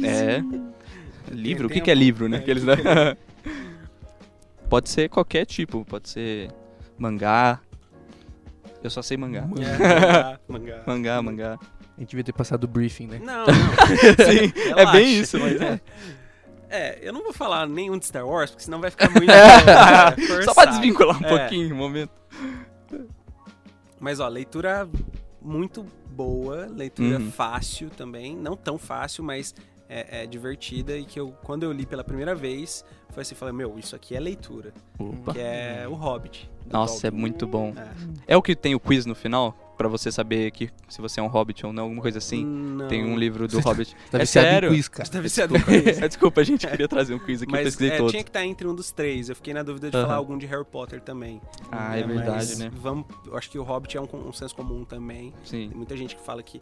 É. 0.05 0.43
Livro? 1.33 1.67
O 1.67 1.69
que, 1.69 1.75
tempo. 1.75 1.85
que 1.85 1.91
é 1.91 1.95
livro, 1.95 2.29
né? 2.29 2.39
É, 2.39 2.41
Aqueles, 2.41 2.65
que 2.65 2.69
né? 2.71 2.77
que 2.77 2.89
é? 2.89 3.17
Pode 4.69 4.89
ser 4.91 5.09
qualquer 5.09 5.45
tipo, 5.47 5.85
pode 5.85 6.09
ser 6.09 6.51
mangá. 6.99 7.61
Eu 8.83 8.91
só 8.91 9.03
sei 9.03 9.17
mangá. 9.17 9.41
É, 9.41 9.47
mangá, 9.47 10.41
mangá. 10.49 10.83
Mangá, 10.87 11.23
mangá. 11.23 11.59
A 11.97 12.01
gente 12.01 12.11
devia 12.11 12.25
ter 12.25 12.33
passado 12.33 12.65
o 12.65 12.69
briefing, 12.69 13.07
né? 13.09 13.21
Não, 13.23 13.45
não. 13.47 13.55
Sim, 14.25 14.53
é 14.77 14.93
bem 14.93 15.21
isso, 15.21 15.39
mas 15.39 15.61
é. 15.61 15.81
É, 16.71 16.99
eu 17.03 17.13
não 17.13 17.23
vou 17.25 17.33
falar 17.33 17.67
nenhum 17.67 17.99
de 17.99 18.05
Star 18.07 18.27
Wars, 18.27 18.51
porque 18.51 18.63
senão 18.65 18.81
vai 18.81 18.91
ficar 18.91 19.09
muito. 19.11 19.31
é, 19.31 20.43
Só 20.43 20.53
pra 20.55 20.67
desvincular 20.67 21.21
um 21.21 21.25
É. 21.27 21.29
pouquinho 21.39 21.75
o 21.75 21.79
momento. 21.79 22.11
Mas 23.99 24.21
ó, 24.21 24.29
leitura 24.29 24.89
muito 25.49 25.85
boa, 26.11 26.67
leitura 26.67 27.19
Uhum. 27.19 27.31
fácil 27.31 27.91
também, 27.91 28.37
não 28.37 28.57
tão 28.57 28.77
fácil, 28.79 29.25
mas 29.25 29.55
é, 29.89 30.23
é 30.23 30.27
divertida 30.27 30.97
e 30.97 31.05
que 31.05 31.19
eu 31.19 31.33
quando 31.43 31.63
eu 31.63 31.73
li 31.73 31.87
pela 31.87 32.05
primeira 32.05 32.35
vez, 32.35 32.85
foi 33.11 33.23
assim, 33.23 33.35
falei, 33.35 33.55
meu, 33.55 33.79
isso 33.79 33.97
aqui 33.97 34.15
é 34.15 34.21
leitura, 34.21 34.73
Opa. 34.99 35.33
que 35.33 35.41
é 35.41 35.87
o 35.89 35.95
Hobbit. 35.95 36.51
Nossa, 36.71 37.07
é 37.07 37.11
Tolkien. 37.11 37.21
muito 37.21 37.47
bom. 37.47 37.73
É. 38.27 38.35
É 38.35 38.37
o 38.37 38.43
que 38.43 38.55
tem 38.55 38.75
o 38.75 38.81
quiz 38.81 39.07
no 39.07 39.15
final? 39.15 39.57
Pra 39.79 39.87
você 39.89 40.11
saber 40.11 40.51
que 40.51 40.69
se 40.89 41.01
você 41.01 41.21
é 41.21 41.23
um 41.23 41.29
hobbit 41.29 41.65
ou 41.65 41.73
não, 41.73 41.85
alguma 41.85 42.03
coisa 42.03 42.19
assim? 42.19 42.45
Não. 42.45 42.89
Tem 42.89 43.05
um 43.05 43.17
livro 43.17 43.47
do 43.47 43.53
Você 43.57 43.63
tá- 43.63 43.69
Hobbit. 43.71 43.97
Tá 44.11 44.19
É 44.19 44.27
sério? 44.27 44.71
quiz, 44.71 44.89
cara. 44.89 45.09
Tá 45.09 45.21
viciado 45.21 45.57
em 45.57 45.61
quiz. 45.63 45.99
Desculpa, 46.09 46.43
gente, 46.45 46.65
eu 46.65 46.71
queria 46.73 46.89
trazer 46.89 47.15
um 47.15 47.19
quiz 47.21 47.41
aqui, 47.43 47.53
eu 47.53 47.57
Mas 47.57 47.65
pesquisei 47.65 47.93
é, 47.95 47.97
todos. 47.97 48.11
tinha 48.11 48.25
que 48.25 48.31
estar 48.31 48.45
entre 48.45 48.67
um 48.67 48.75
dos 48.75 48.91
três. 48.91 49.29
Eu 49.29 49.37
fiquei 49.37 49.55
na 49.55 49.63
dúvida 49.63 49.89
de 49.89 49.97
Aham. 49.97 50.07
falar 50.07 50.19
algum 50.19 50.37
de 50.37 50.47
Harry 50.47 50.65
Potter 50.65 51.01
também. 51.01 51.41
Ah, 51.71 51.97
é 51.97 52.01
É, 52.01 52.07
verdade, 52.07 52.29
mas 52.33 52.59
né? 52.59 52.71
Vamos, 52.75 53.07
eu 53.25 53.37
acho 53.39 53.49
que 53.49 53.57
o 53.59 53.63
Hobbit 53.63 53.97
é 53.97 54.01
um, 54.01 54.07
con- 54.07 54.19
um 54.19 54.33
senso 54.33 54.55
comum 54.55 54.85
também. 54.85 55.33
Sim. 55.45 55.69
Tem 55.69 55.77
muita 55.77 55.97
gente 55.97 56.17
que 56.17 56.23
fala 56.23 56.43
que 56.43 56.61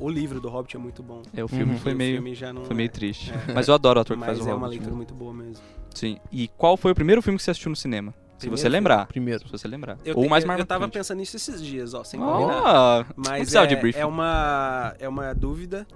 o 0.00 0.08
livro 0.10 0.40
do 0.40 0.48
Hobbit 0.48 0.74
é 0.76 0.80
muito 0.80 1.00
bom. 1.00 1.22
É, 1.32 1.44
o 1.44 1.48
filme 1.48 1.74
Uhum. 1.74 1.78
foi 1.78 1.92
o 1.94 1.96
meio, 1.96 2.14
filme 2.16 2.34
já 2.34 2.52
não 2.52 2.64
foi 2.64 2.74
meio 2.74 2.86
é. 2.86 2.90
triste. 2.90 3.32
É. 3.48 3.52
Mas 3.52 3.68
eu 3.68 3.74
adoro 3.74 4.00
o 4.00 4.02
ator 4.02 4.16
que 4.16 4.20
Mas 4.20 4.26
faz 4.36 4.40
o 4.40 4.42
é 4.42 4.52
uma 4.52 4.58
Hobbit. 4.66 4.70
leitura 4.70 4.90
né? 4.90 4.96
muito 4.96 5.14
boa 5.14 5.32
mesmo. 5.32 5.62
Sim. 5.94 6.18
E 6.32 6.48
qual 6.48 6.76
foi 6.76 6.90
o 6.90 6.94
primeiro 6.94 7.22
filme 7.22 7.36
que 7.38 7.44
você 7.44 7.52
assistiu 7.52 7.70
no 7.70 7.76
cinema? 7.76 8.12
Se 8.38 8.42
Primeiro 8.42 8.56
você 8.56 8.62
filme? 8.62 8.72
lembrar. 8.76 9.06
Primeiro. 9.06 9.44
Se 9.46 9.50
você 9.52 9.68
lembrar. 9.68 9.98
Eu, 10.04 10.16
Ou 10.16 10.22
te- 10.24 10.28
mais 10.30 10.44
eu, 10.44 10.50
eu 10.50 10.64
tava 10.64 10.80
marcante. 10.80 10.98
pensando 10.98 11.18
nisso 11.18 11.36
esses 11.36 11.60
dias, 11.62 11.92
ó, 11.92 12.04
sem 12.04 12.20
combinar. 12.20 13.06
Não 13.08 13.24
Mas 13.26 13.54
é, 13.54 13.66
de 13.66 13.76
briefing. 13.76 13.98
é, 13.98 14.06
uma, 14.06 14.94
é 14.98 15.08
uma 15.08 15.34
dúvida 15.34 15.86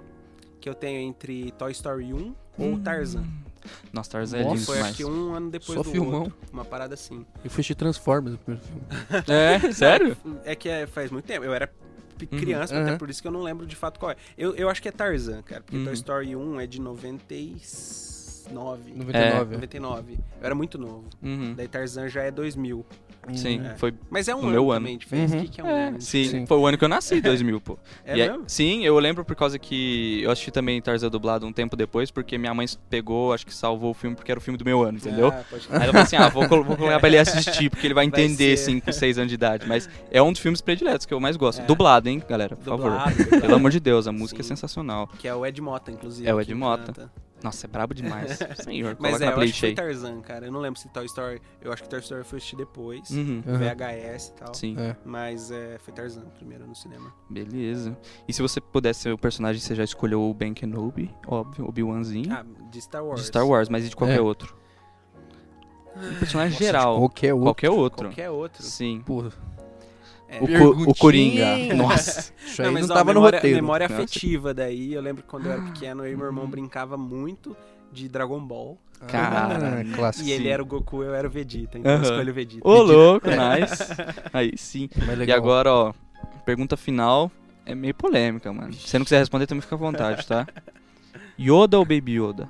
que 0.59 0.67
eu 0.69 0.73
tenho 0.73 0.99
entre 1.01 1.51
Toy 1.53 1.71
Story 1.71 2.13
1 2.13 2.35
ou 2.57 2.79
Tarzan. 2.79 3.23
Nossa, 3.93 4.09
Tarzan 4.11 4.37
é 4.39 4.43
Nossa, 4.43 4.55
lindo 4.55 4.65
Foi 4.65 4.75
acho 4.75 4.93
demais. 4.93 4.97
que 4.97 5.05
um 5.05 5.33
ano 5.33 5.49
depois 5.49 5.77
Só 5.77 5.83
do 5.83 5.89
filmão. 5.89 6.21
outro. 6.23 6.33
Uma 6.51 6.65
parada 6.65 6.93
assim. 6.95 7.25
Eu 7.43 7.49
fui 7.49 7.61
assistir 7.61 7.75
Transformers 7.75 8.33
no 8.33 8.37
primeiro 8.39 8.67
filme. 8.67 8.81
É, 9.29 9.59
sério? 9.71 10.17
É 10.43 10.53
que 10.53 10.67
é- 10.67 10.85
faz 10.85 11.09
muito 11.11 11.23
tempo. 11.25 11.45
Eu 11.45 11.53
era 11.53 11.71
Uhum. 12.31 12.39
criança, 12.39 12.77
até 12.79 12.89
Aham. 12.91 12.97
por 12.97 13.09
isso 13.09 13.21
que 13.21 13.27
eu 13.27 13.31
não 13.31 13.41
lembro 13.41 13.65
de 13.65 13.75
fato 13.75 13.99
qual 13.99 14.11
é. 14.11 14.15
Eu, 14.37 14.53
eu 14.55 14.69
acho 14.69 14.81
que 14.81 14.87
é 14.87 14.91
Tarzan, 14.91 15.41
cara. 15.41 15.61
Porque 15.61 15.77
Uhum. 15.77 15.85
Toy 15.85 15.93
Story 15.93 16.35
1 16.35 16.59
é 16.61 16.67
de 16.67 16.79
99. 18.51 18.93
99. 18.97 19.53
99. 19.55 20.13
Eu 20.13 20.45
era 20.45 20.55
muito 20.55 20.77
novo. 20.77 21.05
Uhum. 21.21 21.53
Daí 21.55 21.67
Tarzan 21.67 22.07
já 22.09 22.23
é 22.23 22.31
2000. 22.31 22.85
Sim, 23.35 23.61
É. 23.65 23.75
foi. 23.77 23.93
Mas 24.09 24.27
é 24.27 24.35
um 24.35 24.39
No 24.39 24.43
ano 24.47 24.51
meu 24.51 24.71
ano. 24.71 24.81
também 24.81 24.97
diferente. 24.97 25.31
Uhum. 25.33 25.39
O 25.39 25.41
que, 25.43 25.47
que 25.47 25.61
é 25.61 25.63
um 25.63 25.67
ano? 25.73 26.01
Sim, 26.01 26.23
Sim. 26.25 26.45
foi 26.45 26.57
o 26.57 26.67
ano 26.67 26.77
que 26.77 26.83
eu 26.83 26.89
nasci, 26.89 27.21
2000, 27.21 27.61
pô. 27.61 27.79
É 28.03 28.17
E 28.17 28.21
aí- 28.21 28.29
mesmo? 28.29 28.43
sim, 28.47 28.83
eu 28.83 28.99
lembro 28.99 29.23
por 29.23 29.33
causa 29.33 29.57
que 29.57 30.21
eu 30.21 30.29
assisti 30.29 30.51
também 30.51 30.81
Tarzan 30.81 31.09
dublado 31.09 31.45
um 31.47 31.53
tempo 31.53 31.77
depois, 31.77 32.11
porque 32.11 32.37
minha 32.37 32.53
mãe 32.53 32.65
pegou, 32.89 33.31
acho 33.31 33.45
que 33.45 33.53
salvou 33.55 33.91
o 33.91 33.93
filme 33.93 34.13
porque 34.13 34.29
era 34.29 34.37
o 34.39 34.41
filme 34.43 34.57
do 34.57 34.65
meu 34.65 34.83
ano, 34.83 34.97
entendeu? 34.97 35.29
Ah, 35.29 35.41
pode 35.49 35.67
Aí 35.69 35.75
ela 35.83 35.85
falou 35.93 36.01
assim: 36.01 36.15
ah, 36.17 36.27
vou, 36.27 36.45
vou 36.49 36.75
colocar 36.75 36.99
pra 36.99 37.07
ele 37.07 37.17
assistir, 37.17 37.69
porque 37.69 37.87
ele 37.87 37.93
vai 37.93 38.03
Vai 38.11 38.21
entender, 38.25 38.57
ser. 38.57 38.65
5, 38.65 38.91
6 38.91 39.17
anos 39.17 39.29
de 39.29 39.35
idade. 39.35 39.65
Mas 39.69 39.89
é 40.11 40.21
um 40.21 40.29
dos 40.33 40.41
filmes 40.41 40.59
prediletos 40.59 41.05
que 41.05 41.13
eu 41.13 41.19
mais 41.21 41.37
gosto. 41.37 41.61
É. 41.61 41.65
Dublado, 41.65 42.09
hein, 42.09 42.21
galera? 42.27 42.57
Por 42.57 42.65
favor. 42.65 42.89
Dublado, 42.91 43.15
dublado. 43.15 43.41
Pelo 43.41 43.55
amor 43.55 43.71
de 43.71 43.79
Deus, 43.79 44.05
a 44.05 44.11
música 44.11 44.41
é 44.41 44.43
Sim. 44.43 44.49
sensacional. 44.49 45.07
Que 45.19 45.29
é 45.29 45.33
o 45.33 45.45
Ed 45.45 45.61
Mota, 45.61 45.89
inclusive. 45.93 46.27
É 46.27 46.33
o 46.33 46.41
Ed 46.41 46.53
Mota. 46.53 46.87
canta. 46.91 47.11
Nossa, 47.43 47.67
é 47.67 47.69
brabo 47.69 47.93
demais. 47.93 48.39
Senhor, 48.63 48.95
Mas 48.99 49.19
é, 49.21 49.25
na 49.25 49.31
eu 49.33 49.41
acho 49.41 49.53
que 49.53 49.59
foi. 49.59 49.73
Tarzan, 49.73 50.21
cara. 50.21 50.45
Eu 50.45 50.51
não 50.51 50.61
lembro 50.61 50.79
se 50.79 50.87
Toy 50.89 51.05
Story... 51.05 51.41
Eu 51.61 51.73
acho 51.73 51.83
que 51.83 51.89
Toy 51.89 51.99
Story 51.99 52.23
fui 52.23 52.37
assistir 52.37 52.55
depois. 52.55 53.09
Uhum. 53.09 53.41
VHS 53.45 54.27
e 54.29 54.33
tal. 54.33 54.53
sim, 54.53 54.75
É. 54.79 54.95
Mas 55.03 55.51
é, 55.51 55.77
foi 55.79 55.93
Tarzan 55.93 56.21
primeiro 56.35 56.65
no 56.65 56.73
cinema. 56.75 57.13
beleza. 57.29 57.97
E 58.27 58.31
se 58.33 58.41
você 58.41 58.61
pudesse 58.61 59.01
ser 59.01 59.11
o 59.11 59.17
personagem, 59.17 59.61
você 59.61 59.75
já 59.75 59.83
escolheu 59.83 60.21
o 60.21 60.33
Ben 60.33 60.53
Kenobi, 60.53 61.13
óbvio, 61.27 61.67
Obi-Wanzinho. 61.67 62.31
Ah, 62.33 62.45
de 62.71 62.81
Star 62.81 63.03
Wars. 63.05 63.19
de 63.21 63.27
Star 63.27 63.45
Wars, 63.45 63.67
mas 63.69 63.85
e 63.85 63.89
de 63.89 63.95
qualquer 63.95 64.19
É. 64.19 64.21
outro? 64.21 64.55
Um 65.95 66.15
personagem 66.15 66.53
Nossa, 66.53 66.63
geral. 66.63 66.97
Qualquer 66.97 67.33
outro. 67.33 67.43
Qualquer 67.45 67.69
outro. 67.69 68.07
Qualquer 68.09 68.29
outro. 68.29 68.63
Sim. 68.63 69.01
Porra. 69.05 69.31
É. 70.35 70.59
O, 70.61 70.89
o. 70.89 70.95
Coringa. 70.95 71.57
Nossa. 71.75 72.31
Isso 72.45 72.61
aí 72.61 72.67
Não, 72.67 72.73
não, 72.73 72.81
mas 72.81 72.89
ó, 72.89 72.93
tava 72.93 73.13
memória, 73.13 73.31
no 73.31 73.37
roteiro. 73.37 73.55
memória 73.57 73.87
Nossa. 73.87 74.01
afetiva 74.01 74.53
daí. 74.53 74.93
Eu 74.93 75.01
lembro 75.01 75.21
que 75.23 75.29
quando 75.29 75.45
eu 75.47 75.51
era 75.53 75.61
pequeno, 75.61 76.05
eu 76.05 76.11
e 76.13 76.15
meu 76.15 76.25
Uhum. 76.25 76.31
irmão 76.31 76.47
brincava 76.47 76.97
muito 76.97 77.55
de 77.91 78.07
Dragon 78.09 78.39
Ball. 78.39 78.77
Cara, 79.07 79.57
Ah, 79.81 79.95
clássico. 79.95 80.27
E 80.27 80.31
ele 80.31 80.47
era 80.47 80.63
o 80.63 80.65
Goku, 80.65 81.03
eu 81.03 81.13
era 81.13 81.27
o 81.27 81.29
Vegeta. 81.31 81.77
Então 81.77 81.91
Aham. 81.91 82.03
eu 82.03 82.09
escolho 82.09 82.31
o 82.31 82.33
Vegeta. 82.33 82.67
Ô, 82.67 82.81
louco, 82.81 83.27
nice. 83.29 83.83
Aí 84.31 84.53
sim. 84.57 84.89
E 85.27 85.31
agora, 85.31 85.71
ó, 85.73 85.93
pergunta 86.45 86.77
final 86.77 87.29
é 87.65 87.75
meio 87.75 87.93
polêmica, 87.93 88.51
mano. 88.53 88.71
Se 88.73 88.87
você 88.87 88.97
não 88.97 89.03
quiser 89.05 89.19
responder, 89.19 89.45
também 89.45 89.61
fica 89.61 89.75
à 89.75 89.77
vontade, 89.77 90.25
tá? 90.25 90.47
Yoda 91.39 91.77
ou 91.77 91.83
Baby 91.85 92.13
Yoda? 92.21 92.47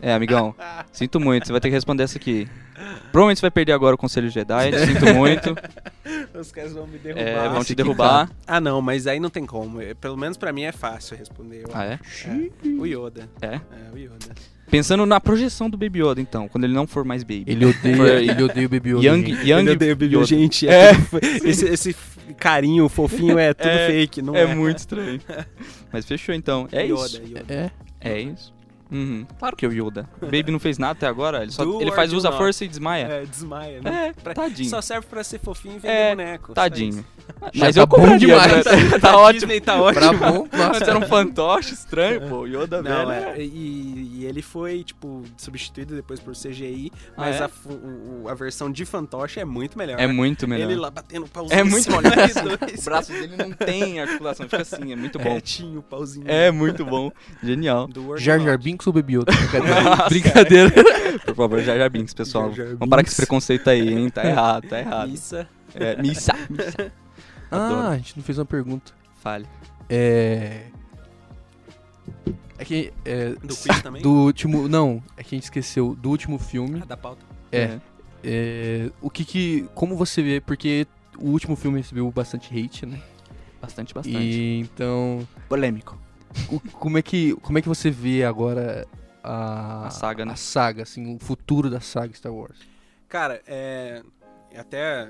É, 0.00 0.12
amigão, 0.12 0.54
sinto 0.92 1.18
muito, 1.18 1.46
você 1.46 1.52
vai 1.52 1.60
ter 1.60 1.68
que 1.68 1.74
responder 1.74 2.02
essa 2.02 2.18
aqui. 2.18 2.46
Provavelmente 3.12 3.38
você 3.38 3.42
vai 3.42 3.50
perder 3.50 3.72
agora 3.72 3.94
o 3.94 3.98
Conselho 3.98 4.28
Jedi, 4.28 4.70
sinto 4.86 5.14
muito. 5.14 5.56
Os 6.38 6.52
caras 6.52 6.72
vão 6.72 6.86
me 6.86 6.98
derrubar. 6.98 7.22
É, 7.26 7.48
vão 7.48 7.64
te 7.64 7.74
derrubar. 7.74 8.30
Ah, 8.46 8.60
não, 8.60 8.80
mas 8.82 9.06
aí 9.06 9.18
não 9.18 9.30
tem 9.30 9.46
como. 9.46 9.80
É, 9.80 9.94
Pelo 9.94 10.16
menos 10.16 10.36
pra 10.36 10.52
mim 10.52 10.62
é 10.62 10.72
fácil 10.72 11.16
responder. 11.16 11.62
eu 11.64 11.70
Ah, 11.72 11.84
é? 11.84 11.98
acho. 12.04 12.28
É. 12.28 12.48
O 12.78 12.86
Yoda. 12.86 13.28
É? 13.40 13.54
É, 13.56 13.60
o 13.92 13.96
Yoda. 13.98 14.34
Pensando 14.70 15.06
na 15.06 15.20
projeção 15.20 15.70
do 15.70 15.76
Baby 15.78 16.00
Yoda, 16.02 16.20
então, 16.20 16.48
quando 16.48 16.64
ele 16.64 16.74
não 16.74 16.86
for 16.88 17.04
mais 17.04 17.22
Baby. 17.22 17.44
Ele 17.46 17.64
odeia, 17.66 18.20
ele 18.20 18.42
odeia 18.42 18.66
o 18.66 18.68
Baby 18.68 18.90
Yoda. 18.90 19.06
Young, 19.06 19.26
gente. 19.26 19.48
Young 19.48 19.60
Ele 19.60 19.70
odeia 19.70 19.92
o 19.92 19.96
Baby 19.96 20.14
Yoda. 20.16 20.24
Gente, 20.26 20.68
É. 20.68 20.90
é. 20.90 20.94
esse, 21.48 21.64
esse 21.66 21.96
carinho 22.36 22.88
fofinho 22.88 23.38
é 23.38 23.54
tudo 23.54 23.68
É, 23.70 23.86
fake, 23.86 24.20
não 24.22 24.34
É 24.34 24.42
é? 24.42 24.54
muito 24.54 24.78
estranho. 24.78 25.20
Mas 25.92 26.04
fechou 26.04 26.34
então. 26.34 26.68
É 26.72 26.82
Yoda, 26.84 26.94
isso. 27.06 27.22
Yoda. 27.24 27.44
É. 27.48 27.70
É 28.00 28.20
isso. 28.20 28.52
Uhum. 28.90 29.26
Claro 29.38 29.56
que 29.56 29.64
é 29.66 29.68
o 29.68 29.72
Yoda. 29.72 30.08
O 30.20 30.26
Baby 30.30 30.50
não 30.52 30.58
fez 30.60 30.78
nada 30.78 30.92
até 30.92 31.06
agora. 31.06 31.42
Ele, 31.42 31.50
só, 31.52 31.64
Do 31.64 31.80
ele 31.82 31.90
faz 31.92 32.12
usa 32.12 32.28
a 32.28 32.30
not. 32.30 32.40
força 32.42 32.64
e 32.64 32.68
desmaia. 32.68 33.04
É, 33.06 33.24
desmaia. 33.26 33.80
né? 33.82 34.08
É, 34.08 34.12
Pra- 34.12 34.34
tadinho. 34.34 34.68
Só 34.70 34.80
serve 34.80 35.06
pra 35.06 35.24
ser 35.24 35.38
fofinho 35.40 35.76
e 35.76 35.78
vender 35.78 35.88
É, 35.94 36.10
boneco. 36.10 36.52
Tadinho. 36.54 37.04
Mas 37.54 37.74
tá 37.74 37.80
eu 37.82 37.86
compraria, 37.86 38.18
demais. 38.18 38.64
né? 38.64 38.98
Tá 39.00 39.10
A 39.12 39.18
ótimo. 39.18 39.40
Disney 39.40 39.60
tá 39.60 39.80
ótimo. 39.80 40.00
Pra 40.00 40.12
bom, 40.32 40.48
nossa. 40.56 40.84
era 40.84 40.98
um 40.98 41.02
fantoche 41.02 41.74
estranho, 41.74 42.28
pô. 42.28 42.46
Yoda 42.46 42.82
Não, 42.82 43.06
velho. 43.06 43.26
é, 43.26 43.38
e, 43.40 44.10
e 44.20 44.24
ele 44.24 44.42
foi, 44.42 44.82
tipo, 44.84 45.22
substituído 45.36 45.94
depois 45.94 46.18
por 46.20 46.34
CGI, 46.34 46.90
Ah, 47.10 47.12
mas 47.16 47.36
é? 47.40 47.44
a, 47.44 47.50
o- 47.70 48.28
a 48.28 48.34
versão 48.34 48.70
de 48.70 48.84
fantoche 48.84 49.38
é 49.40 49.44
muito 49.44 49.76
melhor. 49.78 49.98
É 50.00 50.06
né? 50.06 50.12
muito 50.12 50.46
melhor. 50.48 50.70
Ele 50.70 50.78
lá 50.80 50.90
batendo 50.90 51.26
pauzinho. 51.26 51.58
É 51.58 51.62
muito 51.64 51.90
melhor. 51.90 52.12
O 52.78 52.82
braço 52.82 53.12
dele 53.12 53.36
não 53.36 53.52
tem 53.52 54.00
articulação, 54.00 54.46
fica 54.48 54.62
assim, 54.62 54.92
é 54.92 54.96
muito 54.96 55.18
bom. 55.18 55.34
Retinho, 55.34 55.82
pauzinho. 55.82 56.24
É 56.28 56.50
muito 56.50 56.84
bom. 56.84 57.10
Genial. 57.42 57.88
Jar. 58.16 58.40
Jar 58.40 58.58
Binks 58.58 58.86
ou 58.86 58.92
Baby 58.92 59.14
Yoda? 59.18 59.32
Brincadeira. 59.32 59.82
Nossa. 59.82 60.08
Brincadeira. 60.08 60.70
Por 61.24 61.34
favor, 61.34 61.60
Jar 61.60 61.76
Jar 61.76 61.90
Binks, 61.90 62.14
pessoal. 62.14 62.52
Jar 62.52 62.66
Jar 62.66 62.76
Vamos 62.76 62.88
parar 62.90 63.02
com 63.02 63.08
esse 63.08 63.16
preconceito 63.16 63.68
aí, 63.68 63.92
hein? 63.92 64.08
Tá 64.10 64.24
errado, 64.24 64.68
tá 64.68 64.78
errado. 64.78 65.08
Missa. 65.10 65.48
É, 65.74 66.00
missa. 66.00 66.32
missa. 66.48 66.92
Adoro. 67.50 67.80
Ah, 67.80 67.88
a 67.90 67.96
gente 67.96 68.16
não 68.16 68.24
fez 68.24 68.38
uma 68.38 68.44
pergunta. 68.44 68.92
Fale. 69.22 69.46
É... 69.88 70.66
É 72.58 72.64
que... 72.64 72.92
É... 73.04 73.30
Do 73.30 73.54
quiz 73.54 73.82
também? 73.82 74.02
Do 74.02 74.10
último... 74.10 74.68
Não, 74.68 75.02
é 75.16 75.22
que 75.22 75.34
a 75.34 75.36
gente 75.36 75.44
esqueceu. 75.44 75.94
Do 75.94 76.10
último 76.10 76.38
filme. 76.38 76.80
Ah, 76.82 76.86
da 76.86 76.96
pauta. 76.96 77.24
É. 77.52 77.78
é, 78.24 78.90
o 79.00 79.10
que 79.10 79.24
que... 79.24 79.68
Como 79.74 79.96
você 79.96 80.22
vê... 80.22 80.40
Porque 80.40 80.86
o 81.18 81.30
último 81.30 81.56
filme 81.56 81.78
recebeu 81.78 82.10
bastante 82.10 82.52
hate, 82.58 82.84
né? 82.86 83.00
Bastante, 83.60 83.94
bastante. 83.94 84.18
E 84.18 84.60
então... 84.60 85.26
Polêmico. 85.48 85.98
o- 86.50 86.60
como, 86.60 86.98
é 86.98 87.02
que, 87.02 87.34
como 87.36 87.58
é 87.58 87.62
que 87.62 87.68
você 87.68 87.90
vê 87.90 88.24
agora 88.24 88.86
a... 89.22 89.86
A 89.86 89.90
saga, 89.90 90.24
né? 90.24 90.32
A 90.32 90.36
saga, 90.36 90.82
assim, 90.82 91.14
o 91.14 91.18
futuro 91.18 91.70
da 91.70 91.80
saga 91.80 92.12
Star 92.14 92.32
Wars. 92.32 92.58
Cara, 93.08 93.40
é. 93.46 94.02
Até 94.56 95.08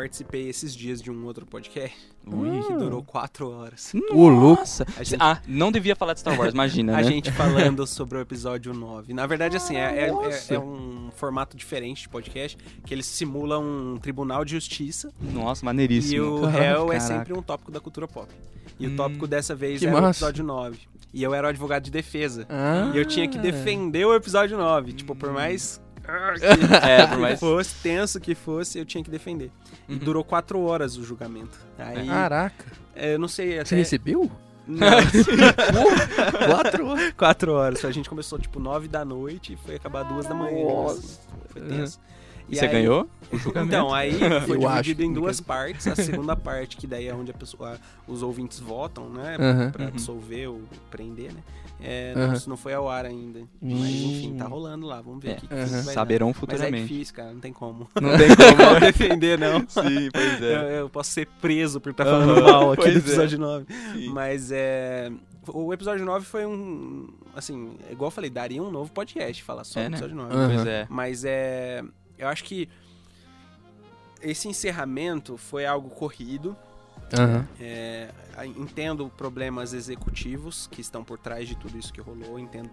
participei 0.00 0.48
esses 0.48 0.74
dias 0.74 1.00
de 1.02 1.10
um 1.10 1.24
outro 1.26 1.44
podcast 1.44 1.96
Ui. 2.26 2.62
que 2.62 2.72
durou 2.74 3.02
quatro 3.02 3.50
horas. 3.50 3.92
Nossa. 4.12 4.86
A 4.98 5.02
gente- 5.02 5.20
Ah, 5.20 5.40
não 5.46 5.70
devia 5.70 5.94
falar 5.94 6.14
de 6.14 6.20
Star 6.20 6.38
Wars, 6.38 6.52
imagina, 6.54 6.92
A 6.98 7.02
né? 7.02 7.04
gente 7.04 7.30
falando 7.30 7.86
sobre 7.86 8.16
o 8.18 8.20
episódio 8.20 8.72
9. 8.72 9.12
Na 9.12 9.26
verdade, 9.26 9.56
assim, 9.56 9.76
é, 9.76 10.06
é- 10.06 10.08
é- 10.08 10.54
é 10.54 10.58
um 10.58 11.10
formato 11.14 11.56
diferente 11.56 12.02
de 12.02 12.08
podcast, 12.08 12.56
que 12.84 12.94
eles 12.94 13.06
simulam 13.06 13.62
um 13.62 13.96
tribunal 13.98 14.44
de 14.44 14.52
justiça 14.52 15.12
Nossa, 15.20 15.62
e 15.62 15.66
maneiríssimo. 15.66 16.36
o 16.36 16.40
Caraca, 16.42 16.58
réu 16.58 16.84
é 16.92 16.98
caraca. 16.98 17.00
sempre 17.00 17.32
um 17.38 17.42
tópico 17.42 17.70
da 17.70 17.80
cultura 17.80 18.08
pop. 18.08 18.28
E 18.78 18.86
Hum. 18.88 18.94
o 18.94 18.96
tópico 18.96 19.26
dessa 19.26 19.54
vez 19.54 19.80
Que 19.80 19.86
era 19.86 19.96
o 19.96 20.00
massa. 20.00 20.24
episódio 20.24 20.44
9. 20.44 20.78
E 21.12 21.22
eu 21.22 21.34
era 21.34 21.46
o 21.46 21.50
advogado 21.50 21.82
de 21.82 21.90
defesa. 21.90 22.46
Ah. 22.48 22.92
E 22.94 22.98
eu 22.98 23.04
tinha 23.04 23.26
que 23.28 23.36
defender 23.36 24.04
o 24.06 24.14
episódio 24.14 24.56
9. 24.56 24.92
Tipo, 24.92 25.14
por 25.14 25.32
mais. 25.32 25.80
É, 26.82 27.06
por 27.06 27.14
que 27.16 27.20
mais- 27.20 27.40
fosse, 27.40 27.74
tenso 27.82 28.20
que 28.20 28.34
fosse, 28.34 28.78
eu 28.78 28.84
tinha 28.84 29.02
que 29.04 29.10
defender. 29.10 29.50
E 29.88 29.92
Uhum. 29.94 29.98
durou 29.98 30.24
quatro 30.24 30.60
horas 30.60 30.96
o 30.96 31.04
julgamento. 31.04 31.58
Aí, 31.78 32.06
Caraca. 32.06 32.64
é, 32.94 33.14
eu 33.14 33.18
não 33.18 33.28
sei 33.28 33.52
Você 33.54 33.58
até. 33.60 33.76
recebeu? 33.76 34.30
Não, 34.66 34.86
Quatro 36.46 36.86
horas. 36.86 37.12
quatro 37.16 37.52
horas. 37.52 37.84
A 37.84 37.90
gente 37.90 38.08
começou 38.08 38.38
tipo 38.38 38.60
nove 38.60 38.88
da 38.88 39.04
noite 39.04 39.54
e 39.54 39.56
foi 39.56 39.76
acabar 39.76 40.02
duas 40.04 40.26
da 40.26 40.34
manhã. 40.34 40.64
Nossa. 40.64 41.18
Foi 41.48 41.62
tenso. 41.62 41.98
E 42.48 42.56
você 42.56 42.64
aí- 42.66 42.70
ganhou 42.72 43.08
o 43.32 43.38
julgamento? 43.38 43.68
Então, 43.74 43.94
aí 43.94 44.12
foi 44.46 44.56
Eu 44.56 44.68
acho 44.68 44.82
dividido 44.82 45.02
em 45.04 45.08
que- 45.14 45.20
duas 45.20 45.40
partes. 45.40 45.86
A 45.86 45.94
segunda 45.96 46.34
parte, 46.36 46.76
que 46.76 46.86
daí 46.86 47.06
é 47.08 47.14
onde 47.14 47.30
a 47.30 47.34
pessoa, 47.34 47.78
os 48.08 48.22
ouvintes 48.22 48.58
votam, 48.60 49.08
né? 49.08 49.36
Aham. 49.38 49.70
Pra 49.70 49.84
Uhum. 49.86 49.90
dissolver 49.92 50.48
ou 50.50 50.60
prender, 50.90 51.32
né? 51.32 51.40
É, 51.82 52.14
não, 52.14 52.32
isso 52.32 52.48
não 52.48 52.56
foi 52.56 52.74
ao 52.74 52.88
ar 52.88 53.04
ainda. 53.06 53.40
Mas 53.60 53.80
enfim, 53.90 54.34
tá 54.36 54.46
rolando 54.46 54.86
lá. 54.86 55.00
Vamos 55.00 55.22
ver 55.22 55.30
É, 55.30 55.32
o 55.32 55.36
que, 55.36 55.48
que 55.48 55.54
vai 55.54 55.64
dar. 55.64 55.82
Saberão 55.92 56.28
Mas 56.28 56.36
é 56.36 56.40
futuramente. 56.40 56.86
difícil, 56.88 57.14
cara. 57.14 57.32
Não 57.32 57.40
tem 57.40 57.52
como. 57.52 57.88
Não 58.00 58.10
tem 58.18 58.28
como. 58.36 58.70
Não 58.72 58.80
defender, 58.80 59.38
não. 59.38 59.60
Sim, 59.68 60.10
pois 60.12 60.40
Eu, 60.42 60.46
é. 60.60 60.80
eu 60.80 60.90
posso 60.90 61.10
ser 61.10 61.26
preso 61.40 61.80
por 61.80 61.90
estar 61.90 62.04
falando 62.04 62.32
Aham, 62.32 62.42
mal 62.52 62.72
aqui 62.72 62.82
pois 62.82 62.94
do 62.94 62.98
é. 62.98 63.00
episódio 63.00 63.38
9. 63.38 63.66
Sim. 63.94 64.08
Mas 64.10 64.50
é. 64.52 65.10
O 65.48 65.72
episódio 65.72 66.04
9 66.04 66.24
foi 66.26 66.46
um. 66.46 67.08
Assim, 67.34 67.76
igual 67.90 68.08
eu 68.08 68.12
falei, 68.12 68.28
daria 68.30 68.62
um 68.62 68.70
novo 68.70 68.92
podcast 68.92 69.42
falar 69.42 69.64
só 69.64 69.80
É, 69.80 69.84
do 69.84 69.90
né? 69.90 69.96
episódio 69.96 70.16
9. 70.16 70.34
Aham. 70.34 70.48
Pois 70.54 70.66
é. 70.66 70.86
Mas 70.90 71.24
é. 71.24 71.82
Eu 72.18 72.28
acho 72.28 72.44
que. 72.44 72.68
Esse 74.22 74.48
encerramento 74.48 75.36
foi 75.38 75.64
algo 75.64 75.88
corrido. 75.88 76.54
Aham. 77.18 77.46
É, 77.60 78.08
entendo 78.56 79.10
problemas 79.16 79.72
executivos 79.72 80.66
que 80.68 80.80
estão 80.80 81.02
por 81.02 81.18
trás 81.18 81.48
de 81.48 81.56
tudo 81.56 81.76
isso 81.78 81.92
que 81.92 82.00
rolou. 82.00 82.38
Entendo. 82.38 82.70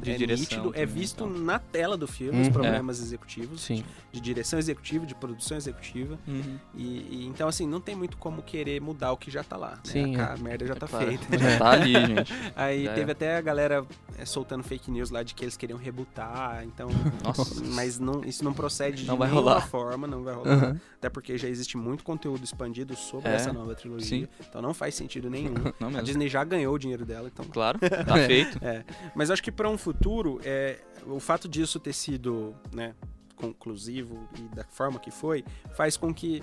De 0.00 0.12
é 0.12 0.16
direção 0.16 0.40
nítido, 0.64 0.72
é 0.74 0.86
visto 0.86 1.24
então. 1.24 1.42
na 1.42 1.58
tela 1.58 1.96
do 1.96 2.06
filme 2.06 2.40
os 2.40 2.46
Uhum. 2.48 2.52
problemas 2.52 3.00
executivos, 3.00 3.62
Sim. 3.62 3.82
de 4.12 4.20
direção 4.20 4.58
executiva, 4.58 5.04
de 5.06 5.14
produção 5.14 5.56
executiva. 5.56 6.18
Uhum. 6.26 6.58
E, 6.74 6.84
e 7.22 7.26
então, 7.26 7.48
assim, 7.48 7.66
não 7.66 7.80
tem 7.80 7.96
muito 7.96 8.16
como 8.16 8.42
querer 8.42 8.80
mudar 8.80 9.12
o 9.12 9.16
que 9.16 9.30
já 9.30 9.42
tá 9.42 9.56
lá. 9.56 9.70
né? 9.72 9.80
Sim, 9.84 10.16
a, 10.16 10.20
é. 10.20 10.32
a 10.32 10.36
merda 10.36 10.66
já 10.66 10.74
tá 10.76 10.86
Claro. 10.86 11.06
feita. 11.06 11.38
Já 11.38 11.58
tá 11.58 11.70
ali, 11.70 11.92
gente. 12.06 12.32
Aí 12.54 12.84
Já 12.84 12.94
teve 12.94 13.08
é. 13.10 13.12
até 13.12 13.36
a 13.36 13.40
galera 13.40 13.84
é, 14.16 14.24
soltando 14.24 14.62
fake 14.62 14.90
news 14.90 15.10
lá 15.10 15.22
de 15.22 15.34
que 15.34 15.44
eles 15.44 15.56
queriam 15.56 15.78
rebutar, 15.78 16.62
então. 16.64 16.88
Nossa. 17.24 17.64
Mas 17.64 17.98
não, 17.98 18.22
isso 18.24 18.44
não 18.44 18.52
procede 18.52 19.04
Não 19.04 19.14
de 19.14 19.18
vai 19.18 19.28
nenhuma 19.30 19.50
rolar. 19.52 19.66
forma, 19.68 20.06
não 20.06 20.22
vai 20.22 20.34
rolar. 20.34 20.52
Aham. 20.52 20.80
Até 20.98 21.08
porque 21.08 21.38
já 21.38 21.48
existe 21.48 21.76
muito 21.76 22.02
conteúdo 22.04 22.42
expandido 22.44 22.94
sobre 22.96 23.30
É, 23.30 23.34
essa 23.34 23.52
nova 23.52 23.74
trilogia. 23.74 24.06
sim. 24.26 24.28
Então 24.48 24.60
não 24.60 24.74
faz 24.74 24.94
sentido 24.94 25.30
nenhum. 25.30 25.54
Não 25.78 25.88
A 25.88 25.90
mesmo. 25.92 26.02
Disney 26.04 26.28
já 26.28 26.42
ganhou 26.44 26.74
o 26.74 26.78
dinheiro 26.78 27.04
dela, 27.06 27.28
então. 27.32 27.44
Claro, 27.46 27.78
tá 27.78 28.14
feito. 28.26 28.58
É. 28.62 28.84
Mas 29.14 29.30
acho 29.30 29.42
que 29.42 29.52
para 29.52 29.68
um 29.70 29.77
futuro, 29.78 30.40
é, 30.44 30.80
o 31.06 31.18
fato 31.20 31.48
disso 31.48 31.78
ter 31.80 31.92
sido 31.92 32.54
né, 32.72 32.94
conclusivo 33.36 34.28
e 34.36 34.42
da 34.54 34.64
forma 34.64 34.98
que 34.98 35.10
foi, 35.10 35.44
faz 35.74 35.96
com 35.96 36.12
que 36.12 36.42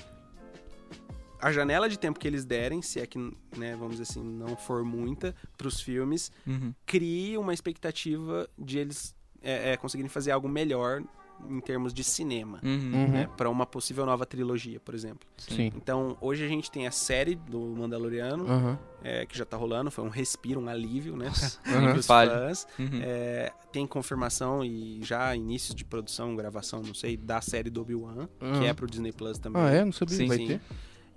a 1.40 1.52
janela 1.52 1.88
de 1.88 2.00
tempo 2.00 2.20
que 2.20 2.28
eles 2.28 2.46
derem, 2.46 2.82
se 2.82 3.00
é 3.00 3.06
que, 3.06 3.20
né, 3.56 3.76
vamos 3.76 3.98
dizer 3.98 4.04
assim, 4.04 4.24
não 4.24 4.56
for 4.56 4.84
muita 4.84 5.36
para 5.58 5.68
os 5.68 5.80
filmes, 5.82 6.32
Uhum. 6.48 6.74
crie 6.86 7.38
uma 7.38 7.54
expectativa 7.54 8.50
de 8.58 8.80
eles 8.80 9.14
é, 9.42 9.74
é, 9.74 9.78
conseguirem 9.78 10.10
fazer 10.10 10.32
algo 10.32 10.50
melhor 10.50 11.04
em 11.50 11.60
termos 11.60 11.94
de 11.94 12.04
cinema. 12.04 12.60
Uhum. 12.64 12.92
Uhum. 12.94 13.08
Né, 13.08 13.30
para 13.38 13.50
uma 13.50 13.66
possível 13.66 14.06
nova 14.06 14.26
trilogia, 14.26 14.80
por 14.80 14.94
exemplo. 14.96 15.28
Sim. 15.38 15.72
Então, 15.76 16.18
hoje 16.22 16.44
a 16.44 16.48
gente 16.48 16.70
tem 16.72 16.88
a 16.88 16.92
série 16.92 17.36
do 17.36 17.60
Mandaloriano, 17.60 18.48
Aham. 18.48 18.80
é, 19.04 19.26
que 19.26 19.38
já 19.38 19.46
tá 19.46 19.58
rolando, 19.58 19.90
foi 19.92 20.04
um 20.04 20.10
respiro, 20.10 20.60
um 20.60 20.68
alívio, 20.68 21.16
né? 21.16 21.32
Aham. 21.68 21.92
Pros 21.94 22.06
fãs. 22.08 22.68
Uhum. 22.80 23.00
É, 23.02 23.52
tem 23.72 23.86
confirmação 23.86 24.64
e 24.64 25.00
já 25.04 25.36
início 25.36 25.76
de 25.76 25.84
produção, 25.84 26.36
gravação, 26.36 26.82
não 26.82 26.94
sei, 26.94 27.18
da 27.18 27.42
série 27.42 27.70
do 27.70 27.82
Obi-Wan, 27.82 28.28
que 28.40 28.46
Aham. 28.46 28.66
é 28.66 28.74
pro 28.74 28.88
Disney 28.88 29.12
Plus 29.12 29.38
também. 29.38 29.62
Ah, 29.62 29.70
é? 29.70 29.84
Não 29.84 29.92
sabia. 29.92 30.18
Sim, 30.18 30.28
Vai 30.28 30.38
sim. 30.38 30.48
ter? 30.48 30.62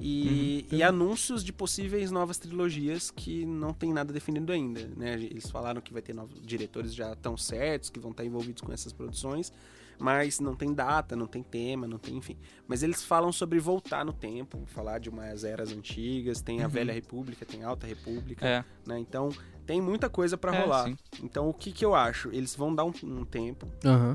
E, 0.01 0.65
Uhum. 0.71 0.79
e 0.79 0.83
anúncios 0.85 1.43
de 1.43 1.53
possíveis 1.53 2.13
novas 2.13 2.39
trilogias 2.39 3.11
que 3.11 3.45
não 3.45 3.73
tem 3.75 3.93
nada 3.93 4.13
definido 4.13 4.53
ainda, 4.53 4.89
né? 4.97 5.15
Eles 5.15 5.51
falaram 5.51 5.81
que 5.81 5.93
vai 5.93 6.01
ter 6.01 6.15
novos 6.15 6.41
diretores 6.41 6.95
já 6.95 7.17
tão 7.17 7.37
certos, 7.37 7.91
que 7.91 7.99
vão 7.99 8.13
estar 8.13 8.25
envolvidos 8.25 8.63
com 8.63 8.73
essas 8.73 8.93
produções, 8.93 9.53
mas 9.99 10.39
não 10.41 10.55
tem 10.55 10.73
data, 10.73 11.15
não 11.17 11.27
tem 11.27 11.43
tema, 11.43 11.87
não 11.87 11.99
tem, 11.99 12.17
enfim. 12.17 12.37
Mas 12.67 12.83
eles 12.83 13.03
falam 13.03 13.33
sobre 13.33 13.59
voltar 13.59 14.05
no 14.05 14.13
tempo, 14.13 14.63
falar 14.67 14.99
de 14.99 15.09
umas 15.09 15.45
eras 15.45 15.73
antigas, 15.73 16.41
tem 16.41 16.61
a 16.61 16.65
Uhum. 16.65 16.71
Velha 16.71 16.93
República, 16.93 17.45
tem 17.45 17.65
a 17.65 17.69
Alta 17.69 17.87
República, 17.87 18.47
É. 18.47 18.65
né? 18.87 18.99
Então, 18.99 19.31
tem 19.67 19.81
muita 19.83 20.09
coisa 20.09 20.39
pra 20.39 20.55
É, 20.55 20.61
rolar. 20.63 20.85
sim. 20.85 20.97
Então, 21.23 21.49
o 21.49 21.53
que 21.53 21.73
que 21.73 21.85
eu 21.85 21.95
acho? 21.95 22.29
Eles 22.33 22.55
vão 22.55 22.75
dar 22.75 22.85
um, 22.85 22.93
um 23.03 23.25
tempo, 23.25 23.67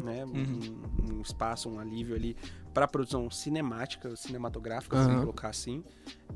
né? 0.04 0.26
Uhum. 0.26 0.32
Um, 1.12 1.18
um 1.18 1.22
espaço, 1.22 1.70
um 1.70 1.80
alívio 1.80 2.16
ali 2.16 2.36
para 2.74 2.88
produção 2.88 3.30
cinemática, 3.30 4.16
cinematográfica, 4.16 4.96
Aham. 4.98 5.06
vamos 5.08 5.22
colocar 5.22 5.50
assim, 5.50 5.84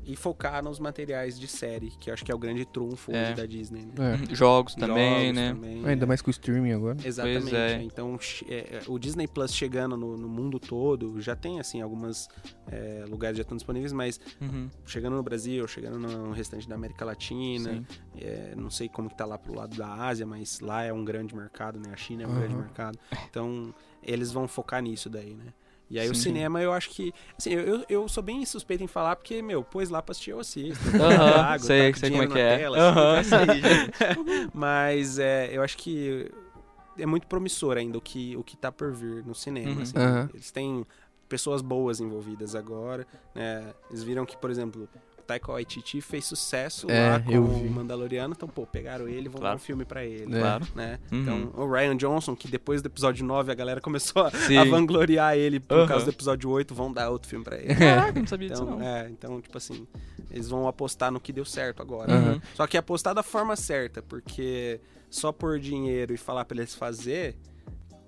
e 0.04 0.14
focar 0.16 0.62
nos 0.62 0.78
materiais 0.78 1.38
de 1.38 1.48
série, 1.48 1.90
que 2.00 2.08
eu 2.08 2.14
acho 2.14 2.24
que 2.24 2.30
é 2.30 2.34
o 2.34 2.38
grande 2.38 2.64
trunfo 2.64 3.12
É. 3.12 3.24
hoje 3.24 3.34
da 3.34 3.44
Disney, 3.46 3.84
né? 3.86 3.92
É. 3.98 4.14
Uhum. 4.30 4.34
Jogos 4.34 4.74
também, 4.74 5.26
Jogos 5.26 5.36
né? 5.36 5.52
também, 5.54 5.86
Ainda 5.86 6.04
é. 6.04 6.06
mais 6.06 6.22
com 6.22 6.28
o 6.28 6.30
streaming 6.30 6.72
agora. 6.72 6.96
Exatamente. 7.04 7.40
Pois 7.42 7.52
é. 7.52 7.82
Então, 7.82 8.18
é, 8.48 8.54
é, 8.54 8.82
o 8.86 8.98
Disney 8.98 9.26
Plus 9.26 9.52
chegando 9.54 9.96
no, 9.96 10.16
no 10.16 10.28
mundo 10.28 10.58
todo, 10.60 11.20
já 11.20 11.34
tem, 11.34 11.58
assim, 11.60 11.82
alguns 11.82 12.28
lugares 13.08 13.36
já 13.36 13.42
estão 13.42 13.56
disponíveis, 13.56 13.92
mas 13.92 14.20
Uhum. 14.40 14.68
chegando 14.86 15.16
no 15.16 15.22
Brasil, 15.22 15.66
chegando 15.66 15.98
no 15.98 16.32
restante 16.32 16.68
da 16.68 16.74
América 16.76 17.04
Latina, 17.04 17.84
é, 18.16 18.54
não 18.56 18.70
sei 18.70 18.88
como 18.88 19.08
que 19.08 19.16
tá 19.16 19.24
lá 19.24 19.36
pro 19.38 19.54
lado 19.54 19.76
da 19.76 19.88
Ásia, 19.92 20.24
mas 20.26 20.60
lá 20.60 20.84
é 20.84 20.92
um 20.92 21.04
grande 21.04 21.34
mercado, 21.34 21.78
né? 21.80 21.90
A 21.92 21.96
China 21.96 22.22
é 22.22 22.26
um 22.26 22.30
Aham. 22.30 22.38
grande 22.40 22.54
mercado. 22.56 22.98
Então, 23.28 23.74
eles 24.02 24.30
vão 24.32 24.46
focar 24.46 24.80
nisso 24.82 25.10
daí, 25.10 25.34
né? 25.34 25.52
E 25.90 25.98
aí 25.98 26.08
o 26.10 26.14
Sim. 26.14 26.20
cinema 26.20 26.60
eu 26.60 26.72
acho 26.72 26.90
que. 26.90 27.12
Assim, 27.36 27.52
eu, 27.54 27.84
eu- 27.88 28.08
sou 28.08 28.22
bem 28.22 28.44
suspeito 28.44 28.84
em 28.84 28.86
falar, 28.86 29.16
porque, 29.16 29.40
meu, 29.40 29.62
pôs 29.64 29.88
lá 29.88 30.02
pra 30.02 30.12
assistir, 30.12 30.32
eu 30.32 30.40
assisto. 30.40 30.84
Sei- 31.66 31.92
tá 31.92 31.92
com 31.94 31.98
sei 32.00 32.10
como 32.10 32.22
é 32.22 32.26
que 32.26 32.34
na 32.34 32.40
é. 32.40 32.56
tela, 32.58 32.78
Aham, 32.78 33.18
assim, 33.18 33.30
sei, 33.30 34.48
Mas 34.52 35.18
é, 35.18 35.48
eu 35.52 35.62
acho 35.62 35.76
que 35.78 36.30
é 36.98 37.06
muito 37.06 37.26
promissor 37.26 37.76
ainda 37.76 37.96
o 37.96 38.00
que, 38.00 38.36
o 38.36 38.42
que 38.44 38.56
tá 38.56 38.70
por 38.70 38.92
vir 38.92 39.24
no 39.24 39.34
cinema. 39.34 39.76
Uhum. 39.76 39.82
assim. 39.82 39.94
Eles 40.34 40.50
têm 40.50 40.86
pessoas 41.28 41.62
boas 41.62 42.00
envolvidas 42.00 42.54
agora. 42.54 43.06
né? 43.34 43.72
Eles 43.90 44.02
viram 44.02 44.26
que, 44.26 44.36
por 44.36 44.50
exemplo, 44.50 44.82
o 44.82 45.07
Taika 45.28 45.52
Waititi 45.52 46.00
fez 46.00 46.24
sucesso 46.24 46.90
É, 46.90 47.10
lá 47.10 47.20
com 47.20 47.30
eu 47.30 47.44
o. 47.44 47.70
Mandaloriano, 47.70 48.34
então, 48.34 48.48
pô, 48.48 48.66
pegaram 48.66 49.06
ele 49.06 49.26
e 49.26 49.28
vão 49.28 49.40
Claro. 49.40 49.56
dar 49.56 49.56
um 49.56 49.64
filme 49.64 49.84
pra 49.84 50.02
ele. 50.04 50.34
É. 50.34 50.40
Claro. 50.40 50.66
Né? 50.74 50.98
Uhum. 51.12 51.20
Então, 51.20 51.52
o 51.54 51.70
Ryan 51.70 51.96
Johnson, 51.98 52.34
que 52.34 52.48
depois 52.48 52.80
do 52.80 52.86
episódio 52.86 53.24
9 53.26 53.52
a 53.52 53.54
galera 53.54 53.78
começou 53.80 54.22
a, 54.22 54.28
a 54.28 54.64
vangloriar 54.64 55.36
ele 55.36 55.60
por 55.60 55.78
Aham. 55.80 55.86
causa 55.86 56.04
do 56.06 56.10
episódio 56.10 56.48
8, 56.48 56.74
vão 56.74 56.90
dar 56.90 57.10
outro 57.10 57.28
filme 57.28 57.44
pra 57.44 57.58
ele. 57.58 57.72
Caraca, 57.76 58.18
não 58.18 58.26
sabia 58.26 58.48
disso 58.48 58.62
Então, 58.62 58.78
não. 58.78 58.86
é, 58.88 59.08
então, 59.10 59.40
tipo 59.40 59.58
assim, 59.58 59.86
eles 60.30 60.48
vão 60.48 60.66
apostar 60.66 61.12
no 61.12 61.20
que 61.20 61.30
deu 61.32 61.44
certo 61.44 61.82
agora. 61.82 62.10
Uhum. 62.10 62.40
Só 62.54 62.66
que 62.66 62.78
apostar 62.78 63.14
da 63.14 63.22
forma 63.22 63.54
certa, 63.54 64.00
porque 64.02 64.80
só 65.10 65.30
por 65.30 65.58
dinheiro 65.58 66.14
e 66.14 66.16
falar 66.16 66.46
pra 66.46 66.56
eles 66.56 66.74
fazer, 66.74 67.36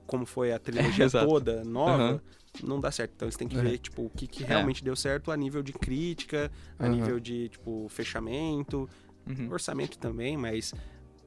como 0.06 0.24
foi 0.24 0.52
a 0.52 0.58
trilogia 0.58 1.04
Exato. 1.06 1.26
toda 1.28 1.62
nova, 1.64 1.92
Aham. 2.02 2.20
Não 2.66 2.80
dá 2.80 2.90
certo. 2.90 3.12
Então 3.16 3.26
eles 3.26 3.36
têm 3.36 3.48
que 3.48 3.58
É. 3.58 3.62
ver, 3.62 3.78
tipo, 3.78 4.02
o 4.06 4.10
que, 4.10 4.26
que 4.26 4.42
realmente 4.44 4.82
deu 4.84 4.94
certo 4.96 5.30
a 5.30 5.36
nível 5.36 5.62
de 5.62 5.72
crítica, 5.72 6.50
a 6.78 6.84
Aham. 6.84 6.92
nível 6.94 7.20
de, 7.20 7.48
tipo, 7.48 7.86
fechamento, 7.88 8.88
Uhum. 9.28 9.48
orçamento 9.52 9.98
também, 9.98 10.36
mas 10.36 10.74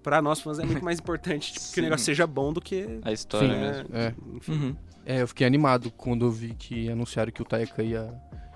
pra 0.01 0.21
nós 0.21 0.41
fãs 0.41 0.59
é 0.59 0.65
muito 0.65 0.83
mais 0.83 0.99
importante 0.99 1.53
tipo, 1.53 1.71
que 1.73 1.79
o 1.79 1.83
negócio 1.83 2.05
seja 2.05 2.25
bom 2.27 2.51
do 2.51 2.59
que... 2.59 2.99
A 3.03 3.11
história 3.11 3.49
Sim. 3.53 3.59
mesmo. 3.59 3.89
né, 3.89 4.07
É. 4.07 4.35
Enfim. 4.37 4.51
Uhum. 4.51 4.75
É, 5.05 5.21
eu 5.21 5.27
fiquei 5.27 5.45
animado 5.45 5.91
quando 5.91 6.25
eu 6.25 6.31
vi 6.31 6.53
que 6.53 6.89
anunciaram 6.89 7.31
que 7.31 7.41
o 7.41 7.45
Taika 7.45 7.83
ia, 7.83 8.13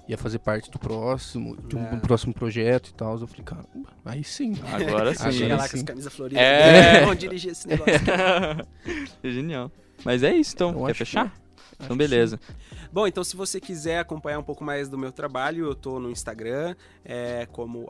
ia 0.08 0.18
fazer 0.18 0.40
parte 0.40 0.72
do 0.72 0.80
próximo, 0.80 1.56
de 1.58 1.76
um, 1.76 1.86
É. 1.86 1.92
um 1.94 2.00
próximo 2.00 2.34
projeto 2.34 2.88
e 2.90 2.94
tal. 2.94 3.20
Eu 3.20 3.28
falei, 3.28 3.44
caramba, 3.44 3.68
aí 4.06 4.24
sim. 4.24 4.54
Agora 4.72 5.14
sim. 5.14 5.32
Chega 5.34 5.58
lá 5.58 5.64
sim. 5.64 5.72
com 5.72 5.78
as 5.78 5.84
camisas 5.84 6.14
floridas. 6.14 6.42
É. 6.44 7.02
Vamos 7.02 7.18
dirigir 7.18 7.52
esse 7.52 7.68
negócio. 7.68 7.92
é 9.24 9.30
genial. 9.30 9.72
Mas 10.06 10.24
é 10.24 10.34
isso 10.36 10.54
então. 10.56 10.70
Eu 10.70 10.76
Quer 10.76 10.84
acho 10.86 10.94
que 10.94 10.98
fechar? 11.00 11.26
Acho 11.26 11.42
Então 11.80 11.96
beleza. 11.96 12.40
Bom, 12.92 13.08
então 13.08 13.24
se 13.24 13.36
você 13.36 13.60
quiser 13.60 14.00
acompanhar 14.00 14.40
um 14.40 14.44
pouco 14.44 14.64
mais 14.64 14.90
do 14.90 14.98
meu 14.98 15.12
trabalho, 15.12 15.66
eu 15.66 15.76
tô 15.76 16.00
no 16.00 16.10
Instagram, 16.10 16.76
é, 17.04 17.46
como 17.52 17.88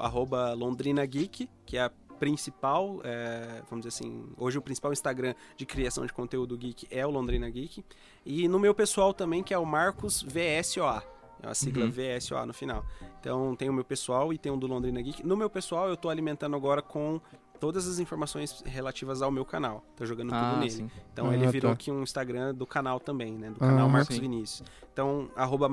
londrinageek, 0.56 1.49
que 1.66 1.78
é 1.78 1.82
a 1.84 1.91
principal, 2.18 2.99
é, 3.04 3.62
vamos 3.70 3.86
dizer 3.86 3.90
assim, 3.90 4.26
hoje 4.38 4.58
o 4.58 4.62
principal 4.62 4.91
Instagram 4.91 5.34
de 5.56 5.66
criação 5.66 6.06
de 6.06 6.12
conteúdo 6.14 6.58
geek 6.58 6.88
é 6.90 7.06
o 7.06 7.10
Londrina 7.10 7.49
Geek. 7.49 7.84
E 8.26 8.48
no 8.48 8.60
meu 8.60 8.74
pessoal 8.74 9.14
também, 9.14 9.44
que 9.44 9.54
é 9.54 9.58
o 9.58 9.66
Marcos 9.66 10.24
VSOA. 10.24 11.04
É 11.41 11.48
a 11.48 11.54
sigla 11.54 11.86
Uhum. 11.86 11.91
VSOA 11.91 12.45
no 12.48 12.54
final. 12.54 12.84
Então 13.20 13.56
tem 13.56 13.70
o 13.70 13.74
meu 13.74 13.84
pessoal 13.84 14.34
e 14.34 14.38
tem 14.38 14.52
o 14.52 14.58
do 14.58 14.66
Londrina 14.66 14.99
Geek. 15.02 15.26
No 15.26 15.38
meu 15.38 15.49
pessoal 15.49 15.88
eu 15.88 15.95
tô 15.95 16.10
alimentando 16.10 16.56
agora 16.56 16.82
com 16.82 17.22
todas 17.58 17.88
as 17.88 18.00
informações 18.00 18.62
relativas 18.66 19.22
ao 19.22 19.30
meu 19.32 19.44
canal. 19.44 19.84
Tô 19.96 20.06
jogando 20.06 20.30
tudo 20.30 20.38
Ah, 20.40 20.58
nele. 20.58 20.72
sim. 20.72 20.92
Então 21.12 21.30
Ah, 21.30 21.34
ele 21.34 21.48
virou 21.48 21.70
tá. 21.72 21.74
aqui 21.74 21.92
um 21.92 22.02
Instagram 22.04 22.54
do 22.54 22.66
canal 22.66 23.00
também, 23.00 23.34
né? 23.34 23.50
Do 23.50 23.56
Ah, 23.56 23.68
canal 23.68 23.90
Marcos 23.90 24.16
sim. 24.16 24.22
Vinícius. 24.22 24.68
Então, 24.94 25.30
arroba 25.36 25.68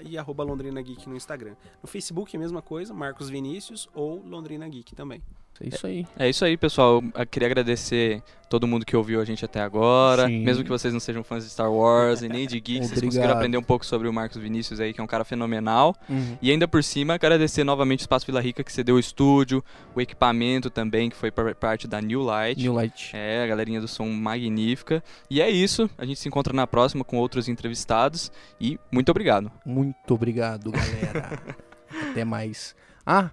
e 0.00 0.16
arroba 0.18 0.44
Londrina 0.44 0.80
Geek 0.82 1.08
no 1.08 1.16
Instagram. 1.16 1.54
No 1.82 1.88
Facebook 1.88 2.34
é 2.34 2.38
a 2.38 2.40
mesma 2.40 2.62
coisa, 2.62 2.92
Marcos 2.94 3.28
Vinícius 3.28 3.88
ou 3.94 4.22
Londrina 4.24 4.68
Geek 4.68 4.94
também. 4.94 5.22
É 5.60 5.68
isso 5.68 5.86
aí. 5.86 6.06
É 6.18 6.28
isso 6.28 6.44
aí, 6.44 6.56
pessoal. 6.56 7.02
Eu 7.14 7.26
queria 7.26 7.46
agradecer 7.46 8.22
todo 8.48 8.66
mundo 8.66 8.86
que 8.86 8.96
ouviu 8.96 9.20
a 9.20 9.24
gente 9.24 9.44
até 9.44 9.60
agora. 9.60 10.26
Sim. 10.26 10.42
Mesmo 10.42 10.62
que 10.64 10.70
vocês 10.70 10.92
não 10.92 11.00
sejam 11.00 11.22
fãs 11.22 11.44
de 11.44 11.50
Star 11.50 11.70
Wars 11.70 12.22
e 12.22 12.28
nem 12.28 12.46
de 12.46 12.58
Geek, 12.60 12.86
vocês 12.86 13.00
conseguiram 13.02 13.34
aprender 13.34 13.58
um 13.58 13.62
pouco 13.62 13.84
sobre 13.84 14.08
o 14.08 14.12
Marcos 14.12 14.38
Vinícius 14.38 14.80
aí, 14.80 14.92
que 14.94 15.00
é 15.00 15.04
um 15.04 15.06
cara 15.06 15.24
fenomenal. 15.24 15.94
Uhum. 16.08 16.38
E 16.40 16.50
ainda 16.50 16.66
por 16.66 16.82
cima, 16.82 17.14
agradecer 17.14 17.62
novamente 17.64 18.00
o 18.00 18.02
Espaço 18.02 18.24
Vila 18.24 18.40
Rica 18.40 18.64
que 18.64 18.72
cedeu 18.72 18.94
o 18.94 18.98
estúdio, 18.98 19.62
o 19.94 20.00
equipamento 20.00 20.70
também, 20.70 21.10
que 21.10 21.16
foi 21.16 21.30
par- 21.30 21.54
parte 21.54 21.86
da 21.86 22.00
New 22.00 22.22
Light. 22.22 22.62
New 22.62 22.72
Light. 22.72 23.10
É, 23.14 23.42
a 23.42 23.46
galerinha 23.46 23.80
do 23.80 23.88
som 23.88 24.06
magnífica. 24.08 25.02
E 25.28 25.40
é 25.42 25.50
isso. 25.50 25.90
A 25.98 26.06
gente 26.06 26.18
se 26.18 26.28
encontra 26.28 26.52
na 26.54 26.66
próxima 26.66 27.04
com 27.04 27.18
outros 27.18 27.48
entrevistados. 27.48 28.32
E 28.60 28.78
muito 28.90 29.10
obrigado. 29.10 29.50
Muito 29.66 30.14
obrigado, 30.14 30.70
galera. 30.70 31.38
Até 32.10 32.24
mais. 32.24 32.74
Ah, 33.04 33.30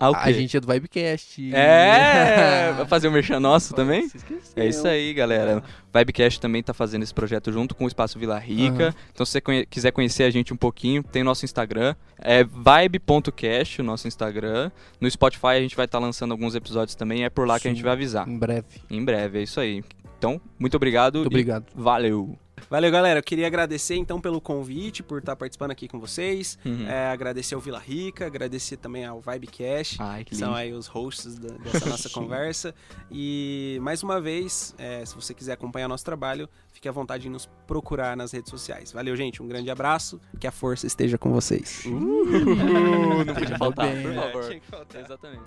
Ah, 0.00 0.22
a 0.24 0.32
gente 0.32 0.56
é 0.56 0.60
do 0.60 0.66
Vibecast. 0.72 1.54
É! 1.54 2.72
Vai 2.78 2.86
fazer 2.86 3.08
o 3.08 3.12
merchan 3.12 3.38
nosso 3.38 3.74
também? 3.74 4.08
Se 4.08 4.16
esqueceu. 4.16 4.52
É 4.62 4.66
isso 4.66 4.88
aí, 4.88 5.12
galera. 5.12 5.62
Vibecast 5.94 6.40
também 6.40 6.62
tá 6.62 6.72
fazendo 6.72 7.02
esse 7.02 7.12
projeto 7.12 7.52
junto 7.52 7.74
com 7.74 7.84
o 7.84 7.88
Espaço 7.88 8.18
Vila 8.18 8.38
Rica. 8.38 8.84
Aham. 8.88 8.94
Então, 9.12 9.26
se 9.26 9.32
você 9.32 9.40
conhe- 9.40 9.66
quiser 9.66 9.90
conhecer 9.90 10.24
a 10.24 10.30
gente 10.30 10.52
um 10.52 10.56
pouquinho, 10.56 11.02
tem 11.02 11.22
nosso 11.22 11.44
Instagram. 11.44 11.94
É 12.18 12.42
vibe.cast, 12.44 13.80
o 13.80 13.84
nosso 13.84 14.08
Instagram. 14.08 14.70
No 15.00 15.10
Spotify 15.10 15.46
a 15.48 15.60
gente 15.60 15.76
vai 15.76 15.84
estar 15.84 15.98
lançando 15.98 16.32
alguns 16.32 16.54
episódios 16.54 16.94
também. 16.94 17.24
É 17.24 17.30
por 17.30 17.46
lá 17.46 17.60
que 17.60 17.68
a 17.68 17.70
gente 17.70 17.78
Sim. 17.78 17.84
vai 17.84 17.92
avisar. 17.92 18.28
Em 18.28 18.38
breve. 18.38 18.64
Em 18.90 19.04
breve, 19.04 19.38
é 19.40 19.42
isso 19.42 19.60
aí. 19.60 19.84
Então, 20.20 20.38
muito 20.58 20.76
obrigado. 20.76 21.14
Muito 21.14 21.28
e 21.28 21.34
obrigado. 21.34 21.64
Valeu. 21.74 22.38
Valeu, 22.68 22.90
galera. 22.92 23.20
Eu 23.20 23.22
queria 23.22 23.46
agradecer 23.46 23.94
então 23.96 24.20
pelo 24.20 24.38
convite, 24.38 25.02
por 25.02 25.20
estar 25.20 25.34
participando 25.34 25.70
aqui 25.70 25.88
com 25.88 25.98
vocês. 25.98 26.58
Uhum. 26.62 26.86
É, 26.86 27.08
agradecer 27.10 27.54
ao 27.54 27.60
Vila 27.60 27.78
Rica, 27.78 28.26
agradecer 28.26 28.76
também 28.76 29.06
ao 29.06 29.18
Vibecast. 29.18 29.96
Ai, 29.98 30.24
que 30.24 30.30
que 30.32 30.36
são 30.36 30.54
aí 30.54 30.70
os 30.74 30.86
hosts 30.86 31.38
da- 31.38 31.54
dessa 31.56 31.86
nossa 31.88 32.10
conversa. 32.12 32.74
E 33.10 33.78
mais 33.80 34.02
uma 34.02 34.20
vez, 34.20 34.74
é, 34.76 35.02
se 35.06 35.14
você 35.14 35.32
quiser 35.32 35.52
acompanhar 35.54 35.88
nosso 35.88 36.04
trabalho, 36.04 36.46
fique 36.70 36.86
à 36.86 36.92
vontade 36.92 37.22
de 37.22 37.30
nos 37.30 37.46
procurar 37.66 38.14
nas 38.14 38.30
redes 38.32 38.50
sociais. 38.50 38.92
Valeu, 38.92 39.16
gente. 39.16 39.42
Um 39.42 39.48
grande 39.48 39.70
abraço. 39.70 40.20
Que 40.38 40.46
a 40.46 40.52
força 40.52 40.86
esteja 40.86 41.16
com 41.16 41.32
vocês. 41.32 41.84
não 41.88 43.34
podia 43.34 43.56
Mandou 43.56 43.58
faltar, 43.58 43.88
por 44.02 44.10
É, 44.12 44.14
favor. 44.14 44.44
tinha 44.48 44.60
que 44.60 44.66
faltar. 44.66 45.00
Exatamente. 45.02 45.42